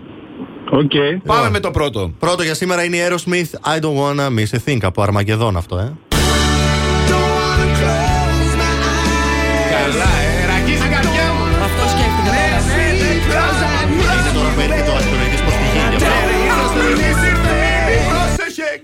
Οκ. 0.70 0.90
Πάμε 1.26 1.50
με 1.50 1.60
το 1.60 1.70
πρώτο. 1.70 2.12
Πρώτο 2.18 2.42
για 2.42 2.54
σήμερα 2.54 2.84
είναι 2.84 2.96
η 2.96 3.00
Aerosmith 3.08 3.74
I 3.74 3.78
don't 3.80 3.96
wanna 3.96 4.28
miss 4.28 4.58
a 4.58 4.70
thing 4.72 4.78
από 4.82 5.02
Αρμαγεδόν 5.02 5.56
αυτό, 5.56 5.78
ε. 5.78 5.92
Καλά, 9.70 10.10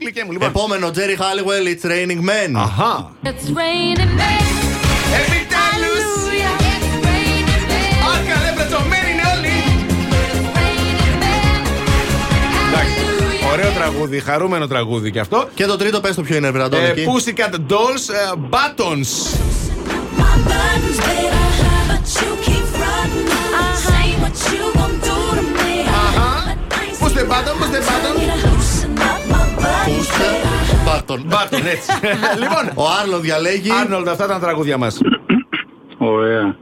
γλυκέ 0.03 0.25
μου. 0.25 0.33
Λοιπόν, 0.33 0.49
Επόμενο, 0.49 0.91
Jerry 0.97 1.17
Halliwell, 1.23 1.67
It's 1.73 1.85
Raining 1.93 2.21
Men. 2.31 2.51
Αχα. 2.57 3.11
It's 3.25 3.29
raining 3.29 4.13
men. 4.21 4.45
Επιτέλους. 5.21 6.05
It's 6.73 6.95
raining 7.07 7.65
men. 7.71 8.07
Α, 8.09 8.13
καλέ, 8.29 8.51
βρετσομένοι 8.57 9.11
είναι 9.13 9.27
όλοι. 9.37 9.55
Εντάξει, 12.69 13.01
ωραίο 13.53 13.71
τραγούδι, 13.71 14.21
χαρούμενο 14.21 14.67
τραγούδι 14.67 15.11
και 15.11 15.21
αυτό. 15.21 15.49
Και 15.55 15.67
το 15.67 15.77
τρίτο, 15.77 16.01
πες 16.01 16.15
το 16.15 16.23
ποιο 16.23 16.37
είναι, 16.37 16.51
Βραντώνη. 16.51 16.85
Ε, 16.85 16.91
εκεί. 16.91 17.07
Pussycat 17.09 17.55
Dolls 17.55 18.05
ε, 18.15 18.49
Buttons. 18.51 19.11
Push 27.01 27.15
the 27.15 27.25
button, 27.33 27.55
push 27.59 27.71
the 27.71 27.81
button. 27.81 28.52
Πούστε, 29.85 30.25
Μπάρτον. 30.85 31.27
Button, 31.31 31.65
έτσι. 31.75 31.91
λοιπόν, 32.43 32.65
Ο 32.75 32.83
Άρλο 33.03 33.19
διαλέγει. 33.19 33.71
Άρνολντ, 33.83 34.09
αυτά 34.09 34.25
ήταν 34.25 34.41
τα 34.41 34.47
τραγούδια 34.47 34.79
μας. 34.79 34.99
Ωραία. 35.99 36.57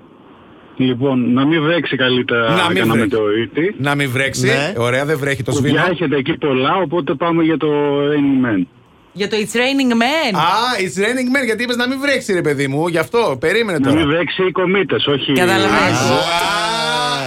Λοιπόν, 0.76 1.32
να 1.32 1.46
μην 1.46 1.62
βρέξει 1.62 1.96
καλύτερα 1.96 2.50
Να 2.54 2.66
μην 2.66 2.72
για 2.76 2.84
να 2.84 2.92
βρέξει. 2.92 2.98
μετεωρίτη. 3.10 3.74
Να 3.78 3.94
μην 3.94 4.10
βρέξει. 4.10 4.46
Ναι. 4.46 4.72
Ωραία, 4.76 5.04
δεν 5.04 5.18
βρέχει 5.18 5.42
το 5.42 5.50
Κουβιά 5.52 5.70
σβήνο. 5.70 5.86
έχετε 5.90 6.16
εκεί 6.16 6.36
πολλά, 6.38 6.76
οπότε 6.76 7.14
πάμε 7.14 7.42
για 7.42 7.56
το 7.56 7.68
Raining 8.10 8.46
Man. 8.46 8.66
Για 9.12 9.28
το 9.28 9.36
It's 9.36 9.56
Raining 9.56 9.92
Men. 9.92 10.34
Α, 10.38 10.48
it's 10.78 10.98
raining 11.02 11.42
men, 11.42 11.44
γιατί 11.44 11.62
είπες 11.62 11.76
να 11.76 11.88
μην 11.88 12.00
βρέξει, 12.00 12.32
ρε 12.32 12.40
παιδί 12.40 12.68
μου. 12.68 12.88
Γι' 12.88 12.98
αυτό, 12.98 13.36
περίμενε 13.40 13.78
Να 13.78 13.84
τώρα. 13.84 13.96
μην 14.00 14.06
βρέξει 14.08 14.42
οι 14.46 14.50
κομίτες, 14.50 15.06
όχι... 15.06 15.32
Καταλαβαίνεις. 15.32 16.00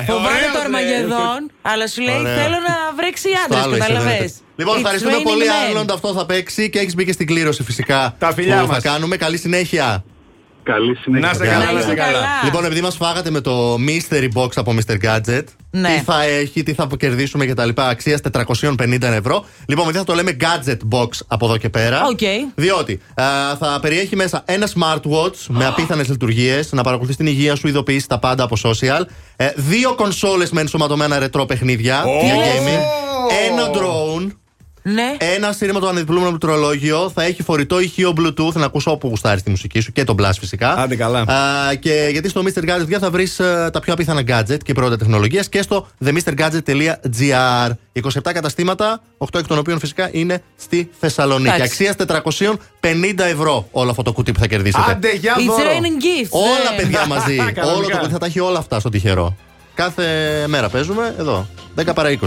Α, 0.03 0.13
Φοβάμαι 0.13 0.27
ωραίο, 0.27 0.51
το 0.51 0.57
ρε. 0.57 0.63
Αρμαγεδόν, 0.63 1.51
αλλά 1.61 1.87
σου 1.87 2.01
λέει 2.01 2.17
Ωραία. 2.19 2.35
θέλω 2.35 2.55
να 2.67 2.75
βρέξει 2.95 3.29
Στο 3.29 3.39
άντρες. 3.45 3.61
άλλο 3.63 3.77
Καταλαβέ. 3.77 4.23
είσαι, 4.23 4.33
Λοιπόν, 4.55 4.77
ευχαριστούμε 4.77 5.17
πολύ, 5.23 5.43
Άρλοντ. 5.67 5.91
Αυτό 5.91 6.13
θα 6.13 6.25
παίξει 6.25 6.69
και 6.69 6.79
έχεις 6.79 6.95
μπει 6.95 7.05
και 7.05 7.11
στην 7.11 7.27
κλήρωση 7.27 7.63
φυσικά. 7.63 8.15
Τα 8.19 8.33
φιλιά 8.33 8.59
που 8.59 8.65
θα 8.67 8.73
μας. 8.73 8.83
κάνουμε. 8.83 9.17
Καλή 9.17 9.37
συνέχεια. 9.37 10.03
Καλή 10.63 10.95
συνέχεια. 10.95 11.27
Να 11.27 11.33
σε 11.33 11.43
Γεια. 11.43 11.51
καλά, 11.53 11.65
να 11.65 11.71
Να 11.71 11.79
σε 11.79 11.83
είστε 11.83 11.95
καλά. 12.01 12.11
καλά. 12.11 12.27
Λοιπόν, 12.43 12.65
επειδή 12.65 12.81
μας 12.81 12.95
φάγατε 12.95 13.29
με 13.29 13.41
το 13.41 13.75
mystery 13.75 14.27
box 14.35 14.49
από 14.55 14.75
Mr. 14.77 14.95
Gadget, 15.05 15.43
Ναι. 15.69 15.87
τι 15.97 16.03
θα 16.05 16.23
έχει, 16.23 16.63
τι 16.63 16.73
θα 16.73 16.87
κερδίσουμε 16.99 17.45
κτλ. 17.45 17.69
Αξία 17.75 18.19
450 18.31 19.01
ευρώ. 19.01 19.45
Λοιπόν, 19.67 19.83
επειδή 19.83 19.97
θα 19.97 20.03
το 20.03 20.13
λέμε 20.13 20.37
gadget 20.39 20.77
box 20.91 21.07
από 21.27 21.45
εδώ 21.45 21.57
και 21.57 21.69
πέρα. 21.69 22.01
Οκ. 22.05 22.19
Διότι 22.55 22.99
α, 23.15 23.23
θα 23.59 23.79
περιέχει 23.81 24.15
μέσα 24.15 24.41
ένα 24.45 24.67
smartwatch 24.67 25.35
με 25.47 25.65
απίθανες 25.65 26.07
λειτουργίες, 26.09 26.71
να 26.71 26.83
παρακολουθείς 26.83 27.17
την 27.17 27.27
υγεία 27.27 27.55
σου, 27.55 27.67
ειδοποιήσεις 27.67 28.07
τα 28.07 28.19
πάντα 28.19 28.43
από 28.43 28.55
social. 28.63 29.01
ε, 29.35 29.49
δύο 29.55 29.95
κονσόλες 29.95 30.51
με 30.51 30.61
ενσωματωμένα 30.61 31.19
ρετρό 31.19 31.45
παιχνίδια 31.45 32.03
Ω! 32.03 32.09
για 32.23 32.33
gaming. 32.35 32.81
Ένα 33.49 33.69
drone. 33.73 34.27
Ναι. 34.83 35.15
Ένα 35.17 35.51
στήριγμα 35.51 35.79
το 35.79 35.87
αναδιπλούμενο 35.87 36.29
πληκτρολόγιο. 36.29 37.11
Θα 37.13 37.23
έχει 37.23 37.43
φορητό 37.43 37.79
ηχείο 37.79 38.13
Bluetooth 38.17 38.53
να 38.53 38.65
ακούσω 38.65 38.91
όπου 38.91 39.07
γουστάρεις 39.07 39.43
τη 39.43 39.49
μουσική 39.49 39.79
σου 39.79 39.91
και 39.91 40.03
τον 40.03 40.15
Blast 40.19 40.37
φυσικά. 40.39 40.73
Άντε 40.77 40.95
καλά. 40.95 41.19
Α, 41.19 41.75
και 41.75 42.07
γιατί 42.11 42.29
στο 42.29 42.41
Mr. 42.45 42.69
Gadget 42.69 42.93
Gadget 42.93 42.99
θα 42.99 43.09
βρεις 43.11 43.35
τα 43.71 43.79
πιο 43.81 43.93
απίθανα 43.93 44.21
gadget 44.27 44.57
και 44.63 44.73
πρώτα 44.73 44.97
τεχνολογίας 44.97 45.49
και 45.49 45.61
στο 45.61 45.87
themrgadget.gr. 46.05 47.71
27 47.93 48.31
καταστήματα, 48.33 49.01
8 49.17 49.27
εκ 49.39 49.47
των 49.47 49.57
οποίων 49.57 49.79
φυσικά 49.79 50.09
είναι 50.11 50.41
στη 50.55 50.89
Θεσσαλονίκη. 50.99 51.55
Εντάξει. 51.55 51.87
Αξίας 51.87 51.95
450 52.79 53.19
ευρώ 53.19 53.67
όλο 53.71 53.89
αυτό 53.89 54.01
το 54.01 54.11
κουτί 54.13 54.31
που 54.31 54.39
θα 54.39 54.47
κερδίσετε. 54.47 54.91
Άντε, 54.91 55.11
για 55.15 55.35
It's 55.35 55.45
δώρο. 55.45 55.63
Raining 55.63 56.03
Gifts. 56.03 56.29
Όλα 56.29 56.71
ναι. 56.71 56.81
παιδιά 56.81 57.05
μαζί. 57.07 57.35
Κανονικά. 57.53 57.73
Όλο 57.73 57.87
το 57.87 57.97
κουτί 57.97 58.11
θα 58.11 58.17
τα 58.17 58.25
έχει 58.25 58.39
όλα 58.39 58.59
αυτά 58.59 58.79
στο 58.79 58.89
τυχερό. 58.89 59.35
Κάθε 59.73 60.05
μέρα 60.47 60.69
παίζουμε 60.69 61.15
εδώ. 61.19 61.47
10 61.75 61.91
παρα 61.95 62.19
20. 62.19 62.25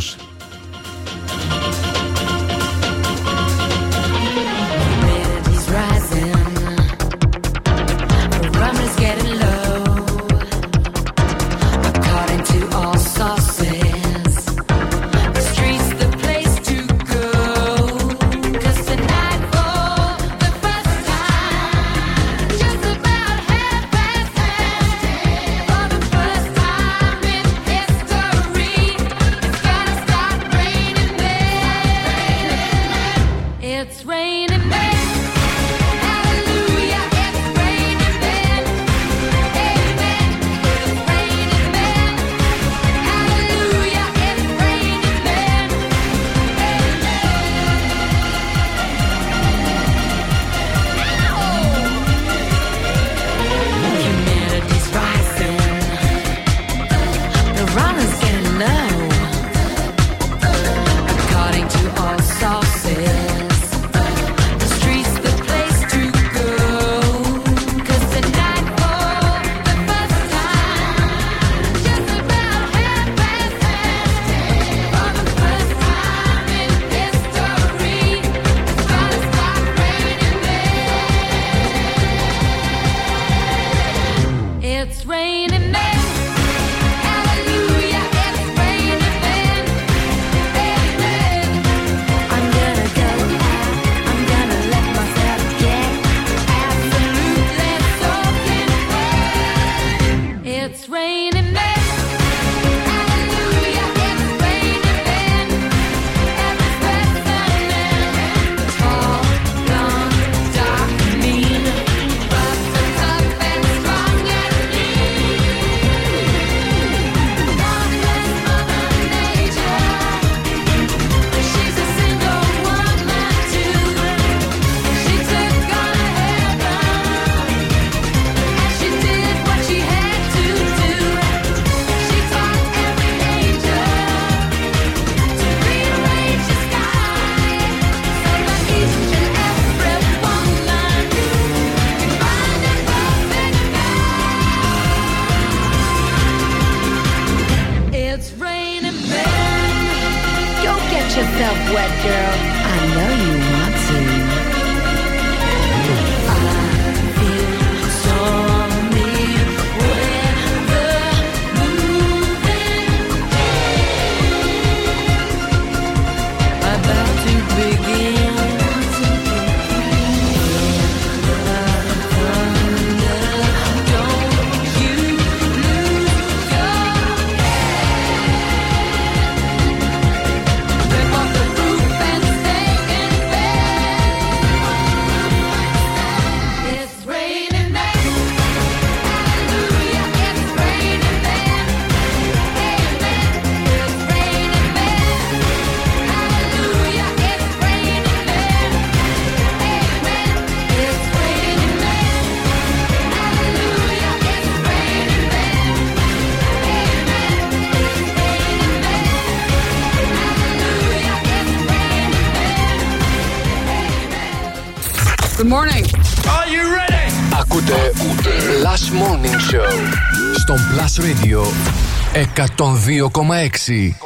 2,6. 222.87 223.97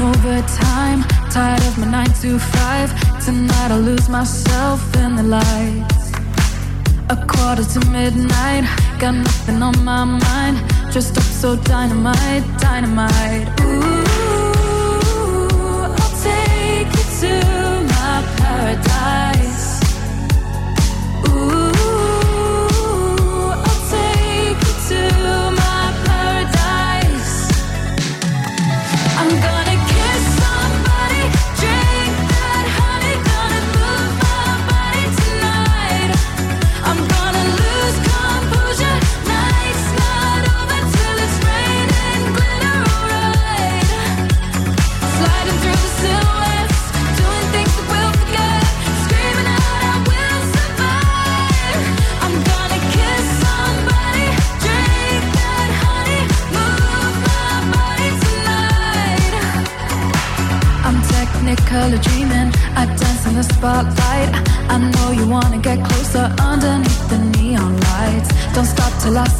Overtime, 0.00 1.02
tired 1.30 1.62
of 1.62 1.78
my 1.78 1.86
9 1.86 2.06
to 2.22 2.38
5 2.38 3.24
Tonight 3.24 3.70
I 3.70 3.76
lose 3.76 4.08
myself 4.08 4.80
in 4.96 5.16
the 5.16 5.22
lights. 5.22 6.12
A 7.08 7.16
quarter 7.26 7.64
to 7.64 7.80
midnight 7.90 8.64
Got 9.00 9.14
nothing 9.14 9.62
on 9.62 9.84
my 9.84 10.04
mind. 10.04 10.58
Dressed 10.92 11.16
up 11.16 11.24
so 11.24 11.56
dynamite, 11.56 12.44
dynamite. 12.60 13.60
Ooh. 13.60 13.91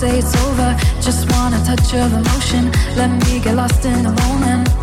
say 0.03 0.19
it's 0.19 0.35
over. 0.47 0.77
Just 1.01 1.31
want 1.31 1.55
a 1.55 1.61
touch 1.65 1.95
of 1.95 2.13
emotion. 2.13 2.73
Let 2.97 3.11
me 3.25 3.39
get 3.39 3.55
lost 3.55 3.85
in 3.85 4.03
the 4.03 4.11
moment. 4.23 4.82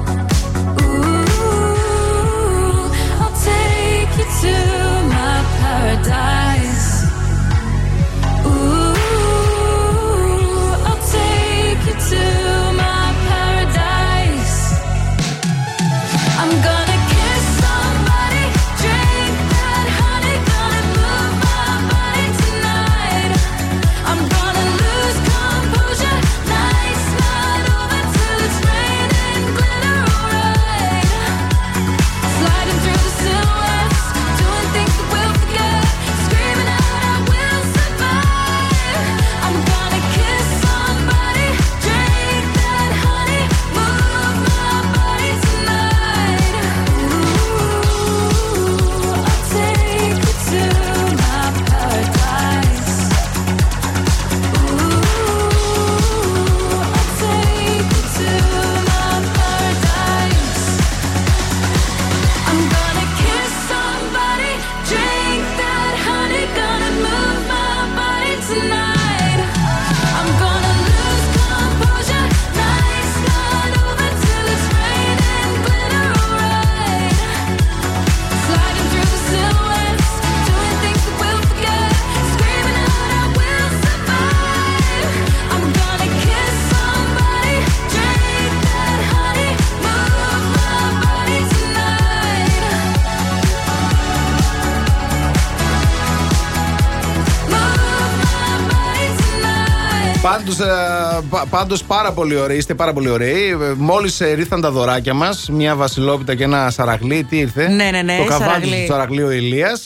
Πάντως 101.50 101.84
πάρα 101.84 102.11
πολύ 102.11 102.36
ωραίοι, 102.36 102.58
είστε 102.58 102.74
πάρα 102.74 102.94
πολύ 102.94 103.10
ωραίοι. 103.10 103.50
Ε, 103.50 103.74
μόλις 103.78 104.22
ε, 104.22 104.30
ήρθαν 104.30 104.61
τα 104.61 104.72
δωράκια 104.72 105.14
μας, 105.14 105.50
μια 105.52 105.76
βασιλόπιτα 105.76 106.36
και 106.36 106.44
ένα 106.44 106.69
σαραγλί. 106.69 107.24
Τι 107.24 107.38
ήρθε; 107.38 107.68
Ναι, 107.68 107.90
ναι, 107.92 108.02
ναι. 108.02 108.18
Το 108.18 108.24
καβάλι 108.24 108.66
του 108.66 108.92
σαραγλίου 108.92 109.26
ο 109.26 109.32
Ηλία. 109.32 109.80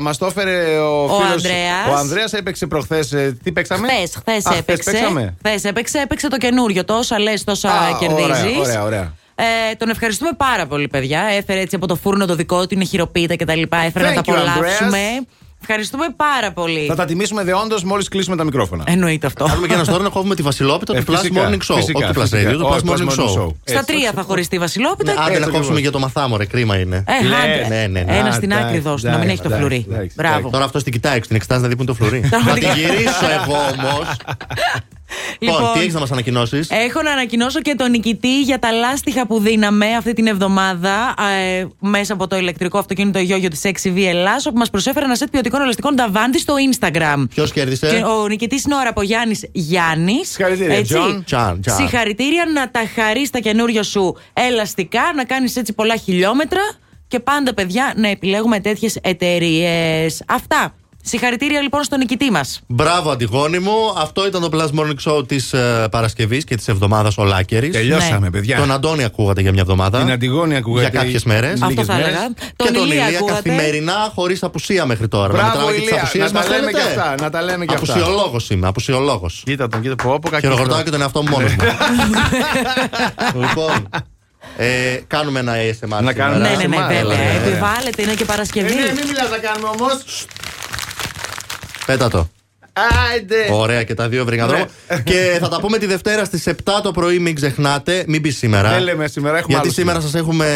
Μας 0.00 0.18
το 0.18 0.26
έφερε 0.26 0.78
ο, 0.78 1.04
ο 1.04 1.08
φίλο. 1.08 1.52
Ο 1.90 1.94
Ανδρέας 1.94 2.32
έπαιξε 2.32 2.66
προχθές. 2.66 3.12
Ε, 3.12 3.38
τι 3.42 3.52
παίξαμε; 3.52 3.88
Χθες 4.18 4.44
έπαιξε. 4.58 4.90
Χθες 5.38 5.64
έπαιξε, 5.64 5.98
έπαιξε 5.98 6.28
το 6.28 6.36
καινούριο. 6.36 6.84
Τόσα 6.84 7.18
λες, 7.18 7.44
τόσα 7.44 7.70
κερδίζεις. 8.00 8.58
Ωραία, 8.58 8.82
ωραία. 8.82 9.12
Ε, 9.34 9.74
τον 9.76 9.88
ευχαριστούμε 9.88 10.30
πάρα 10.36 10.66
πολύ, 10.66 10.88
παιδιά. 10.88 11.22
Έφερε 11.22 11.60
έτσι 11.60 11.76
από 11.76 11.86
το 11.86 11.96
φούρνο 11.96 12.26
το 12.26 12.34
δικό 12.34 12.60
του, 12.66 12.74
είναι 12.74 12.84
χειροποίητα 12.84 13.36
κτλ. 13.36 13.62
Έφερε 13.86 14.08
Thank 14.08 14.14
να 14.14 14.22
τα 14.22 14.32
απολαύσουμε. 14.32 14.98
Andreas. 15.18 15.26
Ευχαριστούμε 15.60 16.06
πάρα 16.16 16.52
πολύ. 16.52 16.86
Θα 16.86 16.94
τα 16.94 17.04
τιμήσουμε 17.04 17.44
δεόντως 17.44 17.76
μόλις 17.84 18.08
κλείσουμε 18.08 18.36
τα 18.36 18.44
μικρόφωνα. 18.44 18.84
Εννοείται 18.86 19.26
αυτό. 19.26 19.44
Κάνουμε 19.44 19.66
και 19.66 19.74
ένα 19.74 19.84
τώρα 19.84 20.02
να 20.02 20.08
κόβουμε 20.08 20.34
τη 20.34 20.42
Βασιλόπιτα 20.42 20.96
Ε, 20.96 21.02
του 21.02 21.12
Plus 21.12 21.16
φυσικά, 21.16 21.48
Morning 21.48 21.52
Show. 21.72 21.76
φυσικά, 21.76 21.98
Όχι 22.04 22.12
του 22.14 22.20
Plus 22.20 22.22
φυσικά. 22.22 22.50
Radio, 22.50 22.58
του 22.58 22.66
Όχι, 22.70 22.80
Plus 22.86 22.90
Morning 22.90 23.40
Show. 23.40 23.54
Στα 23.64 23.84
τρία 23.84 24.12
θα 24.14 24.22
χωριστεί 24.22 24.56
η 24.56 24.58
Βασιλόπιτα. 24.58 25.12
Ναι, 25.12 25.20
Άντε 25.20 25.32
και- 25.32 25.38
να 25.38 25.46
κόψουμε 25.48 25.80
για 25.80 25.90
το 25.90 25.98
μαθάμορε, 25.98 26.44
κρίμα 26.46 26.76
είναι. 26.78 26.96
Ε, 27.06 27.12
άντε. 27.12 27.66
ναι, 27.68 27.86
ναι, 27.86 28.00
ναι. 28.12 28.18
Ένα 28.18 28.32
στην 28.32 28.52
άκρη 28.54 28.78
δώσ' 28.78 29.02
να 29.02 29.18
μην 29.18 29.28
έχει 29.28 29.42
το 29.42 29.50
φλουρί. 29.50 29.86
Μπράβο. 30.14 30.50
Τώρα 30.50 30.64
αυτό 30.64 30.82
την 30.82 30.92
κοιτάει, 30.92 31.20
την 31.20 31.36
εξετάζει 31.36 31.62
να 31.62 31.68
δει 31.68 31.76
που 31.76 31.82
είναι 31.82 31.90
το 31.92 31.96
φλουρί. 32.04 32.20
Θα 32.44 32.52
την 32.52 32.68
γυρίσω 32.74 33.26
εγώ 33.44 33.54
όμως. 33.54 34.16
Λοιπόν, 35.38 35.72
τι 35.72 35.80
έχεις 35.80 35.94
να 35.94 36.00
μας 36.00 36.10
ανακοινώσεις; 36.10 36.70
Έχω 36.70 37.02
να 37.02 37.10
ανακοινώσω 37.10 37.60
και 37.60 37.74
τον 37.74 37.90
νικητή 37.90 38.42
για 38.42 38.58
τα 38.58 38.72
λάστιχα 38.72 39.26
που 39.26 39.40
δίναμε 39.40 39.86
αυτή 39.94 40.12
την 40.12 40.26
εβδομάδα 40.26 41.14
ε, 41.58 41.64
μέσα 41.78 42.12
από 42.12 42.26
το 42.26 42.36
ηλεκτρικό 42.36 42.78
αυτοκίνητο 42.78 43.18
Γιώγιο 43.18 43.48
της 43.48 43.60
6V 43.64 44.04
Ελλάς 44.06 44.46
όπου 44.46 44.58
μας 44.58 44.70
προσέφερε 44.70 45.04
ένα 45.04 45.14
σετ 45.14 45.30
ποιοτικών 45.30 45.60
ελαστικών 45.60 45.94
Νταβάντι 45.94 46.38
στο 46.38 46.54
Instagram. 46.72 47.24
Ποιος 47.28 47.52
κέρδισε; 47.52 47.88
Και 47.88 48.04
ο 48.04 48.26
νικητής 48.28 48.64
είναι 48.64 48.74
ο 48.74 48.82
Ραπογιάννη 48.82 49.38
Γιάννης. 49.52 50.28
Συγχαρητήρια, 50.28 50.82
Τζον. 50.82 51.24
Τζαν, 51.24 51.60
τζαν. 51.60 51.76
Συγχαρητήρια 51.76 52.44
να 52.54 52.70
τα 52.70 52.80
χαρείς 52.94 53.28
στα 53.28 53.40
καινούρια 53.40 53.82
σου 53.82 54.16
ελαστικά, 54.32 55.02
να 55.16 55.24
κάνεις 55.24 55.56
έτσι 55.56 55.72
πολλά 55.72 55.96
χιλιόμετρα 55.96 56.60
και 57.08 57.20
πάντα, 57.20 57.54
παιδιά, 57.54 57.92
να 57.96 58.08
επιλέγουμε 58.08 58.60
τέτοιες 58.60 58.98
εταιρείες. 59.02 60.22
Αυτά. 60.26 60.74
Συγχαρητήρια 61.02 61.60
λοιπόν 61.60 61.82
στον 61.84 61.98
νικητή 61.98 62.30
μας. 62.30 62.60
Μπράβο, 62.66 63.10
Αντιγόνη 63.10 63.58
μου. 63.58 63.72
Αυτό 63.96 64.26
ήταν 64.26 64.40
το 64.40 64.48
Plus 64.52 64.80
Morning 64.80 64.94
Show 65.12 65.28
της 65.28 65.54
Παρασκευής 65.90 66.44
και 66.44 66.56
της 66.56 66.68
εβδομάδας 66.68 67.18
Ολάκερης. 67.18 67.72
Τελειώσαμε, 67.72 68.18
Ναι. 68.18 68.30
παιδιά. 68.30 68.56
Τον 68.58 68.72
Αντώνη 68.72 69.04
ακούγατε 69.04 69.40
για 69.40 69.52
μια 69.52 69.60
εβδομάδα. 69.60 69.98
Την 69.98 70.10
Αντιγόνη 70.10 70.56
ακούγατε 70.56 70.88
Για 70.90 71.00
κάποιες 71.00 71.24
μέρες. 71.24 71.62
Αυτό 71.62 71.84
θα 71.84 71.94
έλεγα. 71.94 72.28
Και 72.56 72.70
τον 72.72 72.84
Ηλία 72.84 73.04
ακούγατε. 73.06 73.32
καθημερινά 73.48 74.12
χωρίς 74.14 74.42
απουσία 74.42 74.86
μέχρι 74.86 75.08
τώρα. 75.08 75.32
Μπράβο, 75.32 75.46
μετράμε 75.48 75.72
και 75.72 75.78
τις 75.78 75.88
Ηλία. 75.88 76.00
απουσίες 76.00 76.32
Να 76.32 76.38
μας, 76.38 76.48
τα 76.48 76.54
λέμε 76.56 76.70
θέλετε; 76.70 76.92
και 76.92 77.00
αυτά, 77.00 77.14
να 77.22 77.30
τα 77.30 77.42
λέμε 77.42 77.64
και 77.64 77.74
αυτά. 77.74 77.92
Απουσιολόγος 77.92 78.50
είμαι, 78.50 78.66
απουσιολόγος. 78.66 79.42
Κοίτα 79.44 79.68
τον, 79.68 79.80
κοίτα 79.82 79.94
πω, 79.94 80.18
πω 80.18 80.28
κακή 80.28 80.40
Χειροκροτάω 80.42 80.66
χρόνο. 80.66 80.82
και 80.84 80.90
τον 80.90 81.00
εαυτό 81.00 81.22
μου 81.22 81.28
μόνος 81.28 81.54
μου. 81.54 81.64
λοιπόν, 83.46 83.88
ε, 84.56 85.00
κάνουμε 85.06 85.38
ένα 85.40 85.52
ASMR. 85.54 86.02
Να 86.02 86.12
κάνουμε 86.12 86.38
Ναι, 86.40 86.48
ένα 86.48 86.56
ναι, 86.56 86.66
ναι, 86.66 86.76
ASMR, 86.76 86.88
βέβαια. 86.88 87.04
ωραία, 87.04 87.18
ωραία. 87.18 87.30
Επιβάλλεται, 87.46 88.02
είναι 88.02 88.14
και 88.14 88.22
Ε, 88.22 88.26
Παρασκευή. 88.26 88.74
ναι, 88.74 88.92
μην 88.96 89.06
μιλάς 89.06 89.30
να 89.30 89.38
κάνουμε 89.38 89.68
όμως. 89.78 90.04
Πέτα 91.88 92.08
το. 92.08 92.28
Άιντε. 93.12 93.48
Ωραία 93.50 93.82
και 93.82 93.94
τα 93.94 94.08
δύο 94.08 94.24
βρήκα 94.24 94.46
δρόμο. 94.46 94.64
Ναι. 94.88 95.00
και 95.00 95.38
θα 95.40 95.48
τα 95.48 95.60
πούμε 95.60 95.78
τη 95.78 95.86
Δευτέρα 95.86 96.24
στις 96.24 96.48
7 96.48 96.52
το 96.82 96.90
πρωί, 96.90 97.18
μην 97.18 97.34
ξεχνάτε. 97.34 98.04
Μην 98.06 98.22
πει 98.22 98.30
σήμερα. 98.30 98.70
Δεν 98.70 98.82
λέμε 98.82 99.06
σήμερα, 99.06 99.38
έχουμε 99.38 99.52
Γιατί 99.52 99.68
άλλο 99.68 99.76
σήμερα 99.76 100.00
σας 100.00 100.14
έχουμε. 100.14 100.46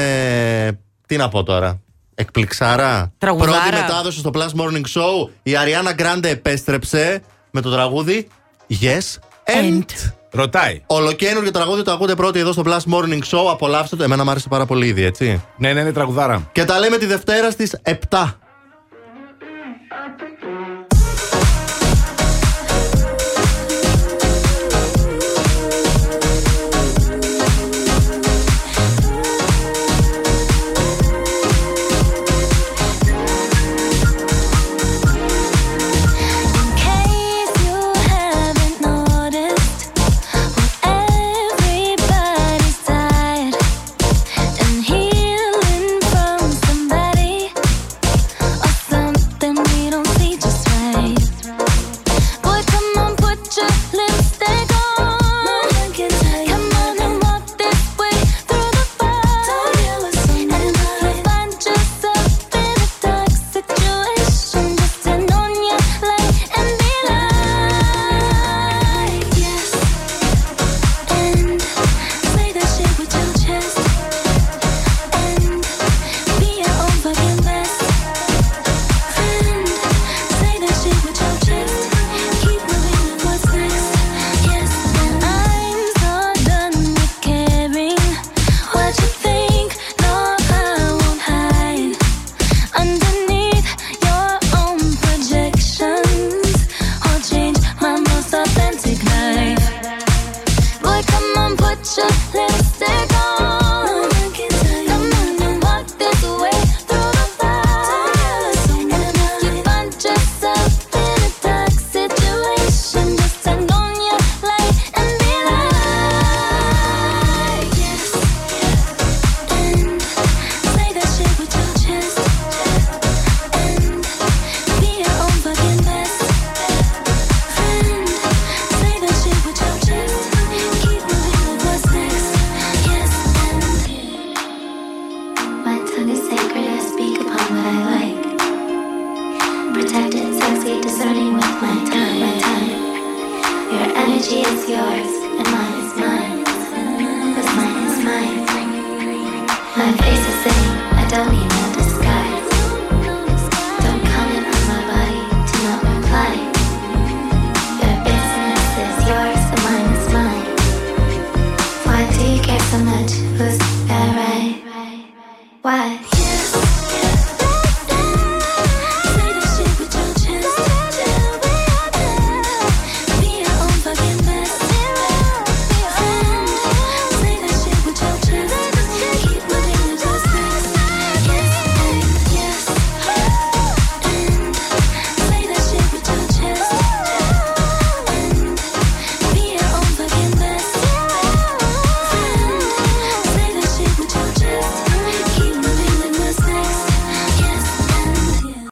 Τι 1.07 1.17
να 1.17 1.29
πω 1.29 1.43
τώρα. 1.43 1.81
Εκπληξάρα. 2.15 3.13
Τραγουδάρα. 3.19 3.53
Πρώτη 3.53 3.75
μετάδοση 3.75 4.19
στο 4.19 4.31
Plus 4.35 4.61
Morning 4.61 5.01
Show. 5.01 5.31
Η 5.43 5.57
Αριάννα 5.57 5.93
Γκράντε 5.93 6.29
επέστρεψε 6.29 7.23
με 7.51 7.61
το 7.61 7.71
τραγούδι 7.71 8.29
Yes 8.81 9.19
and. 9.45 10.13
Ρωτάει. 10.31 10.83
Ολοκένουργιο 10.87 11.51
τραγούδι 11.51 11.83
το 11.83 11.93
ακούτε 11.93 12.15
πρώτοι 12.15 12.39
εδώ 12.39 12.53
στο 12.53 12.63
Plus 12.67 12.95
Morning 12.95 13.21
Show. 13.31 13.51
Απολαύστε 13.51 13.97
το. 13.97 14.03
Εμένα 14.03 14.25
μου 14.25 14.31
άρεσε 14.31 14.49
πάρα 14.49 14.67
πολύ 14.67 14.87
ήδη, 14.87 15.05
έτσι. 15.05 15.43
Ναι, 15.57 15.73
ναι, 15.73 15.83
ναι, 15.83 15.93
τραγουδάρα. 15.93 16.49
Και 16.53 16.65
τα 16.65 16.79
λέμε 16.79 16.97
τη 16.97 17.07
Δευτέρα 17.07 17.51
στις 17.51 17.77
7. 18.11 18.37